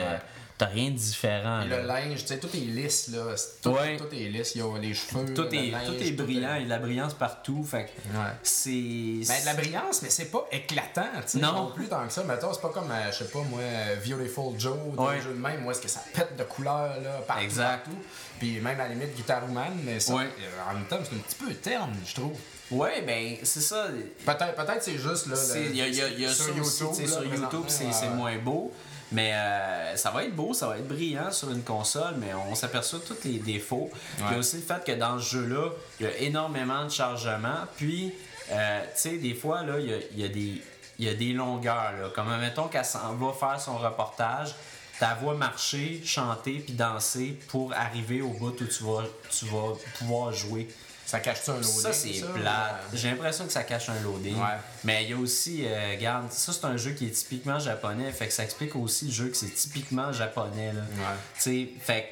T'as 0.56 0.68
rien 0.68 0.92
de 0.92 0.96
différent. 0.96 1.62
Et 1.62 1.68
là. 1.68 1.82
le 1.82 1.88
linge, 1.88 2.22
tu 2.22 2.28
sais, 2.28 2.38
tout 2.40 2.48
est 2.54 2.60
lisse, 2.60 3.08
là. 3.08 3.24
Tout, 3.64 3.70
Ouais. 3.72 3.98
tout 3.98 4.06
est 4.14 4.30
lisse. 4.30 4.52
Il 4.54 4.60
y 4.60 4.62
a 4.62 4.78
les 4.78 4.94
cheveux, 4.94 5.34
Tout 5.34 5.48
est, 5.54 5.72
linge, 5.72 5.88
tout 5.88 5.94
est 5.96 6.12
brillant, 6.12 6.54
il 6.56 6.60
y 6.60 6.62
a 6.62 6.66
de 6.66 6.70
la 6.70 6.78
brillance 6.78 7.16
partout. 7.16 7.64
Fait 7.64 7.86
que 7.86 8.16
Ouais. 8.16 8.24
c'est. 8.44 8.70
Ben, 8.70 9.42
de 9.42 9.46
la 9.46 9.54
brillance, 9.56 10.04
mais 10.04 10.10
c'est 10.12 10.30
pas 10.30 10.46
éclatant, 10.52 11.08
tu 11.16 11.22
sais. 11.26 11.40
Non. 11.40 11.54
Non. 11.54 11.72
plus 11.72 11.88
tant 11.88 12.06
que 12.06 12.14
ça. 12.14 12.24
Mettons, 12.24 12.54
c'est 12.54 12.62
pas 12.62 12.70
comme, 12.70 12.92
euh, 12.92 13.12
je 13.12 13.18
sais 13.24 13.32
pas, 13.32 13.40
moi, 13.50 13.62
Beautiful 14.06 14.54
Joe, 14.60 14.78
dans 14.96 15.08
Ouais. 15.08 15.16
le 15.18 15.22
jeu 15.24 15.30
de 15.34 15.40
même, 15.40 15.62
moi, 15.64 15.72
est-ce 15.74 15.82
que 15.82 15.88
ça 15.88 16.04
pète 16.14 16.38
de 16.38 16.44
couleurs, 16.44 17.00
là, 17.02 17.20
partout, 17.28 17.44
Exact. 17.44 17.86
partout? 17.86 17.98
Puis 18.40 18.60
même 18.60 18.80
à 18.80 18.84
la 18.88 18.90
limite, 18.94 19.16
Guitar 19.16 19.44
Woman, 19.44 19.74
mais 19.84 20.00
ça, 20.00 20.14
euh, 20.14 20.28
en 20.70 20.74
même 20.76 20.86
temps, 20.86 21.00
c'est 21.04 21.16
un 21.16 21.20
petit 21.20 21.36
peu 21.44 21.54
terne, 21.56 21.94
je 22.06 22.14
trouve. 22.14 22.38
Ouais, 22.72 23.02
ben, 23.02 23.38
c'est 23.44 23.62
ça. 23.62 23.88
Peut-être 24.26 24.56
peut 24.56 24.64
c'est 24.80 24.98
juste, 24.98 25.28
là, 25.28 25.36
Il 25.70 25.76
y 25.76 25.82
a, 25.82 25.88
il 25.88 25.96
y 25.96 26.02
a- 26.02 26.08
il 26.10 26.20
y 26.22 26.26
a 26.26 26.34
sur 26.34 26.48
YouTube, 26.56 26.88
aussi, 26.90 27.02
là, 27.04 27.08
sur 27.08 27.26
YouTube, 27.26 27.64
c'est 27.68 27.86
ouais, 27.86 28.10
moins 28.16 28.38
beau. 28.38 28.72
Mais 29.12 29.32
euh, 29.36 29.96
ça 29.96 30.10
va 30.10 30.24
être 30.24 30.36
beau, 30.36 30.54
ça 30.56 30.68
va 30.68 30.78
être 30.80 30.88
brillant 30.88 31.32
sur 31.32 31.52
une 31.52 31.62
console, 31.62 32.16
mais 32.18 32.34
on 32.34 32.56
s'aperçoit 32.56 33.00
tous 33.06 33.24
les 33.26 33.38
défauts. 33.38 33.92
Il 34.18 34.32
y 34.32 34.36
a 34.36 34.38
aussi 34.40 34.56
le 34.56 34.62
fait 34.64 34.84
que 34.84 34.92
dans 34.94 35.20
ce 35.20 35.30
jeu-là, 35.36 35.70
il 36.00 36.08
y 36.08 36.10
a 36.10 36.18
énormément 36.20 36.84
de 36.86 36.90
chargement. 36.90 37.68
Puis, 37.78 38.12
euh, 38.52 38.82
tu 38.86 38.88
sais, 38.96 39.18
des 39.18 39.36
fois, 39.36 39.62
là, 39.62 39.80
il 39.80 39.88
y 39.88 39.94
a, 39.94 39.98
il 40.14 40.20
y 40.20 40.24
a 40.24 40.28
des, 40.30 40.62
y 40.98 41.08
a 41.10 41.14
des 41.14 41.34
longueurs. 41.34 41.94
Là. 42.02 42.10
Comme, 42.16 42.36
mettons 42.40 42.68
qu'elle 42.70 42.86
s'en 42.86 43.14
va 43.14 43.34
faire 43.34 43.62
son 43.62 43.78
reportage, 43.78 44.56
ta 45.00 45.14
voix 45.14 45.36
marcher, 45.36 46.02
chanter, 46.04 46.64
puis 46.66 46.74
danser 46.74 47.38
pour 47.50 47.72
arriver 47.74 48.22
au 48.24 48.30
bout 48.30 48.60
où 48.62 48.66
tu 48.66 48.84
vas, 48.84 49.04
tu 49.30 49.46
vas 49.46 49.74
pouvoir 50.00 50.32
jouer. 50.34 50.68
Ça 51.06 51.20
cache-tu 51.20 51.50
un 51.52 51.56
loading, 51.56 51.82
Ça, 51.82 51.94
c'est 51.94 52.22
plat. 52.34 52.80
J'ai 52.94 53.10
l'impression 53.12 53.46
que 53.46 53.52
ça 53.52 53.64
cache 53.64 53.90
un 53.90 54.00
loading. 54.02 54.36
Ouais. 54.36 54.58
Mais 54.84 55.04
il 55.04 55.10
y 55.12 55.14
a 55.14 55.18
aussi, 55.18 55.64
euh, 55.66 55.92
regarde, 55.92 56.32
ça 56.32 56.54
c'est 56.54 56.66
un 56.66 56.78
jeu 56.78 56.92
qui 56.92 57.08
est 57.08 57.12
typiquement 57.12 57.60
japonais. 57.60 58.12
Fait 58.12 58.28
que 58.28 58.34
ça 58.34 58.44
explique 58.44 58.76
aussi 58.76 59.06
le 59.06 59.12
jeu 59.12 59.28
que 59.30 59.38
c'est 59.38 59.54
typiquement 59.54 60.12
japonais. 60.12 60.74
Là. 60.74 60.82
Ouais. 60.82 61.70
Fait 61.80 62.02
que 62.04 62.08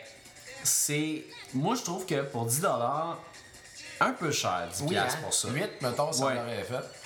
c'est. 0.64 1.24
Moi, 1.54 1.76
je 1.76 1.82
trouve 1.84 2.06
que 2.06 2.22
pour 2.22 2.48
10$, 2.48 3.16
un 4.02 4.12
peu 4.14 4.32
cher, 4.32 4.68
10$ 4.74 4.84
Oui, 4.88 4.98
hein? 4.98 5.08
pour 5.24 5.34
ça. 5.34 5.48
8, 5.50 5.82
mettons, 5.82 6.12
ça 6.12 6.26
Ouais. 6.26 6.36
l'aurait 6.36 6.64
fait. 6.64 7.01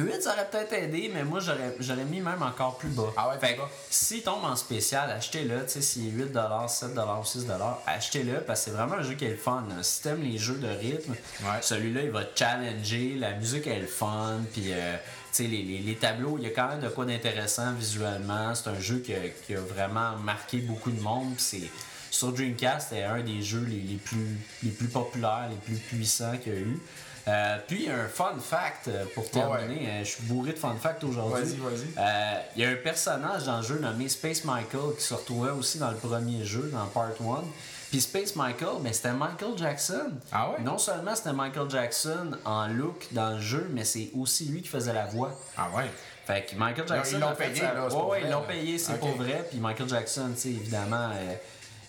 8, 0.00 0.22
ça 0.22 0.32
aurait 0.32 0.48
peut-être 0.50 0.72
aidé, 0.72 1.10
mais 1.12 1.24
moi, 1.24 1.40
j'aurais 1.40 1.74
j'aurais 1.80 2.04
mis 2.04 2.20
même 2.20 2.42
encore 2.42 2.78
plus 2.78 2.88
bas. 2.88 3.12
Ah 3.16 3.28
ouais, 3.28 3.38
fait 3.38 3.56
que 3.56 3.62
s'il 3.90 4.22
tombe 4.22 4.44
en 4.44 4.56
spécial, 4.56 5.10
achetez-le. 5.10 5.64
Tu 5.64 5.72
sais, 5.72 5.82
s'il 5.82 6.08
est 6.08 6.24
8 6.24 6.32
7 6.68 6.90
ou 6.98 7.24
6 7.24 7.46
achetez-le 7.86 8.40
parce 8.40 8.60
que 8.60 8.64
c'est 8.66 8.76
vraiment 8.76 8.94
un 8.94 9.02
jeu 9.02 9.14
qui 9.14 9.24
est 9.24 9.30
le 9.30 9.36
fun. 9.36 9.64
là. 9.68 9.82
Si 9.82 10.02
t'aimes 10.02 10.22
les 10.22 10.38
jeux 10.38 10.56
de 10.58 10.68
rythme, 10.68 11.12
Ouais. 11.42 11.58
celui-là, 11.62 12.02
il 12.02 12.10
va 12.10 12.24
te 12.24 12.38
challenger. 12.38 13.16
La 13.18 13.32
musique 13.34 13.66
est 13.66 13.80
le 13.80 13.86
fun. 13.86 14.40
Puis, 14.52 14.72
euh, 14.72 14.96
tu 14.96 14.98
sais, 15.32 15.42
les, 15.44 15.62
les- 15.62 15.78
les 15.80 15.94
tableaux, 15.96 16.36
il 16.38 16.44
y 16.44 16.46
a 16.46 16.50
quand 16.50 16.68
même 16.68 16.80
de 16.80 16.88
quoi 16.88 17.04
d'intéressant 17.04 17.72
visuellement. 17.72 18.54
C'est 18.54 18.70
un 18.70 18.80
jeu 18.80 18.98
qui 18.98 19.14
a, 19.14 19.18
qui 19.46 19.54
a 19.54 19.60
vraiment 19.60 20.16
marqué 20.16 20.58
beaucoup 20.58 20.90
de 20.90 21.00
monde. 21.00 21.34
C'est. 21.38 21.62
Sur 22.10 22.32
Dreamcast, 22.32 22.88
c'est 22.90 23.04
un 23.04 23.20
des 23.20 23.42
jeux 23.42 23.66
les, 23.68 23.80
les 23.80 23.96
plus, 23.96 24.38
les 24.62 24.70
plus 24.70 24.88
populaires, 24.88 25.46
les 25.50 25.56
plus 25.56 25.76
puissants 25.76 26.36
qu'il 26.42 26.52
y 26.54 26.56
a 26.56 26.60
eu. 26.60 26.80
Euh, 27.26 27.58
puis 27.66 27.88
un 27.90 28.06
fun 28.08 28.36
fact 28.40 28.88
euh, 28.88 29.04
pour 29.14 29.28
terminer, 29.30 29.86
euh, 29.88 29.98
je 30.04 30.08
suis 30.08 30.22
bourré 30.22 30.52
de 30.52 30.58
fun 30.58 30.74
fact 30.80 31.04
aujourd'hui. 31.04 31.42
Vas-y, 31.44 31.56
vas-y. 31.56 31.88
Euh, 31.98 32.40
Il 32.56 32.62
y 32.62 32.64
a 32.64 32.70
un 32.70 32.76
personnage 32.76 33.44
dans 33.44 33.58
le 33.58 33.62
jeu 33.62 33.78
nommé 33.80 34.08
Space 34.08 34.44
Michael 34.44 34.94
qui 34.96 35.02
se 35.04 35.14
retrouvait 35.14 35.50
aussi 35.50 35.78
dans 35.78 35.90
le 35.90 35.96
premier 35.96 36.44
jeu, 36.44 36.70
dans 36.72 36.86
Part 36.86 37.08
1. 37.20 37.44
Puis 37.90 38.00
Space 38.02 38.36
Michael, 38.36 38.76
mais 38.82 38.92
c'était 38.92 39.12
Michael 39.12 39.56
Jackson. 39.56 40.10
Ah 40.30 40.50
ouais? 40.50 40.60
Non 40.62 40.76
seulement 40.78 41.14
c'était 41.14 41.32
Michael 41.32 41.70
Jackson 41.70 42.32
en 42.44 42.66
look 42.68 43.06
dans 43.12 43.30
le 43.36 43.40
jeu, 43.40 43.66
mais 43.72 43.84
c'est 43.84 44.10
aussi 44.18 44.44
lui 44.46 44.60
qui 44.62 44.68
faisait 44.68 44.92
la 44.92 45.06
voix. 45.06 45.32
Ah 45.56 45.68
ouais? 45.74 45.90
Fait 46.26 46.44
que 46.44 46.54
Michael 46.56 46.86
Jackson. 46.86 47.12
ils 47.16 47.20
l'ont 47.20 47.34
payé, 47.34 47.62
là, 47.62 47.86
c'est 47.88 47.96
Ouais, 47.96 48.02
ouais, 48.04 48.20
ils 48.24 48.30
l'ont 48.30 48.42
payé, 48.42 48.76
c'est 48.78 48.92
Ok. 48.92 48.98
pour 49.00 49.16
vrai. 49.16 49.46
Puis 49.50 49.58
Michael 49.58 49.88
Jackson, 49.88 50.28
tu 50.34 50.40
sais, 50.40 50.48
évidemment, 50.50 51.08
euh, 51.14 51.34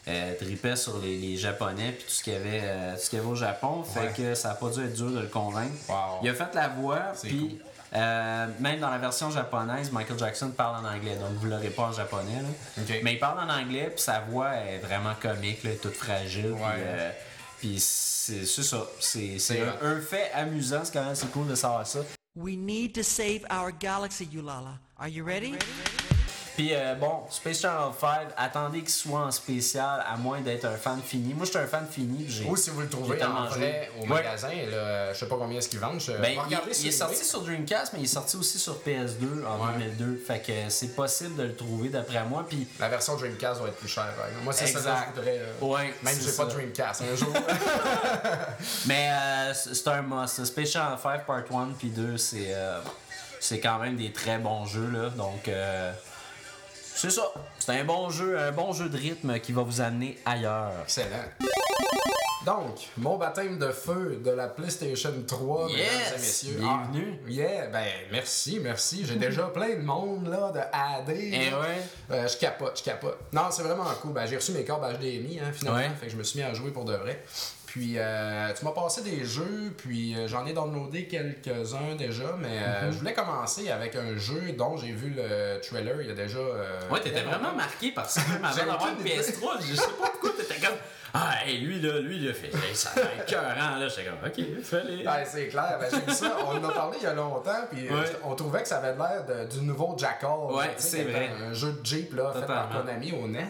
euh, 0.09 0.33
tripait 0.35 0.75
sur 0.75 0.97
les, 0.99 1.17
les 1.17 1.37
Japonais 1.37 1.91
puis 1.91 2.03
tout 2.05 2.11
ce 2.11 2.23
qu'il 2.23 2.33
y 2.33 2.35
avait, 2.35 2.61
euh, 2.63 2.95
tout 2.95 3.01
ce 3.01 3.09
qu'il 3.09 3.19
y 3.19 3.21
avait 3.21 3.29
au 3.31 3.35
Japon. 3.35 3.83
Fait 3.83 3.99
Ouais. 3.99 4.13
que 4.15 4.35
ça 4.35 4.51
a 4.51 4.55
pas 4.55 4.69
dû 4.69 4.83
être 4.83 4.93
dur 4.93 5.11
de 5.11 5.19
le 5.19 5.27
convaincre. 5.27 5.73
Wow. 5.87 6.19
Il 6.23 6.29
a 6.29 6.33
fait 6.33 6.53
la 6.55 6.67
voix, 6.69 6.99
C'est 7.15 7.27
puis 7.27 7.39
cool. 7.49 7.57
euh, 7.95 8.47
même 8.59 8.79
dans 8.79 8.89
la 8.89 8.97
version 8.97 9.29
japonaise, 9.31 9.91
Michael 9.91 10.17
Jackson 10.19 10.49
parle 10.49 10.83
en 10.85 10.89
anglais, 10.89 11.15
donc 11.15 11.31
vous 11.39 11.47
l'aurez 11.47 11.69
pas 11.69 11.83
en 11.83 11.91
japonais. 11.93 12.41
là. 12.41 12.83
Mais 13.03 13.13
il 13.13 13.19
parle 13.19 13.39
en 13.39 13.53
anglais, 13.53 13.91
puis 13.93 14.01
sa 14.01 14.19
voix 14.21 14.55
est 14.55 14.79
vraiment 14.79 15.13
comique, 15.21 15.63
là, 15.63 15.71
toute 15.81 15.95
fragile. 15.95 16.53
puis, 16.55 16.63
euh, 16.85 17.11
Puis 17.59 17.75
c'est 17.79 18.45
c'est 18.45 18.63
ça. 18.63 18.85
C'est 18.99 19.39
c'est 19.39 19.55
C'est 19.55 19.61
un, 19.61 19.75
un 19.81 19.99
fait 20.01 20.31
amusant, 20.33 20.81
c'est 20.83 20.93
quand 20.93 21.01
même 21.01 21.11
assez 21.11 21.27
cool 21.27 21.47
de 21.47 21.55
savoir 21.55 21.85
ça. 21.85 21.99
We 22.35 22.55
need 22.55 22.93
to 22.95 23.03
save 23.03 23.41
our 23.51 23.71
galaxy, 23.71 24.29
Eulala. 24.33 24.77
Are 24.97 25.09
you 25.09 25.25
ready? 25.25 25.55
Puis 26.59 26.71
euh, 26.73 26.93
bon, 26.95 27.21
Space 27.29 27.61
Channel 27.61 27.93
5, 27.97 28.09
attendez 28.35 28.79
qu'il 28.81 28.89
soit 28.89 29.21
en 29.21 29.31
spécial, 29.31 30.03
à 30.05 30.17
moins 30.17 30.41
d'être 30.41 30.65
un 30.65 30.75
fan 30.75 30.99
fini. 31.01 31.33
Moi, 31.33 31.45
je 31.45 31.51
suis 31.51 31.57
un 31.59 31.65
fan 31.67 31.87
fini. 31.89 32.25
j'ai- 32.27 32.43
Ou 32.43 32.57
si 32.57 32.69
vous 32.69 32.81
le 32.81 32.89
trouvez 32.89 33.23
en 33.23 33.45
vrai 33.45 33.89
au 33.97 34.01
Ouais. 34.01 34.07
magasin, 34.09 34.49
là, 34.69 35.13
je 35.13 35.19
sais 35.19 35.27
pas 35.29 35.37
combien 35.37 35.57
est-ce 35.59 35.69
qu'ils 35.69 35.79
vendent. 35.79 36.01
Je... 36.01 36.11
Ben, 36.11 36.35
il, 36.49 36.87
est 36.87 36.91
sorti 36.91 37.23
sur 37.23 37.43
Dreamcast, 37.43 37.93
mais 37.93 37.99
il 37.99 38.03
est 38.03 38.07
sorti 38.07 38.35
aussi 38.35 38.59
sur 38.59 38.75
PS2 38.81 39.45
en 39.47 39.67
Ouais. 39.67 39.73
2002. 39.77 40.21
Fait 40.27 40.39
que 40.45 40.51
c'est 40.67 40.93
possible 40.97 41.37
de 41.37 41.43
le 41.43 41.55
trouver 41.55 41.87
d'après 41.87 42.25
moi. 42.25 42.45
Puis 42.45 42.67
La 42.77 42.89
version 42.89 43.15
Dreamcast 43.15 43.61
va 43.61 43.69
être 43.69 43.77
plus 43.77 43.87
chère. 43.87 44.13
Moi, 44.43 44.51
c'est 44.51 44.67
ça 44.67 44.73
que 44.73 44.77
Exact. 44.79 45.09
je 45.15 45.19
voudrais. 45.21 45.39
euh, 45.39 45.65
Ouais, 45.65 45.93
Même 46.03 46.13
si 46.13 46.25
j'ai 46.25 46.35
pas. 46.35 46.43
Dreamcast. 46.43 47.03
Un 47.03 47.15
jour. 47.15 47.33
Mais 48.85 49.09
euh, 49.11 49.53
c'est 49.53 49.75
c'est 49.75 49.87
un 49.87 50.01
must. 50.01 50.43
Space 50.43 50.71
Channel 50.71 50.97
5 51.01 51.25
Part 51.25 51.37
1 51.37 51.69
puis 51.79 51.87
2, 51.89 52.17
c'est 52.17 52.47
euh, 52.49 52.79
c'est 53.39 53.61
quand 53.61 53.79
même 53.79 53.95
des 53.95 54.11
très 54.11 54.37
bons 54.39 54.65
jeux 54.65 54.89
là. 54.91 55.09
Donc 55.11 55.47
euh, 55.47 55.93
c'est 56.99 57.11
ça. 57.11 57.31
C'est 57.59 57.79
un 57.79 57.85
bon 57.85 58.09
jeu, 58.09 58.37
un 58.37 58.51
bon 58.51 58.73
jeu 58.73 58.89
de 58.89 58.97
rythme 58.97 59.39
qui 59.39 59.53
va 59.53 59.61
vous 59.61 59.79
amener 59.79 60.17
ailleurs. 60.25 60.73
Excellent. 60.83 61.23
Donc, 62.45 62.89
mon 62.97 63.17
baptême 63.17 63.57
de 63.57 63.69
feu 63.69 64.19
de 64.23 64.31
la 64.31 64.47
PlayStation 64.49 65.13
3, 65.25 65.67
mesdames 65.67 65.79
et 65.79 66.19
messieurs. 66.19 66.57
Bienvenue. 66.59 67.19
Ah, 67.25 67.29
yeah, 67.29 67.67
ben 67.67 67.85
merci, 68.11 68.59
merci. 68.61 69.05
J'ai 69.05 69.15
déjà 69.27 69.43
plein 69.43 69.75
de 69.75 69.81
monde 69.81 70.27
là, 70.27 70.51
de 70.51 70.59
AD. 70.59 71.09
Eh 71.09 71.51
là. 71.51 71.59
ouais. 71.61 71.81
Euh, 72.11 72.27
je 72.27 72.37
capote, 72.37 72.77
je 72.79 72.83
capote. 72.83 73.17
Non, 73.31 73.43
c'est 73.49 73.63
vraiment 73.63 73.85
cool. 74.01 74.11
Ben, 74.11 74.25
j'ai 74.25 74.35
reçu 74.35 74.51
mes 74.51 74.65
cordes 74.65 74.83
HDMI 74.99 75.39
hein, 75.39 75.51
finalement. 75.53 75.79
Ouais. 75.79 75.89
Fait 75.99 76.07
que 76.07 76.11
je 76.11 76.17
me 76.17 76.23
suis 76.23 76.39
mis 76.39 76.45
à 76.45 76.53
jouer 76.53 76.71
pour 76.71 76.83
de 76.83 76.95
vrai. 76.95 77.23
Puis 77.71 77.95
euh, 77.97 78.51
tu 78.57 78.65
m'as 78.65 78.71
passé 78.71 79.03
des 79.03 79.23
jeux, 79.23 79.71
puis 79.77 80.15
euh, 80.15 80.27
j'en 80.27 80.43
ai 80.47 80.53
downloadé 80.53 81.05
quelques-uns 81.05 81.95
déjà, 81.97 82.35
mais 82.39 82.47
Mhm. 82.47 82.63
euh, 82.65 82.91
je 82.91 82.97
voulais 82.97 83.13
commencer 83.13 83.69
avec 83.69 83.95
un 83.95 84.17
jeu 84.17 84.53
dont 84.57 84.75
j'ai 84.75 84.91
vu 84.91 85.13
le 85.15 85.61
trailer 85.61 86.01
il 86.01 86.07
y 86.07 86.11
a 86.11 86.15
déjà. 86.15 86.39
Ouais, 86.89 86.99
t'étais 86.99 87.21
vraiment 87.21 87.53
marqué 87.53 87.91
par 87.91 88.09
ça 88.09 88.21
même 88.33 88.43
avant 88.43 88.57
d'avoir 88.65 88.89
une 88.93 89.01
idée. 89.01 89.19
PS3. 89.19 89.61
Je 89.69 89.75
sais 89.75 89.81
pas 90.01 90.09
pourquoi 90.09 90.31
t'étais 90.31 90.59
comme. 90.65 90.77
Ah, 91.13 91.33
hey, 91.45 91.59
lui 91.59 91.79
là, 91.79 91.99
lui 91.99 92.17
il 92.17 92.29
a 92.29 92.33
fait. 92.33 92.49
Ça 92.73 92.89
l'air 92.95 93.09
écœurant 93.27 93.77
là. 93.77 93.87
J'étais 93.87 94.05
comme, 94.05 94.17
ok, 94.27 94.63
fais-les. 94.63 95.05
Ouais, 95.07 95.25
c'est 95.25 95.47
clair. 95.47 95.77
Ben, 95.79 95.87
j'ai 95.91 95.99
vu 96.05 96.11
ça. 96.11 96.37
On 96.47 96.57
en 96.57 96.69
a 96.69 96.71
parlé 96.73 96.97
il 96.99 97.03
y 97.03 97.07
a 97.07 97.13
longtemps. 97.13 97.65
Puis 97.71 97.87
Ouais. 97.87 98.03
on 98.23 98.33
trouvait 98.35 98.61
que 98.63 98.67
ça 98.67 98.77
avait 98.77 98.95
l'air 98.97 99.47
du 99.47 99.61
nouveau 99.61 99.95
Jackal. 99.97 100.29
Ouais, 100.51 100.71
c'est 100.77 101.03
vrai. 101.03 101.29
Un, 101.47 101.53
jeu 101.53 101.73
de 101.73 101.85
Jeep 101.85 102.15
là, 102.15 102.31
fait 102.33 102.45
par. 102.47 102.69
Konami 102.69 103.11
au 103.11 103.27
NES. 103.27 103.47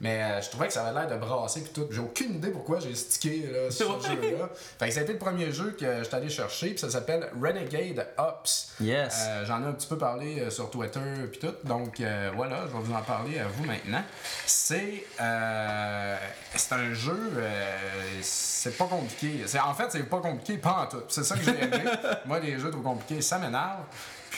Mais 0.00 0.22
euh, 0.22 0.40
je 0.40 0.48
trouvais 0.50 0.68
que 0.68 0.72
ça 0.72 0.86
avait 0.86 0.98
l'air 1.00 1.08
de 1.08 1.16
brasser 1.16 1.60
puis 1.62 1.72
tout. 1.72 1.86
J'ai 1.90 1.98
aucune 2.00 2.36
idée 2.36 2.50
pourquoi 2.50 2.78
j'ai 2.78 2.94
stické 2.94 3.48
là, 3.52 3.70
sur 3.70 4.00
ce 4.02 4.08
jeu-là. 4.10 4.48
Fait 4.78 4.88
que 4.88 4.94
ça 4.94 5.00
a 5.00 5.02
été 5.02 5.12
le 5.14 5.18
premier 5.18 5.50
jeu 5.50 5.72
que 5.78 6.02
j'étais 6.04 6.14
allé 6.14 6.28
chercher. 6.28 6.68
Puis 6.70 6.78
ça 6.78 6.90
s'appelle 6.90 7.28
Renegade 7.40 8.06
Ops. 8.16 8.72
Yes. 8.80 9.14
Euh, 9.26 9.44
J'en 9.44 9.62
ai 9.62 9.66
un 9.66 9.72
petit 9.72 9.88
peu 9.88 9.98
parlé 9.98 10.40
euh, 10.40 10.50
sur 10.50 10.70
Twitter 10.70 11.00
puis 11.30 11.40
tout. 11.40 11.54
Donc 11.64 12.00
euh, 12.00 12.30
voilà, 12.36 12.62
je 12.68 12.72
vais 12.76 12.82
vous 12.82 12.94
en 12.94 13.02
parler 13.02 13.38
à 13.40 13.48
vous 13.48 13.64
maintenant. 13.64 14.02
C'est 14.46 15.04
euh, 15.20 16.16
c'est 16.54 16.72
un 16.74 16.92
jeu, 16.94 17.32
euh, 17.36 17.76
c'est 18.22 18.76
pas 18.76 18.86
compliqué. 18.86 19.42
C'est 19.46 19.58
en 19.60 19.74
fait 19.74 19.86
c'est 19.90 20.02
pas 20.04 20.20
compliqué 20.20 20.58
pas 20.58 20.82
en 20.82 20.86
tout. 20.86 21.02
C'est 21.08 21.24
ça 21.24 21.36
que 21.36 21.42
j'ai 21.44 21.60
aimé. 21.60 21.82
Moi 22.26 22.38
les 22.40 22.58
jeux 22.58 22.70
trop 22.70 22.80
compliqués 22.82 23.20
ça 23.20 23.38
m'énerve. 23.38 23.82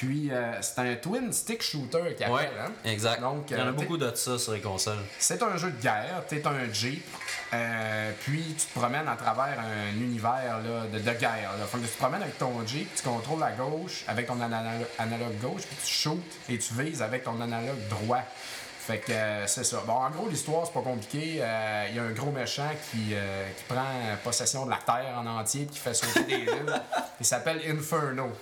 Puis 0.01 0.31
euh, 0.33 0.53
c'est 0.63 0.79
un 0.79 0.95
twin 0.95 1.31
stick 1.31 1.63
shooter 1.63 2.15
qui 2.17 2.25
appelle. 2.25 2.35
Ouais, 2.35 2.51
hein. 2.59 2.71
exact. 2.87 3.21
Donc, 3.21 3.51
Il 3.51 3.59
y 3.59 3.61
en 3.61 3.65
a 3.67 3.69
euh, 3.69 3.73
beaucoup 3.73 3.99
de 3.99 4.11
ça 4.15 4.39
sur 4.39 4.53
les 4.55 4.61
consoles. 4.61 4.97
C'est 5.19 5.43
un 5.43 5.59
jeu 5.59 5.71
de 5.71 5.83
guerre, 5.83 6.23
t'es 6.27 6.43
un 6.47 6.73
Jeep, 6.73 7.05
euh, 7.53 8.11
puis 8.23 8.43
tu 8.59 8.65
te 8.67 8.79
promènes 8.79 9.07
à 9.09 9.17
travers 9.17 9.59
un 9.61 9.95
univers 10.01 10.61
là, 10.65 10.87
de, 10.91 10.99
de 10.99 11.11
guerre. 11.19 11.51
Là. 11.59 11.67
Fait 11.71 11.77
que 11.77 11.83
tu 11.85 11.91
te 11.91 11.99
promènes 11.99 12.23
avec 12.23 12.39
ton 12.39 12.67
Jeep, 12.67 12.89
tu 12.95 13.03
contrôles 13.03 13.43
à 13.43 13.51
gauche 13.53 14.05
avec 14.09 14.27
ton 14.27 14.37
analo- 14.41 14.87
analogue 14.99 15.39
gauche, 15.43 15.63
puis 15.69 15.77
tu 15.85 15.93
shoots 15.93 16.19
et 16.49 16.57
tu 16.57 16.73
vises 16.83 17.03
avec 17.03 17.25
ton 17.25 17.39
analogue 17.39 17.87
droit. 17.91 18.23
Fait 18.87 18.99
que 19.01 19.13
euh, 19.13 19.47
c'est 19.47 19.65
ça. 19.65 19.83
Bon, 19.87 19.93
en 19.93 20.09
gros, 20.09 20.29
l'histoire, 20.31 20.65
c'est 20.67 20.73
pas 20.73 20.81
compliqué. 20.81 21.41
Euh, 21.43 21.87
Il 21.91 21.97
y 21.97 21.99
a 21.99 22.05
un 22.05 22.13
gros 22.13 22.31
méchant 22.31 22.71
qui, 22.91 23.09
euh, 23.13 23.47
qui 23.55 23.65
prend 23.65 23.85
possession 24.25 24.65
de 24.65 24.71
la 24.71 24.79
Terre 24.79 25.15
en 25.19 25.27
entier, 25.27 25.67
qui 25.67 25.79
fait 25.79 25.93
sauter 25.93 26.23
des 26.25 26.37
villes. 26.39 26.83
Il 27.21 27.27
s'appelle 27.27 27.61
Inferno. 27.69 28.33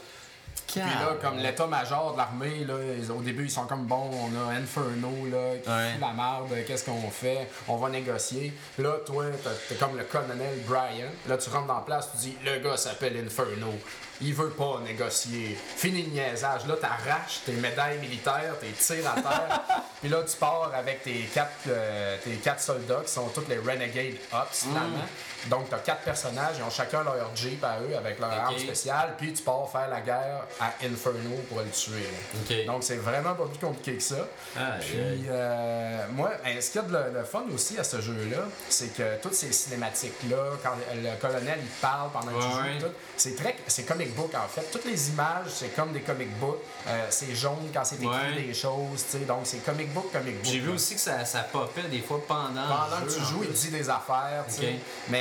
Puis 0.70 0.80
là, 0.80 1.16
comme 1.22 1.38
l'état-major 1.38 2.12
de 2.12 2.18
l'armée, 2.18 2.64
là, 2.64 2.74
ils- 2.98 3.10
au 3.10 3.20
début, 3.20 3.44
ils 3.44 3.50
sont 3.50 3.66
comme 3.66 3.84
bon, 3.86 4.10
on 4.12 4.48
a 4.48 4.52
Inferno 4.54 5.10
là, 5.30 5.56
qui 5.62 5.68
Ouais. 5.68 5.92
fout 5.92 6.00
la 6.00 6.12
marde, 6.12 6.48
qu'est-ce 6.66 6.84
qu'on 6.84 7.10
fait? 7.10 7.48
On 7.68 7.76
va 7.76 7.88
négocier. 7.88 8.52
Là, 8.78 8.96
toi, 9.06 9.24
t'as- 9.42 9.50
t'es 9.68 9.74
comme 9.76 9.96
le 9.96 10.04
colonel 10.04 10.58
Brian. 10.66 11.08
Là, 11.26 11.36
tu 11.38 11.48
rentres 11.50 11.66
dans 11.66 11.74
la 11.76 11.80
place, 11.80 12.10
tu 12.12 12.18
dis, 12.18 12.36
le 12.44 12.58
gars 12.58 12.76
s'appelle 12.76 13.16
Inferno. 13.24 13.72
Il 14.20 14.34
veut 14.34 14.50
pas 14.50 14.80
négocier. 14.84 15.56
Fini 15.76 16.02
le 16.02 16.08
niaisage. 16.10 16.66
Là, 16.66 16.74
t'arraches 16.80 17.40
tes 17.46 17.52
médailles 17.52 17.98
militaires, 17.98 18.58
tes 18.60 18.72
tirs 18.72 19.08
à 19.08 19.20
terre. 19.20 19.60
Puis 20.00 20.08
là, 20.08 20.22
tu 20.28 20.36
pars 20.36 20.72
avec 20.74 21.02
tes 21.04 21.28
quatre, 21.32 21.52
euh, 21.68 22.16
tes 22.24 22.32
quatre 22.36 22.60
soldats 22.60 23.02
qui 23.06 23.12
sont 23.12 23.28
tous 23.28 23.44
les 23.48 23.58
Renegade 23.58 24.16
Ops, 24.32 24.64
finalement. 24.64 25.04
Donc, 25.46 25.70
t'as 25.70 25.78
quatre 25.78 26.02
personnages, 26.02 26.56
ils 26.58 26.62
ont 26.62 26.70
chacun 26.70 27.02
leur 27.04 27.14
Jeep 27.34 27.62
à 27.64 27.78
eux 27.80 27.96
avec 27.96 28.18
leur 28.18 28.30
arme 28.32 28.58
spéciale. 28.58 29.14
Puis 29.16 29.32
tu 29.32 29.42
pars 29.42 29.68
faire 29.70 29.88
la 29.88 30.00
guerre 30.00 30.44
à 30.60 30.72
Inferno 30.84 31.36
pour 31.48 31.60
le 31.60 31.68
tuer. 31.70 32.64
Donc, 32.66 32.82
c'est 32.84 32.96
vraiment 32.96 33.34
pas 33.34 33.46
plus 33.46 33.58
compliqué 33.58 33.94
que 33.96 34.02
ça. 34.02 34.26
Aïe. 34.56 34.80
Puis, 34.80 35.26
euh, 35.28 36.06
moi, 36.12 36.30
ce 36.60 36.70
qu'il 36.70 36.80
y 36.80 36.84
a 36.84 36.88
de 36.88 36.92
le, 36.92 37.18
le 37.20 37.24
fun 37.24 37.44
aussi 37.54 37.78
à 37.78 37.84
ce 37.84 38.00
jeu-là, 38.00 38.42
c'est 38.68 38.94
que 38.94 39.20
toutes 39.22 39.34
ces 39.34 39.52
cinématiques-là, 39.52 40.36
quand 40.62 40.70
le 40.94 41.20
colonel 41.20 41.58
il 41.62 41.68
parle 41.80 42.10
pendant 42.10 42.26
que 42.32 42.42
tu 42.44 42.50
joues, 42.50 42.84
ouais. 42.86 42.92
c'est 43.16 43.36
très, 43.36 43.56
c'est 43.66 43.84
comic 43.84 44.14
book 44.14 44.32
en 44.34 44.48
fait. 44.48 44.68
Toutes 44.72 44.84
les 44.84 45.10
images, 45.10 45.46
c'est 45.48 45.74
comme 45.74 45.92
des 45.92 46.00
comic 46.00 46.30
books. 46.38 46.58
Euh, 46.88 47.06
c'est 47.10 47.34
jaune 47.34 47.68
quand 47.72 47.84
c'est 47.84 47.96
écrit 47.96 48.08
Ouais. 48.08 48.42
des 48.46 48.54
choses, 48.54 49.04
tu 49.10 49.18
sais. 49.18 49.24
Donc, 49.24 49.40
c'est 49.44 49.58
comic 49.64 49.92
book, 49.92 50.10
comic 50.12 50.36
book. 50.42 50.52
J'ai 50.52 50.58
vu 50.60 50.70
aussi 50.70 50.94
que 50.94 51.00
ça, 51.00 51.24
ça 51.24 51.40
popait 51.40 51.82
des 51.90 52.00
fois 52.00 52.20
pendant. 52.26 52.48
Pendant 52.54 53.00
le 53.00 53.06
que 53.06 53.12
jeu, 53.12 53.16
tu 53.18 53.22
en 53.22 53.26
joues, 53.28 53.44
il 53.44 53.52
dit 53.52 53.68
des 53.70 53.88
affaires, 53.90 54.44
tu 54.48 54.54
sais. 54.54 54.74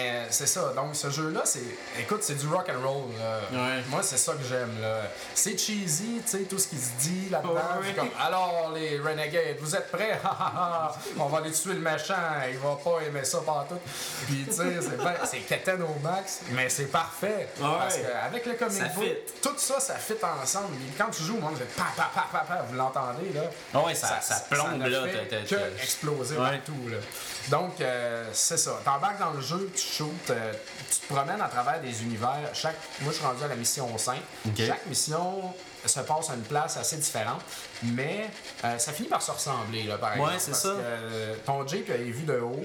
Mais 0.07 0.27
c'est 0.29 0.47
ça. 0.47 0.71
Donc, 0.75 0.95
ce 0.95 1.09
jeu-là, 1.09 1.41
c'est. 1.45 1.61
Écoute, 1.99 2.19
c'est 2.23 2.35
du 2.35 2.47
rock 2.47 2.69
and 2.69 2.87
roll. 2.87 3.05
Ouais. 3.51 3.83
Moi, 3.89 4.01
c'est 4.03 4.17
ça 4.17 4.33
que 4.33 4.43
j'aime. 4.47 4.79
là. 4.81 5.01
C'est 5.33 5.57
cheesy, 5.57 6.21
tu 6.23 6.31
sais, 6.31 6.37
tout 6.43 6.57
ce 6.57 6.67
qui 6.67 6.77
se 6.77 6.91
dit 6.99 7.29
là-dedans. 7.29 7.53
Ouais. 7.81 7.93
Comme, 7.95 8.09
alors, 8.19 8.71
les 8.73 8.99
Renegades, 8.99 9.57
vous 9.59 9.75
êtes 9.75 9.91
prêts? 9.91 10.19
On 11.19 11.25
va 11.25 11.37
aller 11.39 11.51
tuer 11.51 11.73
le 11.73 11.79
méchant. 11.79 12.13
Il 12.49 12.57
va 12.59 12.75
pas 12.83 12.99
aimer 13.05 13.23
ça 13.25 13.39
partout. 13.45 13.79
Puis, 14.27 14.45
tu 14.47 14.53
sais, 14.53 14.79
c'est 14.81 15.27
c'est 15.29 15.39
quétaine 15.39 15.81
au 15.81 15.99
max, 16.01 16.39
mais 16.51 16.69
c'est 16.69 16.85
parfait. 16.91 17.49
Parce 17.59 17.97
qu'avec 17.97 18.45
le 18.45 18.53
comic 18.53 18.77
Ça 18.77 18.85
book, 18.89 19.03
fit. 19.03 19.39
tout 19.41 19.57
ça, 19.57 19.79
ça 19.79 19.95
fit 19.95 20.13
ensemble. 20.41 20.75
Et 20.75 20.93
quand 20.97 21.09
tu 21.09 21.23
joues, 21.23 21.35
le 21.35 21.41
monde 21.41 21.57
fait 21.57 21.65
pa, 21.75 21.87
pa, 21.95 22.09
pa, 22.13 22.27
pa, 22.31 22.39
pa. 22.47 22.61
Vous 22.69 22.75
l'entendez, 22.75 23.31
là? 23.33 23.41
Ah 23.73 23.79
ouais, 23.81 23.95
ça- 23.95 24.19
ça 24.21 24.43
plombe, 24.49 24.81
là, 24.85 25.03
que 25.07 25.81
exploser 25.81 26.37
Ouais. 26.37 26.57
partout, 26.57 26.87
là. 26.89 26.97
Donc, 27.49 27.79
euh, 27.79 28.29
c'est 28.33 28.57
ça. 28.57 28.79
T'embarques 28.83 29.19
dans 29.19 29.31
le 29.31 29.41
jeu, 29.41 29.71
tu 29.75 29.81
shootes, 29.81 30.29
euh, 30.31 30.53
tu 30.91 30.99
te 30.99 31.13
promènes 31.13 31.41
à 31.41 31.47
travers 31.47 31.79
des 31.81 32.03
univers. 32.03 32.49
Chaque... 32.53 32.75
Moi, 33.01 33.11
je 33.11 33.17
suis 33.17 33.25
rendu 33.25 33.43
à 33.43 33.47
la 33.47 33.55
mission 33.55 33.97
5. 33.97 34.17
Ok. 34.47 34.53
Chaque 34.57 34.85
mission 34.87 35.53
se 35.85 35.99
passe 36.01 36.29
à 36.29 36.33
une 36.33 36.41
place 36.41 36.77
assez 36.77 36.97
différente, 36.97 37.41
mais 37.83 38.29
euh, 38.65 38.77
ça 38.77 38.91
finit 38.91 39.07
par 39.07 39.21
se 39.21 39.31
ressembler, 39.31 39.83
là, 39.83 39.97
par 39.97 40.13
exemple. 40.13 40.33
c'est 40.39 40.51
parce 40.51 40.63
ça. 40.63 40.69
que, 40.69 40.75
euh, 40.79 41.35
ton 41.45 41.65
Jeep 41.65 41.89
est 41.89 41.97
vu 41.97 42.23
de 42.23 42.39
haut, 42.39 42.63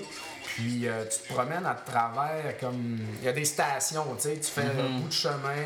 puis 0.55 0.89
euh, 0.89 1.05
tu 1.05 1.19
te 1.29 1.33
promènes 1.33 1.67
à 1.67 1.75
travers 1.75 2.59
comme. 2.59 2.99
Il 3.21 3.25
y 3.25 3.29
a 3.29 3.33
des 3.33 3.45
stations, 3.45 4.07
tu 4.17 4.23
sais, 4.29 4.37
tu 4.37 4.51
fais 4.51 4.63
Mhm. 4.65 4.81
un 4.81 4.99
bout 5.01 5.09
de 5.09 5.13
chemin, 5.13 5.65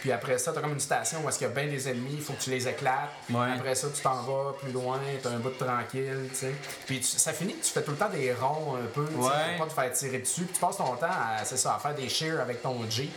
puis 0.00 0.12
après 0.12 0.38
ça, 0.38 0.52
tu 0.52 0.58
as 0.58 0.62
comme 0.62 0.72
une 0.72 0.80
station 0.80 1.18
où 1.24 1.28
est-ce 1.28 1.38
qu'il 1.38 1.46
y 1.48 1.50
a 1.50 1.54
bien 1.54 1.66
des 1.66 1.88
ennemis, 1.88 2.14
il 2.14 2.20
faut 2.22 2.32
que 2.34 2.42
tu 2.42 2.50
les 2.50 2.66
éclates. 2.68 3.10
Ouais. 3.30 3.52
Après 3.56 3.74
ça, 3.74 3.88
tu 3.94 4.00
t'en 4.02 4.22
vas 4.22 4.52
plus 4.60 4.72
loin, 4.72 4.98
tu 5.20 5.28
as 5.28 5.30
un 5.30 5.38
bout 5.38 5.50
de 5.50 5.64
tranquille, 5.64 6.28
tu 6.30 6.36
sais. 6.36 6.52
Puis 6.86 7.00
tu- 7.00 7.06
ça 7.18 7.32
finit 7.32 7.54
que 7.54 7.64
tu 7.64 7.70
fais 7.70 7.82
tout 7.82 7.90
le 7.92 7.96
temps 7.96 8.08
des 8.10 8.32
ronds 8.32 8.76
un 8.82 8.86
peu, 8.86 9.06
tu 9.06 9.12
sais, 9.14 9.18
Ouais. 9.20 9.56
pour 9.58 9.66
pas 9.66 9.74
te 9.74 9.80
faire 9.80 9.92
tirer 9.92 10.18
dessus, 10.18 10.42
puis 10.44 10.54
tu 10.54 10.60
passes 10.60 10.76
ton 10.76 10.96
temps 10.96 11.06
à, 11.06 11.44
ça, 11.44 11.74
à 11.74 11.78
faire 11.78 11.94
des 11.94 12.08
shears 12.08 12.40
avec 12.40 12.62
ton 12.62 12.78
Jeep. 12.90 13.12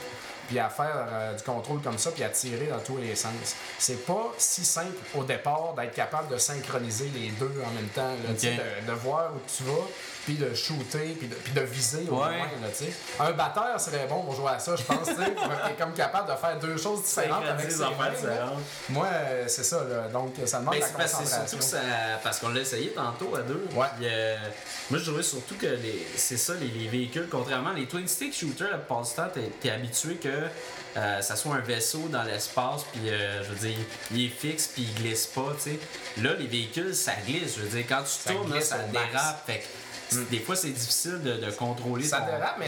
Puis 0.47 0.59
à 0.59 0.69
faire 0.69 1.07
euh, 1.11 1.33
du 1.33 1.43
contrôle 1.43 1.81
comme 1.81 1.97
ça, 1.97 2.11
puis 2.11 2.23
à 2.23 2.29
tirer 2.29 2.67
dans 2.67 2.79
tous 2.79 2.97
les 2.97 3.15
sens. 3.15 3.31
C'est 3.79 4.05
pas 4.05 4.31
si 4.37 4.63
simple 4.65 4.95
au 5.15 5.23
départ 5.23 5.73
d'être 5.77 5.93
capable 5.93 6.29
de 6.33 6.37
synchroniser 6.37 7.09
les 7.13 7.29
deux 7.31 7.53
en 7.65 7.71
même 7.71 7.87
temps, 7.93 8.01
là, 8.09 8.33
de, 8.33 8.87
de 8.91 8.97
voir 8.97 9.31
où 9.35 9.39
tu 9.55 9.63
vas, 9.63 9.85
puis 10.25 10.35
de 10.35 10.53
shooter, 10.55 11.15
puis 11.19 11.27
de, 11.27 11.35
puis 11.35 11.53
de 11.53 11.61
viser 11.61 12.07
au 12.09 12.15
Ouais. 12.15 12.37
loin. 12.37 12.47
Là, 13.19 13.25
un 13.27 13.31
batteur 13.33 13.79
serait 13.79 14.07
bon 14.07 14.23
pour 14.23 14.33
jouer 14.35 14.49
à 14.51 14.59
ça, 14.59 14.75
je 14.75 14.83
pense, 14.83 15.07
tu 15.07 15.15
sais, 15.15 15.31
pour 15.35 15.51
être 15.51 15.77
comme 15.77 15.93
capable 15.93 16.31
de 16.31 16.35
faire 16.37 16.59
deux 16.59 16.77
choses 16.77 17.03
différentes 17.03 17.45
avec 17.45 17.71
ses 17.71 17.79
mains. 17.79 17.91
Moi, 18.89 19.07
euh, 19.11 19.43
c'est 19.47 19.63
ça, 19.63 19.83
là. 19.83 20.07
donc 20.11 20.33
ça 20.45 20.59
demande 20.59 20.73
Mais 20.75 20.79
la 20.79 20.87
c'est 20.87 20.93
parce, 20.93 21.11
concentration. 21.13 21.47
surtout 21.47 21.63
ça. 21.63 21.77
Parce 22.23 22.39
qu'on 22.39 22.49
l'a 22.49 22.61
essayé 22.61 22.89
tantôt 22.91 23.35
à 23.35 23.41
deux. 23.41 23.65
Ouais. 23.75 23.85
Puis, 23.97 24.07
euh, 24.09 24.35
moi, 24.89 24.99
je 24.99 25.05
trouvais 25.05 25.23
surtout 25.23 25.55
que 25.55 25.67
c'est 26.15 26.37
ça, 26.37 26.53
les, 26.55 26.67
les 26.67 26.87
véhicules, 26.87 27.27
contrairement 27.29 27.71
les 27.73 27.85
twin 27.87 28.07
stick 28.07 28.33
shooters, 28.35 28.71
la 28.71 28.77
plupart 28.77 29.01
du 29.03 29.11
temps, 29.11 29.27
t'es 29.61 29.69
habitué 29.69 30.15
que 30.15 30.29
euh, 30.97 31.21
ça 31.21 31.35
soit 31.35 31.55
un 31.55 31.59
vaisseau 31.59 32.07
dans 32.09 32.23
l'espace, 32.23 32.83
puis 32.91 33.09
euh, 33.09 33.43
je 33.43 33.49
veux 33.49 33.67
dire, 33.67 33.77
il 34.11 34.25
est 34.25 34.29
fixe, 34.29 34.67
puis 34.67 34.83
il 34.83 34.93
glisse 35.01 35.25
pas, 35.27 35.53
tu 35.61 35.71
sais. 35.71 35.79
Là, 36.21 36.33
les 36.39 36.47
véhicules, 36.47 36.95
ça 36.95 37.13
glisse. 37.27 37.55
Je 37.57 37.61
veux 37.61 37.69
dire, 37.69 37.85
quand 37.87 38.03
tu 38.03 38.09
Ça 38.09 38.31
tournes, 38.31 38.53
là, 38.53 38.61
ça 38.61 38.79
dérape. 38.91 39.45
Fait 39.45 39.63
des 40.29 40.39
fois, 40.39 40.55
c'est 40.55 40.69
difficile 40.69 41.21
de, 41.21 41.33
de 41.37 41.51
contrôler 41.51 42.03
Ça 42.05 42.19
ton- 42.19 42.25
dérape, 42.27 42.55
mais 42.59 42.67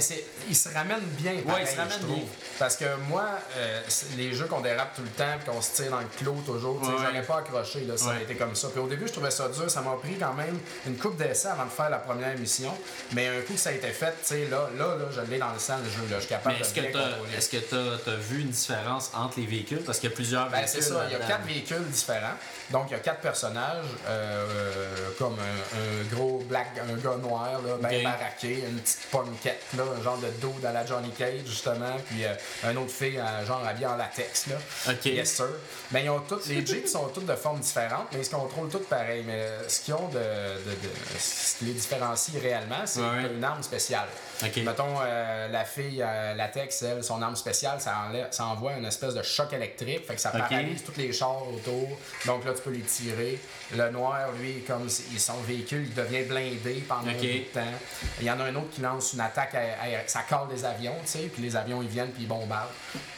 il 0.49 0.55
se 0.55 0.69
ramène 0.69 1.01
bien. 1.19 1.33
pareil, 1.45 1.65
il 1.69 1.71
se 1.73 1.77
ramène 1.79 1.99
bien. 2.01 2.23
Parce 2.59 2.75
que 2.75 2.85
moi, 3.07 3.25
euh, 3.57 3.81
les 4.17 4.33
jeux 4.33 4.45
qu'on 4.45 4.61
dérape 4.61 4.95
tout 4.95 5.01
le 5.03 5.09
temps, 5.09 5.33
puis 5.39 5.49
qu'on 5.51 5.61
se 5.61 5.71
tire 5.73 5.91
dans 5.91 5.99
le 5.99 6.07
clos 6.17 6.41
toujours, 6.45 6.81
tu 6.81 6.87
Ouais, 6.89 6.95
j'aurais 6.97 7.21
pas 7.23 7.37
accroché, 7.39 7.81
là, 7.81 7.95
ça 7.97 8.07
Ouais. 8.09 8.15
a 8.17 8.21
été 8.21 8.35
comme 8.35 8.55
ça. 8.55 8.69
Puis 8.69 8.79
au 8.79 8.87
début, 8.87 9.07
je 9.07 9.13
trouvais 9.13 9.31
ça 9.31 9.47
dur, 9.49 9.69
ça 9.69 9.81
m'a 9.81 9.91
pris 10.01 10.17
quand 10.19 10.33
même 10.33 10.57
une 10.85 10.97
coupe 10.97 11.17
d'essai 11.17 11.49
avant 11.49 11.65
de 11.65 11.69
faire 11.71 11.89
la 11.89 11.97
première 11.99 12.37
mission. 12.37 12.73
Mais 13.13 13.27
un 13.27 13.41
coup 13.41 13.53
que 13.53 13.59
ça 13.59 13.69
a 13.69 13.73
été 13.73 13.89
fait, 13.89 14.11
tu 14.21 14.27
sais, 14.29 14.47
là, 14.49 14.69
là, 14.77 14.95
là, 14.95 15.05
je 15.15 15.21
l'ai 15.29 15.37
dans 15.37 15.51
le 15.53 15.59
sang, 15.59 15.75
le 15.83 15.89
jeu, 15.89 16.01
là, 16.09 16.15
je 16.17 16.21
suis 16.21 16.29
capable 16.29 16.55
Mais 16.59 16.65
de 16.67 16.73
bien 16.91 17.01
contrôler. 17.03 17.33
est-ce 17.37 17.49
que 17.49 17.57
t'as- 17.57 17.97
t'as 18.03 18.15
vu 18.15 18.41
une 18.41 18.49
différence 18.49 19.11
entre 19.13 19.39
les 19.39 19.45
véhicules? 19.45 19.81
Parce 19.83 19.99
qu'il 19.99 20.09
y 20.09 20.13
a 20.13 20.15
plusieurs 20.15 20.49
Ben, 20.49 20.57
véhicules. 20.61 20.81
c'est 20.83 20.89
ça, 20.89 21.03
il 21.07 21.11
y 21.11 21.15
a 21.15 21.19
quatre 21.19 21.45
véhicules 21.45 21.87
différents. 21.91 22.35
Donc, 22.71 22.87
il 22.89 22.93
y 22.93 22.95
a 22.95 22.99
quatre 22.99 23.21
personnages, 23.21 23.85
euh, 24.07 25.09
comme 25.17 25.37
un, 25.39 25.77
un 25.79 26.15
gros 26.15 26.39
black, 26.49 26.67
un 26.81 26.95
gars 26.97 27.15
noir, 27.27 27.61
là, 27.61 27.89
bien 27.89 27.97
Ok. 27.99 28.03
baraqué, 28.03 28.63
une 28.67 28.79
petite 28.79 29.07
punkette, 29.11 29.61
là, 29.77 29.83
un 29.99 30.03
genre 30.03 30.17
de 30.17 30.27
dos 30.41 30.53
à 30.65 30.71
la 30.71 30.85
Johnny 30.85 31.11
Cage, 31.11 31.41
justement, 31.45 31.95
puis 32.09 32.23
euh, 32.25 32.33
un 32.63 32.75
autre 32.77 32.91
fille, 32.91 33.17
euh, 33.17 33.45
genre 33.45 33.65
habillée 33.65 33.87
en 33.87 33.95
latex, 33.97 34.47
là. 34.47 34.55
Ok. 34.89 35.05
Yes, 35.05 35.35
sir. 35.35 35.47
Mais 35.91 36.03
ils 36.05 36.09
ont 36.09 36.19
toutes, 36.21 36.45
les 36.47 36.65
Jeeps 36.65 36.91
sont 36.91 37.07
toutes 37.09 37.25
de 37.25 37.35
formes 37.35 37.59
différentes, 37.59 38.07
mais 38.11 38.19
ils 38.19 38.25
se 38.25 38.31
contrôlent 38.31 38.69
toutes 38.69 38.87
pareil. 38.87 39.23
Mais 39.25 39.33
euh, 39.41 39.67
ce 39.69 39.81
qu'ils 39.81 39.93
ont 39.93 40.07
de, 40.09 40.13
de- 40.19 40.71
de- 40.71 41.19
ce 41.19 41.57
qui 41.59 41.65
les 41.65 41.73
différencie 41.73 42.41
réellement, 42.41 42.85
c'est 42.85 42.99
Ouais. 43.01 43.31
une 43.33 43.43
arme 43.43 43.63
spéciale. 43.63 44.07
Ok. 44.43 44.57
Mettons, 44.57 44.95
euh, 45.01 45.47
la 45.47 45.65
fille 45.65 46.01
euh, 46.05 46.33
latex, 46.35 46.81
elle, 46.83 47.03
son 47.03 47.21
arme 47.21 47.35
spéciale, 47.35 47.81
ça, 47.81 47.95
enlève- 48.07 48.27
ça 48.31 48.45
envoie 48.45 48.73
une 48.73 48.85
espèce 48.85 49.13
de 49.15 49.23
choc 49.23 49.51
électrique, 49.53 50.05
fait 50.05 50.15
que 50.15 50.21
ça 50.21 50.29
paralyse 50.49 50.83
tous 50.83 50.95
les 50.97 51.11
chars 51.11 51.41
autour. 51.51 51.87
Donc 52.25 52.45
là, 52.45 52.53
tu 52.53 52.61
peux 52.61 52.69
les 52.71 52.81
tirer. 52.81 53.39
Le 53.75 53.89
noir, 53.89 54.31
lui, 54.39 54.61
comme 54.67 54.87
son 54.89 55.37
véhicule, 55.41 55.85
il 55.87 55.93
devient 55.93 56.23
blindé 56.23 56.83
pendant 56.87 57.09
un 57.09 57.13
bout 57.13 57.21
de 57.39 57.53
temps. 57.53 57.77
Il 58.19 58.25
y 58.27 58.31
en 58.31 58.39
a 58.39 58.43
un 58.45 58.55
autre 58.55 58.69
qui 58.71 58.81
lance 58.81 59.13
une 59.13 59.21
attaque 59.21 59.55
aérienne. 59.55 60.01
Ça 60.07 60.21
colle 60.29 60.47
des 60.49 60.63
avions, 60.63 60.95
tu 61.05 61.11
sais, 61.11 61.19
puis 61.33 61.41
les 61.41 61.55
avions, 61.55 61.81
ils 61.81 61.87
viennent, 61.89 62.11
puis 62.11 62.23
ils 62.23 62.27
bombardent. 62.29 62.69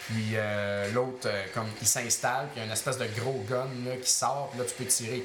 Puis 0.08 0.32
euh, 0.34 0.92
l'autre, 0.92 1.30
comme 1.54 1.68
il 1.80 1.88
s'installe, 1.88 2.48
puis 2.48 2.56
il 2.56 2.60
y 2.60 2.62
a 2.64 2.66
une 2.66 2.72
espèce 2.72 2.98
de 2.98 3.06
gros 3.20 3.46
gun 3.48 3.68
là, 3.86 3.96
qui 4.02 4.10
sort, 4.10 4.48
puis 4.50 4.60
là, 4.60 4.66
tu 4.66 4.74
peux 4.74 4.86
tirer 4.90 5.24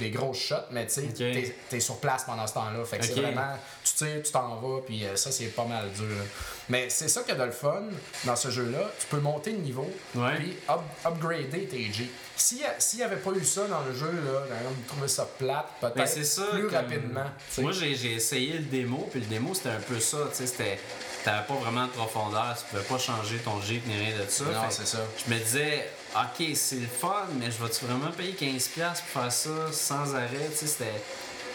des 0.00 0.10
gros 0.10 0.34
shots, 0.34 0.56
mais 0.72 0.86
tu 0.86 0.94
sais, 0.94 1.02
t'es- 1.42 1.54
t'es 1.70 1.78
sur 1.80 1.98
place 2.00 2.24
pendant 2.24 2.44
ce 2.46 2.54
temps-là. 2.54 2.84
Fait 2.84 2.98
que 2.98 3.04
c'est 3.04 3.14
vraiment, 3.22 3.56
tu 3.84 3.92
tires, 3.94 4.22
tu 4.24 4.32
t'en 4.32 4.56
vas, 4.56 4.80
puis 4.84 4.93
euh, 5.04 5.16
ça, 5.16 5.32
c'est 5.32 5.46
pas 5.46 5.64
mal 5.64 5.90
dur. 5.92 6.08
là. 6.08 6.24
Mais 6.68 6.88
c'est 6.88 7.08
ça 7.08 7.22
qu'il 7.22 7.34
y 7.34 7.36
a 7.36 7.40
de 7.40 7.44
le 7.46 7.50
fun 7.52 7.82
dans 8.24 8.36
ce 8.36 8.50
jeu-là. 8.50 8.90
Tu 9.00 9.06
peux 9.08 9.18
monter 9.20 9.52
de 9.52 9.58
niveau, 9.58 9.90
Ouais. 10.14 10.36
puis 10.36 10.56
up- 10.70 10.80
upgrader 11.04 11.66
tes 11.66 11.92
G. 11.92 12.08
S'il 12.36 12.58
n'y 12.96 13.02
avait 13.02 13.16
pas 13.16 13.30
eu 13.32 13.44
ça 13.44 13.66
dans 13.66 13.80
le 13.82 13.94
jeu, 13.94 14.06
là, 14.10 14.40
j'aurais 14.48 14.74
trouvé 14.88 15.08
ça 15.08 15.26
plate, 15.38 15.66
peut-être 15.80 16.14
plus 16.52 16.62
comme- 16.66 16.74
rapidement. 16.74 17.24
Moi, 17.58 17.72
j'ai 17.72 18.12
essayé 18.14 18.54
le 18.54 18.64
démo, 18.64 19.08
puis 19.10 19.20
le 19.20 19.26
démo, 19.26 19.52
c'était 19.54 19.70
un 19.70 19.80
peu 19.80 19.98
ça. 20.00 20.18
Tu 20.30 20.36
sais, 20.38 20.46
c'était. 20.46 20.78
T'avais 21.24 21.46
pas 21.46 21.54
vraiment 21.54 21.86
de 21.86 21.90
profondeur, 21.92 22.54
tu 22.58 22.64
pouvais 22.70 22.82
pas 22.82 22.98
changer 22.98 23.38
ton 23.38 23.58
Jeep 23.62 23.86
ni 23.86 23.96
rien 23.96 24.18
de 24.18 24.28
ça. 24.28 24.44
Non, 24.44 24.60
c'est 24.68 24.86
ça. 24.86 24.98
Je 25.26 25.32
me 25.32 25.38
disais, 25.38 25.88
ok, 26.14 26.46
c'est 26.54 26.76
le 26.76 26.86
fun, 26.86 27.24
mais 27.40 27.46
je 27.50 27.62
vais-tu 27.64 27.86
vraiment 27.86 28.10
payer 28.12 28.34
15$ 28.34 29.00
pour 29.00 29.22
faire 29.22 29.32
ça 29.32 29.72
sans 29.72 30.14
arrêt? 30.14 30.50
Tu 30.52 30.58
sais, 30.58 30.66
c'était. 30.66 30.92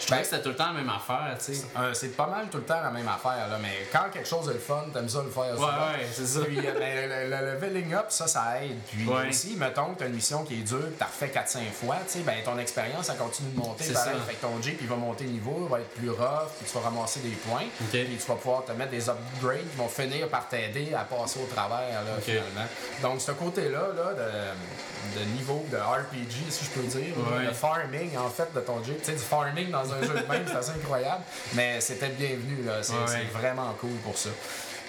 Je 0.00 0.08
Ben- 0.10 0.18
que 0.18 0.24
c'était 0.24 0.42
tout 0.42 0.48
le 0.48 0.56
temps 0.56 0.68
la 0.72 0.80
même 0.80 0.88
affaire, 0.90 1.36
tu 1.44 1.54
sais. 1.54 1.64
Euh, 1.78 1.92
c'est 1.94 2.16
pas 2.16 2.26
mal 2.26 2.46
tout 2.50 2.56
le 2.58 2.64
temps 2.64 2.80
la 2.82 2.90
même 2.90 3.06
affaire, 3.08 3.48
là, 3.48 3.58
mais 3.60 3.86
quand 3.92 4.10
quelque 4.12 4.26
chose 4.28 4.48
est 4.48 4.54
le 4.54 4.58
fun, 4.58 4.84
t'aimes 4.92 5.08
ça 5.08 5.22
le 5.22 5.30
faire. 5.30 5.54
souvent. 5.54 5.66
ouais, 5.68 6.06
c'est 6.12 6.26
ça. 6.26 6.40
Puis 6.40 6.58
euh, 6.58 6.72
ben, 6.78 7.08
le, 7.30 7.36
le 7.36 7.52
leveling 7.54 7.94
up, 7.94 8.06
ça, 8.08 8.26
ça 8.26 8.62
aide. 8.62 8.78
Puis 8.90 9.06
Ouais. 9.06 9.28
aussi, 9.28 9.56
mettons 9.56 9.92
que 9.94 10.00
t'as 10.00 10.06
une 10.06 10.14
mission 10.14 10.42
qui 10.44 10.54
est 10.54 10.62
dure, 10.62 10.80
t'as 10.98 11.04
refait 11.06 11.28
4-5 11.28 11.70
fois, 11.72 11.96
tu 12.06 12.14
sais, 12.14 12.18
ben 12.20 12.36
ton 12.44 12.58
expérience, 12.58 13.08
elle 13.10 13.16
continue 13.18 13.50
de 13.52 13.58
monter. 13.58 13.84
C'est 13.84 13.92
pareil. 13.92 14.14
ça. 14.18 14.24
Fait 14.26 14.34
que 14.34 14.40
ton 14.40 14.60
Jeep, 14.62 14.78
il 14.80 14.88
va 14.88 14.96
monter 14.96 15.24
niveau, 15.24 15.64
il 15.66 15.70
va 15.70 15.80
être 15.80 15.90
plus 15.94 16.10
rough, 16.10 16.48
puis 16.58 16.66
tu 16.70 16.78
vas 16.78 16.84
ramasser 16.84 17.20
des 17.20 17.30
points. 17.30 17.64
Ok. 17.82 17.90
Puis 17.90 18.16
tu 18.18 18.26
vas 18.26 18.34
pouvoir 18.36 18.64
te 18.64 18.72
mettre 18.72 18.90
des 18.90 19.08
upgrades 19.08 19.68
qui 19.70 19.76
vont 19.76 19.88
finir 19.88 20.28
par 20.28 20.48
t'aider 20.48 20.92
à 20.94 21.04
passer 21.04 21.38
au 21.40 21.46
travers, 21.54 22.02
là, 22.04 22.12
finalement. 22.20 22.66
Donc, 23.02 23.20
ce 23.20 23.32
côté-là, 23.32 23.88
là, 23.96 24.14
de, 24.14 25.18
de 25.20 25.24
niveau 25.36 25.64
de 25.70 25.76
RPG, 25.76 26.50
si 26.50 26.64
je 26.64 26.70
peux 26.70 26.86
dire, 26.86 27.14
Ouais. 27.32 27.46
de 27.46 27.52
farming, 27.52 28.16
en 28.16 28.28
fait, 28.28 28.52
de 28.54 28.60
ton 28.60 28.82
Jeep. 28.84 28.98
Tu 29.00 29.06
sais, 29.06 29.12
du 29.12 29.18
farming 29.18 29.70
dans 29.70 29.89
un 29.92 30.02
jeu 30.02 30.14
de 30.14 30.32
même, 30.32 30.44
c'est 30.46 30.56
assez 30.56 30.70
incroyable. 30.72 31.22
Mais 31.54 31.80
c'était 31.80 32.08
bienvenu, 32.08 32.62
là. 32.64 32.82
C'est 32.82 32.92
Ouais. 32.94 33.28
vraiment 33.32 33.72
cool 33.80 33.96
pour 34.04 34.16
ça. 34.16 34.30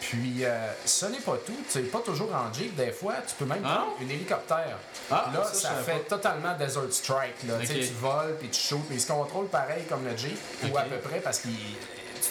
Puis, 0.02 0.44
euh, 0.44 0.72
ce 0.84 1.06
n'est 1.06 1.20
pas 1.20 1.38
tout. 1.46 1.56
Tu 1.68 1.72
sais, 1.72 1.80
pas 1.82 2.00
toujours 2.00 2.34
en 2.34 2.52
Jeep. 2.52 2.76
Des 2.76 2.92
fois, 2.92 3.14
tu 3.28 3.36
peux 3.36 3.46
même 3.46 3.62
Ah? 3.64 3.84
prendre 3.86 3.98
un 4.02 4.10
hélicoptère. 4.10 4.78
Ah, 5.12 5.30
là, 5.34 5.44
ça, 5.54 5.70
fait 5.76 5.92
pas. 6.08 6.16
totalement 6.18 6.58
Desert 6.58 6.92
Strike. 6.92 7.44
Là. 7.48 7.54
Tu 7.66 7.84
voles, 8.02 8.36
puis 8.40 8.50
tu 8.50 8.60
shoots, 8.60 8.84
puis 8.88 8.96
il 8.96 9.02
se 9.02 9.08
contrôle 9.08 9.48
pareil 9.48 9.84
comme 9.88 10.04
le 10.04 10.18
Jeep, 10.18 10.38
ou 10.72 10.76
à 10.78 10.82
peu 10.84 10.98
près, 10.98 11.20
parce 11.20 11.40
qu'il 11.40 11.52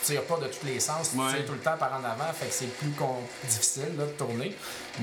tires 0.02 0.24
pas 0.24 0.36
de 0.36 0.46
tous 0.46 0.66
les 0.66 0.80
sens, 0.80 1.10
tu 1.12 1.18
Ouais. 1.18 1.32
tires 1.34 1.46
tout 1.46 1.52
le 1.52 1.58
temps 1.60 1.76
par 1.78 1.92
en 1.92 2.04
avant, 2.04 2.32
fait 2.32 2.46
que 2.46 2.52
c'est 2.52 2.66
plus 2.78 2.92
difficile 3.48 3.96
là, 3.98 4.04
de 4.06 4.10
tourner. 4.12 4.56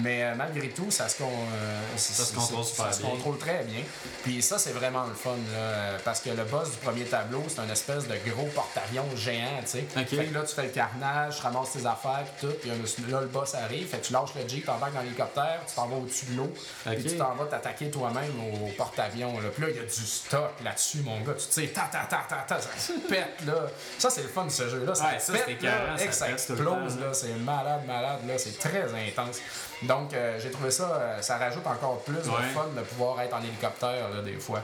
Mais 0.04 0.24
euh, 0.26 0.36
malgré 0.36 0.70
tout, 0.70 0.91
ça 0.91 1.08
se, 1.10 1.18
con- 1.18 1.26
euh, 1.54 1.80
Ça 1.98 2.24
se 2.26 2.34
contrôle 2.36 2.64
ça 2.66 2.91
se 2.91 3.02
contrôle 3.02 3.38
très 3.38 3.64
bien. 3.64 3.82
Puis 4.24 4.41
ça, 4.41 4.60
c'est 4.60 4.72
vraiment 4.74 5.06
le 5.06 5.14
fun, 5.14 5.32
là, 5.52 5.58
euh, 5.58 5.98
parce 6.04 6.20
que 6.20 6.30
le 6.30 6.43
boss 6.43 6.72
du 6.72 6.78
premier 6.78 7.06
tableau, 7.06 7.43
c'est 7.48 7.60
un 7.60 7.70
espèce 7.70 8.08
de 8.08 8.16
gros 8.30 8.45
porte-avions 8.54 9.06
géant, 9.16 9.62
tu 9.62 9.68
sais. 9.72 9.86
Fait 9.93 10.06
que 10.06 10.34
là, 10.34 10.41
tu 10.43 10.54
fais 10.54 10.64
le 10.64 10.70
carnage, 10.70 11.38
tu 11.38 11.41
ramasses 11.41 11.72
tes 11.72 11.86
affaires, 11.86 12.26
puis 12.38 12.48
tout, 12.48 12.54
puis 12.62 12.70
là, 13.10 13.22
le 13.22 13.28
boss 13.28 13.56
arrive, 13.56 13.88
fait 13.88 14.00
que 14.00 14.06
tu 14.08 14.14
lâches 14.14 14.36
le 14.41 14.48
Jeep, 14.48 14.66
t'embarques 14.66 14.93
dans 14.93 15.02
l'hélicoptère, 15.02 15.62
tu 15.68 15.74
t'en 15.76 15.88
vas 15.88 15.95
au-dessus 15.98 16.26
de 16.28 16.38
l'eau, 16.38 16.52
puis 16.86 17.04
tu 17.04 17.18
t'en 17.18 17.34
vas 17.36 17.45
t'attaquer 17.45 17.89
toi-même 17.89 18.32
au 18.64 18.68
porte-avions. 18.78 19.39
là. 19.39 19.50
Puis 19.54 19.64
là, 19.64 19.70
il 19.72 19.76
y 19.78 19.80
a 19.80 19.84
du 19.84 19.89
stock 20.06 20.52
là-dessus, 20.64 21.00
mon 21.00 21.20
gars. 21.22 21.34
Tu 21.34 21.45
sais, 21.50 21.68
ta 21.68 21.82
ta 21.91 22.00
ta 22.06 22.26
ta 22.28 22.36
ta, 22.48 22.60
ça 22.62 22.70
pète, 23.10 23.45
là. 23.45 23.68
Ça, 23.98 24.10
c'est 24.10 24.24
le 24.24 24.28
fun 24.28 24.45
de 24.45 24.50
ce 24.52 24.68
jeu-là. 24.95 24.95
Ça 24.95 25.05
Ouais, 25.07 25.19
ça, 25.19 25.45
pète, 25.45 25.61
là, 25.61 26.11
ça 26.11 26.31
explose, 26.31 26.99
là. 26.99 27.13
C'est 27.13 27.33
malade, 27.35 27.81
malade, 27.85 28.19
là. 28.27 28.38
C'est 28.38 28.57
très 28.59 28.83
intense. 28.83 29.39
Donc, 29.83 30.13
euh, 30.13 30.39
j'ai 30.39 30.51
trouvé 30.51 30.71
ça, 30.71 30.83
euh, 30.83 31.21
ça 31.21 31.38
rajoute 31.38 31.65
encore 31.67 31.99
plus 32.01 32.15
de 32.15 32.29
Ouais. 32.29 32.53
fun 32.53 32.67
de 32.75 32.81
pouvoir 32.81 33.21
être 33.21 33.35
en 33.35 33.41
hélicoptère, 33.41 34.09
là, 34.13 34.21
des 34.23 34.38
fois. 34.38 34.61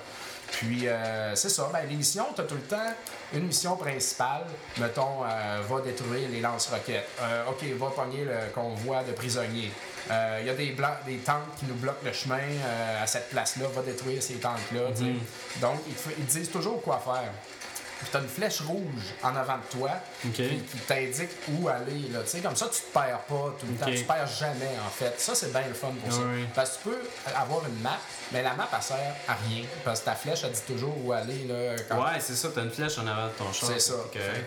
Puis, 0.53 0.87
euh, 0.87 1.35
c'est 1.35 1.49
ça. 1.49 1.67
Ben, 1.73 1.87
les 1.89 1.95
missions, 1.95 2.27
tu 2.35 2.41
as 2.41 2.43
tout 2.43 2.55
le 2.55 2.61
temps 2.61 2.93
une 3.33 3.47
mission 3.47 3.75
principale. 3.75 4.43
Mettons, 4.77 5.23
euh, 5.23 5.61
va 5.67 5.81
détruire 5.81 6.29
les 6.29 6.41
lance-roquettes. 6.41 7.09
Euh, 7.21 7.45
OK, 7.49 7.63
va 7.79 7.87
pogner 7.87 8.23
le 8.23 8.51
convoi 8.53 9.01
de 9.03 9.13
prisonniers. 9.13 9.71
Il 10.41 10.45
y 10.45 10.49
a 10.49 10.53
des, 10.53 10.75
des 11.07 11.17
tanks 11.19 11.55
qui 11.57 11.65
nous 11.65 11.75
bloquent 11.75 12.05
le 12.05 12.11
chemin 12.11 12.41
à 13.01 13.07
cette 13.07 13.29
place-là. 13.29 13.67
Va 13.73 13.81
détruire 13.81 14.21
ces 14.21 14.33
tanks-là. 14.35 14.89
Mhm. 14.99 15.17
Donc, 15.61 15.79
ils, 16.17 16.25
disent 16.25 16.51
toujours 16.51 16.81
quoi 16.81 17.01
faire. 17.03 17.31
Tu 18.11 18.17
as 18.17 18.19
une 18.19 18.27
flèche 18.27 18.61
rouge 18.61 19.13
en 19.23 19.35
avant 19.35 19.57
de 19.57 19.77
toi 19.79 19.91
qui, 20.21 20.31
qui 20.31 20.77
t'indique 20.87 21.29
où 21.51 21.67
aller. 21.67 22.09
Là. 22.11 22.19
Tu 22.29 22.41
Comme 22.41 22.55
ça, 22.55 22.67
tu 22.67 22.81
te 22.81 22.93
perds 22.93 23.19
pas 23.27 23.55
tout 23.59 23.65
le 23.69 23.75
temps. 23.75 23.85
Tu 23.91 24.03
perds 24.03 24.27
jamais, 24.27 24.71
en 24.85 24.89
fait. 24.89 25.13
Ça, 25.19 25.35
c'est 25.35 25.51
bien 25.51 25.67
le 25.67 25.73
fun 25.73 25.91
pour 26.03 26.11
ça. 26.13 26.21
Parce 26.55 26.71
que 26.77 26.83
tu 26.83 26.89
peux 26.89 26.99
avoir 27.35 27.65
une 27.67 27.79
map, 27.81 27.97
mais 28.31 28.41
la 28.43 28.53
map, 28.53 28.67
elle 28.75 28.83
sert 28.83 28.97
à 29.27 29.33
rien. 29.47 29.63
Parce 29.83 30.01
que 30.01 30.05
ta 30.05 30.15
flèche, 30.15 30.41
elle 30.43 30.51
dit 30.51 30.61
toujours 30.67 30.95
où 31.03 31.11
aller. 31.11 31.45
Là, 31.47 31.75
quand 31.89 32.03
Ouais, 32.03 32.19
c'est 32.19 32.35
ça, 32.35 32.49
t'as 32.53 32.63
une 32.63 32.71
flèche 32.71 32.97
en 32.97 33.07
avant 33.07 33.27
de 33.27 33.31
ton 33.33 33.51
char. 33.53 33.69
c'est 33.73 33.79
ça. 33.79 33.93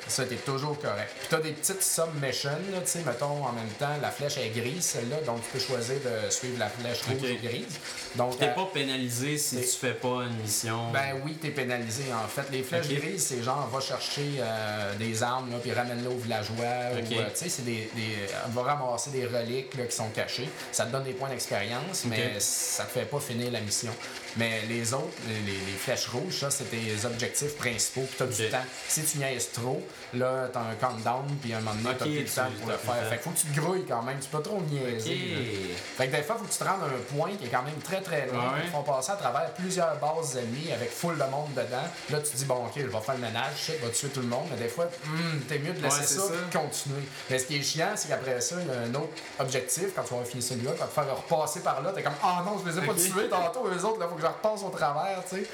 Ça, 0.09 0.25
t'es 0.25 0.37
toujours 0.37 0.79
correct. 0.81 1.13
Puis 1.19 1.29
t'as 1.31 1.41
des 1.41 1.53
petites 1.53 1.83
submissions, 1.83 2.51
là, 2.73 2.81
tu 2.81 2.87
sais, 2.91 3.03
mettons, 3.05 3.45
en 3.45 3.53
même 3.53 3.69
temps, 3.79 3.95
la 4.01 4.11
flèche 4.11 4.37
est 4.39 4.49
grise, 4.51 4.85
celle-là, 4.85 5.17
donc 5.27 5.43
tu 5.45 5.51
peux 5.51 5.59
choisir 5.59 5.97
de 5.97 6.31
suivre 6.31 6.59
la 6.59 6.69
flèche 6.69 7.03
rouge 7.03 7.31
ou 7.31 7.47
grise. 7.47 7.79
Donc, 8.15 8.39
T'es 8.39 8.49
euh, 8.49 8.55
pas 8.55 8.69
pénalisé 8.73 9.37
si 9.39 9.57
tu 9.61 9.67
fais 9.67 9.93
pas 9.95 10.25
une 10.25 10.37
mission. 10.43 10.91
ben 10.93 11.21
oui, 11.25 11.35
t'es 11.41 11.51
pénalisé, 11.51 12.05
en 12.13 12.27
fait. 12.29 12.51
Les 12.51 12.63
flèches 12.63 12.89
grises, 12.89 13.27
c'est 13.27 13.43
genre, 13.47 13.69
va 13.73 13.81
chercher 13.81 14.41
euh, 14.41 14.95
des 14.97 15.23
armes, 15.23 15.51
là, 15.51 15.59
puis 15.63 15.73
ramène-les 15.73 16.09
aux 16.09 16.19
villageois. 16.19 16.99
Ok. 16.99 17.05
ou, 17.11 17.15
euh, 17.15 17.25
tu 17.31 17.37
sais, 17.37 17.49
c'est 17.49 17.65
des, 17.65 17.91
des, 17.95 18.27
va 18.49 18.63
ramasser 18.63 19.11
des 19.11 19.27
reliques 19.27 19.75
là, 19.75 19.85
qui 19.85 19.97
sont 19.97 20.09
cachées. 20.11 20.49
Ça 20.73 20.85
te 20.87 20.93
donne 20.93 21.05
des 21.05 21.13
points 21.13 21.29
d'expérience, 21.29 22.05
mais 22.07 22.39
ça 22.41 22.85
te 22.85 22.91
fait 22.91 23.05
pas 23.05 23.21
finir 23.21 23.51
la 23.53 23.61
mission. 23.61 23.93
Mais 24.37 24.63
les 24.69 24.93
autres, 24.93 25.05
les, 25.29 25.35
les- 25.41 25.59
les 25.67 25.73
flèches 25.79 26.09
rouges, 26.09 26.41
ça, 26.41 26.51
c'est 26.51 26.65
tes 26.71 26.93
objectifs 27.07 27.57
principaux, 27.57 28.03
puis 28.03 28.17
t'as 28.19 28.27
du 28.27 28.51
temps. 28.51 28.65
Si 28.89 29.03
tu 29.05 29.19
niaises 29.19 29.51
trop, 29.53 29.83
là, 30.15 30.49
t'as 30.53 30.61
un 30.61 30.75
countdown, 30.75 31.25
puis 31.41 31.55
à 31.55 31.59
un 31.59 31.61
moment 31.61 31.75
donné, 31.83 31.97
t'as 31.99 32.05
plus 32.05 32.19
le 32.21 32.25
temps 32.27 32.51
pour 32.61 32.71
le 32.71 32.77
faire. 32.77 33.09
Fait 33.09 33.17
que 33.17 33.23
faut 33.23 33.31
que 33.31 33.39
tu 33.39 33.47
te 33.47 33.61
grouilles 33.61 33.85
quand 33.89 34.03
même, 34.03 34.19
tu 34.21 34.29
peux 34.29 34.39
pas 34.39 34.49
trop 34.49 34.61
niaiser. 34.63 35.75
Fait 35.97 36.09
que 36.09 36.17
des 36.17 36.23
fois, 36.23 36.37
faut 36.37 36.45
que 36.45 36.53
tu 36.53 36.59
te 36.59 36.65
rendes 36.65 36.83
à 36.83 36.87
un 36.87 37.17
point 37.17 37.31
qui 37.37 37.47
est 37.47 37.49
quand 37.49 37.63
même 37.63 37.79
très 37.83 38.01
très 38.01 38.27
loin. 38.27 38.53
Ouais. 38.55 38.61
Ils 38.65 38.71
font 38.71 38.83
passer 38.83 39.13
à 39.13 39.17
travers 39.17 39.51
plusieurs 39.55 39.97
bases 39.97 40.37
ennemies 40.37 40.73
avec 40.73 40.91
full 40.91 41.15
de 41.17 41.25
monde 41.25 41.51
dedans. 41.55 41.87
Là, 42.11 42.19
tu 42.21 42.31
te 42.31 42.37
dis, 42.37 42.45
bon, 42.45 42.67
ok, 42.67 42.73
je 42.77 42.83
vais 42.87 43.01
faire 43.01 43.15
le 43.15 43.21
ménage, 43.21 43.53
shit, 43.57 43.81
va 43.83 43.89
tuer 43.89 44.09
tout 44.09 44.21
le 44.21 44.27
monde. 44.29 44.47
Mais 44.51 44.57
des 44.59 44.69
fois, 44.69 44.85
hum, 45.07 45.41
t'es 45.49 45.59
mieux 45.59 45.73
de 45.73 45.83
laisser 45.83 45.97
Ouais, 45.97 46.05
ça, 46.53 46.59
continuer. 46.59 47.03
Mais 47.31 47.39
ce 47.39 47.47
qui 47.47 47.57
est 47.57 47.63
chiant, 47.63 47.93
c'est 47.97 48.09
qu'après 48.09 48.41
ça, 48.41 48.57
il 48.61 48.67
y 48.69 48.71
a 48.71 48.81
un 48.81 48.95
autre 48.95 49.13
objectif 49.39 49.87
quand 49.95 50.03
tu 50.03 50.15
vas 50.15 50.25
finir 50.25 50.45
celui-là, 50.45 50.73
quand 50.79 50.87
tu 51.03 51.09
vas 51.09 51.15
repasser 51.15 51.61
par 51.61 51.83
là, 51.83 51.93
t'es 51.95 52.03
comme, 52.03 52.13
ah 52.23 52.43
non, 52.45 52.61
je 52.65 52.71
les 52.71 52.79
ai 52.79 52.87
pas 52.87 52.95
tués 52.95 53.29
tantôt, 53.29 53.67
eux 53.67 53.85
autres, 53.85 53.99
là, 54.01 54.09
faut 54.09 54.17
que 54.17 54.26
je 54.27 54.33
repasse 54.33 54.63
au 54.63 54.71
travers, 54.71 55.23
tu 55.29 55.37
sais. 55.37 55.49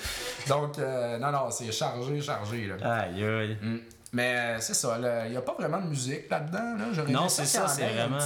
Donc, 0.48 0.78
euh, 0.78 1.18
non, 1.18 1.30
non, 1.30 1.50
c'est 1.50 1.70
chargé, 1.72 2.20
chargé, 2.20 2.66
là. 2.66 3.02
Aïe, 3.02 3.24
aïe. 3.24 3.58
Mm. 3.60 3.78
Mais 4.14 4.36
euh, 4.36 4.60
c'est 4.60 4.74
ça, 4.74 4.98
il 5.24 5.30
n'y 5.30 5.38
a 5.38 5.40
pas 5.40 5.54
vraiment 5.58 5.80
de 5.80 5.86
musique 5.86 6.28
là-dedans. 6.28 6.76
Là. 6.76 7.04
Non, 7.08 7.30
c'est 7.30 7.46
ça, 7.46 7.66
c'est 7.66 7.86
vraiment, 7.86 8.18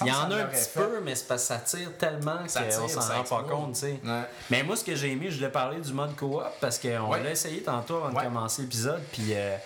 Il 0.00 0.06
y 0.06 0.10
en 0.10 0.30
a 0.30 0.36
un 0.36 0.46
petit 0.46 0.70
peu, 0.74 1.00
mais 1.04 1.14
c'est 1.14 1.28
parce 1.28 1.42
que 1.42 1.48
ça 1.48 1.58
tire 1.58 1.90
tellement 1.98 2.48
Ça 2.48 2.62
qu'on 2.62 2.88
s'en 2.88 3.00
rend 3.00 3.24
pas 3.24 3.42
compte, 3.42 3.74
tu 3.74 3.80
sais. 3.80 4.00
Ouais. 4.02 4.22
Mais 4.50 4.62
moi, 4.62 4.76
ce 4.76 4.84
que 4.84 4.94
j'ai 4.94 5.12
aimé, 5.12 5.26
je 5.28 5.36
voulais 5.36 5.50
parler 5.50 5.80
du 5.80 5.92
mode 5.92 6.16
coop 6.16 6.42
parce 6.62 6.78
qu'on 6.78 7.12
l'a 7.12 7.30
essayé 7.30 7.62
tantôt 7.62 7.96
avant 7.96 8.08
de 8.08 8.24
commencer 8.24 8.62
l'épisode, 8.62 9.02
puis 9.12 9.32
euh, 9.32 9.56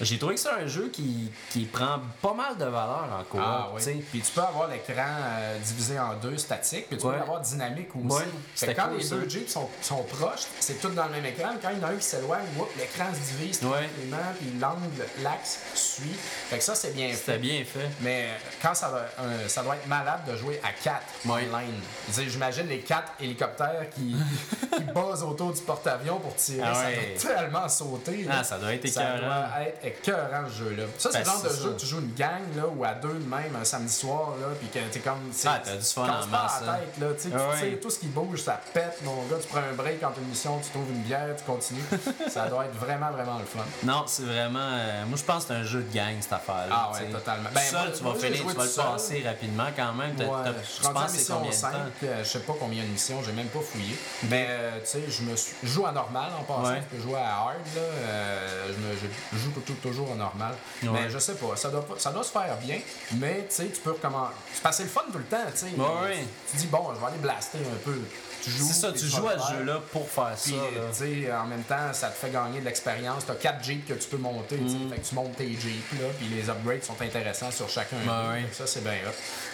j'ai 0.00 0.18
trouvé 0.18 0.34
que 0.34 0.40
c'est 0.40 0.50
un 0.50 0.66
jeu 0.66 0.88
qui, 0.92 1.30
qui 1.50 1.64
prend 1.64 2.00
pas 2.22 2.34
mal 2.34 2.56
de 2.56 2.64
valeur 2.64 3.08
en 3.18 3.24
coop, 3.24 3.40
Ah 3.42 3.68
oui. 3.74 4.04
Puis 4.10 4.20
tu 4.20 4.32
peux 4.32 4.40
avoir 4.40 4.68
l'écran 4.68 5.04
euh, 5.06 5.58
divisé 5.58 5.98
en 5.98 6.14
deux 6.14 6.36
statique, 6.38 6.88
puis 6.88 6.96
tu 6.98 7.06
Ouais. 7.06 7.12
peux 7.14 7.18
l'avoir 7.18 7.40
dynamique 7.40 7.88
aussi. 7.96 8.06
Ouais, 8.16 8.22
Fait 8.22 8.26
c'était 8.54 8.74
que 8.74 8.80
quand 8.80 8.88
cool, 8.88 8.98
les 8.98 9.04
ça. 9.04 9.14
deux 9.16 9.28
Jeeps 9.28 9.48
sont, 9.52 9.68
sont 9.82 10.02
proches, 10.04 10.46
c'est 10.60 10.80
tout 10.80 10.90
dans 10.90 11.04
le 11.06 11.10
même 11.12 11.26
écran. 11.26 11.50
Quand 11.60 11.70
il 11.70 11.78
y 11.78 11.84
en 11.84 11.88
a 11.88 11.90
un 11.90 11.96
qui 11.96 12.02
s'éloigne, 12.04 12.46
l'écran 12.78 13.06
se 13.14 13.32
divise 13.36 13.62
Ouais. 13.62 13.70
tranquillement, 13.88 14.16
puis 14.38 14.52
l'angle, 14.60 15.06
l'axe 15.22 15.60
suit. 15.74 16.14
Fait 16.48 16.58
que 16.58 16.64
ça, 16.64 16.74
c'est 16.74 16.94
bien 16.94 17.10
C'était 17.12 17.32
fait. 17.32 17.38
bien 17.38 17.64
fait. 17.64 17.88
Mais 18.00 18.28
quand 18.62 18.74
ça 18.74 18.88
va, 18.88 19.06
euh, 19.20 19.48
ça 19.48 19.62
doit 19.62 19.76
être 19.76 19.86
malade 19.86 20.20
de 20.26 20.36
jouer 20.36 20.60
à 20.64 20.72
4 20.72 21.02
Ouais. 21.26 21.46
online. 21.48 21.80
J'imagine 22.28 22.66
les 22.68 22.80
quatre 22.80 23.12
hélicoptères 23.20 23.86
qui, 23.94 24.14
qui 24.76 24.82
buzzent 24.84 25.22
autour 25.22 25.52
du 25.52 25.60
porte-avions 25.62 26.18
pour 26.18 26.34
tirer. 26.36 26.62
Ah 26.64 26.74
Ça 26.74 26.90
doit 26.90 27.36
tellement 27.36 27.68
sauter. 27.68 28.26
Ah, 28.30 28.42
ça 28.44 28.58
doit 28.58 28.72
être 28.74 28.88
Ça 28.88 29.02
écœurant. 29.02 29.26
doit 29.26 29.62
être 29.66 29.84
écœurant 29.90 30.44
ce 30.48 30.58
jeu-là. 30.64 30.84
Ça, 30.98 31.10
c'est 31.12 31.18
Ben, 31.18 31.24
le 31.24 31.24
genre 31.30 31.42
de 31.42 31.48
jeu 31.62 31.70
que 31.72 31.80
tu 31.80 31.86
joues 31.86 31.98
une 32.00 32.14
gang 32.14 32.42
là, 32.56 32.62
ou 32.66 32.84
à 32.84 32.94
deux 32.94 33.08
de 33.14 33.28
même 33.28 33.54
un 33.60 33.64
samedi 33.64 33.92
soir, 33.92 34.30
là, 34.40 34.48
puis 34.58 34.68
que 34.68 34.78
t'es 34.92 35.00
comme. 35.00 35.18
c'est- 35.32 35.48
Ah, 35.48 35.60
t'as 35.64 35.76
du 35.76 35.82
fun 35.84 36.04
tu 36.04 36.10
en 36.10 36.26
masse, 36.26 36.52
la 36.66 36.72
hein. 36.72 36.76
tête, 36.78 36.98
là. 37.00 37.06
Tu 37.14 37.22
sais, 37.22 37.34
Ah 37.36 37.54
tu 37.60 37.76
tout 37.78 37.90
ce 37.90 37.98
qui 37.98 38.06
bouge, 38.08 38.42
ça 38.42 38.60
pète, 38.72 38.98
mon 39.04 39.22
gars. 39.24 39.36
Tu 39.40 39.48
prends 39.48 39.60
un 39.60 39.74
break 39.74 40.02
entre 40.02 40.18
une 40.18 40.28
mission, 40.28 40.58
tu 40.62 40.70
trouves 40.70 40.88
une 40.90 41.02
bière, 41.02 41.28
tu 41.36 41.44
continues. 41.44 41.82
ça 42.28 42.48
doit 42.48 42.64
être 42.66 42.74
vraiment, 42.76 43.10
vraiment 43.10 43.38
le 43.38 43.44
fun. 43.44 43.64
Non, 43.84 44.04
c'est 44.06 44.22
vraiment. 44.24 44.58
euh, 44.60 45.04
moi, 45.06 45.18
je 45.18 45.24
pense 45.24 45.44
que 45.44 45.48
c'est 45.48 45.60
un 45.60 45.64
jeu 45.64 45.82
de 45.82 45.94
gang, 45.94 46.14
cette 46.20 46.32
affaire-là. 46.32 46.68
Ah 46.70 46.90
ouais, 46.92 47.06
totalement. 47.10 47.50
Ben, 47.54 47.60
seul, 47.60 47.80
moi- 47.88 47.96
tu 47.96 48.02
moi, 48.02 48.12
vas 48.14 48.18
finir, 48.20 48.40
tu 48.40 48.46
vas 48.56 48.64
le 48.64 48.70
passer 48.92 49.22
rapidement 49.26 49.66
quand 49.76 49.92
même. 49.94 50.16
Ouais, 50.16 50.24
je 50.26 50.88
penses 50.88 51.04
que 51.04 51.10
c'est 51.10 51.18
mission 51.18 51.34
combien 51.36 51.50
de 51.50 51.54
5, 51.54 51.72
temps? 51.72 51.78
euh, 52.04 52.24
je 52.24 52.28
sais 52.28 52.38
pas 52.40 52.54
combien 52.58 52.82
de 52.82 52.88
missions, 52.88 53.22
j'ai 53.24 53.32
même 53.32 53.48
pas 53.48 53.60
fouillé. 53.60 53.96
Mais 54.28 54.46
euh, 54.48 54.78
tu 54.80 54.86
sais, 54.86 55.02
je 55.08 55.22
me 55.22 55.34
suis- 55.36 55.54
je 55.62 55.68
joue 55.68 55.86
à 55.86 55.92
normal 55.92 56.30
en 56.38 56.42
passant, 56.44 56.74
je 56.76 56.96
peux 56.96 57.02
jouer 57.02 57.18
à 57.18 57.36
hard, 57.36 57.54
là, 57.74 57.80
euh, 57.80 58.66
je, 58.68 58.72
me, 58.74 59.10
je 59.32 59.38
joue 59.38 59.50
tout- 59.52 59.74
toujours 59.80 60.14
normal. 60.14 60.54
Ouais. 60.82 60.88
Mais 60.92 61.10
je 61.10 61.18
sais 61.18 61.34
pas, 61.34 61.56
ça 61.56 61.68
doit, 61.70 61.84
ça 61.98 62.10
doit 62.12 62.24
se 62.24 62.30
faire 62.32 62.56
bien, 62.62 62.78
mais 63.14 63.46
tu 63.48 63.54
sais, 63.56 63.66
tu 63.66 63.80
peux 63.80 63.92
recommencer. 63.92 64.32
C'est 64.72 64.82
le 64.84 64.88
fun 64.88 65.02
tout 65.12 65.18
le 65.18 65.24
temps, 65.24 65.36
tu 65.52 65.58
sais. 65.58 65.66
ouais. 65.76 66.24
Tu 66.50 66.56
dis, 66.58 66.66
bon, 66.66 66.88
je 66.94 67.00
vais 67.00 67.06
aller 67.06 67.18
blaster 67.18 67.58
un 67.58 67.76
peu. 67.84 67.98
Tu 68.42 68.50
joues. 68.50 68.66
C'est 68.68 68.72
ça, 68.80 68.90
tu 68.92 69.06
joues 69.06 69.28
à 69.28 69.38
ce 69.38 69.52
jeu-là 69.52 69.80
pour 69.92 70.08
faire 70.08 70.32
ça. 70.34 70.50
Tu 70.50 70.94
sais, 70.94 71.30
en 71.32 71.44
même 71.44 71.62
temps, 71.64 71.92
ça 71.92 72.08
te 72.08 72.14
fait 72.16 72.30
gagner 72.30 72.60
de 72.60 72.64
l'expérience. 72.64 73.26
Tu 73.26 73.32
as 73.32 73.34
4 73.34 73.62
Jeeps 73.62 73.86
que 73.86 73.92
tu 73.92 74.08
peux 74.08 74.16
monter. 74.16 74.56
tu 74.56 74.66
sais. 74.68 74.74
Mm. 74.76 74.90
Fait 74.90 74.96
que 74.98 75.06
tu 75.06 75.14
montes 75.14 75.36
tes 75.36 75.48
Jeeps, 75.50 75.92
là, 76.00 76.06
puis 76.18 76.26
les 76.28 76.48
upgrades 76.48 76.82
sont 76.82 77.00
intéressants 77.02 77.50
sur 77.50 77.68
chacun. 77.68 77.96
Ouais. 77.98 78.46
Ça, 78.52 78.66
c'est 78.66 78.82
bien. 78.82 78.94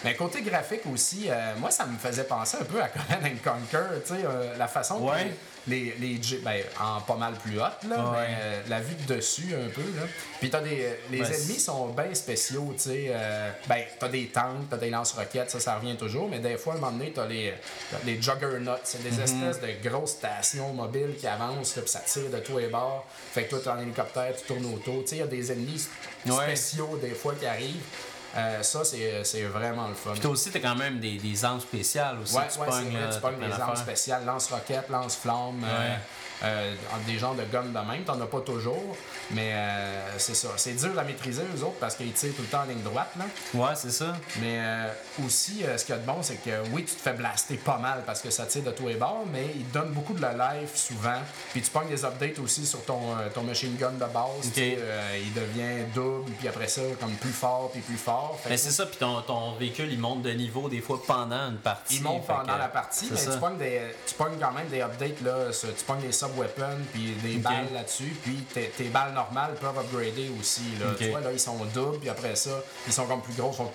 Mais 0.05 0.15
côté 0.15 0.41
graphique 0.43 0.83
aussi, 0.93 1.27
euh, 1.29 1.55
moi, 1.59 1.73
ça 1.73 1.85
me 1.87 1.99
faisait 1.99 2.25
penser 2.25 2.59
un 2.61 2.65
peu 2.65 2.81
à 2.81 2.87
Command 2.89 3.25
and 3.25 3.39
Conquer. 3.43 4.01
Tu 4.07 4.15
sais, 4.15 4.21
euh, 4.25 4.57
la 4.57 4.69
façon 4.69 5.01
Ouais. 5.05 5.25
que 5.25 5.31
les, 5.69 5.95
les 6.01 6.23
Jeeps, 6.23 6.43
ben, 6.43 6.63
en 6.81 7.01
pas 7.01 7.17
mal 7.17 7.35
plus 7.35 7.59
haute, 7.61 7.89
là, 7.89 7.97
Ouais. 7.97 8.19
mais, 8.29 8.37
euh, 8.41 8.63
la 8.69 8.81
vue 8.81 8.95
de 8.95 9.15
dessus 9.15 9.55
un 9.55 9.69
peu. 9.69 9.81
Là. 9.83 10.03
Puis 10.41 10.51
t'as 10.51 10.61
des, 10.61 10.87
les 11.11 11.19
Ben, 11.21 11.33
ennemis 11.33 11.59
sont 11.61 11.89
bien 11.89 12.15
spéciaux. 12.15 12.73
Tu 12.77 12.83
sais, 12.85 13.07
euh, 13.11 13.51
ben, 13.69 13.83
t'as 13.99 14.09
des 14.09 14.27
tanks, 14.27 14.69
t'as 14.71 14.77
des 14.77 14.91
lance-roquettes, 14.91 15.51
ça, 15.51 15.61
ça 15.61 15.77
revient 15.77 15.97
toujours. 15.97 16.29
Mais 16.29 16.39
des 16.39 16.57
fois, 16.57 16.75
à 16.75 16.77
un 16.77 16.81
moment 16.81 16.93
donné, 16.93 17.13
t'as 17.13 17.27
les, 17.27 17.53
t'as 17.91 17.99
les 18.05 18.21
juggernauts. 18.23 18.73
C'est 18.85 19.03
Mhm. 19.05 19.11
des 19.11 19.21
espèces 19.23 19.61
de 19.61 19.89
grosses 19.89 20.11
stations 20.13 20.73
mobiles 20.73 21.15
qui 21.19 21.27
avancent, 21.27 21.77
là, 21.77 21.83
puis 21.83 21.91
ça 21.91 22.01
tire 22.01 22.31
de 22.31 22.39
tous 22.39 22.59
les 22.59 22.69
bords. 22.69 23.07
Fait 23.33 23.45
que 23.45 23.51
toi, 23.51 23.59
t'es 23.63 23.69
en 23.71 23.81
hélicoptère, 23.81 24.35
tu 24.37 24.45
tournes 24.45 24.73
autour. 24.75 25.03
Tu 25.03 25.09
sais, 25.11 25.17
il 25.17 25.21
y 25.21 25.23
a 25.23 25.27
des 25.27 25.53
ennemis 25.53 25.87
Ouais. 26.27 26.45
spéciaux 26.45 26.99
des 27.01 27.11
fois 27.15 27.35
qui 27.39 27.47
arrivent. 27.47 27.75
Euh, 28.37 28.63
ça, 28.63 28.85
c'est 28.85 29.25
c'est 29.25 29.43
vraiment 29.45 29.89
le 29.89 29.95
fun. 29.95 30.13
Puis 30.13 30.21
toi 30.21 30.31
aussi, 30.31 30.51
t'as 30.51 30.61
quand 30.61 30.77
même 30.77 31.01
des, 31.01 31.17
des 31.17 31.45
armes 31.45 31.61
spéciales 31.61 32.19
aussi. 32.21 32.35
Ouais, 32.37 32.43
tu 32.53 32.59
ouais, 32.59 32.67
pognes, 32.67 32.91
vrai, 32.91 33.09
tu 33.15 33.15
t'as 33.15 33.21
pognes 33.21 33.39
des 33.39 33.53
armes 33.61 33.77
spéciales, 33.77 34.25
lance-roquettes, 34.27 34.89
lance-flammes, 34.91 35.65
euh, 35.65 35.79
Ouais. 35.95 35.99
Euh, 36.43 36.75
des 37.07 37.19
genres 37.19 37.35
de 37.35 37.45
guns 37.45 37.63
de 37.65 37.91
même, 37.91 38.05
t'en 38.05 38.21
as 38.21 38.27
pas 38.27 38.41
toujours, 38.41 38.97
mais 39.31 39.53
euh, 39.55 40.19
c'est 40.19 40.35
ça. 40.35 40.49
C'est 40.57 40.75
dur 40.75 40.99
à 40.99 41.03
maîtriser, 41.05 41.43
eux 41.57 41.63
autres, 41.63 41.79
parce 41.81 41.95
qu'ils 41.97 42.13
tirent 42.13 42.35
tout 42.35 42.43
le 42.43 42.49
temps 42.49 42.61
en 42.63 42.65
ligne 42.65 42.83
droite, 42.83 43.11
là. 43.19 43.25
Ouais, 43.55 43.75
c'est 43.75 43.91
ça. 43.91 44.17
Mais 44.41 44.59
euh, 44.61 44.89
aussi, 45.25 45.63
ce 45.77 45.85
qu'il 45.85 45.95
y 45.95 45.99
a 45.99 46.01
de 46.01 46.07
bon, 46.07 46.19
c'est 46.23 46.37
que 46.37 46.51
oui, 46.73 46.85
tu 46.85 46.95
te 46.95 47.01
fais 47.01 47.13
blaster 47.15 47.57
pas 47.57 47.79
mal 47.79 48.03
parce 48.07 48.21
que 48.21 48.31
ça 48.31 48.47
tire 48.47 48.63
de 48.65 48.71
tous 48.71 48.89
les 48.89 48.95
bords, 48.97 49.25
mais 49.33 49.47
ils 49.57 49.65
te 49.65 49.75
donnent 49.79 49.93
beaucoup 49.93 50.15
de 50.15 50.23
la 50.23 50.33
life 50.33 50.75
souvent. 50.77 51.21
Puis 51.53 51.63
tu 51.63 51.71
pognes 51.71 51.89
des 51.89 52.05
updates 52.05 52.39
aussi 52.39 52.67
sur 52.67 52.85
ton, 52.85 53.01
ton 53.35 53.43
machine 53.43 53.75
gun 53.77 53.93
de 53.93 53.99
base. 53.99 54.51
euh, 54.59 55.19
il 55.23 55.33
devient 55.33 55.85
double, 55.95 56.31
puis 56.39 56.49
après 56.49 56.69
ça, 56.69 56.83
comme 57.01 57.13
plus 57.15 57.31
fort, 57.33 57.71
puis 57.73 57.81
plus 57.81 57.97
fort. 57.97 58.39
Fait 58.43 58.51
Mais 58.51 58.57
c'est 58.57 58.71
ça, 58.71 58.87
puis 58.87 58.97
ton, 58.99 59.23
ton 59.23 59.53
véhicule, 59.55 59.91
il 59.93 59.99
monte 59.99 60.23
de 60.23 60.31
niveau 60.31 60.69
des 60.69 60.81
fois 60.81 61.01
pendant 61.07 61.49
une 61.51 61.59
partie. 61.59 61.97
il 61.97 62.03
monte 62.03 62.27
pendant 62.27 62.53
que- 62.55 62.59
la 62.59 62.69
partie, 62.69 63.09
mais 63.11 63.17
ça. 63.17 63.33
tu 63.33 63.39
pognes, 63.39 63.57
des, 63.59 63.81
tu 64.07 64.15
pognes 64.15 64.37
quand 64.41 64.53
même 64.53 64.69
des 64.69 64.81
updates, 64.81 65.21
là, 65.23 65.35
tu 65.53 65.85
pognes 65.85 66.01
des 66.01 66.13
sub-weapons, 66.29 66.79
puis 66.93 67.15
des 67.23 67.37
balles 67.39 67.73
là-dessus, 67.73 68.15
puis 68.23 68.35
tes, 68.53 68.69
tes 68.71 68.85
balles 68.85 69.13
normales 69.13 69.55
peuvent 69.61 69.79
upgrader 69.79 70.31
aussi. 70.41 70.63
Là. 70.81 70.87
Tu 70.99 71.11
vois, 71.11 71.21
là, 71.21 71.33
ils 71.33 71.41
sont 71.41 71.57
doubles, 71.75 71.99
puis 71.99 72.09
après 72.09 72.37
ça, 72.37 72.51
ils 72.87 72.93
sont 72.93 73.07
comme 73.07 73.23
plus 73.23 73.35
gros, 73.35 73.51
ils 73.53 73.57
sont 73.57 73.73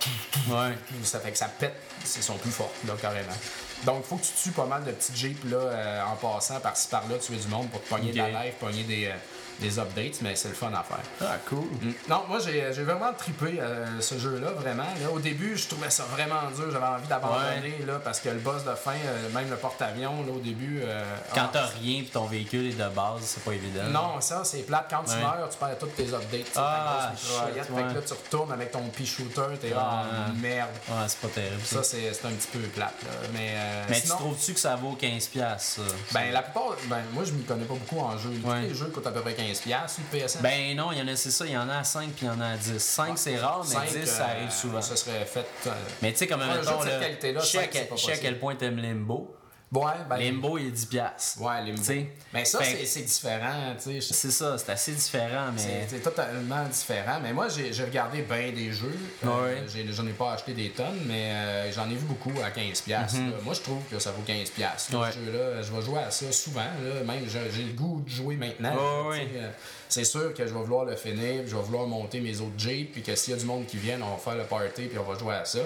Ouais. 0.54 0.76
ça 1.04 1.20
fait 1.20 1.32
que 1.32 1.38
ça 1.38 1.48
pète, 1.48 1.76
ils 2.04 2.24
sont 2.24 2.38
plus 2.38 2.52
forts, 2.52 2.72
là, 2.88 2.94
carrément. 3.02 3.34
Donc, 3.84 4.04
faut 4.06 4.16
que 4.18 4.24
tu 4.24 4.32
tues 4.44 4.52
pas 4.52 4.66
mal 4.66 4.84
de 4.84 4.92
petits 4.92 5.16
jeeps, 5.16 5.44
là, 5.50 5.58
euh, 5.58 6.02
en 6.06 6.16
passant 6.16 6.60
par-ci 6.60 6.88
par-là, 6.88 7.18
tuer 7.18 7.38
du 7.38 7.48
monde 7.48 7.70
pour 7.70 7.82
te 7.84 7.90
pogner 7.90 8.12
de 8.12 8.20
Ok. 8.22 8.28
la 8.32 8.46
life, 8.46 8.56
pogner 8.60 8.84
des, 8.84 9.06
euh, 9.08 9.14
des 9.62 9.80
updates, 9.80 10.22
mais 10.22 10.36
c'est 10.36 10.50
le 10.50 10.54
fun 10.56 10.72
à 10.74 10.84
faire. 10.84 10.98
Ah, 11.22 11.38
cool. 11.50 11.66
Mm. 11.82 11.94
Non, 12.10 12.24
moi 12.28 12.40
j'ai 12.40 12.74
j'ai 12.74 12.84
vraiment 12.84 13.14
trippé 13.14 13.60
euh, 13.60 14.00
ce 14.02 14.18
jeu-là, 14.18 14.52
vraiment. 14.52 14.84
Là, 14.84 15.12
au 15.14 15.20
début, 15.20 15.56
je 15.58 15.68
trouvais 15.68 15.90
ça 15.90 16.04
vraiment 16.04 16.50
dur. 16.56 16.70
J'avais 16.72 16.86
envie 16.86 17.08
d'abandonner 17.08 17.84
là, 17.86 18.00
parce 18.04 18.20
que 18.20 18.30
le 18.30 18.40
boss 18.40 18.64
de 18.64 18.74
fin, 18.76 18.94
euh, 18.94 19.30
même 19.34 19.50
le 19.50 19.56
porte-avions, 19.56 20.24
là, 20.26 20.32
au 20.36 20.40
début. 20.40 20.82
euh, 20.84 21.04
Quand 21.34 21.42
ah, 21.46 21.50
t'as 21.54 21.66
rien 21.68 22.02
puis 22.02 22.10
ton 22.12 22.26
véhicule 22.26 22.68
est 22.68 22.74
de 22.84 22.90
base, 22.90 23.22
c'est 23.22 23.44
pas 23.44 23.54
évident. 23.54 23.84
non, 23.92 24.22
ça, 24.22 24.44
c'est 24.44 24.60
plate. 24.66 24.88
Quand 24.90 25.04
tu 25.04 25.12
Ouais. 25.16 25.22
meurs, 25.22 25.50
tu 25.50 25.58
perds 25.58 25.78
toutes 25.80 25.96
tes 25.96 26.14
updates. 26.14 26.52
Ah, 26.56 27.12
shit, 27.16 27.28
Fait 27.56 27.68
que 27.68 27.74
ouais. 27.74 27.94
là, 27.94 28.02
tu 28.06 28.14
retournes 28.14 28.52
avec 28.52 28.72
ton 28.72 28.82
pea 28.90 29.06
shooter, 29.06 29.58
t'es 29.62 29.70
là, 29.70 30.04
Ah. 30.04 30.32
merde. 30.42 30.70
Ouais, 30.90 30.96
c'est 31.08 31.20
pas 31.20 31.28
terrible. 31.28 31.62
Ça. 31.64 31.84
C'est 31.84 32.14
c'est 32.14 32.26
un 32.28 32.32
petit 32.32 32.48
peu 32.52 32.60
plate. 32.70 32.94
Là. 33.04 33.28
Mais, 33.34 33.54
Mais 33.90 33.96
sinon, 34.00 34.16
tu 34.16 34.22
trouves-tu 34.24 34.54
que 34.54 34.60
ça 34.60 34.76
vaut 34.76 34.96
15$, 35.00 35.60
ça? 35.60 35.82
Ben, 36.14 36.32
la 36.32 36.42
plupart, 36.42 36.76
ben, 36.86 37.02
moi, 37.14 37.24
je 37.26 37.32
m'y 37.32 37.44
connais 37.44 37.66
pas 37.66 37.74
beaucoup 37.76 38.00
en 38.00 38.18
jeu. 38.18 38.30
Ouais. 38.44 38.62
Tous 38.64 38.70
les 38.70 38.74
jeux 38.76 38.86
coûtent 38.88 39.08
à 39.08 39.12
peu 39.12 39.22
près 39.22 39.34
15$ 39.34 39.51
sur 39.88 40.02
le 40.12 40.20
PSN. 40.20 40.42
Ben 40.42 40.76
non, 40.76 40.92
il 40.92 41.00
y 41.00 41.02
en 41.02 41.08
a, 41.08 41.16
c'est 41.16 41.32
ça, 41.32 41.46
il 41.46 41.52
y 41.52 41.58
en 41.58 41.70
a 41.70 41.78
à 41.78 41.84
5 41.84 42.10
puis 42.12 42.26
il 42.26 42.28
y 42.28 42.30
en 42.32 42.40
a 42.42 42.48
à 42.48 42.58
10. 42.58 42.78
5 42.80 43.18
c'est 43.18 43.38
rare, 43.38 43.64
mais 43.68 43.76
Cinq, 43.76 44.00
10 44.02 44.06
ça 44.06 44.24
euh, 44.24 44.32
arrive 44.32 44.52
souvent. 44.52 44.82
Ça 44.82 44.96
serait 44.96 45.26
fait. 45.26 45.46
euh, 45.68 45.72
Mais 46.02 46.12
tu 46.12 46.20
sais, 46.20 46.28
comme 46.28 46.42
un 46.42 46.48
mettons, 46.56 46.82
je 46.82 47.46
sais 47.46 48.12
à 48.12 48.18
quel 48.18 48.40
point 48.40 48.56
t'aimes 48.56 48.78
Limbo. 48.78 49.36
Ouais, 49.74 49.94
ben. 50.10 50.18
Limbo, 50.18 50.58
il 50.58 50.68
est 50.68 50.72
10$. 50.72 51.38
Ouais, 51.40 51.62
Limbo. 51.64 51.78
Tu 51.78 51.84
sais? 51.86 52.08
Mais 52.34 52.44
ça, 52.44 52.60
Fait- 52.60 52.86
c'est- 52.86 53.04
différent, 53.04 53.74
tu 53.82 54.02
sais. 54.02 54.14
C'est 54.14 54.32
ça, 54.32 54.58
c'est 54.58 54.70
assez 54.72 54.92
différent, 54.92 55.52
mais. 55.56 55.88
C'est 55.88 56.02
totalement 56.02 56.66
différent. 56.66 57.20
Mais 57.24 57.32
moi, 57.32 57.48
j'ai 57.48 57.72
regardé 57.84 58.22
bien 58.24 58.52
des 58.52 58.74
jeux. 58.74 58.98
Euh, 59.24 59.28
Ouais? 59.44 59.64
j'ai- 59.74 59.92
J'en 59.94 60.06
ai 60.08 60.12
pas 60.12 60.34
acheté 60.34 60.54
des 60.54 60.72
tonnes, 60.72 61.00
mais 61.06 61.32
euh, 61.32 61.72
j'en 61.72 61.86
ai 61.90 61.96
vu 61.96 62.06
beaucoup 62.06 62.34
à 62.44 62.50
15$. 62.52 62.88
là. 63.18 63.38
Moi, 63.44 63.54
je 63.54 63.62
trouve 63.62 63.82
que 63.90 63.98
ça 63.98 64.12
vaut 64.12 64.24
15$. 64.24 64.90
là, 64.92 64.98
Mhm. 64.98 65.04
Ouais. 65.06 65.12
Ce 65.14 65.20
jeu-là, 65.20 65.62
je 65.62 65.72
vais 65.72 65.82
jouer 65.82 66.00
à 66.00 66.12
ça 66.12 66.32
souvent. 66.34 66.60
Là. 66.62 67.04
Même, 67.06 67.24
j'ai 67.30 67.40
j'ai 67.52 67.64
le 67.64 67.74
goût 67.74 68.02
de 68.06 68.10
jouer 68.10 68.36
maintenant. 68.36 69.08
Ouais, 69.10 69.28
C'est 69.92 70.06
sûr 70.06 70.34
que 70.34 70.48
je 70.48 70.54
vais 70.54 70.60
vouloir 70.60 70.86
le 70.86 70.96
finir, 70.96 71.42
puis 71.42 71.52
je 71.52 71.56
vais 71.56 71.62
vouloir 71.62 71.86
monter 71.86 72.22
mes 72.22 72.40
autres 72.40 72.58
Jeeps, 72.58 72.92
puis 72.94 73.02
que 73.04 73.14
s'il 73.16 73.34
y 73.34 73.38
a 73.38 73.40
du 73.40 73.46
monde 73.46 73.66
qui 73.68 73.78
vient, 73.78 74.00
on 74.02 74.12
va 74.12 74.18
faire 74.18 74.36
le 74.36 74.46
party, 74.46 74.84
puis 74.88 74.98
on 74.98 75.04
va 75.04 75.20
jouer 75.20 75.36
à 75.36 75.44
ça. 75.46 75.60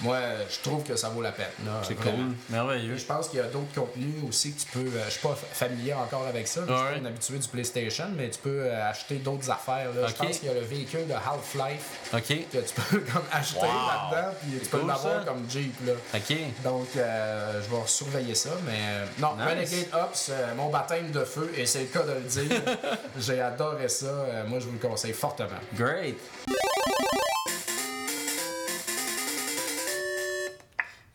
Moi, 0.00 0.18
je 0.50 0.60
trouve 0.68 0.82
que 0.82 0.96
ça 0.96 1.10
vaut 1.10 1.20
la 1.22 1.32
peine. 1.32 1.46
C'est 1.82 1.94
cool. 1.94 2.12
Merveilleux. 2.50 2.96
Je 2.96 3.04
pense 3.04 3.28
qu'il 3.28 3.38
y 3.38 3.42
a 3.42 3.46
d'autres 3.46 3.72
contenus 3.74 4.14
aussi 4.28 4.52
que 4.52 4.60
tu 4.60 4.66
peux. 4.72 4.96
euh, 4.96 5.04
je 5.06 5.10
suis 5.12 5.20
pas 5.20 5.34
familier 5.52 5.92
encore 5.94 6.26
avec 6.26 6.48
ça. 6.48 6.62
Je 6.66 6.72
suis 6.74 7.00
un 7.00 7.04
habitué 7.04 7.38
du 7.38 7.48
PlayStation, 7.48 8.06
mais 8.16 8.30
tu 8.30 8.38
peux 8.38 8.62
euh, 8.64 8.90
acheter 8.90 9.16
d'autres 9.16 9.50
affaires. 9.50 9.90
Là. 9.94 10.06
Je 10.08 10.14
pense 10.14 10.38
qu'il 10.38 10.48
y 10.48 10.50
a 10.50 10.54
le 10.54 10.60
véhicule 10.60 11.06
de 11.06 11.12
Half-Life 11.12 12.10
que 12.52 12.58
tu 12.58 12.74
peux 12.74 12.98
comme 13.12 13.22
acheter 13.32 13.56
Wow. 13.60 13.62
là-dedans, 13.66 14.34
puis 14.40 14.58
tu 14.60 14.66
peux 14.66 14.78
cool, 14.78 14.88
l'avoir 14.88 15.24
comme 15.24 15.44
Jeep. 15.50 15.74
Là. 15.86 15.92
Ok. 16.14 16.36
Donc, 16.64 16.88
euh, 16.96 17.60
je 17.62 17.74
vais 17.76 17.82
surveiller 17.86 18.34
ça. 18.34 18.50
Mais 18.64 18.72
euh, 18.80 19.04
non, 19.18 19.34
Nice. 19.36 19.46
Renegade 19.46 20.04
Ops, 20.04 20.30
euh, 20.30 20.54
mon 20.56 20.68
baptême 20.70 21.10
de 21.10 21.24
feu, 21.24 21.50
et 21.56 21.66
c'est 21.66 21.80
le 21.80 21.86
cas 21.86 22.02
de 22.02 22.12
le 22.12 22.20
dire. 22.20 22.60
J'ai 23.18 23.40
adoré 23.40 23.65
ça. 23.88 24.06
Euh, 24.06 24.46
moi, 24.46 24.58
je 24.58 24.66
vous 24.66 24.72
le 24.72 24.78
conseille 24.78 25.12
fortement. 25.12 25.60
Great. 25.74 26.16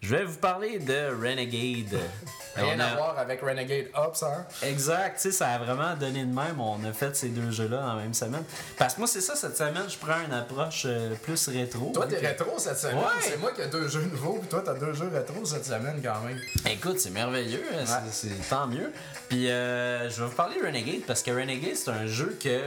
Je 0.02 0.16
vais 0.16 0.24
vous 0.24 0.38
parler 0.38 0.80
de 0.80 1.10
Renegade. 1.16 2.00
Rien 2.56 2.78
à 2.82 2.96
voir 2.96 3.18
avec 3.18 3.40
Renegade 3.42 3.86
Ops, 3.96 4.24
hein? 4.24 4.46
Exact, 4.64 5.16
tu 5.16 5.22
sais, 5.22 5.32
ça 5.32 5.50
a 5.52 5.58
vraiment 5.60 5.96
donné 5.96 6.26
de 6.26 6.34
même. 6.34 6.60
On 6.60 6.84
a 6.84 6.92
fait 6.92 7.16
ces 7.16 7.30
deux 7.30 7.50
jeux-là 7.52 7.82
en 7.82 7.96
même 7.96 8.14
semaine. 8.14 8.44
Parce 8.78 8.96
que 8.96 9.00
moi, 9.00 9.08
c'est 9.08 9.22
ça, 9.22 9.36
cette 9.38 9.56
semaine, 9.56 9.86
je 9.88 9.98
prends 9.98 10.20
une 10.28 10.34
approche 10.34 10.84
euh, 10.86 11.14
plus 11.24 11.48
rétro. 11.48 11.92
Toi, 11.94 12.08
t'es 12.08 12.18
que- 12.20 12.26
rétro 12.28 12.58
cette 12.58 12.78
semaine. 12.78 12.98
Ouais. 12.98 13.04
C'est 13.22 13.38
moi 13.38 13.52
qui 13.54 13.62
ai 13.62 13.68
deux 13.68 13.88
jeux 13.88 14.02
nouveaux, 14.02 14.40
puis 14.40 14.50
toi, 14.50 14.62
t'as 14.66 14.74
deux 14.74 14.94
jeux 14.94 15.10
rétro 15.14 15.46
cette 15.46 15.66
semaine 15.66 16.02
quand 16.04 16.20
même. 16.22 16.38
Écoute, 16.70 17.00
c'est 17.00 17.12
merveilleux, 17.12 17.64
hein, 17.74 17.86
c'est- 18.12 18.50
tant 18.50 18.68
mieux. 18.68 18.92
Puis 19.30 19.50
euh, 19.50 20.10
je 20.10 20.22
vais 20.22 20.28
vous 20.28 20.36
parler 20.36 20.60
de 20.60 20.66
Renegade 20.66 21.04
parce 21.08 21.24
que 21.24 21.32
Renegade, 21.32 21.76
c'est 21.76 21.90
un 21.92 22.06
jeu 22.06 22.38
que 22.44 22.60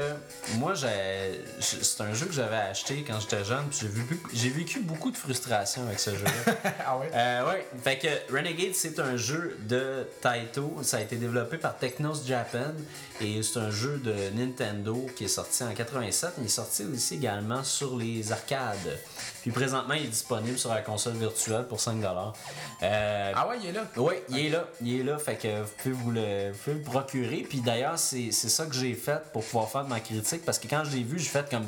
moi, 0.57 0.73
c'est 0.77 2.01
un 2.01 2.15
jeu 2.15 2.25
que 2.25 2.33
j'avais 2.33 2.57
acheté 2.57 3.05
quand 3.07 3.21
j'étais 3.21 3.45
jeune. 3.45 3.65
Puis 3.69 3.87
j'ai 4.33 4.49
vécu 4.49 4.81
beaucoup 4.81 5.11
de 5.11 5.17
frustration 5.19 5.83
avec 5.83 5.99
ce 6.01 6.11
jeu-là. 6.17 6.55
ah 6.87 6.97
ouais? 6.97 7.11
Euh, 7.13 7.24
ouais, 7.47 7.67
fait 7.83 7.99
que 7.99 8.33
Renegade, 8.33 8.75
c'est 8.75 8.99
un 8.99 9.17
jeu 9.17 9.57
de 9.69 10.07
Taito. 10.21 10.79
Ça 10.83 10.97
a 10.99 11.01
été 11.01 11.17
développé 11.17 11.59
par 11.59 11.77
Technos 11.77 12.25
Japan 12.27 12.73
et 13.21 13.43
c'est 13.43 13.59
un 13.61 13.71
jeu 13.71 13.99
de 13.99 14.15
Nintendo 14.37 15.07
qui 15.17 15.25
est 15.25 15.29
sorti 15.29 15.63
en 15.63 15.73
87. 15.73 16.31
Il 16.39 16.47
est 16.47 16.49
sorti 16.49 16.85
aussi 16.85 17.15
également 17.15 17.63
sur 17.63 17.97
les 17.97 18.33
arcades. 18.33 18.99
Puis 19.43 19.51
présentement, 19.51 19.95
il 19.95 20.05
est 20.05 20.09
disponible 20.09 20.59
sur 20.59 20.71
la 20.75 20.81
console 20.81 21.15
virtuelle 21.15 21.67
pour 21.69 21.79
5$. 21.79 22.03
Euh, 22.83 23.33
Ah 23.35 23.49
ouais, 23.49 23.59
il 23.63 23.69
est 23.69 23.73
là? 23.73 23.87
oui, 23.97 24.15
il 24.31 24.39
est 24.47 24.49
là. 24.51 24.65
Il 24.83 25.01
est 25.01 25.05
là. 25.05 25.19
Fait 25.19 25.37
que 25.37 25.61
vous 25.63 25.71
pouvez 25.79 25.95
vous 25.95 26.11
le, 26.11 26.53
vous 26.53 26.59
pouvez 26.65 26.77
le 26.77 26.83
procurer. 26.83 27.47
Puis 27.49 27.61
d'ailleurs, 27.61 27.99
c'est 27.99 28.33
ça 28.33 28.67
que 28.67 28.75
j'ai 28.75 28.95
fait 28.95 29.21
pour 29.33 29.45
pouvoir 29.45 29.71
faire 29.71 29.85
de 29.85 29.91
ma 29.91 30.01
critique. 30.01 30.45
Parce 30.45 30.59
que 30.59 30.67
quand 30.69 30.85
je 30.85 30.97
l'ai 30.97 31.03
vu, 31.03 31.19
j'ai 31.19 31.29
fait 31.29 31.49
comme. 31.49 31.67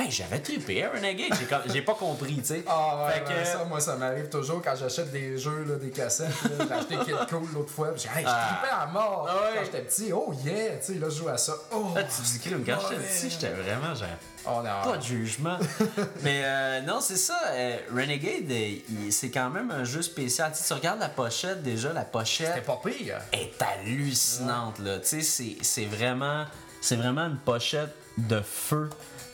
Hey, 0.00 0.12
j'avais 0.12 0.38
trippé 0.38 0.84
hein, 0.84 0.90
Renegade? 0.94 1.36
J'ai 1.72 1.82
pas 1.82 1.94
compris, 1.94 2.36
tu 2.36 2.44
sais. 2.44 2.62
Ah 2.68 3.06
ouais, 3.08 3.24
que- 3.24 3.44
ça, 3.44 3.64
moi, 3.64 3.80
ça 3.80 3.96
m'arrive 3.96 4.28
toujours 4.28 4.62
quand 4.62 4.76
j'achète 4.78 5.10
des 5.10 5.36
jeux, 5.36 5.64
là, 5.68 5.74
des 5.74 5.90
cassettes. 5.90 6.28
là. 6.56 6.64
J'ai 6.68 6.72
acheté 6.72 6.96
Kid 7.04 7.16
Cool 7.28 7.48
l'autre 7.52 7.70
fois, 7.72 7.88
j'ai 7.96 8.08
hey, 8.08 8.24
Ah. 8.24 8.60
trippais 8.60 8.74
à 8.74 8.86
mort 8.86 9.26
Ah 9.28 9.34
ouais. 9.34 9.56
quand 9.58 9.64
j'étais 9.64 9.80
petit. 9.82 10.12
Oh 10.12 10.32
yeah, 10.44 10.76
tu 10.76 10.92
sais, 10.92 10.98
là, 11.00 11.08
je 11.10 11.16
joue 11.16 11.28
à 11.28 11.36
ça. 11.36 11.54
Oh, 11.72 11.86
Ah, 11.96 12.02
tu 12.04 12.22
dis 12.22 12.38
crime, 12.38 12.62
quand 12.64 12.76
j'étais 12.88 13.02
petit, 13.02 13.30
j'étais 13.30 13.48
vraiment 13.54 13.92
genre. 13.94 14.08
oh 14.46 14.62
non. 14.62 14.92
Pas 14.92 14.96
de 14.98 15.02
jugement. 15.02 15.58
Mais 16.22 16.42
euh, 16.44 16.80
non, 16.82 17.00
c'est 17.00 17.16
ça. 17.16 17.40
euh, 17.50 17.76
Renegade, 17.92 18.48
euh, 18.50 18.76
c'est 19.10 19.30
quand 19.30 19.50
même 19.50 19.72
un 19.72 19.82
jeu 19.82 20.02
spécial. 20.02 20.52
Tu 20.52 20.72
regardes 20.74 21.00
la 21.00 21.08
pochette, 21.08 21.64
déjà, 21.64 21.88
la 21.92 22.02
C'était 22.02 22.10
pochette 22.12 22.64
pas 22.64 22.80
pire. 22.84 23.18
est 23.32 23.52
hallucinante. 23.60 24.78
Là. 24.78 25.00
Tu 25.00 25.22
sais, 25.22 25.56
c'est- 25.62 25.86
vraiment, 25.86 26.44
c'est 26.80 26.94
vraiment 26.96 27.26
une 27.26 27.38
pochette 27.38 27.94
de 28.16 28.40
feu. 28.42 28.88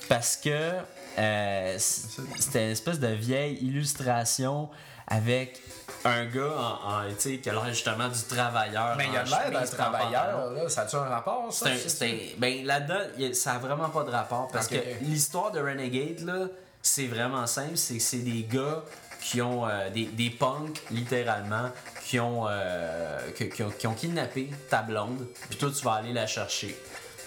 Parce 0.08 0.36
que 0.36 0.72
euh, 1.18 1.76
c'était 1.78 2.64
une 2.66 2.70
espèce 2.72 2.98
de 3.00 3.08
vieille 3.08 3.58
illustration 3.62 4.68
avec 5.06 5.60
un 6.04 6.24
gars 6.26 6.52
en, 6.56 6.90
en- 7.06 7.08
tu 7.14 7.20
sais, 7.20 7.38
qui 7.38 7.48
a 7.50 7.52
l'air 7.52 7.66
justement 7.68 8.08
du 8.08 8.22
travailleur. 8.22 8.94
Mais 8.96 9.06
il 9.06 9.12
y 9.12 9.16
a 9.16 9.22
l'air 9.24 9.50
d'un 9.50 9.66
travailleur, 9.66 10.50
là. 10.52 10.68
Ça 10.68 10.82
a-tu 10.82 10.96
un 10.96 11.00
rapport, 11.04 11.52
ça? 11.52 11.66
C'est 11.88 12.34
ben, 12.38 12.64
y 12.64 12.70
a- 12.70 13.34
ça 13.34 13.52
a 13.54 13.58
vraiment 13.58 13.88
pas 13.90 14.02
de 14.04 14.10
rapport 14.10 14.48
parce 14.48 14.68
que 14.68 15.04
l'histoire 15.04 15.50
de 15.52 15.60
Renegade, 15.60 16.20
là, 16.20 16.46
c'est 16.82 17.06
vraiment 17.06 17.46
simple. 17.46 17.76
C'est 17.76 17.96
que 17.96 18.02
c'est 18.02 18.18
des 18.18 18.42
gars 18.44 18.82
qui 19.22 19.40
ont 19.40 19.66
euh, 19.66 19.88
des, 19.90 20.04
des 20.06 20.28
punks, 20.28 20.82
littéralement, 20.90 21.70
qui 22.04 22.20
ont, 22.20 22.44
euh, 22.46 23.30
qui 23.32 23.62
ont, 23.62 23.70
qui 23.70 23.86
ont 23.86 23.94
kidnappé 23.94 24.50
ta 24.68 24.82
blonde, 24.82 25.26
puis 25.48 25.56
toi, 25.58 25.70
tu 25.74 25.82
vas 25.82 25.94
aller 25.94 26.12
la 26.12 26.26
chercher. 26.26 26.76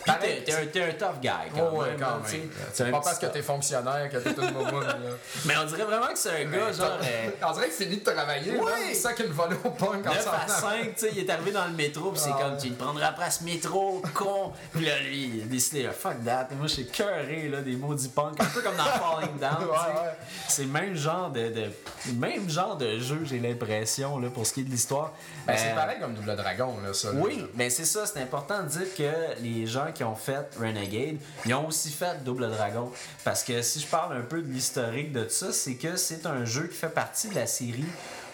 Puis 0.08 0.16
t'es, 0.22 0.44
t'es 0.46 0.54
un, 0.54 0.66
t'es 0.68 0.84
un 0.84 0.92
tough 0.94 1.20
guy 1.22 1.30
quand 1.54 1.70
Oh, 1.74 1.78
ouais, 1.82 1.90
même. 1.92 2.00
quand 2.00 2.16
même. 2.18 2.24
C'est 2.26 2.50
C'est 2.86 2.92
pas 2.92 3.02
parce 3.02 3.20
que 3.20 3.26
t'es 3.28 3.42
fonctionnaire 3.42 4.10
que 4.10 4.18
t'es 4.18 4.30
une 4.32 4.52
momoune, 4.54 4.86
là. 4.86 4.94
Mais 5.46 5.54
on 5.58 5.66
dirait 5.66 5.84
vraiment 5.84 6.08
que 6.08 6.18
c'est 6.18 6.44
un 6.44 6.46
gars, 6.46 6.72
genre. 6.72 6.98
euh, 7.04 7.30
On 7.46 7.52
dirait 7.54 7.70
qu'il 7.70 7.86
finit 7.86 7.98
de 7.98 8.04
travailler. 8.12 8.54
C'est 8.88 8.94
ça 8.96 9.14
qu'il 9.14 9.28
volait 9.28 9.56
au 9.64 9.70
punk 9.72 10.06
en 10.08 10.14
9 10.14 10.24
s'en 10.24 10.32
à 10.32 10.46
venant. 10.46 10.58
5, 10.60 10.84
tu 10.84 10.92
sais, 10.96 11.10
il 11.14 11.20
est 11.20 11.30
arrivé 11.30 11.52
dans 11.52 11.66
le 11.66 11.74
métro, 11.74 12.12
puis 12.12 12.22
c'est 12.24 12.30
Ah 12.34 12.40
comme, 12.42 12.58
tu 12.58 12.70
ne 12.70 12.76
prendras 12.76 13.12
pas 13.12 13.30
ce 13.30 13.44
métro, 13.44 14.02
con. 14.14 14.54
Puis 14.74 14.86
là, 14.86 15.00
lui, 15.00 15.32
il 15.38 15.44
a 15.44 15.46
décidé, 15.46 15.90
fuck 15.98 16.24
that. 16.26 16.48
Moi, 16.58 16.68
je 16.68 16.74
suis 16.74 16.88
cœuré, 16.88 17.50
là, 17.50 17.62
des 17.62 17.76
maudits 17.76 18.10
punks, 18.10 18.40
un 18.40 18.46
peu 18.46 18.62
comme 18.62 18.76
dans 18.76 18.84
Falling 18.84 19.38
Down. 19.40 19.68
C'est 20.48 20.64
le 20.64 20.70
même 20.70 20.96
genre 20.96 21.30
de, 21.30 21.50
de- 21.50 21.72
même 22.16 22.50
genre 22.50 22.76
de 22.78 23.00
jeu, 23.00 23.22
j'ai 23.26 23.40
l'impression, 23.40 24.20
là, 24.20 24.30
pour 24.30 24.46
ce 24.46 24.54
qui 24.54 24.62
est 24.62 24.64
de 24.64 24.70
l'histoire. 24.70 25.14
Ben, 25.46 25.56
c'est 25.58 25.72
Euh, 25.72 25.76
pareil 25.76 25.98
comme 26.00 26.14
Double 26.14 26.36
Dragon, 26.36 26.76
là, 26.86 26.94
ça. 26.94 27.12
là. 27.12 27.20
oui, 27.22 27.46
mais 27.56 27.70
c'est 27.70 27.86
ça, 27.86 28.06
c'est 28.06 28.22
important 28.22 28.64
de 28.64 28.68
dire 28.70 28.96
que 28.98 29.42
les 29.42 29.66
gens 29.66 29.92
qui 29.98 30.04
ont 30.04 30.16
fait 30.16 30.48
Renegade, 30.60 31.18
ils 31.46 31.54
ont 31.56 31.68
aussi 31.68 31.90
fait 31.90 32.24
Double 32.24 32.50
Dragon. 32.52 32.92
Parce 33.24 33.44
que 33.44 33.62
si 33.62 33.80
je 33.82 33.88
parle 33.88 34.16
un 34.16 34.22
peu 34.22 34.42
de 34.42 34.48
l'historique 34.52 35.12
de 35.12 35.24
tout 35.24 35.30
ça, 35.32 35.52
c'est 35.52 35.76
que 35.76 35.96
c'est 35.96 36.26
un 36.26 36.46
jeu 36.46 36.68
qui 36.68 36.76
fait 36.78 36.88
partie 36.94 37.28
de 37.30 37.36
la 37.36 37.48
série 37.48 37.84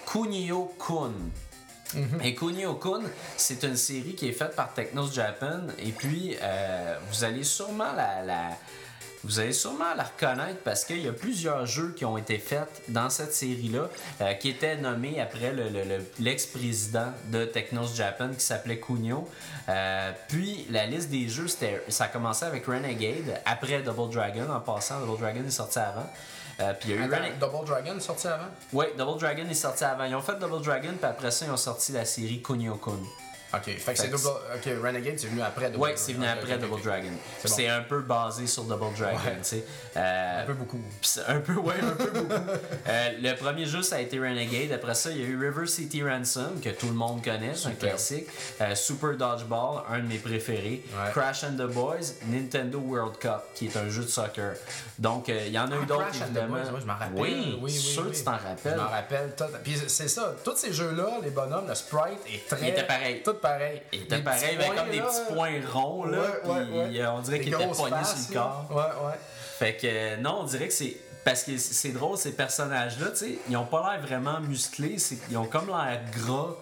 Kunio-kun. 0.05 1.13
Et 2.23 2.33
Kunio-kun, 2.35 3.03
c'est 3.37 3.63
une 3.63 3.77
série 3.77 4.15
qui 4.15 4.27
est 4.27 4.33
faite 4.33 4.55
par 4.55 4.73
Technos 4.73 5.11
Japan. 5.11 5.61
Et 5.79 5.91
puis, 5.91 6.35
euh, 6.41 6.97
vous 7.11 7.23
allez 7.23 7.43
sûrement 7.43 7.93
la, 7.95 8.23
la- 8.23 8.57
vous 9.23 9.39
allez 9.39 9.53
sûrement 9.53 9.93
la 9.95 10.03
reconnaître 10.03 10.59
parce 10.63 10.83
qu'il 10.85 11.01
y 11.01 11.07
a 11.07 11.13
plusieurs 11.13 11.65
jeux 11.65 11.93
qui 11.95 12.03
ont 12.05 12.17
été 12.17 12.37
faits 12.37 12.81
dans 12.89 13.09
cette 13.09 13.33
série-là, 13.33 13.87
euh, 14.21 14.33
qui 14.33 14.49
étaient 14.49 14.75
nommés 14.77 15.19
après 15.21 15.51
le- 15.53 15.69
le- 15.69 15.83
le- 15.83 16.05
l'ex-président 16.19 17.07
de 17.31 17.45
Technos 17.45 17.93
Japan 17.95 18.29
qui 18.37 18.43
s'appelait 18.43 18.79
Kunio. 18.79 19.27
Euh, 19.69 20.11
puis 20.27 20.67
la 20.69 20.85
liste 20.85 21.09
des 21.09 21.29
jeux, 21.29 21.47
ça 21.47 22.03
a 22.03 22.07
commencé 22.07 22.43
avec 22.45 22.65
Renegade, 22.65 23.41
après 23.45 23.81
Double 23.81 24.13
Dragon, 24.13 24.47
en 24.53 24.59
passant, 24.59 24.99
Double 24.99 25.19
Dragon 25.21 25.43
est 25.47 25.51
sorti 25.51 25.79
avant. 25.79 26.05
Euh, 26.59 26.73
puis 26.79 26.89
il 26.89 26.95
y 26.95 26.97
a 26.99 27.01
eu 27.01 27.03
Attends, 27.05 27.15
Renegade. 27.23 27.39
Double 27.39 27.65
Dragon 27.65 27.99
sorti 27.99 28.27
avant? 28.27 28.43
Oui, 28.73 28.85
Double 28.97 29.19
Dragon 29.19 29.43
est 29.49 29.53
sorti 29.55 29.83
avant. 29.85 30.03
Ils 30.03 30.15
ont 30.15 30.21
fait 30.21 30.37
Double 30.37 30.61
Dragon, 30.63 30.91
puis 30.99 31.09
après 31.09 31.31
ça, 31.31 31.45
ils 31.45 31.51
ont 31.51 31.57
sorti 31.57 31.93
la 31.93 32.05
série 32.05 32.41
Kunio-kun. 32.41 32.99
Ok, 33.53 33.65
fait 33.77 33.93
que 33.93 33.99
c'est 33.99 34.07
double. 34.07 34.27
Ok, 34.55 34.67
Renegade, 34.83 35.19
c'est 35.19 35.27
venu 35.27 35.41
après 35.41 35.69
Double 35.69 35.83
Ouais, 35.83 35.93
c'est 35.95 36.13
venu 36.13 36.25
Ok, 36.25 36.31
après 36.41 36.57
Double. 36.57 36.81
Dragon. 36.81 37.09
C'est 37.45 37.67
un 37.67 37.81
peu 37.83 37.99
basé 38.01 38.47
sur 38.47 38.63
Double 38.63 38.93
Dragon, 38.97 39.19
tu 39.37 39.43
sais. 39.43 39.65
Euh, 39.95 40.41
Un 40.41 40.45
peu 40.45 40.53
beaucoup. 40.53 40.81
Un 41.27 41.39
peu, 41.39 41.53
ouais, 41.53 41.75
un 41.81 41.91
peu 41.91 42.09
beaucoup. 42.09 42.33
Euh, 42.87 43.09
le 43.21 43.33
premier 43.35 43.65
jeu, 43.65 43.81
ça 43.81 43.95
a 43.97 43.99
été 43.99 44.19
Renegade. 44.19 44.71
Après 44.73 44.93
ça, 44.95 45.09
il 45.11 45.17
y 45.19 45.23
a 45.23 45.25
eu 45.27 45.39
River 45.39 45.67
City 45.67 46.03
Ransom, 46.03 46.59
que 46.61 46.69
tout 46.69 46.87
le 46.87 46.93
monde 46.93 47.23
connaît, 47.23 47.53
c'est 47.55 47.67
un 47.69 47.71
classique. 47.71 48.27
Euh, 48.61 48.75
Super 48.75 49.15
Dodgeball, 49.15 49.83
un 49.89 49.99
de 49.99 50.07
mes 50.07 50.17
préférés. 50.17 50.83
Crash 51.13 51.43
and 51.43 51.53
the 51.57 51.67
Boys, 51.71 52.13
Nintendo 52.27 52.79
World 52.79 53.17
Cup, 53.19 53.41
qui 53.55 53.67
est 53.67 53.77
un 53.77 53.87
jeu 53.89 54.03
de 54.03 54.07
soccer. 54.09 54.55
Donc, 54.99 55.27
il 55.29 55.49
y 55.51 55.59
en 55.59 55.71
a 55.71 55.75
eu 55.77 55.85
d'autres, 55.85 56.03
Ah, 56.07 56.11
the 56.11 56.21
évidemment. 56.25 56.57
Je 56.79 56.85
m'en 56.85 56.93
rappelle. 56.93 57.21
Oui, 57.21 57.33
oui, 57.35 57.59
oui. 57.63 57.71
sûr 57.71 58.09
que 58.09 58.15
tu 58.15 58.23
t'en 58.23 58.37
Je 58.39 58.47
rappelles. 58.47 58.77
m'en 58.77 58.89
rappelle. 58.89 59.33
Puis 59.63 59.75
c'est 59.87 60.07
ça, 60.09 60.35
tous 60.43 60.55
ces 60.57 60.73
jeux-là, 60.73 61.07
les 61.23 61.29
bonhommes, 61.29 61.67
le 61.67 61.75
sprite 61.75 62.19
est 62.27 62.47
très. 62.47 62.61
Il 62.61 62.67
était 62.69 62.83
pareil. 62.83 63.21
Pareil. 63.43 63.81
Il 63.91 64.03
était 64.03 64.19
pareil, 64.19 64.55
avait 64.55 64.67
points, 64.67 64.75
comme 64.75 64.89
des 64.89 65.01
petits 65.01 65.33
points 65.33 65.51
ronds, 65.73 66.05
là. 66.05 66.21
Puis, 66.41 67.01
euh, 67.01 67.11
on 67.11 67.19
dirait 67.19 67.41
qu'il 67.41 67.53
était 67.53 67.67
faces, 67.67 68.27
sur 68.27 68.29
le 68.29 68.39
corps. 68.39 68.67
Ouais, 68.71 69.07
ouais. 69.07 69.19
Fait 69.59 69.75
que 69.75 69.85
euh, 69.85 70.17
non, 70.17 70.37
on 70.39 70.43
dirait 70.45 70.67
que 70.67 70.73
c'est. 70.73 70.95
Parce 71.25 71.43
que 71.43 71.57
c'est 71.57 71.89
drôle, 71.89 72.17
ces 72.17 72.33
personnages-là, 72.33 73.11
tu 73.11 73.17
sais, 73.17 73.37
ils 73.49 73.57
ont 73.57 73.65
pas 73.65 73.91
l'air 73.91 74.01
vraiment 74.05 74.39
musclés, 74.39 74.97
ils 75.29 75.37
ont 75.37 75.45
comme 75.45 75.67
l'air 75.67 76.01
gras, 76.11 76.55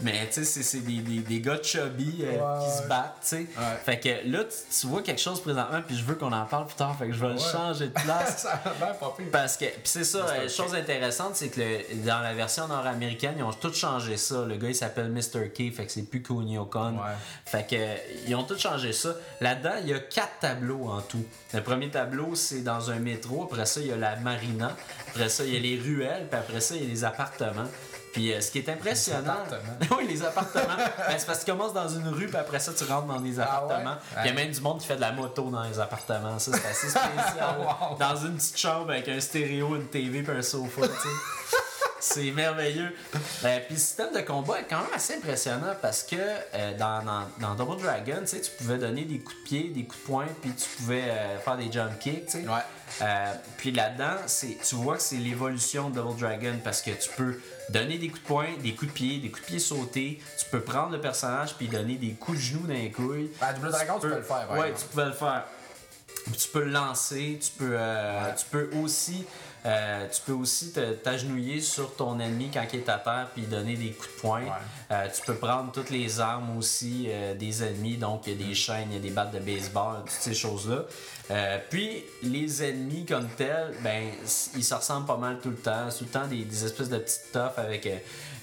mais 0.00 0.26
tu 0.26 0.34
sais, 0.34 0.44
c'est- 0.44 0.62
c'est 0.62 0.80
des, 0.80 0.98
des, 0.98 1.20
des 1.20 1.40
gars 1.40 1.62
chubby 1.62 2.22
euh, 2.22 2.32
Ouais, 2.32 2.64
qui 2.66 2.82
se 2.82 2.88
battent, 2.88 3.16
tu 3.22 3.28
sais. 3.28 3.36
Ouais. 3.36 3.78
Fait 3.84 4.00
que 4.00 4.08
là, 4.30 4.44
tu, 4.44 4.80
tu 4.80 4.86
vois 4.86 5.02
quelque 5.02 5.20
chose 5.20 5.40
présentement, 5.40 5.80
puis 5.86 5.96
je 5.96 6.04
veux 6.04 6.14
qu'on 6.16 6.32
en 6.32 6.44
parle 6.46 6.66
plus 6.66 6.76
tard, 6.76 6.96
fait 6.98 7.06
que 7.08 7.12
je 7.12 7.20
vais 7.24 7.32
le 7.32 7.38
changer 7.38 7.86
de 7.88 7.92
place. 7.92 8.38
ça 8.42 8.60
a 8.64 8.84
l'air 8.84 8.98
pas 8.98 9.14
pire. 9.16 9.26
Parce 9.32 9.56
que, 9.56 9.64
pis 9.66 9.80
c'est 9.84 10.04
ça, 10.04 10.18
euh, 10.18 10.48
chose 10.48 10.74
intéressante, 10.74 11.36
c'est 11.36 11.48
que 11.48 11.60
le- 11.60 12.04
dans 12.06 12.20
la 12.20 12.34
version 12.34 12.66
nord-américaine, 12.68 13.34
ils 13.38 13.42
ont 13.44 13.52
tout 13.52 13.72
changé 13.72 14.16
ça. 14.16 14.44
Le 14.44 14.56
gars, 14.56 14.68
il 14.68 14.74
s'appelle 14.74 15.10
Mr. 15.10 15.48
K, 15.54 15.72
fait 15.72 15.86
que 15.86 15.92
c'est 15.92 16.02
plus 16.02 16.22
Kunio 16.22 16.64
Con. 16.66 16.94
Ouais. 16.94 17.12
Fait 17.46 17.66
que, 17.66 17.76
euh, 17.76 17.94
ils 18.26 18.34
ont 18.34 18.44
tout 18.44 18.58
changé 18.58 18.92
ça. 18.92 19.10
Là-dedans, 19.40 19.74
il 19.82 19.88
y 19.88 19.94
a 19.94 20.00
quatre 20.00 20.38
tableaux 20.40 20.88
en 20.90 21.00
tout. 21.00 21.24
Le 21.52 21.60
premier 21.62 21.88
tableau, 21.90 22.34
c'est 22.34 22.60
dans 22.62 22.90
un 22.90 22.98
métro. 22.98 23.44
Après 23.44 23.64
ça, 23.66 23.80
il 23.80 23.86
y 23.86 23.92
a 23.92 23.96
la 23.96 24.16
marina. 24.16 24.76
Après 25.08 25.28
ça, 25.28 25.44
il 25.44 25.54
y 25.54 25.56
a 25.56 25.60
les 25.60 25.80
ruelles. 25.80 26.26
Puis 26.30 26.38
après 26.38 26.60
ça, 26.60 26.74
il 26.74 26.82
y 26.82 26.86
a 26.86 26.88
les 26.88 27.04
appartements. 27.04 27.68
Puis 28.14 28.32
euh, 28.32 28.40
ce 28.40 28.50
qui 28.50 28.58
est 28.60 28.68
impressionnant. 28.70 29.32
appartements. 29.32 29.96
oui, 29.98 30.06
les 30.08 30.22
appartements. 30.24 30.76
Ben, 30.76 31.14
c'est 31.18 31.26
parce 31.26 31.40
que 31.40 31.44
tu 31.44 31.50
commences 31.50 31.74
dans 31.74 31.88
une 31.88 32.08
rue, 32.08 32.26
puis 32.28 32.36
après 32.36 32.60
ça, 32.60 32.72
tu 32.72 32.84
rentres 32.84 33.06
dans 33.08 33.20
des 33.20 33.38
Ah 33.40 33.42
ouais? 33.42 33.72
appartements. 33.72 33.96
Il 34.22 34.26
y 34.26 34.30
a 34.30 34.32
même 34.32 34.50
du 34.52 34.60
monde 34.60 34.80
qui 34.80 34.86
fait 34.86 34.96
de 34.96 35.00
la 35.00 35.12
moto 35.12 35.50
dans 35.50 35.62
les 35.64 35.78
appartements. 35.80 36.38
Ça, 36.38 36.52
c'est 36.54 36.66
assez 36.68 36.88
spécial. 36.90 37.56
Wow. 37.58 37.98
Dans 37.98 38.16
une 38.16 38.36
petite 38.36 38.56
chambre 38.58 38.90
avec 38.92 39.08
un 39.08 39.20
stéréo, 39.20 39.76
une 39.76 39.88
TV, 39.88 40.22
puis 40.22 40.36
un 40.36 40.42
sofa, 40.42 40.82
tu 40.82 40.88
sais. 40.94 41.56
C'est 42.04 42.30
merveilleux. 42.32 42.94
Euh, 43.44 43.58
puis 43.66 43.74
le 43.74 43.80
système 43.80 44.12
de 44.14 44.20
combat 44.20 44.60
est 44.60 44.64
quand 44.68 44.78
même 44.80 44.92
assez 44.94 45.14
impressionnant 45.14 45.74
parce 45.80 46.02
que 46.02 46.16
euh, 46.16 46.76
dans, 46.76 47.02
dans, 47.02 47.22
dans 47.40 47.54
Double 47.54 47.80
Dragon, 47.82 48.22
tu 48.26 48.36
pouvais 48.58 48.78
donner 48.78 49.04
des 49.04 49.18
coups 49.20 49.36
de 49.38 49.44
pied, 49.44 49.70
des 49.70 49.84
coups 49.84 50.00
de 50.02 50.06
poing, 50.06 50.26
puis 50.42 50.50
tu 50.52 50.68
pouvais 50.76 51.02
euh, 51.04 51.38
faire 51.38 51.56
des 51.56 51.72
jump 51.72 51.98
kicks. 51.98 52.34
Ouais. 52.34 53.06
Puis 53.56 53.72
là-dedans, 53.72 54.16
tu 54.68 54.74
vois 54.76 54.96
que 54.96 55.02
c'est 55.02 55.16
l'évolution 55.16 55.88
de 55.90 55.94
Double 56.00 56.20
Dragon 56.20 56.54
parce 56.62 56.82
que 56.82 56.90
tu 56.90 57.08
peux 57.16 57.40
donner 57.70 57.96
des 57.98 58.08
coups 58.08 58.22
de 58.22 58.26
poing, 58.26 58.46
des 58.62 58.74
coups 58.74 58.90
de 58.92 58.94
pied, 58.94 59.18
des 59.18 59.30
coups 59.30 59.42
de 59.42 59.46
pied 59.46 59.58
sautés. 59.58 60.20
Tu 60.38 60.44
peux 60.50 60.60
prendre 60.60 60.90
le 60.92 61.00
personnage 61.00 61.54
puis 61.56 61.68
donner 61.68 61.94
des 61.96 62.12
coups 62.12 62.36
de 62.38 62.42
genoux 62.42 62.66
dans 62.66 62.74
les 62.74 62.90
couilles. 62.92 63.30
À 63.40 63.52
Double 63.54 63.70
Dragon, 63.70 63.94
tu 63.94 64.08
peux 64.08 64.14
le 64.16 64.22
faire, 64.22 64.46
Ouais, 64.50 64.68
exemple. 64.70 64.78
tu 64.80 64.84
pouvais 64.88 65.06
le 65.06 65.12
faire. 65.12 65.44
Tu 66.38 66.48
peux 66.48 66.64
le 66.64 66.70
lancer, 66.70 67.38
tu 67.42 67.50
peux, 67.58 67.74
euh, 67.76 68.32
tu 68.34 68.44
peux 68.50 68.70
aussi, 68.82 69.26
euh, 69.66 70.06
tu 70.10 70.20
peux 70.26 70.32
aussi 70.32 70.72
t'agenouiller 71.02 71.60
sur 71.60 71.96
ton 71.96 72.20
ennemi 72.20 72.50
quand 72.52 72.64
il 72.72 72.80
est 72.80 72.88
à 72.88 72.98
terre 72.98 73.28
puis 73.32 73.42
donner 73.42 73.76
des 73.76 73.92
coups 73.92 74.14
de 74.14 74.20
poing. 74.20 74.42
Ouais. 74.42 74.50
Euh, 74.90 75.08
tu 75.14 75.22
peux 75.22 75.34
prendre 75.34 75.72
toutes 75.72 75.90
les 75.90 76.20
armes 76.20 76.56
aussi 76.58 77.06
euh, 77.08 77.34
des 77.34 77.62
ennemis, 77.62 77.96
donc 77.96 78.26
il 78.26 78.38
y 78.38 78.44
a 78.44 78.46
des 78.48 78.54
chaînes, 78.54 78.88
il 78.90 78.94
y 78.94 78.98
a 78.98 79.00
des 79.00 79.10
battes 79.10 79.32
de 79.32 79.38
baseball, 79.38 80.00
toutes 80.00 80.10
ces 80.10 80.34
choses-là. 80.34 80.84
Puis 81.70 82.04
les 82.22 82.62
ennemis 82.62 83.06
comme 83.06 83.28
tels, 83.30 83.74
ben 83.82 84.10
ils 84.54 84.64
se 84.64 84.74
ressemblent 84.74 85.06
pas 85.06 85.16
mal 85.16 85.38
tout 85.42 85.50
le 85.50 85.56
temps. 85.56 85.90
C'est 85.90 85.98
tout 86.00 86.04
le 86.04 86.10
temps 86.10 86.26
des, 86.26 86.44
des 86.44 86.64
espèces 86.64 86.90
de 86.90 86.98
petites 86.98 87.32
toffes 87.32 87.58
avec 87.58 87.88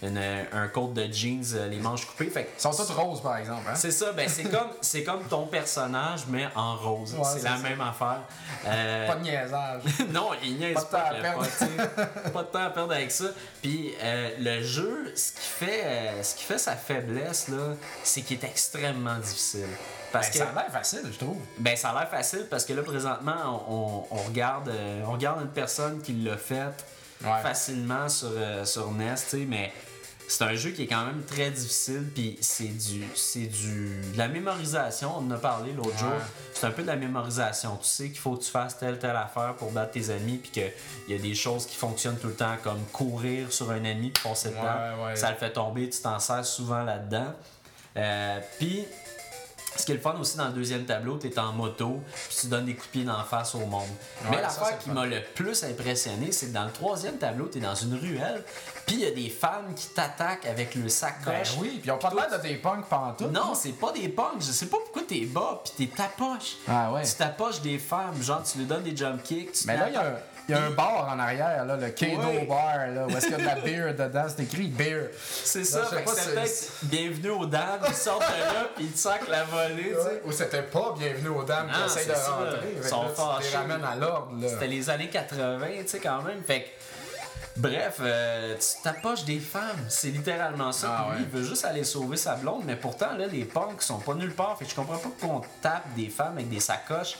une- 0.01 0.19
un 0.51 0.67
code 0.67 0.93
de 0.93 1.11
jeans, 1.11 1.43
euh, 1.53 1.67
les 1.67 1.77
manches 1.77 2.05
coupées. 2.05 2.29
Fait 2.29 2.49
Ils 2.57 2.61
sont 2.61 2.71
tous 2.71 2.91
roses, 2.91 3.21
par 3.21 3.37
exemple. 3.37 3.61
Hein? 3.69 3.75
c'est 3.75 3.91
ça, 3.91 4.11
ben 4.13 4.27
c'est 4.27 4.43
comme 4.51 4.69
c'est 4.81 5.03
comme 5.03 5.23
ton 5.25 5.45
personnage 5.47 6.21
mais 6.27 6.47
en 6.55 6.75
rose. 6.75 7.13
Ouais, 7.13 7.23
c'est 7.25 7.43
la 7.43 7.57
ça. 7.57 7.57
même 7.57 7.81
affaire. 7.81 8.21
Euh, 8.65 9.07
Pas 9.07 9.15
de 9.15 9.21
niaisage. 9.23 9.81
non, 10.11 10.29
il 10.43 10.57
niaise 10.57 10.73
Pas 10.75 10.81
de 10.81 10.85
pas, 10.87 10.99
temps 11.01 11.07
à 11.07 11.21
perdre. 11.21 11.45
pas 12.33 12.43
de 12.43 12.47
temps 12.47 12.63
à 12.65 12.69
perdre 12.71 12.93
avec 12.93 13.11
ça. 13.11 13.25
Puis 13.61 13.93
euh, 14.01 14.29
le 14.39 14.61
jeu, 14.63 15.13
ce 15.15 15.31
qui 15.33 15.39
fait 15.47 15.81
euh, 15.85 16.23
ce 16.23 16.35
qui 16.35 16.43
fait 16.43 16.57
sa 16.57 16.75
faiblesse 16.75 17.47
là, 17.49 17.75
c'est 18.03 18.21
qu'il 18.21 18.37
est 18.37 18.43
extrêmement 18.47 19.17
difficile. 19.19 19.67
Parce 20.11 20.27
Ben, 20.27 20.31
que 20.33 20.37
Ça 20.39 20.49
a 20.49 20.53
l'air 20.63 20.71
facile, 20.71 21.03
je 21.11 21.17
trouve. 21.17 21.37
ben 21.57 21.75
ça 21.77 21.91
a 21.91 21.99
l'air 21.99 22.09
facile 22.09 22.45
parce 22.49 22.65
que 22.65 22.73
là 22.73 22.81
présentement 22.83 23.63
on, 23.69 23.73
on- 23.73 24.17
on 24.19 24.23
regarde 24.23 24.67
euh, 24.67 25.03
on 25.07 25.11
regarde 25.13 25.41
une 25.41 25.47
personne 25.51 26.01
qui 26.01 26.13
l'a 26.13 26.37
fait 26.37 26.73
Ouais. 27.23 27.29
facilement 27.43 28.09
sur 28.09 28.31
euh, 28.35 28.65
sur 28.65 28.89
NES, 28.91 29.13
tu 29.13 29.21
sais, 29.21 29.45
mais 29.47 29.71
c'est 30.31 30.43
un 30.45 30.55
jeu 30.55 30.71
qui 30.71 30.83
est 30.83 30.87
quand 30.87 31.05
même 31.05 31.23
très 31.23 31.49
difficile 31.51 32.03
puis 32.15 32.37
c'est 32.41 32.63
du 32.69 33.03
c'est 33.15 33.47
du 33.47 34.01
de 34.13 34.17
la 34.17 34.27
mémorisation, 34.27 35.11
on 35.17 35.27
en 35.27 35.31
a 35.31 35.37
parlé 35.37 35.73
l'autre 35.73 35.91
Ouais. 35.91 35.97
jour. 35.99 36.11
C'est 36.53 36.65
un 36.67 36.71
peu 36.71 36.83
de 36.83 36.87
la 36.87 36.95
mémorisation. 36.95 37.75
Tu 37.81 37.87
sais 37.87 38.09
qu'il 38.09 38.19
faut 38.19 38.35
que 38.37 38.43
tu 38.43 38.49
fasses 38.51 38.77
telle 38.77 38.97
telle 38.99 39.15
affaire 39.15 39.55
pour 39.57 39.71
battre 39.71 39.91
tes 39.91 40.09
ennemis 40.11 40.37
puis 40.37 40.51
que 40.51 40.67
il 41.07 41.15
y 41.15 41.19
a 41.19 41.21
des 41.21 41.35
choses 41.35 41.65
qui 41.65 41.75
fonctionnent 41.75 42.17
tout 42.17 42.27
le 42.27 42.35
temps 42.35 42.55
comme 42.63 42.81
courir 42.93 43.51
sur 43.51 43.69
un 43.71 43.83
ennemi 43.83 44.11
puis 44.11 44.23
passer 44.23 44.49
le 44.51 44.55
Ouais. 45.03 45.15
Ça 45.15 45.31
le 45.31 45.37
fait 45.37 45.51
tomber, 45.53 45.89
tu 45.89 45.99
t'en 46.01 46.19
sers 46.19 46.45
souvent 46.45 46.83
là-dedans. 46.83 47.33
Euh, 47.97 48.39
puis 48.59 48.85
ce 49.77 49.85
qui 49.85 49.93
est 49.93 49.95
le 49.95 50.01
fun 50.01 50.15
aussi 50.19 50.37
dans 50.37 50.47
le 50.47 50.53
deuxième 50.53 50.83
tableau, 50.85 51.17
tu 51.17 51.27
es 51.27 51.39
en 51.39 51.53
moto, 51.53 52.01
puis 52.27 52.37
tu 52.41 52.47
donnes 52.47 52.65
des 52.65 52.73
coups 52.75 52.87
de 52.87 52.91
pied 52.91 53.03
d'en 53.05 53.23
face 53.23 53.55
au 53.55 53.59
monde. 53.65 53.87
Ouais, 54.23 54.31
Mais 54.31 54.41
l'affaire 54.41 54.77
qui 54.79 54.89
m'a 54.91 55.05
le 55.05 55.21
plus 55.33 55.63
impressionné, 55.63 56.31
c'est 56.33 56.47
que 56.47 56.53
dans 56.53 56.65
le 56.65 56.71
troisième 56.71 57.17
tableau, 57.17 57.47
tu 57.47 57.57
es 57.57 57.61
dans 57.61 57.73
une 57.75 57.95
ruelle, 57.95 58.43
puis 58.91 59.01
il 59.01 59.07
y 59.07 59.07
a 59.07 59.11
des 59.11 59.29
femmes 59.29 59.73
qui 59.73 59.87
t'attaquent 59.87 60.45
avec 60.45 60.75
le 60.75 60.81
Ben 60.81 60.89
sacoche. 60.89 61.55
oui, 61.59 61.79
puis 61.79 61.83
ils 61.85 61.91
ont 61.91 61.97
pas 61.97 62.09
de 62.09 62.41
des 62.41 62.55
punks 62.55 62.85
pendant 62.89 63.13
tout. 63.13 63.27
Non, 63.27 63.53
c'est 63.55 63.71
pas 63.79 63.93
des 63.93 64.09
punks. 64.09 64.41
Je 64.41 64.51
sais 64.51 64.65
pas 64.65 64.77
pourquoi 64.83 65.03
t'es 65.07 65.21
bas, 65.21 65.61
puis 65.63 65.87
t'es 65.87 65.95
tapoche. 65.95 66.57
Ah 66.67 66.91
ouais. 66.91 67.03
Tu 67.03 67.13
tapoches 67.13 67.61
des 67.61 67.79
femmes, 67.79 68.21
genre 68.21 68.43
tu 68.43 68.57
lui 68.57 68.65
donnes 68.65 68.83
des 68.83 68.95
jump 68.95 69.23
kicks. 69.23 69.53
Tu 69.53 69.67
Mais 69.67 69.77
là, 69.77 69.87
il 69.87 69.93
y 69.93 69.97
a 69.97 70.01
un, 70.01 70.13
il 70.49 70.55
y 70.55 70.57
a 70.57 70.63
un 70.63 70.71
bar 70.71 71.07
en 71.09 71.19
arrière, 71.19 71.63
là, 71.63 71.77
le 71.77 71.85
Ouais. 71.85 72.45
Bar, 72.49 72.87
là, 72.87 73.07
où 73.07 73.09
est-ce 73.11 73.27
qu'il 73.27 73.31
y 73.31 73.35
a 73.35 73.37
de 73.37 73.45
la 73.45 73.55
beer 73.61 73.93
dedans. 73.93 74.25
C'est 74.27 74.43
écrit 74.43 74.67
beer. 74.67 75.09
C'est 75.43 75.63
ça, 75.63 75.85
fait 75.85 76.03
que 76.03 76.09
peut-être 76.09 76.71
bienvenue 76.83 77.29
aux 77.29 77.45
dames, 77.45 77.79
ils 77.87 77.93
sortent 77.93 78.21
de 78.27 78.53
là, 78.53 78.69
puis 78.75 78.85
ils 78.85 78.91
te 78.91 78.97
sacent 78.99 79.27
la 79.29 79.45
volée, 79.45 79.95
tu 79.95 80.03
sais. 80.03 80.21
Ou 80.25 80.31
c'était 80.33 80.63
pas 80.63 80.93
bienvenue 80.97 81.29
aux 81.29 81.43
dames 81.43 81.69
qui 81.71 81.81
essayent 81.85 82.07
de 82.07 82.13
ça. 82.13 82.31
rentrer. 82.31 82.75
Ils 82.75 82.83
sont 82.83 83.03
là, 83.03 83.09
tu 83.39 83.47
les 83.51 83.55
ramènes 83.57 83.85
à 83.85 83.95
l'ordre. 83.95 84.31
C'était 84.45 84.67
les 84.67 84.89
années 84.89 85.09
80, 85.09 85.67
tu 85.83 85.87
sais, 85.87 85.99
quand 85.99 86.21
même. 86.23 86.43
Fait 86.43 86.63
que, 86.63 86.67
bref, 87.57 87.97
euh, 88.01 88.55
tu 88.57 88.81
t'approches 88.83 89.23
des 89.25 89.39
femmes. 89.39 89.85
C'est 89.89 90.09
littéralement 90.09 90.71
ça. 90.71 90.87
Ah 90.99 91.05
Puis 91.09 91.17
lui, 91.17 91.23
ouais. 91.23 91.29
il 91.33 91.37
veut 91.39 91.47
juste 91.47 91.65
aller 91.65 91.83
sauver 91.83 92.17
sa 92.17 92.35
blonde, 92.35 92.63
mais 92.65 92.75
pourtant, 92.75 93.13
là, 93.17 93.27
les 93.27 93.45
punks 93.45 93.81
sont 93.81 93.99
pas 93.99 94.13
nulle 94.13 94.33
part. 94.33 94.57
Fait 94.57 94.65
que 94.65 94.71
je 94.71 94.75
comprends 94.75 94.97
pas 94.97 95.09
qu'on 95.19 95.41
tape 95.61 95.85
des 95.95 96.09
femmes 96.09 96.33
avec 96.33 96.49
des 96.49 96.59
sacoches. 96.59 97.17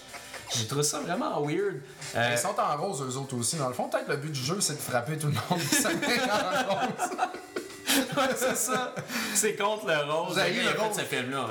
J'ai 0.56 0.68
trouvé 0.68 0.84
ça 0.84 1.00
vraiment 1.00 1.40
weird. 1.42 1.82
Euh, 2.16 2.30
Ils 2.34 2.38
sont 2.38 2.56
en 2.60 2.76
rose, 2.76 3.02
eux 3.02 3.18
autres 3.18 3.38
aussi. 3.38 3.56
Dans 3.56 3.70
le 3.70 3.74
fond, 3.74 3.88
peut-être 3.88 4.10
le 4.10 4.18
but 4.18 4.32
du 4.34 4.40
jeu, 4.42 4.60
c'est 4.60 4.74
de 4.74 4.80
frapper 4.80 5.18
tout 5.18 5.28
le 5.28 5.34
monde 5.34 5.62
en 8.16 8.22
ouais, 8.22 8.28
c'est 8.36 8.56
ça. 8.56 8.94
C'est 9.34 9.56
contre 9.56 9.88
le 9.88 10.12
rose. 10.12 10.34
Vous 10.34 10.40
avez 10.40 10.62
Le 10.62 10.70
rose. 10.80 10.96
ce 10.96 11.02
film-là. 11.02 11.46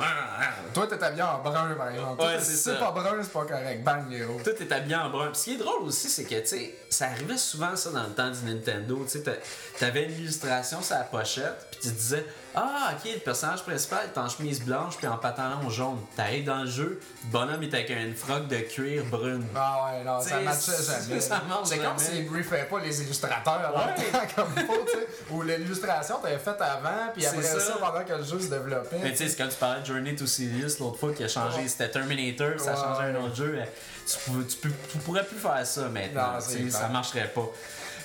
Toi, 0.74 0.86
t'es 0.86 1.02
habillé 1.02 1.22
en 1.22 1.38
brun, 1.38 1.74
par 1.76 1.88
exemple. 1.88 2.22
Ouais, 2.22 2.34
Toi, 2.34 2.40
c'est 2.40 2.56
ça. 2.56 2.74
pas 2.74 2.90
brun, 2.92 3.16
c'est 3.22 3.32
pas 3.32 3.44
correct. 3.44 3.82
Bang, 3.82 4.04
les. 4.10 4.20
Tout 4.44 4.50
est 4.62 4.72
habillé 4.72 4.96
en 4.96 5.10
brun. 5.10 5.28
Puis 5.28 5.38
ce 5.40 5.44
qui 5.44 5.54
est 5.54 5.58
drôle 5.58 5.82
aussi, 5.82 6.08
c'est 6.08 6.24
que, 6.24 6.40
tu 6.40 6.46
sais, 6.46 6.74
ça 6.88 7.06
arrivait 7.06 7.36
souvent, 7.38 7.74
ça, 7.76 7.90
dans 7.90 8.02
le 8.02 8.10
temps 8.10 8.30
du 8.30 8.44
Nintendo. 8.44 9.02
Tu 9.04 9.18
sais, 9.18 9.22
t'a- 9.22 9.32
t'avais 9.78 10.04
une 10.04 10.12
illustration 10.12 10.80
sur 10.82 10.96
la 10.96 11.02
pochette, 11.04 11.66
puis 11.72 11.80
tu 11.82 11.88
disais, 11.90 12.24
ah, 12.54 12.92
ok, 12.92 13.10
le 13.14 13.20
personnage 13.20 13.62
principal 13.62 14.00
est 14.12 14.18
en 14.18 14.28
chemise 14.28 14.60
blanche, 14.62 14.96
puis 14.96 15.06
en 15.06 15.16
pantalon 15.16 15.68
jaune. 15.70 15.98
T'arrives 16.16 16.44
dans 16.44 16.62
le 16.62 16.66
jeu, 16.70 17.00
le 17.24 17.30
bonhomme 17.30 17.62
est 17.62 17.72
avec 17.74 17.90
une 17.90 18.14
froc 18.14 18.48
de 18.48 18.56
cuir 18.58 19.04
brune. 19.04 19.46
Ah 19.54 19.86
ouais, 19.92 20.04
non, 20.04 20.20
ça 20.20 20.30
T'sais, 20.36 20.42
matchait 20.42 20.82
jamais. 21.08 21.20
ça 21.20 21.42
marche 21.48 21.68
C'est 21.68 21.76
comme 21.78 21.98
jamais. 21.98 22.10
s'ils 22.10 22.28
briefaient 22.28 22.66
pas 22.70 22.80
les 22.80 23.02
illustrateurs 23.02 23.72
Ouais. 23.74 24.10
temps 24.10 24.18
comme 24.36 24.64
faut, 24.66 24.84
tu 24.84 24.92
sais. 24.98 25.06
Où 25.30 25.42
l'illustration 25.42 26.16
t'avait 26.30 26.42
faite 26.42 26.60
avant, 26.60 27.12
puis 27.12 27.22
C'est 27.22 27.28
après 27.28 27.42
ça. 27.42 27.60
ça. 27.60 27.72
pendant 27.80 28.04
que 28.04 28.12
le 28.12 28.24
jeu 28.24 28.40
se 28.40 28.48
développait. 28.48 28.98
Mais 29.02 29.10
tu 29.12 29.16
sais, 29.18 29.28
c'est 29.28 29.36
comme 29.36 29.48
tu 29.48 29.56
parlais 29.56 29.80
de 29.80 29.86
Journey 29.86 30.14
to 30.14 30.26
Sirius 30.26 30.78
l'autre 30.78 30.98
fois 30.98 31.12
qui 31.12 31.24
a 31.24 31.28
changé, 31.28 31.66
c'était 31.68 31.88
Terminator, 31.90 32.58
ça 32.58 32.72
a 32.72 32.74
Ouais. 32.74 32.80
changé 32.96 33.08
un 33.18 33.22
autre 33.24 33.36
jeu. 33.36 33.54
euh, 33.58 33.64
Tu, 34.06 34.16
pouvais- 34.24 34.44
tu, 34.46 34.56
peux- 34.56 34.72
tu 34.90 34.98
pourrais 34.98 35.24
plus 35.24 35.38
faire 35.38 35.64
ça 35.66 35.82
maintenant. 35.88 36.32
Non, 36.34 36.70
ça 36.70 36.88
marcherait 36.88 37.28
pas. 37.28 37.46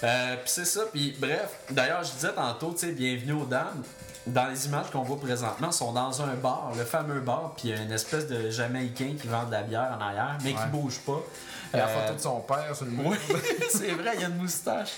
Euh, 0.03 0.35
puis 0.35 0.43
c'est 0.51 0.65
ça, 0.65 0.81
puis 0.91 1.15
bref, 1.17 1.49
d'ailleurs, 1.71 2.03
je 2.03 2.11
disais 2.11 2.33
tantôt, 2.33 2.73
tu 2.73 2.85
sais, 2.85 2.91
bienvenue 2.91 3.33
aux 3.33 3.45
dames. 3.45 3.81
Dans 4.27 4.47
les 4.47 4.65
images 4.65 4.89
qu'on 4.91 5.03
voit 5.03 5.19
présentement, 5.19 5.67
ils 5.69 5.73
sont 5.73 5.91
dans 5.93 6.21
un 6.21 6.33
bar, 6.35 6.71
le 6.77 6.83
fameux 6.83 7.19
bar, 7.21 7.53
puis 7.55 7.69
il 7.69 7.75
y 7.75 7.79
a 7.79 7.81
une 7.81 7.91
espèce 7.91 8.27
de 8.27 8.49
Jamaïcain 8.49 9.13
qui 9.21 9.27
vend 9.27 9.43
de 9.45 9.51
la 9.51 9.61
bière 9.61 9.95
en 9.97 10.01
arrière, 10.03 10.37
mais 10.43 10.53
qui 10.53 10.65
bouge 10.71 10.99
pas. 11.05 11.21
Il 11.73 11.77
y 11.77 11.81
a 11.81 11.85
la 11.85 11.91
Euh, 11.91 12.01
photo 12.01 12.13
de 12.15 12.21
son 12.21 12.39
père 12.41 12.75
sur 12.75 12.85
le 12.85 12.91
mur. 12.91 13.09
oui, 13.11 13.17
c'est 13.69 13.91
vrai, 13.91 14.11
il 14.15 14.21
y 14.21 14.23
a 14.23 14.27
une 14.27 14.37
moustache. 14.37 14.91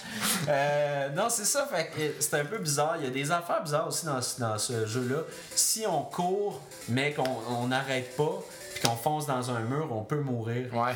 Euh, 0.47 1.09
non, 1.09 1.27
c'est 1.29 1.45
ça, 1.45 1.67
fait 1.71 1.87
que 1.87 2.15
c'est 2.21 2.33
un 2.35 2.45
peu 2.45 2.57
bizarre. 2.59 2.95
Il 2.99 3.03
y 3.05 3.07
a 3.07 3.11
des 3.11 3.31
affaires 3.31 3.61
bizarres 3.63 3.87
aussi 3.87 4.05
dans, 4.05 4.21
ce- 4.21 4.39
dans 4.39 4.57
ce 4.57 4.85
jeu-là. 4.85 5.21
Si 5.55 5.85
on 5.87 6.03
court, 6.03 6.61
mais 6.89 7.13
qu'on 7.13 7.27
on 7.49 7.67
n'arrête 7.67 8.15
pas, 8.15 8.43
puis 8.73 8.87
qu'on 8.87 8.95
fonce 8.95 9.25
dans 9.25 9.49
un 9.49 9.59
mur, 9.61 9.87
on 9.91 10.03
peut 10.03 10.19
mourir. 10.21 10.67
Ouais. 10.73 10.95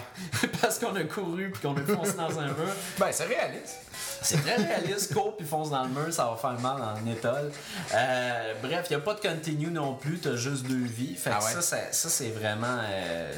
Parce 0.61 0.77
qu'on 0.77 0.95
a 0.95 1.03
couru 1.03 1.49
puis 1.51 1.61
qu'on 1.61 1.75
a 1.75 1.81
foncé 1.81 2.13
dans 2.13 2.37
un 2.39 2.45
mur. 2.47 2.73
Ben, 2.99 3.07
c'est 3.11 3.25
réaliste. 3.25 3.77
C'est 4.23 4.37
très 4.43 4.55
réaliste, 4.55 5.13
court 5.15 5.35
puis 5.35 5.47
fonce 5.47 5.71
dans 5.71 5.81
le 5.83 5.89
mur, 5.89 6.13
ça 6.13 6.25
va 6.25 6.35
faire 6.35 6.59
mal 6.59 6.79
en 6.79 7.09
étole. 7.11 7.51
Euh, 7.91 8.53
bref, 8.61 8.85
il 8.89 8.95
n'y 8.95 9.01
a 9.01 9.03
pas 9.03 9.15
de 9.15 9.19
continue 9.19 9.71
non 9.71 9.95
plus, 9.95 10.19
t'as 10.19 10.35
juste 10.35 10.67
deux 10.67 10.85
vies. 10.85 11.15
Fait 11.15 11.31
que 11.31 11.35
Ah 11.39 11.43
ouais? 11.43 11.51
ça, 11.53 11.61
ça, 11.63 11.77
ça, 11.91 12.07
c'est 12.09 12.29
vraiment. 12.29 12.77
euh, 12.83 13.33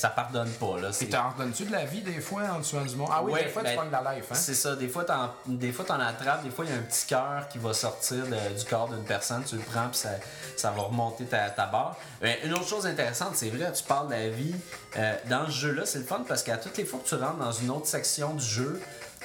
ça 0.00 0.08
pardonne 0.08 0.48
pas. 0.52 0.78
Là. 0.80 0.88
Et 1.00 1.06
t'en 1.08 1.30
redonnes-tu 1.30 1.64
de 1.66 1.72
la 1.72 1.84
vie 1.84 2.00
des 2.00 2.20
fois 2.20 2.42
en 2.56 2.60
tuant 2.60 2.84
du 2.84 2.96
monde? 2.96 3.08
Ah 3.12 3.22
oui, 3.22 3.32
Ouais, 3.32 3.44
des 3.44 3.50
fois 3.50 3.62
ben, 3.62 3.70
tu 3.72 3.76
pognes 3.76 3.90
la 3.90 4.14
life, 4.14 4.24
hein? 4.30 4.34
C'est 4.34 4.54
ça, 4.54 4.74
des 4.76 4.88
fois 4.88 5.04
t'en, 5.04 5.30
des 5.46 5.72
fois 5.72 5.84
t'en 5.84 6.00
attrapes, 6.00 6.42
des 6.42 6.50
fois 6.50 6.64
il 6.64 6.70
y 6.70 6.74
a 6.74 6.76
un 6.78 6.82
petit 6.82 7.06
cœur 7.06 7.46
qui 7.50 7.58
va 7.58 7.74
sortir 7.74 8.24
de- 8.26 8.58
du 8.58 8.64
corps 8.64 8.88
d'une 8.88 9.04
personne, 9.04 9.44
tu 9.44 9.56
le 9.56 9.62
prends 9.62 9.88
puis 9.88 9.98
ça, 9.98 10.10
ça 10.56 10.70
va 10.70 10.82
remonter 10.82 11.24
ta, 11.26 11.50
ta 11.50 11.66
barre. 11.66 11.96
Euh, 12.24 12.32
une 12.44 12.54
autre 12.54 12.66
chose 12.68 12.86
intéressante, 12.86 13.32
c'est 13.36 13.50
vrai, 13.50 13.70
tu 13.72 13.84
parles 13.84 14.08
de 14.08 14.14
la 14.14 14.28
vie. 14.30 14.54
euh, 14.96 15.14
dans 15.28 15.46
ce 15.46 15.50
jeu-là, 15.52 15.84
c'est 15.86 15.98
le 15.98 16.04
fun 16.04 16.24
parce 16.26 16.42
qu'à 16.42 16.56
toutes 16.56 16.76
les 16.78 16.84
fois 16.84 17.00
que 17.04 17.08
tu 17.08 17.14
rentres 17.14 17.36
dans 17.38 17.52
une 17.52 17.70
autre 17.70 17.86
section 17.86 18.34
du 18.34 18.44
jeu, 18.44 18.80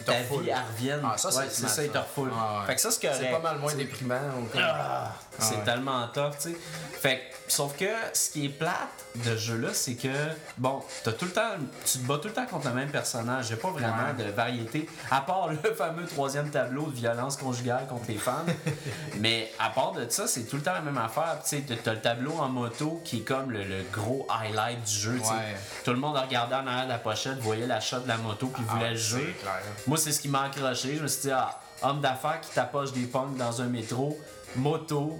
ta 0.05 0.11
vie 0.13 0.49
elle 0.49 0.55
revient. 0.75 0.97
Ah, 1.03 1.17
ça, 1.17 1.31
c'est 1.31 1.37
Ouais, 1.39 1.49
smart, 1.49 1.71
ça, 1.71 1.83
il 1.83 1.87
te 1.89 1.93
ça. 1.93 2.01
refoule. 2.01 2.29
Ah, 2.35 2.59
ouais. 2.59 2.65
Fait 2.67 2.75
que 2.75 2.81
ça, 2.81 2.91
c'est 2.91 3.01
correct. 3.01 3.19
C'est 3.21 3.31
pas 3.31 3.39
mal 3.39 3.57
moins 3.59 3.73
déprimant. 3.73 4.15
ou 4.37 4.47
Ah, 4.59 5.11
c'est 5.39 5.55
ouais. 5.57 5.63
tellement 5.63 6.07
tough, 6.13 6.31
tu 6.41 6.49
sais. 6.51 6.57
Fait 7.01 7.17
que, 7.17 7.51
sauf 7.51 7.75
que 7.77 7.85
ce 8.13 8.31
qui 8.31 8.45
est 8.45 8.49
plate 8.49 8.73
de 9.15 9.35
ce 9.35 9.37
jeu-là, 9.37 9.69
c'est 9.73 9.93
que, 9.95 10.09
bon, 10.57 10.81
t'as 11.03 11.11
tout 11.11 11.25
le 11.25 11.31
temps, 11.31 11.51
tu 11.85 11.99
te 11.99 12.05
bats 12.07 12.17
tout 12.17 12.27
le 12.29 12.33
temps 12.33 12.45
contre 12.47 12.67
le 12.69 12.73
même 12.73 12.89
personnage. 12.89 13.49
Y'a 13.51 13.57
pas 13.57 13.69
vraiment 13.69 13.95
Ouais. 14.17 14.23
de 14.25 14.31
variété. 14.31 14.89
À 15.11 15.21
part 15.21 15.49
le 15.49 15.57
fameux 15.77 16.05
troisième 16.05 16.49
tableau 16.49 16.87
de 16.87 16.95
violence 16.95 17.37
conjugale 17.37 17.85
contre 17.87 18.05
les 18.07 18.17
femmes. 18.17 18.45
Mais 19.19 19.51
à 19.59 19.69
part 19.69 19.91
de 19.93 20.05
ça, 20.09 20.27
c'est 20.27 20.43
tout 20.43 20.55
le 20.57 20.61
temps 20.63 20.73
la 20.73 20.81
même 20.81 20.97
affaire. 20.97 21.37
Tu 21.43 21.49
sais, 21.57 21.63
t'as- 21.83 21.93
le 21.93 22.01
tableau 22.01 22.33
en 22.39 22.49
moto 22.49 23.01
qui 23.05 23.17
est 23.17 23.21
comme 23.21 23.51
le, 23.51 23.63
le 23.63 23.83
gros 23.93 24.27
highlight 24.29 24.83
du 24.83 24.93
jeu. 24.93 25.13
Ouais. 25.19 25.55
Tout 25.83 25.91
le 25.91 25.97
monde 25.97 26.17
regardait 26.17 26.55
en 26.55 26.65
arrière 26.67 26.85
de 26.85 26.89
la 26.91 26.97
pochette, 26.97 27.37
voyait 27.39 27.67
la 27.67 27.79
shot 27.79 27.99
de 27.99 28.07
la 28.07 28.17
moto, 28.17 28.47
puis 28.47 28.63
voulait 28.67 28.87
Ah, 28.87 28.91
le 28.91 28.97
c'est 28.97 29.03
jeu. 29.19 29.33
clair. 29.41 29.53
Moi, 29.87 29.97
c'est 29.97 30.11
ce 30.11 30.19
qui 30.19 30.27
m'a 30.29 30.43
accroché. 30.43 30.95
Je 30.97 31.03
me 31.03 31.07
suis 31.07 31.21
dit, 31.21 31.31
ah, 31.31 31.59
homme 31.83 32.01
d'affaires 32.01 32.41
qui 32.41 32.49
tapoche 32.51 32.91
des 32.93 33.05
punks 33.05 33.37
dans 33.37 33.61
un 33.61 33.65
métro, 33.65 34.19
moto, 34.57 35.19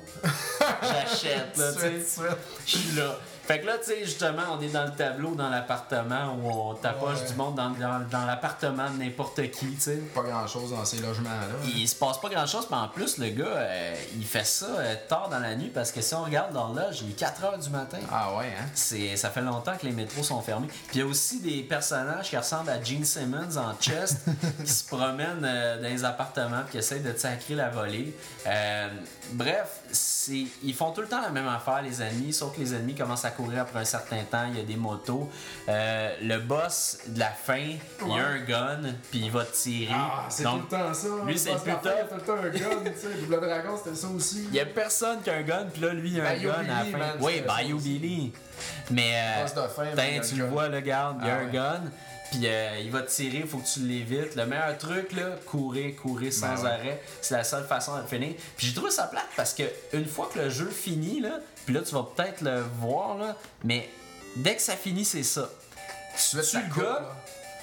j'achète, 0.82 1.58
là, 1.58 1.74
tu 1.74 1.80
sais. 1.80 2.22
Je 2.66 2.78
suis 2.78 2.96
là. 2.96 3.18
Fait 3.48 3.60
que 3.60 3.68
là, 3.68 3.78
tu 3.78 3.86
sais, 3.92 4.04
justement, 4.06 4.42
on 4.58 4.62
est 4.62 4.70
dans 4.70 4.86
le 4.86 4.92
tableau, 4.92 5.36
dans 5.36 5.50
l'appartement, 5.50 6.36
où 6.42 6.50
on 6.50 6.74
tapoche 6.74 7.20
Ouais. 7.22 7.28
du 7.28 7.34
monde 7.36 7.56
dans, 7.56 7.70
dans, 7.70 8.00
dans 8.10 8.26
l'appartement 8.26 8.90
de 8.90 8.98
n'importe 9.04 9.42
qui, 9.52 9.68
tu 9.76 9.82
sais. 9.82 9.96
Pas 10.16 10.24
grand 10.24 10.48
chose 10.48 10.72
dans 10.72 10.84
ces 10.84 10.98
logements-là. 10.98 11.56
Il 11.76 11.88
se 11.88 11.96
passe 11.96 12.20
pas 12.20 12.30
grand 12.30 12.48
chose, 12.48 12.68
mais 12.72 12.78
en 12.78 12.88
plus, 12.88 13.18
le 13.20 13.30
gars, 13.30 13.46
euh, 13.46 13.96
il 14.18 14.26
fait 14.26 14.46
ça 14.46 14.66
euh, 14.80 14.96
tard 15.08 15.30
dans 15.30 15.40
la 15.40 15.56
nuit 15.56 15.70
parce 15.74 15.92
que 15.92 16.02
si 16.02 16.14
on 16.16 16.24
regarde 16.24 16.54
dans 16.54 16.74
l'âge, 16.74 17.02
il 17.04 17.12
est 17.12 17.14
4 17.14 17.44
heures 17.44 17.58
du 17.60 17.70
matin. 17.70 18.00
Ah 18.12 18.36
ouais, 18.36 18.48
hein? 18.60 18.66
C'est, 18.74 19.16
ça 19.16 19.30
fait 19.30 19.42
longtemps 19.42 19.78
que 19.80 19.86
les 19.86 19.92
métros 19.92 20.24
sont 20.24 20.42
fermés. 20.42 20.68
Puis 20.68 20.96
il 20.96 21.00
y 21.00 21.02
a 21.04 21.06
aussi 21.06 21.40
des 21.40 21.62
personnages 21.62 22.30
qui 22.30 22.38
ressemblent 22.38 22.70
à 22.72 22.82
Gene 22.84 23.06
Simmons 23.06 23.58
en 23.58 23.76
chest 23.80 24.22
qui 24.66 24.72
se 24.72 24.84
promènent 24.88 25.44
euh, 25.44 25.82
dans 25.82 25.88
les 25.90 26.04
appartements 26.04 26.62
puis 26.64 26.72
qui 26.72 26.78
essayent 26.80 27.02
de 27.02 27.16
sacrer 27.16 27.54
la 27.56 27.70
volée. 27.70 28.16
Bref, 29.34 29.80
c'est, 29.96 30.44
ils 30.64 30.74
font 30.74 30.92
tout 30.92 31.02
le 31.02 31.08
temps 31.08 31.22
la 31.22 31.30
même 31.30 31.48
affaire, 31.48 31.82
les 31.82 32.02
ennemis, 32.02 32.34
sauf 32.34 32.54
que 32.56 32.60
les 32.60 32.74
ennemis 32.74 32.94
commencent 32.96 33.26
à 33.26 33.32
courir 33.32 33.62
après 33.62 33.80
un 33.80 33.86
certain 33.86 34.22
temps. 34.24 34.46
Il 34.50 34.58
y 34.58 34.62
a 34.62 34.64
des 34.64 34.76
motos. 34.76 35.30
Euh, 35.70 36.14
le 36.22 36.38
boss 36.40 37.00
de 37.08 37.20
la 37.20 37.30
fin, 37.32 37.58
il 38.06 38.12
a 38.20 38.28
un 38.28 38.40
gun 38.42 38.82
puis 39.10 39.22
il 39.26 39.32
va 39.32 39.46
tirer. 39.46 39.92
Ah, 39.94 40.26
c'est 40.30 40.44
Donc, 40.44 40.70
tout 40.70 40.76
le 40.76 40.82
temps 40.84 40.94
ça. 40.94 41.08
lui, 41.26 41.40
c'est 41.40 41.56
plus 41.56 41.72
y 41.72 41.72
a 41.72 41.76
tout 41.78 42.16
le 42.16 42.22
temps 42.22 42.34
un 42.38 42.50
gun, 42.50 42.92
tu 42.92 43.00
sais. 43.00 43.14
Double 43.22 43.40
Dragon, 43.40 43.78
c'était 43.84 43.96
ça 43.96 44.08
aussi. 44.10 44.46
Il 44.50 44.56
y 44.56 44.60
a 44.60 44.66
personne 44.66 45.22
qui 45.22 45.30
a 45.30 45.36
un 45.36 45.42
gun, 45.44 45.66
puis 45.72 45.82
là, 45.82 45.94
lui, 45.94 46.12
il 46.12 46.22
a 46.22 46.30
un 46.30 46.38
gun 46.38 46.54
à 46.54 46.64
la 46.64 46.86
fin. 46.92 46.98
man, 46.98 47.18
oui, 47.22 47.42
Bayou. 47.46 47.80
Billy. 47.80 48.34
Mais, 48.92 49.12
euh, 49.16 49.42
Boss 49.44 49.54
de 49.56 49.62
fin, 49.70 50.18
a 50.18 50.20
tu 50.20 50.36
le 50.36 50.46
vois, 50.46 50.68
le 50.70 50.80
garde, 50.82 51.18
il 51.22 51.28
y 51.28 51.30
a 51.30 51.36
Ah 51.36 51.40
un 51.40 51.46
ouais. 51.46 51.52
gun. 51.52 51.82
Puis 52.32 52.42
euh, 52.46 52.80
il 52.82 52.92
va 52.92 53.02
te 53.02 53.12
tirer, 53.12 53.38
il 53.40 53.48
faut 53.48 53.60
que 53.60 53.68
tu 53.68 53.80
l'évites. 53.82 54.36
Le 54.36 54.46
meilleur 54.46 54.78
truc, 54.78 55.12
là, 55.14 55.32
courir, 55.46 55.96
courir 55.96 56.34
sans 56.34 56.56
Ben 56.64 56.66
arrêt. 56.72 57.02
C'est 57.22 57.36
la 57.36 57.44
seule 57.44 57.66
façon 57.66 57.96
de 58.02 58.08
finir. 58.08 58.34
Puis 58.58 58.68
j'ai 58.68 58.74
trouvé 58.74 58.92
ça 58.92 59.04
plate 59.04 59.28
parce 59.38 59.54
que 59.54 59.64
une 59.94 60.06
fois 60.06 60.30
que 60.34 60.40
le 60.40 60.50
jeu 60.50 60.70
finit, 60.70 61.20
là, 61.22 61.40
puis 61.66 61.74
là, 61.74 61.82
tu 61.82 61.94
vas 61.94 62.04
peut-être 62.16 62.42
le 62.42 62.62
voir, 62.80 63.18
là, 63.18 63.36
mais 63.64 63.90
dès 64.36 64.56
que 64.56 64.62
ça 64.62 64.76
finit, 64.76 65.06
c'est 65.06 65.24
ça. 65.24 65.50
Tu 66.16 66.42
ça 66.44 66.60
le 66.62 66.74
coupe, 66.74 66.84
gars, 66.84 67.00
là. 67.02 67.16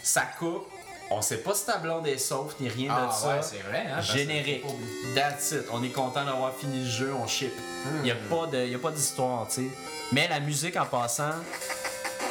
ça 0.03 0.23
coupe. 0.39 0.67
On 1.11 1.21
sait 1.21 1.39
pas 1.39 1.55
si 1.55 1.67
ta 1.67 1.77
blonde 1.77 2.07
est 2.07 2.17
sauf, 2.17 2.55
ni 2.59 2.69
rien 2.71 2.91
Ah 2.97 3.07
de 3.09 3.13
ça. 3.13 3.29
ouais, 3.29 3.43
c'est 3.43 3.59
vrai, 3.69 3.85
hein? 3.93 4.01
Générique. 4.01 4.65
That's 5.15 5.51
it. 5.53 5.65
On 5.71 5.83
est 5.85 5.91
content 5.91 6.25
d'avoir 6.25 6.55
fini 6.55 6.85
le 6.85 6.89
jeu, 6.91 7.13
on 7.13 7.27
ship. 7.27 7.53
Il 7.97 8.03
n'y 8.03 8.11
a 8.11 8.15
pas 8.15 8.47
de- 8.47 8.67
y 8.67 8.75
a 8.75 8.79
pas 8.79 8.91
d'histoire, 8.91 9.47
tu 9.49 9.55
sais. 9.57 9.69
Mais 10.13 10.27
la 10.29 10.41
musique 10.41 10.77
en 10.77 10.87
passant 10.87 11.33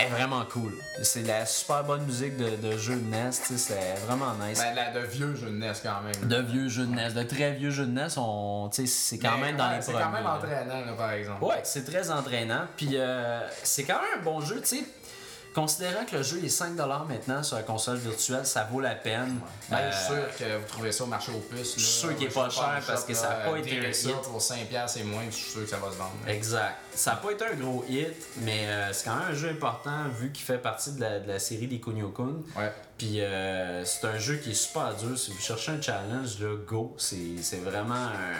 est 0.01 0.09
vraiment 0.09 0.43
cool. 0.45 0.73
C'est 1.03 1.23
la 1.23 1.45
super 1.45 1.83
bonne 1.83 2.03
musique 2.05 2.37
de, 2.37 2.55
de 2.55 2.77
jeu 2.77 2.95
de 2.95 3.05
NES, 3.09 3.29
tu 3.31 3.57
sais. 3.57 3.57
C'est 3.57 3.99
vraiment 4.05 4.33
nice. 4.45 4.59
Ben, 4.59 4.75
la 4.75 4.91
de 4.91 5.05
vieux 5.05 5.35
jeux 5.35 5.47
de 5.49 5.57
NES 5.57 5.71
quand 5.83 6.01
même. 6.01 6.27
de 6.27 6.41
vieux 6.41 6.67
jeux 6.67 6.85
de 6.85 6.93
NES, 6.95 7.13
de 7.13 7.23
très 7.23 7.51
vieux 7.53 7.71
jeux 7.71 7.85
de 7.85 7.91
NES, 7.91 8.07
on, 8.17 8.69
tu 8.73 8.81
sais, 8.81 8.87
c'est 8.87 9.17
quand 9.17 9.37
Mais, 9.37 9.47
même 9.47 9.57
dans 9.57 9.69
ouais, 9.69 9.77
les 9.77 9.81
C'est 9.81 9.93
quand 9.93 10.09
même 10.09 10.25
entraînant, 10.25 10.85
là, 10.85 10.93
par 10.97 11.11
exemple. 11.11 11.43
Ouais, 11.43 11.61
c'est 11.63 11.85
très 11.85 12.11
entraînant. 12.11 12.65
Puis 12.77 12.89
euh, 12.93 13.41
c'est 13.63 13.83
quand 13.83 13.99
même 14.01 14.19
un 14.19 14.23
bon 14.23 14.41
jeu, 14.41 14.61
tu 14.61 14.77
sais. 14.77 14.83
Considérant 15.53 16.05
que 16.05 16.15
le 16.15 16.23
jeu 16.23 16.37
est 16.43 16.47
5$ 16.47 16.75
maintenant 17.07 17.43
sur 17.43 17.57
la 17.57 17.63
console 17.63 17.97
virtuelle, 17.97 18.45
ça 18.45 18.67
vaut 18.71 18.79
la 18.79 18.95
peine. 18.95 19.39
Ben, 19.69 19.77
Euh, 19.77 19.91
je 19.91 19.95
suis 19.97 20.05
sûr 20.05 20.37
que 20.37 20.57
vous 20.57 20.67
trouvez 20.67 20.91
ça 20.91 21.03
au 21.03 21.07
marché 21.07 21.31
aux 21.33 21.39
puces. 21.39 21.73
je 21.75 21.81
suis 21.81 21.99
sûr 21.99 22.15
qu'il 22.15 22.27
est 22.27 22.33
pas 22.33 22.49
cher 22.49 22.81
parce 22.87 23.03
que 23.03 23.13
ça 23.13 23.31
a 23.31 23.49
pas 23.49 23.57
été 23.57 23.85
un 23.85 23.91
ça 23.93 24.09
hit. 24.09 24.15
pour 24.23 24.39
5$ 24.39 24.97
et 24.99 25.03
moins, 25.03 25.23
je 25.29 25.35
suis 25.35 25.51
sûr 25.51 25.63
que 25.63 25.69
ça 25.69 25.77
va 25.77 25.91
se 25.91 25.97
vendre. 25.97 26.11
Exact. 26.27 26.75
Ça 26.93 27.11
n'a 27.11 27.17
pas 27.17 27.31
été 27.31 27.45
un 27.45 27.55
gros 27.55 27.83
hit, 27.89 28.15
mais 28.37 28.67
euh, 28.67 28.93
c'est 28.93 29.05
quand 29.05 29.15
même 29.15 29.29
un 29.31 29.33
jeu 29.33 29.49
important 29.49 30.05
vu 30.19 30.31
qu'il 30.31 30.45
fait 30.45 30.57
partie 30.57 30.93
de 30.93 31.01
la, 31.01 31.19
de 31.19 31.27
la 31.27 31.39
série 31.39 31.67
des 31.67 31.79
Kunio-kun. 31.79 32.33
Ouais. 32.57 32.71
Puis 32.97 33.19
euh, 33.21 33.83
c'est 33.83 34.05
un 34.07 34.17
jeu 34.17 34.35
qui 34.37 34.51
est 34.51 34.53
super 34.53 34.93
dur. 34.95 35.17
Si 35.17 35.31
vous 35.31 35.39
cherchez 35.41 35.71
un 35.71 35.81
challenge, 35.81 36.39
là, 36.39 36.55
go. 36.67 36.93
C'est 36.97 37.41
c'est 37.41 37.57
vraiment 37.57 37.95
un, 37.95 38.33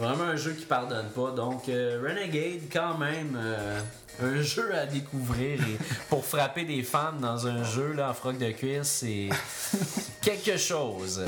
vraiment 0.00 0.24
un 0.24 0.36
jeu 0.36 0.52
qui 0.52 0.64
pardonne 0.64 1.08
pas. 1.10 1.30
Donc 1.30 1.68
euh, 1.68 2.00
Renegade, 2.02 2.62
quand 2.72 2.96
même, 2.98 3.36
euh, 3.40 3.80
un 4.22 4.42
jeu 4.42 4.74
à 4.74 4.86
découvrir. 4.86 5.60
Et 5.60 5.76
pour 6.08 6.24
frapper 6.24 6.64
des 6.64 6.82
fans 6.82 7.12
dans 7.12 7.46
un 7.46 7.62
jeu 7.64 7.92
là, 7.92 8.10
en 8.10 8.14
froc 8.14 8.36
de 8.38 8.50
cuisse, 8.52 8.88
c'est 8.88 9.28
quelque 10.22 10.56
chose. 10.56 11.24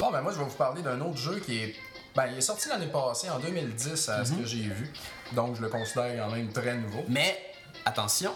Bon, 0.00 0.10
ben 0.10 0.20
moi, 0.22 0.32
je 0.32 0.38
vais 0.38 0.44
vous 0.44 0.50
parler 0.56 0.82
d'un 0.82 1.00
autre 1.00 1.18
jeu 1.18 1.40
qui 1.44 1.58
est. 1.58 1.74
Ben, 2.14 2.26
il 2.32 2.38
est 2.38 2.42
sorti 2.42 2.68
l'année 2.68 2.86
passée, 2.88 3.30
en 3.30 3.38
2010, 3.38 4.08
à 4.08 4.18
Mhm. 4.18 4.24
ce 4.24 4.32
que 4.32 4.44
j'ai 4.44 4.62
vu. 4.62 4.90
Donc, 5.32 5.56
je 5.56 5.62
le 5.62 5.68
considère 5.68 6.24
quand 6.26 6.34
même 6.34 6.50
très 6.52 6.74
nouveau. 6.74 7.04
Mais 7.08 7.38
attention, 7.84 8.34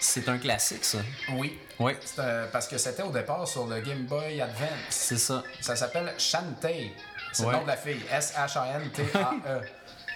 c'est 0.00 0.28
un 0.28 0.38
classique 0.38 0.84
ça. 0.84 0.98
Oui. 1.34 1.56
Oui, 1.78 1.92
euh, 2.18 2.46
parce 2.50 2.66
que 2.66 2.78
c'était 2.78 3.02
au 3.02 3.10
départ 3.10 3.46
sur 3.46 3.66
le 3.66 3.80
Game 3.80 4.04
Boy 4.06 4.40
Advance. 4.40 4.70
c'est 4.88 5.18
ça. 5.18 5.42
Ça 5.60 5.76
s'appelle 5.76 6.14
Shantae. 6.18 6.90
C'est 7.36 7.46
le 7.46 7.52
nom 7.52 7.62
de 7.62 7.66
la 7.68 7.76
fille. 7.76 8.00
S-H-A-N-T-A-E. 8.10 9.60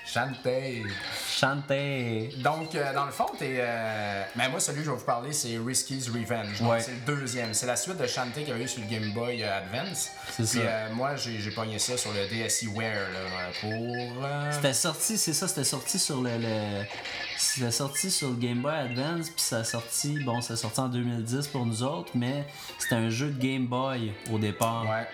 Shantae. 0.07 0.83
Chanter. 1.29 2.31
Donc, 2.39 2.75
euh, 2.75 2.93
dans 2.93 3.05
le 3.07 3.13
fond, 3.13 3.27
t'es. 3.39 3.59
Euh... 3.61 4.25
Ben, 4.35 4.49
moi, 4.49 4.59
celui 4.59 4.79
que 4.81 4.87
je 4.87 4.91
vais 4.91 4.97
vous 4.97 5.05
parler, 5.05 5.33
c'est 5.33 5.57
Risky's 5.65 6.09
Revenge. 6.09 6.61
Ouais. 6.63 6.81
c'est 6.81 6.93
le 6.93 7.15
deuxième. 7.17 7.55
C'est 7.55 7.67
la 7.67 7.77
suite 7.77 7.97
de 7.97 8.07
Shantae 8.09 8.41
qu'il 8.41 8.49
y 8.49 8.51
avait 8.51 8.65
eu 8.65 8.69
sur 8.69 8.81
le 8.83 8.89
Game 8.89 9.13
Boy 9.13 9.43
euh, 9.45 9.59
Advance. 9.59 10.11
C'est 10.33 10.47
ça. 10.47 10.59
euh, 10.59 10.89
moi, 10.95 11.15
j'ai 11.15 11.39
j'ai 11.41 11.53
pogné 11.53 11.79
ça 11.79 11.97
sur 11.97 12.11
le 12.13 12.27
DSiWare 12.27 13.09
là, 13.13 13.51
pour. 13.61 14.53
C'était 14.53 14.73
sorti, 14.75 15.17
c'est 15.17 15.33
ça, 15.35 15.47
c'était 15.47 15.65
sorti 15.65 15.99
sur 16.01 16.21
le, 16.23 16.31
le- 16.39 16.85
c'était 17.39 17.71
sorti 17.71 18.11
sur 18.11 18.31
le 18.31 18.35
Game 18.37 18.63
Boy 18.63 18.75
Advance, 18.75 19.31
puis 19.31 19.41
ça 19.43 19.59
a 19.59 19.65
sorti, 19.65 20.19
bon, 20.25 20.41
ça 20.41 20.55
a 20.55 20.57
sorti 20.57 20.81
en 20.81 20.89
2010 20.89 21.47
pour 21.49 21.65
nous 21.67 21.83
autres, 21.85 22.11
mais 22.15 22.47
c'était 22.81 22.97
un 22.97 23.11
jeu 23.11 23.29
de 23.31 23.41
Game 23.41 23.67
Boy 23.67 24.13
au 24.33 24.39
départ. 24.39 24.85
Ouais. 24.91 25.07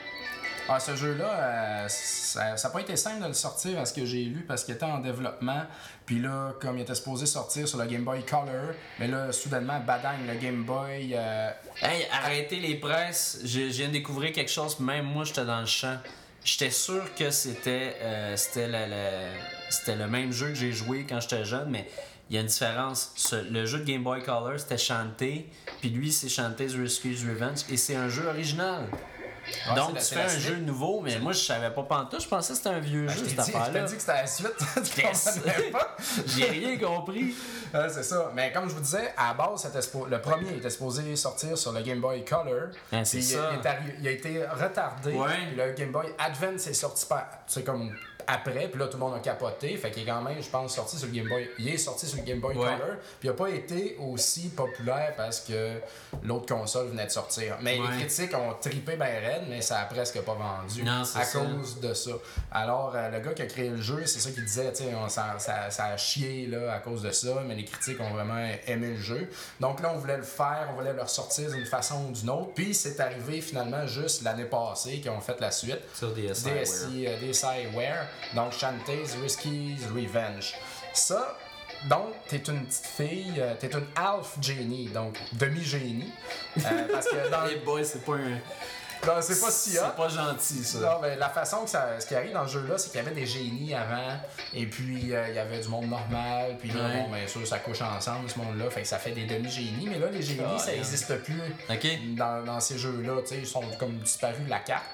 Ah, 0.68 0.80
ce 0.80 0.96
jeu-là, 0.96 1.30
euh, 1.30 1.88
ça 1.88 2.56
n'a 2.60 2.70
pas 2.70 2.80
été 2.80 2.96
simple 2.96 3.22
de 3.22 3.28
le 3.28 3.34
sortir 3.34 3.78
à 3.78 3.86
ce 3.86 3.94
que 3.94 4.04
j'ai 4.04 4.24
lu 4.24 4.44
parce 4.48 4.64
qu'il 4.64 4.74
était 4.74 4.84
en 4.84 4.98
développement. 4.98 5.62
Puis 6.04 6.18
là, 6.20 6.54
comme 6.60 6.76
il 6.78 6.82
était 6.82 6.94
supposé 6.96 7.24
sortir 7.26 7.68
sur 7.68 7.78
le 7.78 7.86
Game 7.86 8.02
Boy 8.02 8.24
Color, 8.24 8.74
mais 8.98 9.06
là, 9.06 9.30
soudainement, 9.30 9.78
badang, 9.78 10.16
le 10.26 10.34
Game 10.34 10.64
Boy. 10.64 11.12
euh, 11.14 11.50
Hey, 11.80 12.06
arrêtez 12.10 12.56
les 12.58 12.74
presses, 12.76 13.38
je, 13.44 13.60
viens 13.60 13.88
de 13.88 13.92
découvrir 13.92 14.32
quelque 14.32 14.50
chose, 14.50 14.80
même 14.80 15.04
moi 15.04 15.22
j'étais 15.24 15.44
dans 15.44 15.60
le 15.60 15.66
champ. 15.66 15.98
J'étais 16.44 16.70
sûr 16.70 17.14
que 17.14 17.30
c'était 17.30 17.96
euh, 18.00 18.36
le, 18.56 20.06
même 20.06 20.32
jeu 20.32 20.48
que 20.48 20.54
j'ai 20.54 20.72
joué 20.72 21.06
quand 21.08 21.20
j'étais 21.20 21.44
jeune, 21.44 21.70
mais 21.70 21.88
il 22.28 22.34
y 22.34 22.38
a 22.38 22.40
une 22.40 22.46
différence. 22.48 23.12
Ce- 23.14 23.50
le 23.52 23.66
jeu 23.66 23.78
de 23.78 23.84
Game 23.84 24.02
Boy 24.02 24.20
Color 24.24 24.58
c'était 24.58 24.78
Shantae, 24.78 25.44
puis 25.80 25.90
lui 25.90 26.10
c'est 26.10 26.28
Shantae's 26.28 26.74
Rescue's 26.74 27.22
Revenge, 27.24 27.60
et 27.70 27.76
c'est 27.76 27.94
un 27.96 28.08
jeu 28.08 28.26
original. 28.26 28.84
Ah, 29.68 29.74
Donc 29.74 29.94
la- 29.94 30.00
tu 30.00 30.14
fais 30.14 30.22
un 30.22 30.28
suite. 30.28 30.42
jeu 30.42 30.56
nouveau, 30.56 31.00
mais 31.00 31.18
moi 31.18 31.32
je 31.32 31.38
savais 31.40 31.70
pas 31.70 31.82
pantoute, 31.82 32.22
je 32.22 32.28
pensais 32.28 32.52
que 32.52 32.56
c'était 32.58 32.68
un 32.70 32.78
vieux 32.80 33.06
Ben, 33.06 33.12
jeu 33.12 33.24
je 33.24 33.28
cette 33.28 33.28
dit, 33.28 33.34
je 33.52 33.56
affaire-là. 33.56 33.80
t'ai 33.80 33.86
dit 33.86 33.94
que 33.94 34.00
c'était 34.00 34.12
la 34.12 34.26
suite. 34.26 34.52
tu 34.94 35.02
comprenais 35.02 35.70
pas? 35.70 35.96
J'ai 36.26 36.44
rien 36.44 36.78
compris. 36.78 37.34
C'est 37.72 38.02
ça. 38.02 38.30
Mais 38.34 38.52
comme 38.52 38.68
je 38.68 38.74
vous 38.74 38.80
disais, 38.80 39.12
à 39.16 39.28
la 39.28 39.34
base, 39.34 39.70
le 40.08 40.20
premier 40.20 40.50
était 40.56 40.70
supposé 40.70 41.14
sortir 41.16 41.56
sur 41.58 41.72
le 41.72 41.82
Game 41.82 42.00
Boy 42.00 42.24
Color. 42.24 42.68
Ah, 42.92 43.04
c'est 43.04 43.20
ça. 43.20 43.50
Il, 43.52 43.94
il 44.00 44.08
a 44.08 44.10
été 44.10 44.42
retardé. 44.46 45.12
Ouais. 45.12 45.28
Puis 45.48 45.56
le 45.56 45.72
Game 45.72 45.90
Boy 45.92 46.06
Advance 46.18 46.66
est 46.66 46.74
sorti 46.74 47.04
par, 47.06 47.26
c'est 47.46 47.64
comme 47.64 47.94
après. 48.26 48.68
Puis 48.68 48.78
là, 48.78 48.86
tout 48.86 48.98
le 48.98 49.04
monde 49.04 49.14
a 49.14 49.20
capoté. 49.20 49.76
Fait 49.76 49.90
qu'il 49.90 50.02
est 50.02 50.06
quand 50.06 50.22
même, 50.22 50.42
je 50.42 50.48
pense, 50.48 50.74
sorti 50.74 50.96
sur 50.98 51.06
le 51.08 51.12
Game 51.14 51.28
Boy. 51.28 51.48
Il 51.58 51.68
est 51.68 51.78
sorti 51.78 52.06
sur 52.06 52.18
le 52.18 52.24
Game 52.24 52.40
Boy 52.40 52.56
Ouais. 52.56 52.64
Color. 52.64 52.96
Puis 53.20 53.28
il 53.28 53.30
n'a 53.30 53.32
pas 53.34 53.50
été 53.50 53.96
aussi 54.00 54.48
populaire 54.48 55.14
parce 55.16 55.40
que 55.40 55.78
l'autre 56.22 56.46
console 56.54 56.88
venait 56.88 57.06
de 57.06 57.10
sortir. 57.10 57.56
Mais 57.60 57.78
Ouais. 57.78 57.86
les 57.92 57.98
critiques 58.06 58.34
ont 58.34 58.54
trippé 58.60 58.96
ben 58.96 59.04
raide, 59.06 59.42
mais 59.48 59.60
ça 59.60 59.80
a 59.80 59.84
presque 59.84 60.20
pas 60.20 60.34
vendu. 60.34 60.82
Non, 60.82 61.02
à 61.02 61.04
ça. 61.04 61.24
cause 61.40 61.80
de 61.80 61.94
ça. 61.94 62.10
Alors, 62.50 62.92
euh, 62.94 63.10
le 63.10 63.20
gars 63.20 63.32
qui 63.34 63.42
a 63.42 63.46
créé 63.46 63.68
le 63.70 63.80
jeu, 63.80 64.04
c'est 64.06 64.20
ça 64.20 64.30
qu'il 64.30 64.44
disait, 64.44 64.72
tu 64.72 64.84
sais, 64.84 64.90
ça, 65.08 65.34
ça, 65.38 65.70
ça 65.70 65.84
a 65.86 65.96
chié 65.96 66.46
là, 66.46 66.72
à 66.74 66.78
cause 66.78 67.02
de 67.02 67.10
ça, 67.10 67.42
mais 67.46 67.54
les 67.54 67.64
critiques 67.64 68.00
ont 68.00 68.10
vraiment 68.10 68.44
aimé 68.66 68.88
le 68.90 69.00
jeu. 69.00 69.28
Donc 69.60 69.80
là, 69.80 69.92
on 69.94 69.98
voulait 69.98 70.16
le 70.16 70.22
faire, 70.22 70.68
on 70.72 70.74
voulait 70.76 70.92
le 70.92 71.02
ressortir 71.02 71.50
d'une 71.50 71.66
façon 71.66 72.06
ou 72.08 72.12
d'une 72.12 72.30
autre. 72.30 72.52
Puis 72.54 72.74
c'est 72.74 72.98
arrivé 73.00 73.40
finalement 73.40 73.86
juste 73.86 74.22
l'année 74.22 74.44
passée 74.44 75.00
qu'ils 75.00 75.10
ont 75.10 75.20
fait 75.20 75.40
la 75.40 75.50
suite. 75.50 75.78
Sur 75.94 76.12
DSi. 76.14 76.44
DSi, 76.44 77.06
euh, 77.06 77.16
DSiWare, 77.20 78.06
donc 78.34 78.52
Shantae's 78.52 79.16
Risky's 79.22 79.86
Revenge. 79.94 80.54
Ça, 80.92 81.36
donc, 81.88 82.14
t'es 82.26 82.38
une 82.38 82.64
petite 82.64 82.86
fille, 82.86 83.34
euh, 83.38 83.54
t'es 83.58 83.68
une 83.68 83.86
half 83.94 84.36
genie, 84.40 84.88
donc 84.88 85.16
demi-génie. 85.32 86.10
Euh, 86.58 86.88
parce 86.90 87.06
que 87.06 87.30
dans 87.30 87.46
Hey 87.46 87.60
boy, 87.64 87.84
c'est 87.84 88.04
pas 88.04 88.14
un. 88.14 88.38
Dans- 89.06 89.22
c'est 89.22 89.40
pas 89.40 89.50
si 89.50 89.78
hot. 89.78 89.82
C'est 89.86 89.96
pas 89.96 90.08
gentil 90.08 90.64
ça. 90.64 90.78
Non, 90.80 90.98
mais 91.00 91.16
la 91.16 91.28
façon 91.30 91.64
que 91.64 91.70
ça, 91.70 91.98
ce 91.98 92.06
qui 92.06 92.14
arrive 92.14 92.32
dans 92.32 92.42
le 92.42 92.48
jeu-là, 92.48 92.76
c'est 92.78 92.90
qu'il 92.90 93.00
y 93.00 93.02
avait 93.06 93.14
des 93.14 93.26
génies 93.26 93.74
avant, 93.74 94.18
et 94.54 94.66
puis 94.66 95.14
euh, 95.14 95.28
il 95.28 95.34
y 95.34 95.38
avait 95.38 95.60
du 95.60 95.68
monde 95.68 95.88
normal, 95.88 96.56
puis 96.58 96.70
là, 96.70 96.80
Ouais. 96.86 97.02
bon, 97.02 97.14
bien 97.14 97.26
sûr, 97.26 97.46
ça 97.46 97.58
couche 97.58 97.80
ensemble, 97.82 98.28
ce 98.28 98.38
monde-là, 98.38 98.68
fait 98.70 98.82
que 98.82 98.88
ça 98.88 98.98
fait 98.98 99.12
des 99.12 99.24
demi-génies, 99.24 99.88
mais 99.90 99.98
là, 99.98 100.08
les 100.10 100.22
génies, 100.22 100.40
Ah, 100.54 100.58
ça 100.58 100.72
n'existe 100.72 101.16
plus 101.22 101.40
Ok. 101.70 101.86
dans, 102.16 102.44
dans 102.44 102.60
ces 102.60 102.78
jeux-là, 102.78 103.22
tu 103.22 103.28
sais, 103.28 103.36
ils 103.38 103.46
sont 103.46 103.62
comme 103.78 103.96
disparus 103.98 104.44
de 104.44 104.50
la 104.50 104.58
carte. 104.60 104.84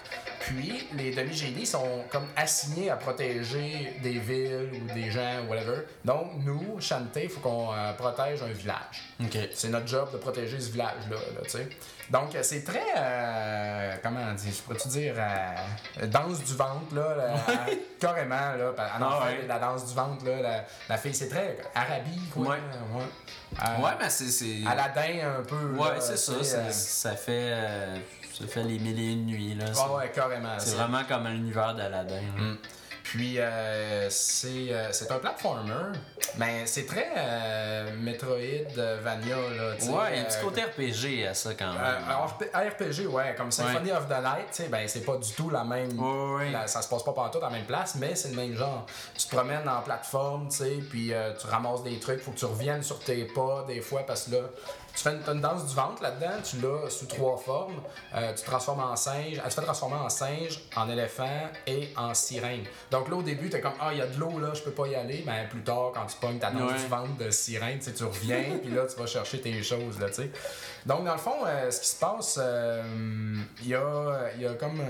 Puis, 0.40 0.88
les 0.96 1.12
demi-génies 1.12 1.66
sont 1.66 2.04
comme 2.10 2.26
assignés 2.34 2.90
à 2.90 2.96
protéger 2.96 3.96
des 4.02 4.18
villes 4.18 4.70
ou 4.74 4.92
des 4.92 5.08
gens, 5.10 5.44
whatever. 5.48 5.82
Donc, 6.04 6.32
nous, 6.44 6.80
Shanté, 6.80 7.24
il 7.24 7.28
faut 7.30 7.38
qu'on 7.40 7.72
euh, 7.72 7.92
protège 7.92 8.42
un 8.42 8.52
village. 8.52 9.14
Ok. 9.22 9.38
C'est 9.54 9.68
notre 9.68 9.86
job 9.86 10.10
de 10.12 10.16
protéger 10.18 10.58
ce 10.60 10.70
village-là, 10.70 11.16
là, 11.16 11.40
tu 11.44 11.50
sais. 11.50 11.68
Donc, 12.12 12.34
euh, 12.34 12.42
c'est 12.42 12.62
très, 12.62 12.82
euh, 12.94 13.94
comment 14.02 14.20
on 14.30 14.34
dit, 14.34 14.52
je 14.52 14.60
pourrais-tu 14.62 14.88
dire, 14.88 15.14
euh, 15.16 16.06
danse 16.06 16.44
du 16.44 16.54
ventre, 16.54 16.94
là, 16.94 17.14
là, 17.16 17.34
carrément, 18.00 18.34
là, 18.36 18.70
en 18.70 18.74
Ah 18.78 19.06
enfant, 19.08 19.24
ouais. 19.26 19.46
la 19.48 19.58
danse 19.58 19.86
du 19.88 19.94
ventre, 19.94 20.24
là, 20.26 20.42
la, 20.42 20.64
la 20.90 20.98
fille, 20.98 21.14
c'est 21.14 21.28
très 21.30 21.56
arabique, 21.74 22.30
quoi. 22.34 22.48
Ouais. 22.48 22.56
ouais. 22.94 23.02
Euh, 23.66 23.82
Ouais, 23.82 23.90
mais 23.98 24.10
c'est. 24.10 24.66
Aladdin, 24.66 25.38
un 25.38 25.42
peu. 25.42 25.74
Ouais, 25.74 26.00
c'est 26.00 26.18
ça. 26.18 26.44
Ça, 26.44 26.56
euh, 26.58 26.70
ça 26.70 27.16
fait. 27.16 27.50
euh, 27.52 27.96
ça 28.38 28.46
fait 28.46 28.62
les 28.62 28.78
mille 28.78 28.98
et 28.98 29.12
une 29.12 29.26
nuits, 29.26 29.54
là. 29.54 29.66
C'est- 29.72 29.80
ouais, 29.88 30.10
carrément. 30.14 30.58
C'est 30.58 30.74
vraiment 30.76 31.04
comme 31.08 31.26
un 31.26 31.34
univers. 31.34 31.74
Mm. 31.74 32.54
Puis 33.04 33.38
euh, 33.38 34.08
c'est 34.10 34.48
euh, 34.72 34.92
c'est 34.92 35.10
un 35.10 35.18
platformer, 35.18 35.92
mais 36.38 36.66
c'est 36.66 36.86
très 36.86 37.08
euh, 37.16 37.90
Metroidvania 37.98 39.36
là. 39.36 39.74
tu 39.78 39.86
sais, 39.86 39.90
Ouais, 39.92 39.98
il 40.12 40.16
y 40.16 40.18
a 40.18 40.22
un 40.22 40.24
petit 40.24 40.38
euh, 40.38 40.42
côté 40.42 40.62
RPG 40.62 41.26
à 41.28 41.34
ça 41.34 41.50
quand 41.54 41.72
même. 41.72 41.82
euh, 41.82 42.24
RP 42.26 42.44
RPG, 42.54 43.06
ouais, 43.08 43.34
comme 43.36 43.50
Symphony 43.50 43.90
of 43.92 44.06
the 44.08 44.12
sais, 44.52 44.68
ben 44.68 44.86
c'est 44.88 45.04
pas 45.04 45.16
du 45.16 45.30
tout 45.32 45.50
la 45.50 45.64
même. 45.64 45.98
Ouais, 45.98 46.34
ouais. 46.36 46.50
la- 46.52 46.66
ça 46.66 46.80
se 46.82 46.88
passe 46.88 47.02
pas 47.02 47.12
partout 47.12 47.38
à 47.38 47.42
la 47.42 47.50
même 47.50 47.64
place, 47.66 47.96
mais 47.96 48.14
c'est 48.14 48.28
le 48.30 48.36
même 48.36 48.54
genre. 48.56 48.86
Tu 49.18 49.26
te 49.26 49.34
promènes 49.34 49.68
en 49.68 49.80
plateforme, 49.82 50.48
tu 50.48 50.56
sais, 50.58 50.78
puis 50.88 51.12
euh, 51.12 51.32
tu 51.38 51.46
ramasses 51.48 51.82
des 51.82 51.98
trucs, 51.98 52.20
faut 52.20 52.30
que 52.30 52.38
tu 52.38 52.44
reviennes 52.46 52.82
sur 52.82 52.98
tes 53.00 53.24
pas 53.24 53.64
des 53.66 53.80
fois 53.80 54.02
parce 54.06 54.24
que 54.24 54.32
là, 54.36 54.38
tu 54.94 55.02
fais 55.02 55.10
une, 55.32 55.40
danse 55.40 55.66
du 55.66 55.74
ventre 55.74 56.02
là-dedans, 56.02 56.42
tu 56.44 56.56
l'as 56.60 56.90
sous 56.90 57.06
trois 57.06 57.36
formes. 57.38 57.80
Euh, 58.14 58.32
tu 58.34 58.42
te 58.42 58.46
transformes 58.46 58.80
en 58.80 58.94
singe, 58.96 59.40
elle 59.42 59.48
te 59.48 59.54
fait 59.54 59.62
transformer 59.62 59.96
en 59.96 60.08
singe, 60.08 60.60
en 60.76 60.88
éléphant 60.90 61.48
et 61.66 61.88
en 61.96 62.12
sirène. 62.14 62.64
Donc 62.90 63.08
là, 63.08 63.16
au 63.16 63.22
début, 63.22 63.48
t'es 63.48 63.60
comme, 63.60 63.72
ah, 63.80 63.88
il 63.92 63.98
y 63.98 64.02
a 64.02 64.06
de 64.06 64.18
l'eau 64.18 64.38
là, 64.38 64.52
je 64.54 64.62
peux 64.62 64.70
pas 64.70 64.86
y 64.88 64.94
aller. 64.94 65.22
Mais 65.26 65.46
plus 65.48 65.62
tard, 65.62 65.92
quand 65.94 66.06
tu 66.06 66.16
pognes 66.20 66.38
ta 66.38 66.50
danse 66.50 66.72
Ouais. 66.72 66.78
du 66.78 66.86
ventre 66.86 67.16
de 67.16 67.30
sirène, 67.30 67.78
tu 67.78 67.86
sais, 67.86 67.92
tu 67.94 68.04
reviens, 68.04 68.58
puis 68.62 68.70
là, 68.72 68.86
tu 68.86 68.98
vas 69.00 69.06
chercher 69.06 69.40
tes 69.40 69.62
choses, 69.62 69.98
là, 69.98 70.08
tu 70.08 70.14
sais. 70.14 70.30
Donc, 70.84 71.04
dans 71.04 71.12
le 71.12 71.18
fond, 71.18 71.36
euh, 71.46 71.70
ce 71.70 71.80
qui 71.80 71.88
se 71.88 71.98
passe, 71.98 72.38
euh, 72.42 72.82
il 73.62 73.68
y, 73.68 73.74
a, 73.74 74.30
y 74.38 74.46
a 74.46 74.54
comme. 74.54 74.80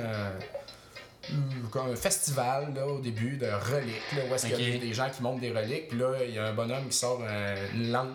hum, 1.31 1.69
comme 1.71 1.91
un 1.93 1.97
festival 1.97 2.73
là, 2.75 2.87
au 2.87 2.99
début 2.99 3.37
de 3.37 3.47
reliques, 3.47 4.13
là, 4.17 4.23
où 4.29 4.35
est-ce 4.35 4.47
qu'il 4.47 4.61
y 4.61 4.69
a 4.69 4.73
des, 4.73 4.79
des 4.87 4.95
gens 4.95 5.09
qui 5.11 5.23
montent 5.23 5.41
des 5.41 5.53
reliques, 5.53 5.89
puis 5.89 5.99
là, 5.99 6.13
il 6.27 6.35
y 6.35 6.39
a 6.39 6.47
un 6.47 6.53
bonhomme 6.53 6.89
qui 6.89 6.97
sort 6.97 7.21
euh, 7.23 7.67
une 7.75 7.93
lampe. 7.93 8.09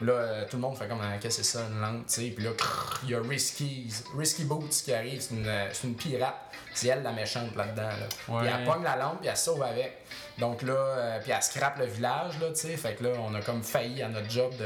Là, 0.00 0.12
euh, 0.12 0.44
tout 0.48 0.56
le 0.56 0.62
monde 0.62 0.76
fait 0.76 0.86
comme, 0.86 1.00
Ah, 1.02 1.16
qu'est-ce 1.20 1.38
que 1.38 1.42
c'est 1.42 1.58
ça, 1.58 1.64
une 1.70 1.80
lampe, 1.80 2.06
tu 2.06 2.14
sais, 2.14 2.28
puis 2.30 2.44
là, 2.44 2.50
crrr, 2.56 3.00
il 3.04 3.10
y 3.10 3.14
a 3.16 3.20
Risky, 3.20 3.88
Risky 4.16 4.44
Boots 4.44 4.68
qui 4.84 4.92
arrive, 4.92 5.20
c'est 5.20 5.34
une, 5.34 5.46
euh, 5.46 5.68
c'est 5.72 5.88
une 5.88 5.96
pirate, 5.96 6.36
c'est 6.72 6.86
elle 6.88 7.02
la 7.02 7.10
méchante 7.12 7.56
là-dedans, 7.56 7.82
là. 7.82 7.94
Ouais. 8.28 8.40
Puis 8.48 8.54
elle 8.56 8.64
pogne 8.64 8.84
la 8.84 8.94
lampe, 8.96 9.18
puis 9.20 9.28
elle 9.28 9.36
sauve 9.36 9.62
avec. 9.62 9.98
Donc 10.38 10.62
là, 10.62 10.72
euh, 10.72 11.18
puis 11.20 11.32
elle 11.32 11.42
scrape 11.42 11.78
le 11.80 11.86
village, 11.86 12.38
là, 12.40 12.46
tu 12.50 12.54
sais, 12.60 12.76
fait 12.76 12.94
que 12.94 13.02
là, 13.02 13.10
on 13.18 13.34
a 13.34 13.40
comme 13.40 13.60
failli 13.64 14.00
à 14.04 14.08
notre 14.08 14.30
job 14.30 14.52
de... 14.52 14.58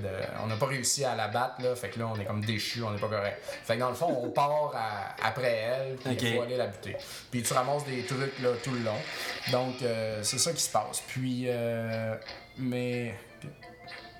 de- 0.00 0.08
on 0.40 0.46
n'a 0.46 0.54
pas 0.54 0.66
réussi 0.66 1.04
à 1.04 1.16
la 1.16 1.26
battre, 1.26 1.60
là, 1.62 1.74
fait 1.74 1.88
que 1.88 1.98
là, 1.98 2.06
on 2.14 2.20
est 2.20 2.24
comme 2.24 2.44
déchus, 2.44 2.84
on 2.84 2.92
n'est 2.92 3.00
pas 3.00 3.08
correct. 3.08 3.42
Fait 3.64 3.74
que 3.74 3.80
dans 3.80 3.88
le 3.88 3.96
fond, 3.96 4.16
on 4.22 4.30
part 4.30 4.70
à- 4.76 5.16
après 5.26 5.52
elle, 5.52 5.96
puis 5.96 6.12
il 6.20 6.28
Ok. 6.28 6.36
faut 6.36 6.42
aller 6.42 6.56
la 6.56 6.68
buter. 6.68 6.96
Puis 7.32 7.42
tu 7.42 7.52
ramasses 7.52 7.84
des 7.86 8.04
trucs, 8.04 8.38
là, 8.40 8.50
tout 8.62 8.70
le 8.70 8.84
long. 8.84 8.98
Donc, 9.50 9.82
euh, 9.82 10.20
c'est 10.22 10.38
ça 10.38 10.52
qui 10.52 10.62
se 10.62 10.70
passe. 10.70 11.02
Puis, 11.08 11.46
euh, 11.48 12.14
mais... 12.58 13.12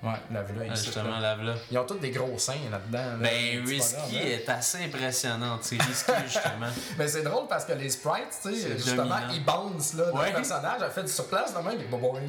Ouais, 0.03 0.11
la 0.31 0.41
là, 0.41 0.47
Ah, 0.69 0.73
ici, 0.73 0.85
justement, 0.85 1.19
là. 1.19 1.19
lave 1.35 1.43
là. 1.43 1.53
Ils 1.71 1.77
ont 1.79 1.85
tous 1.85 1.97
des 1.97 2.11
gros 2.11 2.37
seins 2.37 2.53
là-dedans. 2.71 2.99
là, 2.99 3.15
Ben, 3.19 3.65
Risky 3.65 3.95
hein. 4.17 4.21
est 4.25 4.49
assez 4.49 4.83
impressionnant. 4.85 5.57
C'est 5.61 5.81
Risky, 5.81 6.11
justement. 6.25 6.67
Mais 6.97 7.07
c'est 7.07 7.23
drôle 7.23 7.47
parce 7.47 7.65
que 7.65 7.73
les 7.73 7.89
sprites, 7.89 8.29
tu 8.41 8.53
sais, 8.55 8.73
justement, 8.77 9.03
dominant. 9.05 9.33
ils 9.33 9.43
bounce, 9.43 9.93
là. 9.95 10.13
Ouais. 10.13 10.27
Le 10.29 10.35
personnage 10.35 10.81
a 10.81 10.89
fait 10.89 11.03
du 11.03 11.11
surplace 11.11 11.53
de 11.53 11.59
même. 11.59 11.79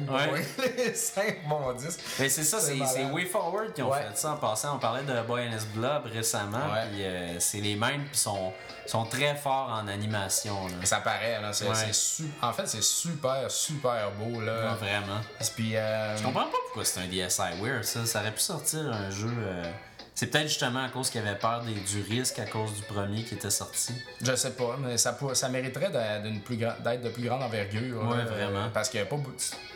Ouais. 0.09 0.45
Les 0.77 0.93
seins 0.95 1.21
bondissent. 1.47 1.99
Mais 2.19 2.29
c'est 2.29 2.43
ça, 2.43 2.59
C'est 2.59 3.05
Way 3.05 3.25
Forward 3.25 3.73
qui 3.73 3.81
ont 3.83 3.91
Ouais. 3.91 3.99
fait 4.01 4.17
ça 4.17 4.31
en 4.31 4.37
passant. 4.37 4.75
On 4.75 4.79
parlait 4.79 5.03
de 5.03 5.21
Boy 5.27 5.47
and 5.47 5.51
His 5.57 5.65
Blob 5.77 6.05
récemment, 6.11 6.59
puis 6.91 7.03
euh, 7.03 7.39
c'est 7.39 7.59
les 7.61 7.75
mêmes, 7.75 8.05
puis 8.05 8.17
sont, 8.17 8.51
sont 8.85 9.05
très 9.05 9.35
forts 9.35 9.69
en 9.81 9.87
animation. 9.87 10.67
Là. 10.67 10.73
Ça 10.85 10.97
paraît, 10.97 11.39
là. 11.41 11.51
Su- 11.53 12.23
En 12.41 12.51
fait, 12.53 12.67
c'est 12.67 12.83
super, 12.83 13.49
super 13.49 14.11
beau, 14.11 14.41
là. 14.41 14.71
Ouais, 14.71 14.75
vraiment. 14.87 15.19
Puis, 15.55 15.75
euh, 15.75 16.17
Je 16.17 16.23
comprends 16.23 16.45
pas 16.45 16.57
pourquoi 16.65 16.85
c'est 16.85 17.01
un 17.01 17.07
DSi 17.07 17.41
Ça. 17.83 18.05
Ça 18.05 18.19
aurait 18.21 18.33
pu 18.33 18.39
sortir 18.41 18.91
un 18.91 19.09
jeu. 19.09 19.29
euh, 19.29 19.63
C'est 20.19 20.27
peut-être 20.27 20.49
justement 20.49 20.83
à 20.83 20.89
cause 20.89 21.09
qu'il 21.09 21.21
avait 21.21 21.39
peur 21.39 21.61
des- 21.63 21.71
du 21.79 22.01
risque 22.01 22.39
à 22.39 22.45
cause 22.45 22.73
du 22.73 22.81
premier 22.81 23.23
qui 23.23 23.35
était 23.35 23.49
sorti. 23.49 23.93
Je 24.21 24.35
sais 24.35 24.51
pas, 24.51 24.75
mais 24.77 24.97
ça, 24.97 25.17
ça 25.31 25.47
mériterait 25.47 25.91
plus 26.43 26.57
d'être 26.57 27.01
de 27.03 27.07
plus 27.09 27.23
grande 27.23 27.41
envergure. 27.41 28.05
Ouais, 28.05 28.17
là, 28.17 28.25
vraiment. 28.25 28.65
euh, 28.65 28.67
Parce 28.73 28.89
que 28.89 29.01
pas 29.05 29.15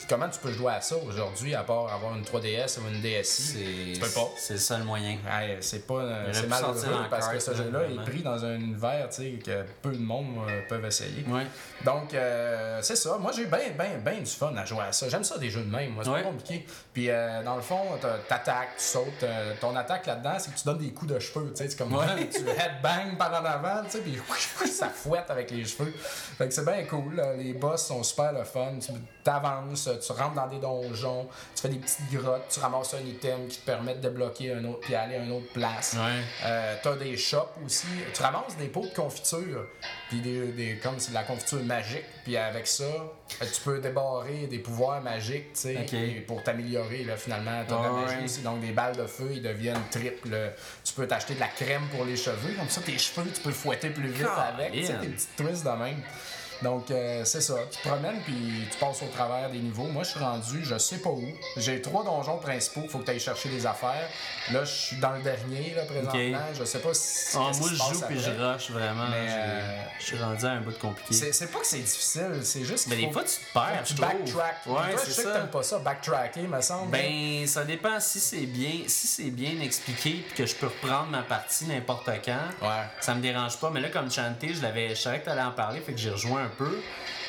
comment 0.09 0.27
tu 0.27 0.39
peux 0.39 0.51
jouer 0.51 0.73
à 0.73 0.81
ça 0.81 0.97
aujourd'hui 0.97 1.55
à 1.55 1.63
part 1.63 1.89
avoir 1.93 2.13
une 2.17 2.25
3DS 2.25 2.77
ou 2.79 2.89
une 2.93 3.01
DSi 3.01 3.91
Tu 3.93 3.99
peux 4.01 4.09
pas. 4.09 4.29
c'est 4.35 4.55
le 4.55 4.59
seul 4.59 4.83
moyen. 4.83 5.13
Ouais, 5.25 5.59
c'est 5.61 5.87
pas 5.87 5.93
euh, 5.93 6.29
c'est 6.33 6.47
malheureux 6.47 6.75
parce 7.09 7.29
que 7.29 7.39
ce 7.39 7.51
là, 7.51 7.57
jeu-là 7.57 7.79
vraiment. 7.79 8.01
est 8.01 8.05
pris 8.05 8.21
dans 8.21 8.43
un 8.43 8.55
univers 8.55 9.07
que 9.45 9.63
peu 9.81 9.91
de 9.93 10.01
monde 10.01 10.25
euh, 10.49 10.59
peuvent 10.67 10.83
essayer. 10.83 11.23
Ouais. 11.29 11.47
Donc, 11.85 12.13
euh, 12.13 12.79
c'est 12.81 12.97
ça. 12.97 13.17
Moi, 13.17 13.31
j'ai 13.33 13.43
eu 13.43 13.47
bien, 13.47 13.69
bien, 13.79 13.97
bien 14.03 14.19
du 14.19 14.25
fun 14.25 14.53
à 14.57 14.65
jouer 14.65 14.81
à 14.89 14.91
ça. 14.91 15.07
J'aime 15.07 15.23
ça 15.23 15.37
des 15.37 15.49
jeux 15.49 15.63
de 15.63 15.71
même. 15.71 15.91
Moi, 15.93 16.03
c'est 16.03 16.09
Ouais. 16.09 16.21
pas 16.21 16.27
compliqué. 16.27 16.65
Puis, 16.93 17.07
dans 17.45 17.55
le 17.55 17.61
fond, 17.61 17.79
t'attaques, 18.27 18.75
tu 18.77 18.83
sautes. 18.83 19.23
ton 19.61 19.73
attaque 19.77 20.05
là-dedans, 20.05 20.32
c'est 20.39 20.51
que 20.51 20.57
tu 20.57 20.65
donnes 20.65 20.77
des 20.79 20.91
coups 20.91 21.13
de 21.13 21.19
cheveux. 21.19 21.51
Tu 21.51 21.57
sais, 21.57 21.69
c'est 21.69 21.77
comme 21.77 21.93
Ouais. 21.93 22.29
tu 22.33 22.41
headbang 22.41 23.17
par 23.17 23.31
en 23.41 23.45
avant, 23.45 23.83
tu 23.85 23.91
sais, 23.91 23.99
puis 23.99 24.17
ça 24.71 24.89
fouette 24.89 25.29
avec 25.29 25.51
les 25.51 25.65
cheveux. 25.65 25.91
Fait 25.91 26.47
que 26.47 26.53
c'est 26.53 26.65
bien 26.65 26.83
cool. 26.85 27.21
Les 27.37 27.53
boss 27.53 27.85
sont 27.87 28.03
super 28.03 28.33
le 28.33 28.43
fun. 28.43 28.73
Tu 29.25 29.31
t'avances, 29.31 29.89
tu 30.05 30.11
rentres 30.11 30.33
dans 30.35 30.47
des 30.47 30.59
donjons, 30.59 31.27
tu 31.55 31.61
fais 31.61 31.69
des 31.69 31.77
petites 31.77 32.11
grottes, 32.11 32.43
tu 32.49 32.59
ramasses 32.59 32.93
un 32.95 33.07
item 33.07 33.47
qui 33.47 33.57
te 33.59 33.65
permet 33.65 33.95
de 33.95 34.01
débloquer 34.01 34.51
un 34.53 34.65
autre, 34.65 34.81
puis 34.81 34.95
aller 34.95 35.15
à 35.15 35.19
une 35.19 35.31
autre 35.31 35.47
place. 35.53 35.93
Ouais. 35.93 36.21
Euh, 36.45 36.75
t'as 36.83 36.95
des 36.97 37.15
shops 37.15 37.37
aussi. 37.65 37.87
Tu 38.13 38.21
ramasses 38.21 38.57
des 38.57 38.67
pots 38.67 38.85
de 38.85 38.93
confiture, 38.93 39.65
puis 40.09 40.19
des, 40.19 40.47
des- 40.47 40.75
comme 40.83 40.99
c'est 40.99 41.11
de 41.11 41.13
la 41.15 41.23
confiture 41.23 41.63
magique. 41.63 42.03
Puis 42.25 42.35
avec 42.35 42.67
ça, 42.67 42.83
euh, 42.83 43.45
tu 43.53 43.61
peux 43.61 43.79
débarrer 43.79 44.47
des 44.47 44.59
pouvoirs 44.59 45.01
magiques, 45.01 45.53
tu 45.53 45.59
sais, 45.61 45.73
pour 46.27 46.43
t'améliorer 46.43 47.05
là 47.05 47.15
finalement. 47.15 47.63
T'as 47.67 47.75
Ouais, 48.17 48.25
aussi, 48.25 48.41
donc 48.41 48.59
des 48.59 48.71
balles 48.71 48.97
de 48.97 49.05
feu, 49.07 49.29
ils 49.33 49.41
deviennent 49.41 49.81
triples. 49.89 50.51
Tu 50.83 50.93
peux 50.93 51.07
t'acheter 51.07 51.35
de 51.35 51.39
la 51.39 51.47
crème 51.47 51.83
pour 51.95 52.03
les 52.03 52.17
cheveux, 52.17 52.53
comme 52.57 52.67
ça 52.69 52.81
tes 52.81 52.97
cheveux, 52.97 53.29
tu 53.33 53.39
peux 53.39 53.51
fouetter 53.51 53.89
plus 53.89 54.09
vite 54.09 54.27
avec. 54.53 54.73
Tu 54.73 54.85
sais, 54.85 54.93
des 54.97 55.07
petites 55.07 55.35
twists 55.37 55.63
de 55.63 55.69
même. 55.69 56.01
Donc, 56.63 56.89
euh, 56.91 57.23
c'est 57.25 57.41
ça. 57.41 57.55
Tu 57.71 57.77
te 57.77 57.87
promènes 57.87 58.21
puis 58.23 58.67
tu 58.71 58.77
passes 58.77 59.01
au 59.01 59.07
travers 59.07 59.49
des 59.49 59.59
niveaux. 59.59 59.83
Moi, 59.87 60.03
je 60.03 60.09
suis 60.11 60.19
rendu, 60.19 60.63
je 60.63 60.77
sais 60.77 60.97
pas 60.97 61.09
où. 61.09 61.23
J'ai 61.57 61.81
trois 61.81 62.03
donjons 62.03 62.37
principaux, 62.37 62.83
faut 62.89 62.99
que 62.99 63.05
tu 63.05 63.11
ailles 63.11 63.19
chercher 63.19 63.49
des 63.49 63.65
affaires. 63.65 64.07
Là, 64.51 64.63
je 64.63 64.71
suis 64.71 64.97
dans 64.97 65.11
le 65.11 65.21
dernier, 65.21 65.73
là, 65.75 65.83
présentement. 65.85 66.45
Je 66.57 66.63
sais 66.63 66.79
pas 66.79 66.93
si. 66.93 67.37
Qu'est-ce 67.37 67.59
moi, 67.59 67.69
je 67.69 67.75
joue 67.75 68.01
puis 68.07 68.19
je 68.19 68.31
rush 68.31 68.71
vraiment. 68.71 69.07
Mais, 69.09 69.27
euh, 69.29 69.81
Je 69.99 70.05
suis 70.05 70.17
rendu 70.17 70.45
à 70.45 70.51
un 70.51 70.61
bout 70.61 70.71
de 70.71 70.77
compliqué. 70.77 71.31
C'est 71.31 71.51
pas 71.51 71.59
que 71.59 71.67
c'est 71.67 71.79
difficile, 71.79 72.39
c'est 72.43 72.63
juste 72.63 72.87
Mais 72.87 72.95
des 72.95 73.11
fois, 73.11 73.23
tu 73.23 73.35
te 73.35 73.53
perds, 73.53 73.83
tu 73.85 73.93
backtrack. 73.95 74.65
Ouais, 74.65 74.73
Toi, 74.73 74.85
c'est 74.97 75.05
je 75.07 75.11
sais 75.11 75.23
ça. 75.23 75.29
que 75.29 75.37
t'aimes 75.37 75.47
pas 75.47 75.63
ça, 75.63 75.79
backtracker, 75.79 76.41
me 76.41 76.61
semble. 76.61 76.91
Ben, 76.91 77.45
ça 77.47 77.63
dépend 77.65 77.99
si 77.99 78.19
c'est 78.19 78.45
bien, 78.45 78.83
si 78.87 79.07
c'est 79.07 79.31
bien 79.31 79.59
expliqué 79.61 80.23
puis 80.27 80.35
que 80.35 80.45
je 80.45 80.55
peux 80.55 80.67
reprendre 80.67 81.09
ma 81.09 81.21
partie 81.23 81.65
n'importe 81.65 82.09
quand. 82.23 82.47
Ouais. 82.61 82.83
Ça 83.01 83.13
me 83.15 83.21
dérange 83.21 83.57
pas, 83.57 83.69
mais 83.69 83.79
là 83.79 83.89
comme 83.89 84.11
chanté, 84.11 84.53
je 84.53 84.61
l'avais, 84.61 84.89
je 84.89 85.01
savais 85.01 85.19
que 85.19 85.25
t'allais 85.25 85.41
en 85.41 85.51
parler, 85.51 85.79
fait 85.81 85.93
que 85.93 85.99
j'ai 85.99 86.09
rejoint 86.11 86.43
un 86.45 86.49
peu. 86.57 86.79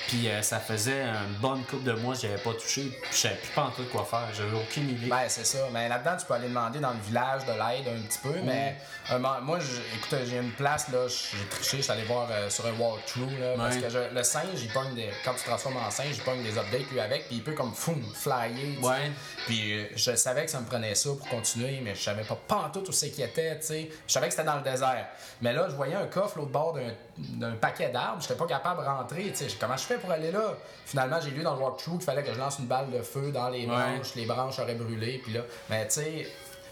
Puis 0.08 0.28
euh, 0.28 0.42
ça 0.42 0.60
faisait 0.60 1.00
une 1.02 1.34
bonne 1.40 1.64
couple 1.64 1.84
de 1.84 1.92
mois 1.92 2.14
que 2.14 2.20
j'avais 2.20 2.36
pas 2.36 2.52
touché, 2.52 2.82
puis 3.00 3.10
je 3.10 3.16
savais 3.16 3.36
plus 3.36 3.48
pas 3.54 3.62
en 3.62 3.70
tout 3.70 3.84
quoi 3.90 4.04
faire, 4.04 4.28
j'avais 4.36 4.54
aucune 4.54 4.90
idée. 4.90 5.06
Ben, 5.06 5.22
c'est 5.28 5.46
ça. 5.46 5.66
Mais 5.72 5.88
là-dedans, 5.88 6.14
tu 6.20 6.26
peux 6.26 6.34
aller 6.34 6.48
demander 6.48 6.78
dans 6.78 6.90
le 6.90 6.98
village 7.00 7.46
de 7.46 7.52
l'aide 7.52 7.88
un 7.88 8.02
petit 8.06 8.18
peu. 8.22 8.34
Mais 8.44 8.76
euh, 9.10 9.18
moi- 9.18 9.40
moi, 9.40 9.58
écoute, 9.96 10.18
j'ai 10.28 10.36
une 10.36 10.50
place, 10.52 10.88
là, 10.90 11.08
j'ai 11.08 11.46
triché, 11.48 11.78
je 11.78 11.82
suis 11.84 11.90
allé 11.92 12.02
voir 12.04 12.28
euh, 12.30 12.50
sur 12.50 12.66
un 12.66 12.72
walkthrough. 12.78 13.30
Là, 13.40 13.54
Parce 13.56 13.76
que 13.78 13.88
je- 13.88 14.14
le 14.14 14.22
singe, 14.22 14.60
il 14.62 14.68
pogne 14.68 14.94
des. 14.94 15.08
Quand 15.24 15.32
tu 15.32 15.40
te 15.40 15.46
transformes 15.46 15.78
en 15.78 15.90
singe, 15.90 16.08
il 16.16 16.20
pogne 16.22 16.42
des 16.42 16.58
updates 16.58 16.90
lui 16.92 17.00
avec, 17.00 17.26
puis 17.28 17.36
il 17.36 17.42
peut 17.42 17.54
comme 17.54 17.72
foum, 17.72 18.04
flyer. 18.14 18.78
Ouais. 18.82 19.10
Puis 19.46 19.86
je 19.96 20.14
savais 20.16 20.44
que 20.44 20.50
ça 20.50 20.60
me 20.60 20.66
prenait 20.66 20.94
ça 20.94 21.08
pour 21.18 21.26
continuer, 21.30 21.80
mais 21.82 21.94
je 21.94 22.02
savais 22.02 22.24
pas 22.24 22.70
tout 22.74 22.86
où 22.86 22.92
c'est 22.92 23.08
qu'il 23.10 23.24
était, 23.24 23.58
tu 23.58 23.66
sais. 23.68 23.90
Je 24.06 24.12
savais 24.12 24.26
que 24.28 24.34
c'était 24.34 24.46
dans 24.46 24.56
le 24.56 24.62
désert. 24.62 25.06
Mais 25.40 25.54
là, 25.54 25.66
je 25.70 25.74
voyais 25.76 25.94
un 25.94 26.06
coffre 26.06 26.36
l'autre 26.36 26.50
bord 26.52 26.74
d'un- 26.74 26.92
d'un 27.18 27.52
paquet 27.52 27.90
d'arbres, 27.90 28.20
j'étais 28.20 28.34
pas 28.34 28.46
capable 28.46 28.82
de 28.82 28.86
rentrer. 28.86 29.32
Comment 29.60 29.76
je 29.76 29.84
fais 29.84 29.98
pour 29.98 30.10
aller 30.10 30.30
là? 30.30 30.54
Finalement, 30.84 31.20
j'ai 31.22 31.30
lu 31.30 31.42
dans 31.42 31.54
le 31.54 31.60
walkthrough 31.60 31.98
qu'il 31.98 32.04
fallait 32.04 32.22
que 32.22 32.32
je 32.32 32.38
lance 32.38 32.58
une 32.58 32.66
balle 32.66 32.90
de 32.90 33.02
feu 33.02 33.30
dans 33.32 33.48
les 33.48 33.66
branches, 33.66 34.14
les 34.16 34.26
branches 34.26 34.58
auraient 34.58 34.74
brûlé, 34.74 35.20
puis 35.22 35.32
là. 35.32 35.40
Mais 35.70 35.86
tu 35.88 35.94
sais. 35.94 36.26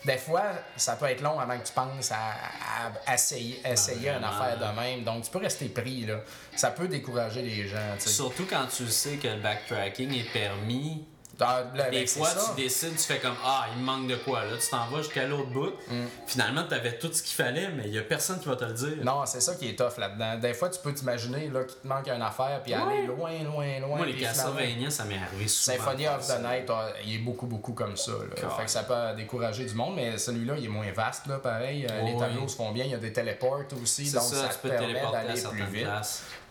Des 0.04 0.18
fois, 0.18 0.42
ça 0.76 0.96
peut 0.96 1.06
être 1.06 1.20
long 1.20 1.38
avant 1.38 1.56
que 1.56 1.64
tu 1.64 1.72
penses 1.72 2.10
à, 2.10 3.14
essayer, 3.14 3.60
essayer 3.64 4.10
une 4.10 4.24
affaire 4.24 4.58
de 4.58 4.80
même. 4.80 5.04
Donc, 5.04 5.22
tu 5.22 5.30
peux 5.30 5.38
rester 5.38 5.68
pris, 5.68 6.06
là. 6.06 6.16
Ça 6.56 6.72
peut 6.72 6.88
décourager 6.88 7.40
les 7.40 7.68
gens. 7.68 7.94
Surtout 7.98 8.46
quand 8.50 8.66
tu 8.66 8.88
sais 8.88 9.16
que 9.16 9.28
le 9.28 9.40
backtracking 9.40 10.12
est 10.12 10.32
permis. 10.32 11.06
Ben, 11.74 11.90
Des 11.90 12.06
c'est 12.06 12.18
fois, 12.18 12.28
tu 12.30 12.62
décides, 12.62 12.96
tu 12.96 13.02
fais 13.02 13.18
comme 13.18 13.34
Ah, 13.44 13.66
il 13.74 13.80
me 13.80 13.86
manque 13.86 14.08
de 14.08 14.16
quoi. 14.16 14.44
Là, 14.44 14.56
tu 14.60 14.68
t'en 14.68 14.86
vas 14.86 14.98
jusqu'à 14.98 15.26
l'autre 15.26 15.50
bout. 15.50 15.72
Mm. 15.88 16.04
Finalement, 16.26 16.64
tu 16.68 16.74
avais 16.74 16.98
tout 16.98 17.12
ce 17.12 17.22
qu'il 17.22 17.34
fallait, 17.34 17.68
mais 17.70 17.84
il 17.86 17.94
y 17.94 17.98
a 17.98 18.02
personne 18.02 18.38
qui 18.40 18.48
va 18.48 18.56
te 18.56 18.64
le 18.64 18.72
dire. 18.72 18.96
Non, 19.02 19.24
c'est 19.26 19.40
ça 19.40 19.54
qui 19.54 19.68
est 19.68 19.76
tough 19.78 19.98
là-dedans. 19.98 20.38
Des 20.38 20.54
fois, 20.54 20.68
tu 20.70 20.80
peux 20.80 20.92
t'imaginer 20.94 21.48
là, 21.48 21.64
qu'il 21.64 21.76
te 21.78 21.86
manque 21.86 22.08
une 22.08 22.22
affaire 22.22 22.60
puis 22.62 22.74
aller 22.74 23.06
loin, 23.06 23.30
loin, 23.44 23.78
loin. 23.80 23.96
Moi, 23.96 24.06
les 24.06 24.16
Castlevania, 24.16 24.90
ça 24.90 25.04
m'est 25.04 25.18
arrivé 25.18 25.48
souvent. 25.48 25.76
Symphony 25.76 26.08
of 26.08 26.26
the 26.26 26.40
Night, 26.42 26.70
ah, 26.70 26.88
il 27.04 27.14
est 27.16 27.18
beaucoup, 27.18 27.46
beaucoup 27.46 27.72
comme 27.72 27.96
ça. 27.96 28.12
Là. 28.12 28.50
Fait 28.56 28.64
que 28.64 28.70
ça 28.70 28.82
peut 28.84 29.16
décourager 29.16 29.64
du 29.64 29.74
monde, 29.74 29.94
mais 29.96 30.18
celui-là, 30.18 30.54
il 30.58 30.64
est 30.64 30.68
moins 30.68 30.90
vaste, 30.92 31.26
là, 31.26 31.38
pareil. 31.38 31.86
Euh, 31.90 32.02
les 32.02 32.12
Oui. 32.12 32.18
tableaux 32.18 32.48
se 32.48 32.56
font 32.56 32.72
bien, 32.72 32.84
il 32.84 32.90
y 32.90 32.94
a 32.94 32.98
des 32.98 33.12
téléportes 33.12 33.72
aussi, 33.82 34.10
donc 34.10 34.22
ça, 34.22 34.36
ça, 34.36 34.48
tu 34.48 34.54
te 34.56 34.68
permet 34.68 34.86
téléporter 34.86 35.16
à 35.16 35.20
d'aller 35.22 35.32
plus 35.34 35.40
certaines 35.42 35.66
vite. 35.66 35.86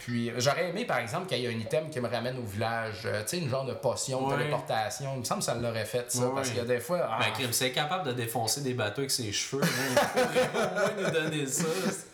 Puis 0.03 0.31
j'aurais 0.37 0.69
aimé, 0.69 0.85
par 0.85 0.97
exemple, 0.97 1.27
qu'il 1.27 1.37
y 1.39 1.45
ait 1.45 1.49
un 1.49 1.59
item 1.59 1.89
qui 1.89 1.99
me 1.99 2.07
ramène 2.07 2.37
au 2.39 2.43
village. 2.43 3.03
Euh, 3.05 3.21
tu 3.21 3.27
sais, 3.29 3.37
une 3.37 3.49
genre 3.49 3.65
de 3.65 3.73
potion 3.73 4.27
de 4.27 4.31
Ouais. 4.33 4.37
téléportation. 4.39 5.11
Il 5.15 5.19
me 5.19 5.23
semble 5.23 5.39
que 5.41 5.45
ça 5.45 5.53
l'aurait 5.55 5.85
fait, 5.85 6.11
ça, 6.11 6.19
Ouais, 6.25 6.31
parce 6.33 6.47
ouais. 6.47 6.53
qu'il 6.55 6.61
y 6.63 6.65
a 6.65 6.67
des 6.67 6.79
fois. 6.79 7.07
ah, 7.07 7.19
Ben, 7.19 7.47
c'est 7.51 7.71
capable 7.71 8.07
de 8.07 8.13
défoncer 8.13 8.61
des 8.61 8.73
bateaux 8.73 9.01
avec 9.01 9.11
ses 9.11 9.31
cheveux. 9.31 9.61
là. 9.61 9.67
Il 9.67 9.95
pourrait 9.95 10.49
au 10.53 10.73
moins 10.73 10.91
nous 11.05 11.11
donner 11.11 11.45
ça. 11.45 11.65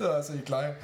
Ah, 0.01 0.19
c'est 0.22 0.43
clair. 0.43 0.76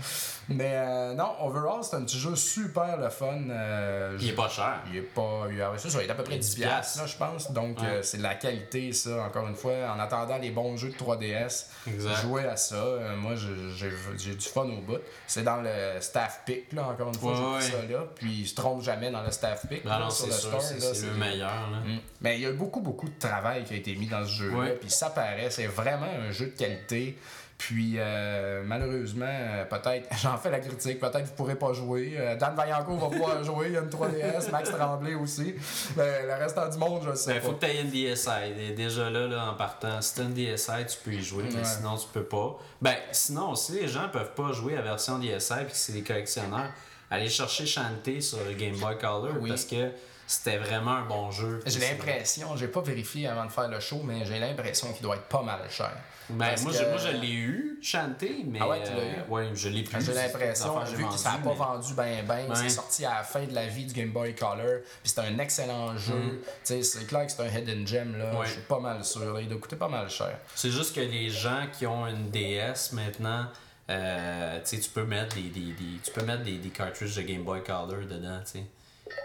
Mais 0.49 0.73
euh, 0.73 1.13
non, 1.13 1.35
overall, 1.41 1.83
c'est 1.83 1.95
un 1.95 2.01
petit 2.03 2.19
jeu 2.19 2.35
super 2.35 2.97
le 2.97 3.09
fun. 3.09 3.39
euh, 3.49 4.17
Il 4.19 4.29
est 4.29 4.33
pas 4.33 4.49
cher. 4.49 4.81
Il 4.91 4.97
est 4.97 5.01
pas. 5.01 5.45
Il 5.49 5.59
est, 5.59 5.63
c'est 5.77 5.89
ça, 5.89 6.01
il 6.03 6.07
est 6.07 6.11
à 6.11 6.15
peu 6.15 6.23
près 6.23 6.37
10 6.37 6.55
piastres, 6.55 6.99
là, 7.01 7.07
je 7.07 7.15
pense. 7.17 7.51
Donc, 7.51 7.79
Ouais. 7.79 7.87
euh, 7.87 8.03
c'est 8.03 8.17
de 8.17 8.23
la 8.23 8.35
qualité, 8.35 8.91
ça, 8.91 9.23
encore 9.23 9.47
une 9.47 9.55
fois. 9.55 9.73
En 9.95 9.99
attendant 9.99 10.37
les 10.37 10.51
bons 10.51 10.75
jeux 10.75 10.89
de 10.89 10.95
3DS, 10.95 11.69
Exact. 11.87 12.21
jouer 12.21 12.45
à 12.47 12.57
ça. 12.57 12.83
moi, 13.17 13.33
j'ai- 13.35 14.33
du 14.35 14.45
fun 14.47 14.63
au 14.63 14.81
bout. 14.81 14.99
C'est 15.27 15.43
dans 15.43 15.61
le 15.61 15.69
staff 16.01 16.41
pick, 16.45 16.73
là, 16.73 16.87
encore 16.87 17.07
une 17.09 17.15
fois, 17.15 17.31
Ouais, 17.31 17.61
j'ai 17.61 17.75
ouais. 17.75 17.81
ça 17.83 17.91
là. 17.93 18.05
Puis, 18.15 18.39
il 18.41 18.47
se 18.47 18.55
trompe 18.55 18.81
jamais 18.81 19.11
dans 19.11 19.21
le 19.23 19.31
staff 19.31 19.65
pick 19.67 19.83
Ben 19.83 19.91
là, 19.91 19.99
non, 19.99 20.09
sur 20.09 20.25
c'est 20.25 20.31
le 20.31 20.37
sûr, 20.37 20.49
store. 20.49 20.61
c'est 20.61 20.73
là, 20.75 20.79
c'est 20.81 20.95
c'est- 20.95 21.05
le 21.07 21.13
meilleur. 21.13 21.49
Là. 21.71 21.79
Mm. 21.85 21.99
Mais 22.21 22.35
il 22.37 22.41
y 22.41 22.45
a 22.45 22.51
beaucoup, 22.51 22.81
beaucoup 22.81 23.07
de 23.07 23.17
travail 23.19 23.63
qui 23.63 23.73
a 23.73 23.77
été 23.77 23.95
mis 23.95 24.07
dans 24.07 24.25
ce 24.25 24.31
jeu-là. 24.31 24.71
Puis 24.81 24.89
ça 24.89 25.09
paraît, 25.09 25.49
c'est 25.49 25.67
vraiment 25.67 26.07
un 26.27 26.31
jeu 26.31 26.47
de 26.47 26.57
qualité. 26.57 27.17
Puis 27.67 27.93
euh, 27.97 28.61
malheureusement, 28.65 29.25
euh, 29.29 29.63
peut-être, 29.63 30.09
j'en 30.21 30.37
fais 30.37 30.51
la 30.51 30.59
critique, 30.59 30.99
peut-être 30.99 31.23
vous 31.27 31.33
pourrez 31.33 31.55
pas 31.55 31.71
jouer. 31.71 32.13
Euh, 32.17 32.35
Dan 32.35 32.55
Vaillancourt 32.55 32.97
va 32.97 33.07
pouvoir 33.07 33.41
jouer, 33.45 33.67
il 33.67 33.73
y 33.73 33.77
a 33.77 33.81
une 33.81 33.89
3DS, 33.89 34.51
Max 34.51 34.69
Tremblay 34.69 35.13
aussi. 35.15 35.55
Mais 35.95 36.23
le 36.23 36.33
restant 36.33 36.67
du 36.67 36.77
monde, 36.77 37.03
je 37.09 37.15
sais 37.15 37.33
Ben, 37.35 37.39
pas. 37.41 37.47
faut 37.47 37.53
que 37.53 37.65
tu 37.65 37.71
aies 37.71 37.81
une 37.81 37.89
DSi. 37.89 38.29
Et 38.59 38.71
Déjà 38.73 39.09
là, 39.09 39.27
là, 39.27 39.45
en 39.51 39.53
partant, 39.53 40.01
si 40.01 40.15
t'as 40.15 40.23
une 40.23 40.33
DSi, 40.33 40.71
tu 40.89 40.97
peux 41.05 41.13
y 41.13 41.23
jouer, 41.23 41.43
mais 41.51 41.59
Ouais. 41.59 41.63
sinon, 41.63 41.95
tu 41.95 42.07
peux 42.11 42.23
pas. 42.25 42.57
Ben, 42.81 42.95
sinon 43.13 43.51
aussi, 43.51 43.73
les 43.79 43.87
gens 43.87 44.09
peuvent 44.09 44.33
pas 44.33 44.51
jouer 44.51 44.75
à 44.77 44.81
version 44.81 45.17
DSi 45.17 45.53
puis 45.55 45.65
que 45.67 45.71
c'est 45.77 45.93
des 45.93 46.03
collectionneurs. 46.03 46.69
Aller 47.09 47.29
chercher 47.29 47.65
Shantae 47.65 48.19
sur 48.21 48.39
le 48.43 48.53
Game 48.55 48.75
Boy 48.75 48.97
Color 48.97 49.35
Oui. 49.39 49.49
parce 49.49 49.63
que 49.65 49.91
c'était 50.27 50.57
vraiment 50.57 50.95
un 50.95 51.05
bon 51.05 51.31
jeu. 51.31 51.61
J'ai 51.65 51.79
l'impression, 51.79 52.57
j'ai 52.57 52.67
pas 52.67 52.81
vérifié 52.81 53.27
avant 53.27 53.45
de 53.45 53.51
faire 53.51 53.67
le 53.69 53.79
show, 53.79 54.01
mais 54.03 54.25
j'ai 54.25 54.39
l'impression 54.39 54.91
qu'il 54.91 55.03
doit 55.03 55.15
être 55.15 55.23
pas 55.29 55.43
mal 55.43 55.59
cher. 55.69 55.91
Ben, 56.29 56.55
moi, 56.61 56.71
que- 56.71 56.77
je, 56.77 56.83
moi, 56.85 56.97
je 56.97 57.09
l'ai 57.17 57.31
eu, 57.33 57.79
Shantae, 57.81 58.43
mais. 58.45 58.59
Ah 58.61 58.67
ouais, 58.69 58.81
tu 58.83 58.91
l'as 58.93 59.03
eu? 59.03 59.07
euh, 59.19 59.27
ouais, 59.29 59.49
je 59.53 59.67
l'ai 59.69 59.83
plus. 59.83 60.03
J'ai 60.05 60.13
l'impression, 60.13 60.79
vu 60.85 61.05
que 61.05 61.13
ça 61.17 61.31
n'a 61.33 61.37
pas 61.39 61.49
mais- 61.49 61.55
vendu 61.55 61.93
ben 61.95 62.25
ben, 62.25 62.49
Ouais. 62.49 62.55
c'est 62.55 62.69
sorti 62.69 63.05
à 63.05 63.15
la 63.15 63.23
fin 63.23 63.43
de 63.43 63.53
la 63.53 63.67
vie 63.67 63.85
du 63.85 63.93
Game 63.93 64.11
Boy 64.11 64.33
Color, 64.33 64.81
puis 65.01 65.11
c'est 65.11 65.19
un 65.19 65.37
excellent 65.39 65.97
jeu. 65.97 66.41
Tu 66.63 66.75
sais, 66.75 66.83
c'est 66.83 67.05
clair 67.05 67.25
que 67.25 67.31
c'est 67.31 67.41
un 67.41 67.47
hidden 67.59 67.85
gem, 67.85 68.17
là. 68.17 68.31
Mm. 68.33 68.37
Ouais. 68.37 68.45
Je 68.45 68.51
suis 68.53 68.61
pas 68.61 68.79
mal 68.79 69.03
sûr. 69.03 69.33
là. 69.33 69.41
Il 69.41 69.49
doit 69.49 69.59
coûter 69.59 69.75
pas 69.75 69.89
mal 69.89 70.09
cher. 70.09 70.37
C'est 70.55 70.71
juste 70.71 70.95
que 70.95 71.01
les 71.01 71.29
gens 71.29 71.65
qui 71.77 71.85
ont 71.85 72.07
une 72.07 72.29
DS 72.29 72.93
maintenant, 72.93 73.45
euh, 73.89 74.59
tu 74.63 74.77
sais, 74.77 74.79
tu 74.79 74.89
peux 74.89 75.03
mettre 75.03 75.35
des, 75.35 75.41
des, 75.49 75.59
des- 75.73 75.99
tu 76.03 76.11
peux 76.11 76.23
mettre 76.23 76.43
des, 76.43 76.57
des 76.57 76.69
cartridges 76.69 77.15
de 77.15 77.21
Game 77.21 77.43
Boy 77.43 77.61
Color 77.63 78.05
dedans, 78.09 78.39
tu 78.45 78.59
sais. 78.59 78.63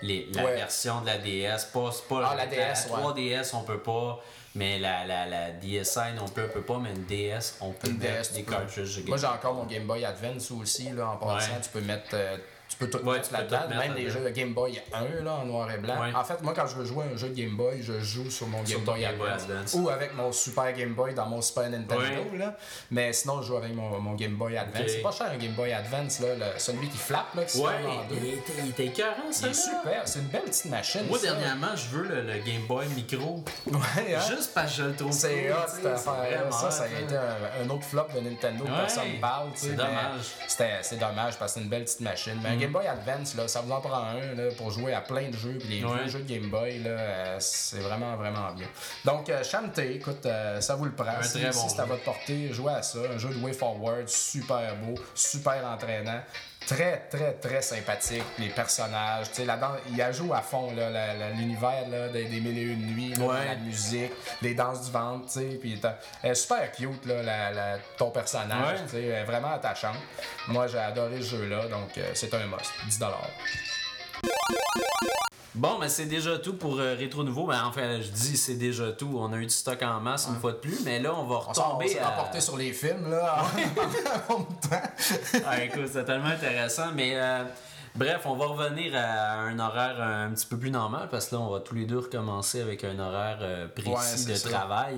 Les- 0.03 0.29
La 0.35 0.45
Ouais. 0.45 0.57
version 0.57 1.01
de 1.01 1.07
la 1.07 1.19
DS, 1.19 1.65
pas, 1.73 1.91
pas 2.09 2.31
Ah, 2.33 2.35
la 2.35 2.47
DS, 2.47 2.89
ouais. 2.91 3.01
3DS, 3.01 3.55
on 3.55 3.63
peut 3.63 3.79
pas, 3.79 4.21
mais 4.55 4.79
la, 4.79 5.05
la, 5.07 5.27
la 5.27 5.51
DSi 5.53 5.99
non 6.17 6.27
plus, 6.29 6.45
on 6.45 6.49
peut 6.49 6.63
pas, 6.63 6.79
mais 6.79 6.91
une 6.91 7.05
DS, 7.05 7.57
on 7.61 7.73
peut 7.73 7.89
Une 7.89 7.99
mettre 7.99 8.31
DS, 8.31 8.33
des 8.35 8.43
peux. 8.43 8.53
cartridges 8.53 8.97
de 8.97 9.01
Game 9.01 9.09
Moi, 9.09 9.17
j'ai 9.19 9.27
encore 9.27 9.55
mon 9.55 9.65
Game 9.67 9.87
Boy 9.87 10.05
Advance 10.05 10.51
aussi, 10.51 10.91
là, 10.91 11.11
en 11.11 11.17
passant. 11.17 11.53
Ouais. 11.53 11.61
Tu 11.63 11.69
peux 11.71 11.81
mettre. 11.81 12.11
euh, 12.15 12.37
peux 12.79 12.91
tout 12.91 12.99
Ouais, 13.05 13.17
mettre 13.17 13.33
là-dedans, 13.33 13.61
même 13.69 13.95
des 13.95 14.11
jeux 14.11 14.21
de 14.21 14.29
Game 14.31 14.53
Boy 14.55 14.81
1 14.93 15.25
là, 15.25 15.35
en 15.35 15.45
noir 15.47 15.71
et 15.71 15.79
blanc. 15.79 16.01
Ouais. 16.01 16.15
En 16.15 16.25
fait, 16.25 16.41
moi, 16.43 16.53
quand 16.55 16.67
je 16.67 16.75
veux 16.77 16.85
jouer 16.85 17.05
à 17.11 17.15
un 17.15 17.17
jeu 17.17 17.29
de 17.29 17.35
Game 17.35 17.57
Boy, 17.57 17.81
je 17.83 17.99
joue 18.01 18.31
sur 18.31 18.47
mon 18.49 18.65
Sur 18.65 18.79
Game 18.79 18.85
Boy 18.87 19.01
Game 19.03 19.17
Boy 19.17 19.31
Advance. 19.31 19.75
Ou 19.75 19.89
avec 19.89 20.15
mon 20.15 20.33
Super 20.33 20.73
Game 20.73 20.95
Boy 20.95 21.15
dans 21.15 21.27
mon 21.27 21.41
Super 21.43 21.71
Nintendo. 21.71 21.97
Ouais. 22.33 22.39
Là. 22.39 22.57
Mais 22.91 23.13
sinon, 23.13 23.43
je 23.43 23.49
joue 23.49 23.57
avec 23.57 23.75
mon, 23.75 23.99
mon 24.01 24.15
Game 24.15 24.35
Boy 24.37 24.57
Advance. 24.57 24.83
C'est 24.89 25.03
pas 25.03 25.11
cher 25.13 25.29
un 25.33 25.37
Game 25.37 25.53
Boy 25.53 25.73
Advance, 25.73 26.21
là, 26.21 26.35
le- 26.35 26.59
celui 26.59 26.89
qui 26.89 26.99
flappe, 26.99 27.35
là, 27.35 27.45
qui 27.45 27.59
Ouais, 27.59 27.71
ferme 27.83 27.87
en 27.99 28.05
deux. 28.09 28.17
il 28.63 28.69
était, 28.71 28.87
écœurant, 28.87 29.31
ça. 29.33 29.47
Il 29.47 29.51
est 29.51 29.55
super, 29.55 30.03
c'est 30.07 30.19
une 30.21 30.27
belle 30.27 30.43
petite 30.43 30.67
machine. 30.67 31.07
Moi, 31.09 31.19
ça. 31.19 31.27
dernièrement, 31.33 31.75
je 31.75 31.97
veux 31.97 32.05
le, 32.09 32.23
le 32.23 32.39
Game 32.39 32.63
Boy 32.69 32.87
Micro. 32.95 33.45
Ouais, 33.67 34.15
hein? 34.15 34.21
Juste 34.29 34.53
parce 34.55 34.71
que 34.77 34.83
je 34.83 34.89
le 34.89 34.95
trouve 34.95 35.13
C'est 35.13 35.51
hot 35.53 35.57
cette 35.69 35.87
affaire 35.87 36.53
Ça, 36.53 36.71
ça 36.71 36.85
a 36.85 36.87
été 36.87 37.17
un, 37.17 37.65
un 37.65 37.71
autre 37.71 37.85
flop 37.85 38.07
de 38.15 38.21
Nintendo, 38.21 38.65
personne 38.65 39.13
ne 39.15 39.21
parle. 39.21 39.49
c'est 39.55 39.75
dommage. 39.77 40.25
C'est 40.83 40.99
dommage 40.99 41.37
parce 41.39 41.53
que 41.53 41.59
c'est 41.59 41.65
une 41.65 41.71
belle 41.71 41.85
petite 41.85 42.01
machine. 42.01 42.39
Mais 42.43 42.51
un 42.51 42.68
Game 42.69 42.73
Boy 42.73 42.87
Advance, 42.87 43.35
là, 43.35 43.49
ça 43.49 43.61
vous 43.61 43.73
en 43.73 43.81
prend 43.81 44.03
un 44.03 44.35
là, 44.35 44.51
pour 44.57 44.71
jouer 44.71 44.93
à 44.95 45.01
plein 45.01 45.29
de 45.31 45.37
jeux. 45.37 45.59
Puis 45.59 45.69
les 45.81 45.85
Ouais. 45.85 45.99
vieux 46.03 46.09
jeux 46.11 46.21
de 46.21 46.29
Game 46.33 46.49
Boy, 46.51 46.79
là, 46.81 46.91
euh, 46.91 47.37
c'est 47.41 47.79
vraiment, 47.81 48.17
vraiment 48.17 48.53
bien. 48.53 48.67
Donc, 49.05 49.29
euh, 49.31 49.43
Shantae, 49.43 49.93
écoute, 49.95 50.25
euh, 50.27 50.61
ça 50.61 50.75
vous 50.75 50.85
le 50.85 50.93
prend. 50.93 51.09
Un 51.09 51.23
Si, 51.23 51.41
très 51.41 51.53
si 51.53 51.59
bon 51.63 51.69
c'est 51.69 51.81
à 51.81 51.85
votre 51.87 52.03
portée, 52.05 52.53
jouez 52.53 52.73
à 52.73 52.83
ça. 52.83 52.99
Un 53.15 53.19
jeu 53.19 53.31
de 53.31 53.39
Way 53.43 53.53
Forward, 53.55 54.09
super 54.09 54.77
beau, 54.77 54.95
super 55.15 55.65
entraînant. 55.67 56.21
Très, 56.69 56.99
très, 57.11 57.33
très 57.33 57.63
sympathique. 57.63 58.25
Les 58.39 58.51
personnages, 58.51 59.29
tu 59.31 59.37
sais, 59.37 59.45
là-dedans, 59.47 59.73
il 59.91 60.03
ajoute 60.03 60.31
à 60.35 60.43
fond 60.43 60.71
là, 60.75 60.91
la- 60.91 61.15
la- 61.15 61.31
l'univers 61.31 61.89
là, 61.89 62.09
des, 62.09 62.25
des 62.27 62.41
mille 62.41 62.59
et 62.59 62.63
une 62.63 62.87
nuits, 62.95 63.15
là, 63.15 63.25
Ouais. 63.25 63.45
la 63.47 63.55
musique, 63.57 64.13
les 64.43 64.53
danses 64.55 64.85
du 64.85 64.91
ventre, 64.93 65.25
tu 65.33 65.33
sais. 65.41 65.59
Puis 65.59 65.81
elle 66.23 66.31
est 66.31 66.35
super 66.35 66.71
cute, 66.73 67.07
là, 67.07 67.23
la, 67.23 67.51
la- 67.53 67.79
ton 67.97 68.11
personnage, 68.11 68.81
Ouais. 68.81 68.85
tu 68.85 68.91
sais. 68.91 69.25
Vraiment 69.25 69.53
attachante. 69.53 69.97
Moi, 70.49 70.67
j'ai 70.67 70.79
adoré 70.79 71.17
ce 71.23 71.37
jeu-là, 71.37 71.69
donc 71.69 71.97
euh, 71.97 72.11
c'est 72.13 72.35
un 72.35 72.47
must. 72.47 72.71
10 72.87 72.99
Bon, 75.59 75.77
mais 75.81 75.89
c'est 75.89 76.07
déjà 76.07 76.39
tout 76.39 76.55
pour 76.55 76.79
euh, 76.79 76.95
Rétro 76.97 77.25
Nouveau. 77.25 77.47
Ben, 77.47 77.63
enfin, 77.67 78.01
je 78.01 78.09
dis 78.09 78.37
c'est 78.37 78.55
déjà 78.55 78.93
tout. 78.93 79.11
On 79.19 79.33
a 79.33 79.37
eu 79.37 79.45
du 79.47 79.51
stock 79.51 79.83
en 79.83 80.01
masse 80.01 80.29
une 80.33 80.37
fois 80.41 80.53
de 80.53 80.59
plus, 80.59 80.83
mais 80.85 81.01
là, 81.01 81.13
on 81.15 81.25
va 81.25 81.41
s'en- 81.53 81.63
on 81.75 81.77
retomber 81.79 81.89
s'est 81.89 81.99
à... 82.01 82.41
sur 82.41 82.57
les 82.57 82.73
films, 82.73 83.11
là, 83.11 83.43
en 84.29 84.39
même 84.39 84.47
temps. 84.61 85.41
Ah, 85.47 85.63
écoute, 85.65 85.89
c'est 85.93 86.05
tellement 86.05 86.29
intéressant, 86.29 86.93
mais 86.95 87.13
euh, 87.17 87.43
bref, 87.97 88.21
on 88.27 88.37
va 88.37 88.47
revenir 88.47 88.93
à 88.95 89.41
un 89.41 89.59
horaire 89.59 90.01
un 90.01 90.31
petit 90.31 90.47
peu 90.47 90.57
plus 90.57 90.71
normal 90.71 91.09
parce 91.11 91.27
que 91.27 91.35
là, 91.35 91.41
on 91.41 91.51
va 91.51 91.61
tous 91.61 91.75
les 91.75 91.87
deux 91.87 91.99
recommencer 91.99 92.61
avec 92.61 92.85
un 92.85 92.99
horaire 92.99 93.39
euh, 93.41 93.67
précis 93.69 93.89
Ouais, 94.27 94.33
de 94.33 94.39
ça. 94.39 94.49
travail. 94.51 94.97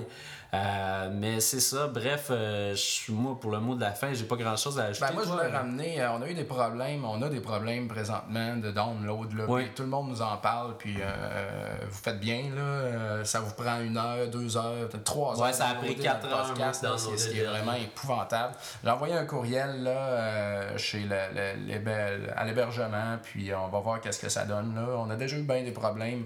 Euh, 0.53 1.09
mais 1.13 1.39
c'est 1.39 1.61
ça, 1.61 1.87
bref, 1.87 2.27
euh, 2.29 2.75
je- 2.75 3.11
moi, 3.13 3.39
pour 3.39 3.51
le 3.51 3.59
mot 3.61 3.73
de 3.73 3.79
la 3.79 3.91
fin, 3.91 4.13
j'ai 4.13 4.25
pas 4.25 4.35
grand 4.35 4.57
chose 4.57 4.77
à 4.79 4.83
ajouter. 4.87 5.05
Ben, 5.07 5.13
moi, 5.13 5.23
je 5.23 5.29
voulais 5.29 5.47
ramener. 5.47 6.01
euh, 6.01 6.11
on 6.11 6.21
a 6.21 6.27
eu 6.27 6.33
des 6.33 6.43
problèmes. 6.43 7.05
On 7.05 7.21
a 7.21 7.29
des 7.29 7.39
problèmes 7.39 7.87
présentement 7.87 8.57
de 8.57 8.69
download. 8.69 9.31
Là, 9.33 9.45
puis 9.63 9.71
tout 9.73 9.83
le 9.83 9.87
monde 9.89 10.09
nous 10.09 10.21
en 10.21 10.35
parle. 10.35 10.75
Puis 10.77 10.97
euh, 10.99 11.69
vous 11.89 11.97
faites 12.03 12.19
bien. 12.19 12.49
Là, 12.53 12.61
euh, 12.61 13.23
ça 13.23 13.39
vous 13.39 13.53
prend 13.53 13.79
une 13.79 13.95
heure, 13.95 14.27
deux 14.27 14.57
heures, 14.57 14.89
peut-être 14.89 15.05
trois 15.05 15.35
heures. 15.39 15.45
Ouais, 15.45 15.53
ça 15.53 15.69
a 15.69 15.75
pris 15.75 15.95
quatre 16.03 16.25
heures, 16.25 16.99
c'est- 16.99 17.17
Ce 17.17 17.29
qui 17.29 17.39
est 17.39 17.45
vraiment 17.45 17.73
épouvantable. 17.73 18.53
J'ai 18.83 18.89
envoyé 18.89 19.13
un 19.15 19.25
courriel 19.25 19.83
là, 19.83 19.91
euh, 19.91 20.77
chez 20.77 20.99
le, 20.99 21.15
le- 21.33 22.37
à 22.37 22.43
l'hébergement. 22.43 23.17
Puis 23.23 23.53
on 23.55 23.69
va 23.69 23.79
voir 23.79 24.01
qu'est-ce 24.01 24.19
que 24.19 24.27
ça 24.29 24.43
donne. 24.43 24.75
Là. 24.75 24.81
On 24.97 25.09
a 25.09 25.15
déjà 25.15 25.37
eu 25.37 25.43
bien 25.43 25.63
des 25.63 25.71
problèmes. 25.71 26.25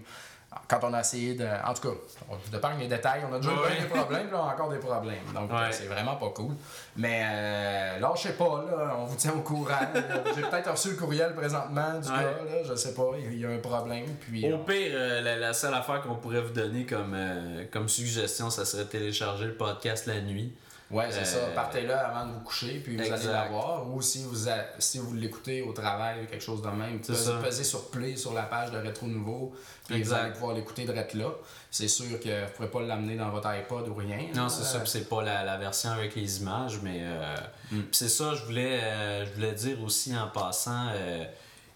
Quand 0.68 0.80
on 0.84 0.94
a 0.94 1.02
essayé 1.02 1.36
de. 1.36 1.46
En 1.66 1.74
tout 1.74 1.90
cas, 1.90 1.96
on 2.30 2.36
vous 2.36 2.56
épargne 2.56 2.80
les 2.80 2.88
détails. 2.88 3.22
On 3.30 3.34
a 3.34 3.38
déjà 3.40 3.52
bien 3.52 3.82
des 3.84 3.88
problèmes, 3.88 4.32
là, 4.32 4.42
encore 4.42 4.70
des 4.70 4.78
problèmes. 4.80 5.24
Donc, 5.34 5.52
euh, 5.52 5.68
c'est 5.72 5.86
vraiment 5.86 6.16
pas 6.16 6.30
cool. 6.30 6.54
Mais 6.96 7.24
euh, 7.24 8.00
lâchez 8.00 8.32
pas, 8.32 8.64
là, 8.68 8.96
on 9.00 9.06
vous 9.06 9.16
tient 9.16 9.34
au 9.34 9.42
courant. 9.42 9.74
J'ai 10.36 10.42
peut-être 10.42 10.72
reçu 10.72 10.90
le 10.92 10.96
courriel 10.96 11.36
présentement 11.36 12.00
du 12.00 12.10
gars, 12.10 12.22
là, 12.22 12.64
je 12.68 12.74
sais 12.76 12.94
pas, 12.94 13.12
il 13.20 13.40
y 13.40 13.46
a 13.46 13.50
un 13.50 13.58
problème. 13.60 14.06
Puis, 14.22 14.52
Au 14.52 14.60
pire, 14.60 14.92
euh, 14.94 15.22
la, 15.22 15.36
la 15.36 15.54
seule 15.54 15.74
affaire 15.74 16.02
qu'on 16.02 16.16
pourrait 16.16 16.42
vous 16.42 16.54
donner 16.54 16.86
comme, 16.86 17.14
euh, 17.16 17.66
comme 17.72 17.88
suggestion, 17.88 18.50
ça 18.50 18.66
serait 18.66 18.86
de 18.86 18.90
télécharger 18.90 19.46
le 19.46 19.56
podcast 19.56 20.08
la 20.08 20.20
nuit. 20.22 20.54
Ouais, 20.92 21.08
c'est 21.12 21.26
ça. 21.26 21.38
euh, 21.38 21.56
Partez 21.56 21.82
là 21.82 22.08
avant 22.08 22.28
de 22.28 22.34
vous 22.34 22.40
coucher, 22.42 22.80
puis 22.84 22.96
vous 22.96 23.02
allez 23.02 23.12
exact. 23.12 23.32
l'avoir. 23.32 23.88
Ou 23.94 24.02
si 24.02 24.24
vous, 24.24 24.50
a- 24.50 24.66
si 24.80 25.00
vous 25.00 25.14
l'écoutez 25.14 25.62
au 25.62 25.74
travail 25.74 26.24
ou 26.24 26.26
quelque 26.28 26.44
chose 26.44 26.62
de 26.62 26.70
même, 26.70 27.00
pesez, 27.00 27.32
pesez 27.44 27.64
sur 27.64 27.90
Play 27.90 28.16
sur 28.18 28.34
la 28.34 28.44
page 28.44 28.72
de 28.72 28.78
Rétro 28.78 29.08
Nouveau, 29.08 29.54
puis 29.88 29.98
Exact. 29.98 30.16
vous 30.18 30.22
allez 30.24 30.34
pouvoir 30.34 30.54
l'écouter 30.56 30.86
direct 30.86 31.14
là. 31.14 31.30
C'est 31.72 31.88
sûr 31.88 32.20
que 32.20 32.46
vous 32.46 32.52
pourrez 32.56 32.72
pas 32.72 32.82
l'amener 32.82 33.16
dans 33.18 33.30
votre 33.30 33.48
iPod 33.48 33.88
ou 33.90 33.96
rien. 33.96 34.20
Non, 34.36 34.48
c'est 34.50 34.64
ça, 34.64 34.86
c'est 34.86 35.10
pas 35.10 35.22
la, 35.24 35.44
la 35.44 35.58
version 35.58 35.92
avec 35.92 36.16
les 36.16 36.42
images, 36.42 36.80
mais 36.82 37.00
euh, 37.04 37.36
Mm. 37.72 37.80
c'est 37.92 38.10
ça, 38.10 38.34
je 38.36 38.44
voulais, 38.46 38.80
euh, 38.84 39.26
je 39.26 39.32
voulais 39.34 39.54
dire 39.54 39.82
aussi 39.84 40.16
en 40.16 40.28
passant, 40.28 40.88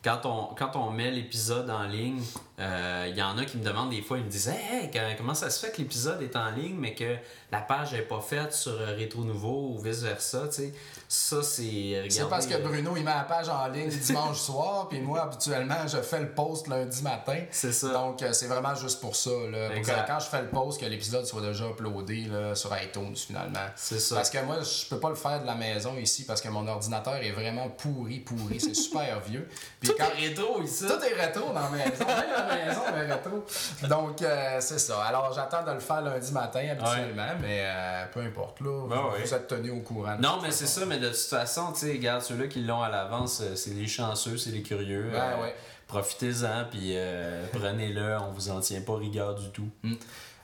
quand 0.04 0.22
on, 0.26 0.56
quand 0.56 0.76
on 0.76 0.92
met 0.92 1.12
l'épisode 1.12 1.70
en 1.70 1.84
ligne, 1.84 2.22
euh, 2.60 3.08
il 3.10 3.18
y 3.18 3.22
en 3.22 3.38
a 3.38 3.44
qui 3.44 3.58
me 3.58 3.64
demandent 3.64 3.90
des 3.90 4.02
fois, 4.02 4.18
ils 4.18 4.24
me 4.24 4.30
disent 4.30 4.48
Hey, 4.48 4.90
comment 5.18 5.34
ça 5.34 5.50
se 5.50 5.66
fait 5.66 5.74
que 5.74 5.80
l'épisode 5.80 6.22
est 6.22 6.36
en 6.36 6.52
ligne, 6.52 6.76
mais 6.78 6.96
que 6.96 7.16
la 7.52 7.60
page 7.60 7.92
n'est 7.92 8.02
pas 8.02 8.22
faite 8.22 8.54
sur 8.54 8.72
euh, 8.72 8.96
Rétro 8.96 9.24
Nouveau 9.24 9.74
ou 9.74 9.80
vice-versa, 9.80 10.48
tu 10.48 10.54
sais. 10.54 10.74
Ça, 11.12 11.42
c'est. 11.42 11.64
C'est 12.08 12.22
regardez, 12.22 12.30
parce 12.30 12.46
que 12.46 12.54
euh, 12.54 12.60
Bruno, 12.60 12.94
il 12.96 13.04
met 13.04 13.10
la 13.10 13.24
page 13.24 13.50
en 13.50 13.68
ligne 13.68 13.90
dimanche 13.90 14.38
soir, 14.38 14.88
puis 14.90 15.02
moi, 15.02 15.24
habituellement, 15.24 15.88
je 15.88 15.98
fais 16.04 16.20
le 16.20 16.30
post 16.30 16.68
lundi 16.68 17.02
matin. 17.02 17.40
C'est 17.50 17.72
ça. 17.72 17.88
Donc, 17.90 18.22
euh, 18.22 18.32
c'est 18.32 18.46
vraiment 18.46 18.76
juste 18.76 19.02
pour 19.02 19.16
ça. 19.16 19.32
Là, 19.52 19.70
pour 19.72 19.82
que 19.82 20.08
quand 20.08 20.20
je 20.20 20.28
fais 20.28 20.44
le 20.44 20.50
post, 20.50 20.80
que 20.80 20.86
l'épisode 20.86 21.26
soit 21.26 21.42
déjà 21.42 21.66
uploadé 21.68 22.26
là, 22.32 22.54
sur 22.54 22.70
iTunes, 22.78 23.16
finalement. 23.16 23.66
C'est 23.76 24.00
ça. 24.00 24.18
Parce 24.18 24.30
que 24.30 24.38
moi, 24.44 24.58
je 24.62 24.88
peux 24.88 25.00
pas 25.00 25.10
le 25.10 25.16
faire 25.16 25.42
de 25.42 25.48
la 25.48 25.56
maison 25.56 25.96
ici, 25.98 26.26
parce 26.26 26.42
que 26.42 26.50
mon 26.50 26.68
ordinateur 26.68 27.16
est 27.16 27.32
vraiment 27.32 27.70
pourri, 27.70 28.20
pourri. 28.20 28.60
C'est 28.60 28.74
super 28.76 29.20
vieux. 29.22 29.50
Puis 29.80 29.90
Tout 29.90 29.96
quand- 29.98 30.06
est 30.16 30.28
rétro 30.28 30.62
ici. 30.62 30.86
Tout 30.86 31.04
est 31.04 31.20
rétro 31.20 31.48
dans 31.52 31.60
la 31.62 31.70
maison. 31.72 32.06
Même 32.06 32.48
la 32.48 32.56
maison 32.68 32.82
est 32.96 33.12
rétro. 33.14 33.44
Donc, 33.88 34.22
euh, 34.22 34.58
c'est 34.60 34.78
ça. 34.78 35.02
Alors, 35.06 35.34
j'attends 35.34 35.64
de 35.64 35.72
le 35.72 35.80
faire 35.80 36.02
lundi 36.04 36.32
matin 36.34 36.68
habituellement, 36.70 37.34
mais 37.42 37.64
euh, 37.64 38.06
peu 38.14 38.20
importe. 38.20 38.62
Là, 38.62 38.88
Ben 38.88 38.96
vous, 38.96 39.08
ouais. 39.16 39.24
vous 39.26 39.34
êtes 39.34 39.48
tenu 39.48 39.72
au 39.72 39.80
courant. 39.80 40.16
Non, 40.20 40.38
mais 40.44 40.52
c'est 40.52 40.68
ça, 40.68 40.86
mais 40.86 40.99
de 41.00 41.08
toute 41.08 41.18
façon, 41.18 41.72
tu 41.74 41.80
sais, 41.82 41.92
regarde, 41.94 42.22
ceux-là 42.22 42.48
qui 42.48 42.62
l'ont 42.62 42.82
à 42.82 42.90
l'avance, 42.90 43.42
euh, 43.42 43.56
c'est 43.56 43.72
les 43.72 43.88
chanceux, 43.88 44.38
c'est 44.38 44.52
les 44.52 44.62
curieux. 44.64 45.10
Ben 45.12 45.20
Euh, 45.38 45.42
ouais. 45.44 45.56
Profitez-en, 45.88 46.66
puis 46.70 46.94
euh, 46.96 47.46
prenez-le, 47.54 48.18
on 48.20 48.32
vous 48.32 48.50
en 48.50 48.60
tient 48.60 48.82
pas 48.82 48.96
rigueur 48.96 49.36
du 49.36 49.50
tout. 49.50 49.68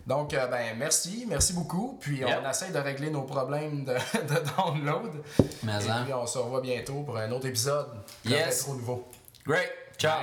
Donc, 0.07 0.33
euh, 0.33 0.47
ben, 0.47 0.75
merci. 0.77 1.25
Merci 1.27 1.53
beaucoup. 1.53 1.97
Puis, 2.01 2.17
Yep. 2.19 2.39
on 2.43 2.49
essaie 2.49 2.71
de 2.71 2.77
régler 2.79 3.09
nos 3.09 3.23
problèmes 3.23 3.85
de, 3.85 3.93
de 4.13 4.55
download. 4.57 5.11
Mais 5.63 5.83
Et 5.85 5.89
hein. 5.89 6.01
puis, 6.05 6.13
on 6.13 6.25
se 6.27 6.37
revoit 6.37 6.61
bientôt 6.61 7.01
pour 7.03 7.17
un 7.17 7.31
autre 7.31 7.47
épisode. 7.47 7.87
de 8.23 8.31
Yes. 8.31 8.61
Rétro 8.61 8.75
Nouveau. 8.75 9.07
Great! 9.45 9.69
Ciao! 9.97 10.19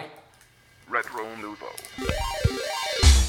Bye. 0.91 0.99
Retro 1.03 1.21
Nouveau. 1.41 3.22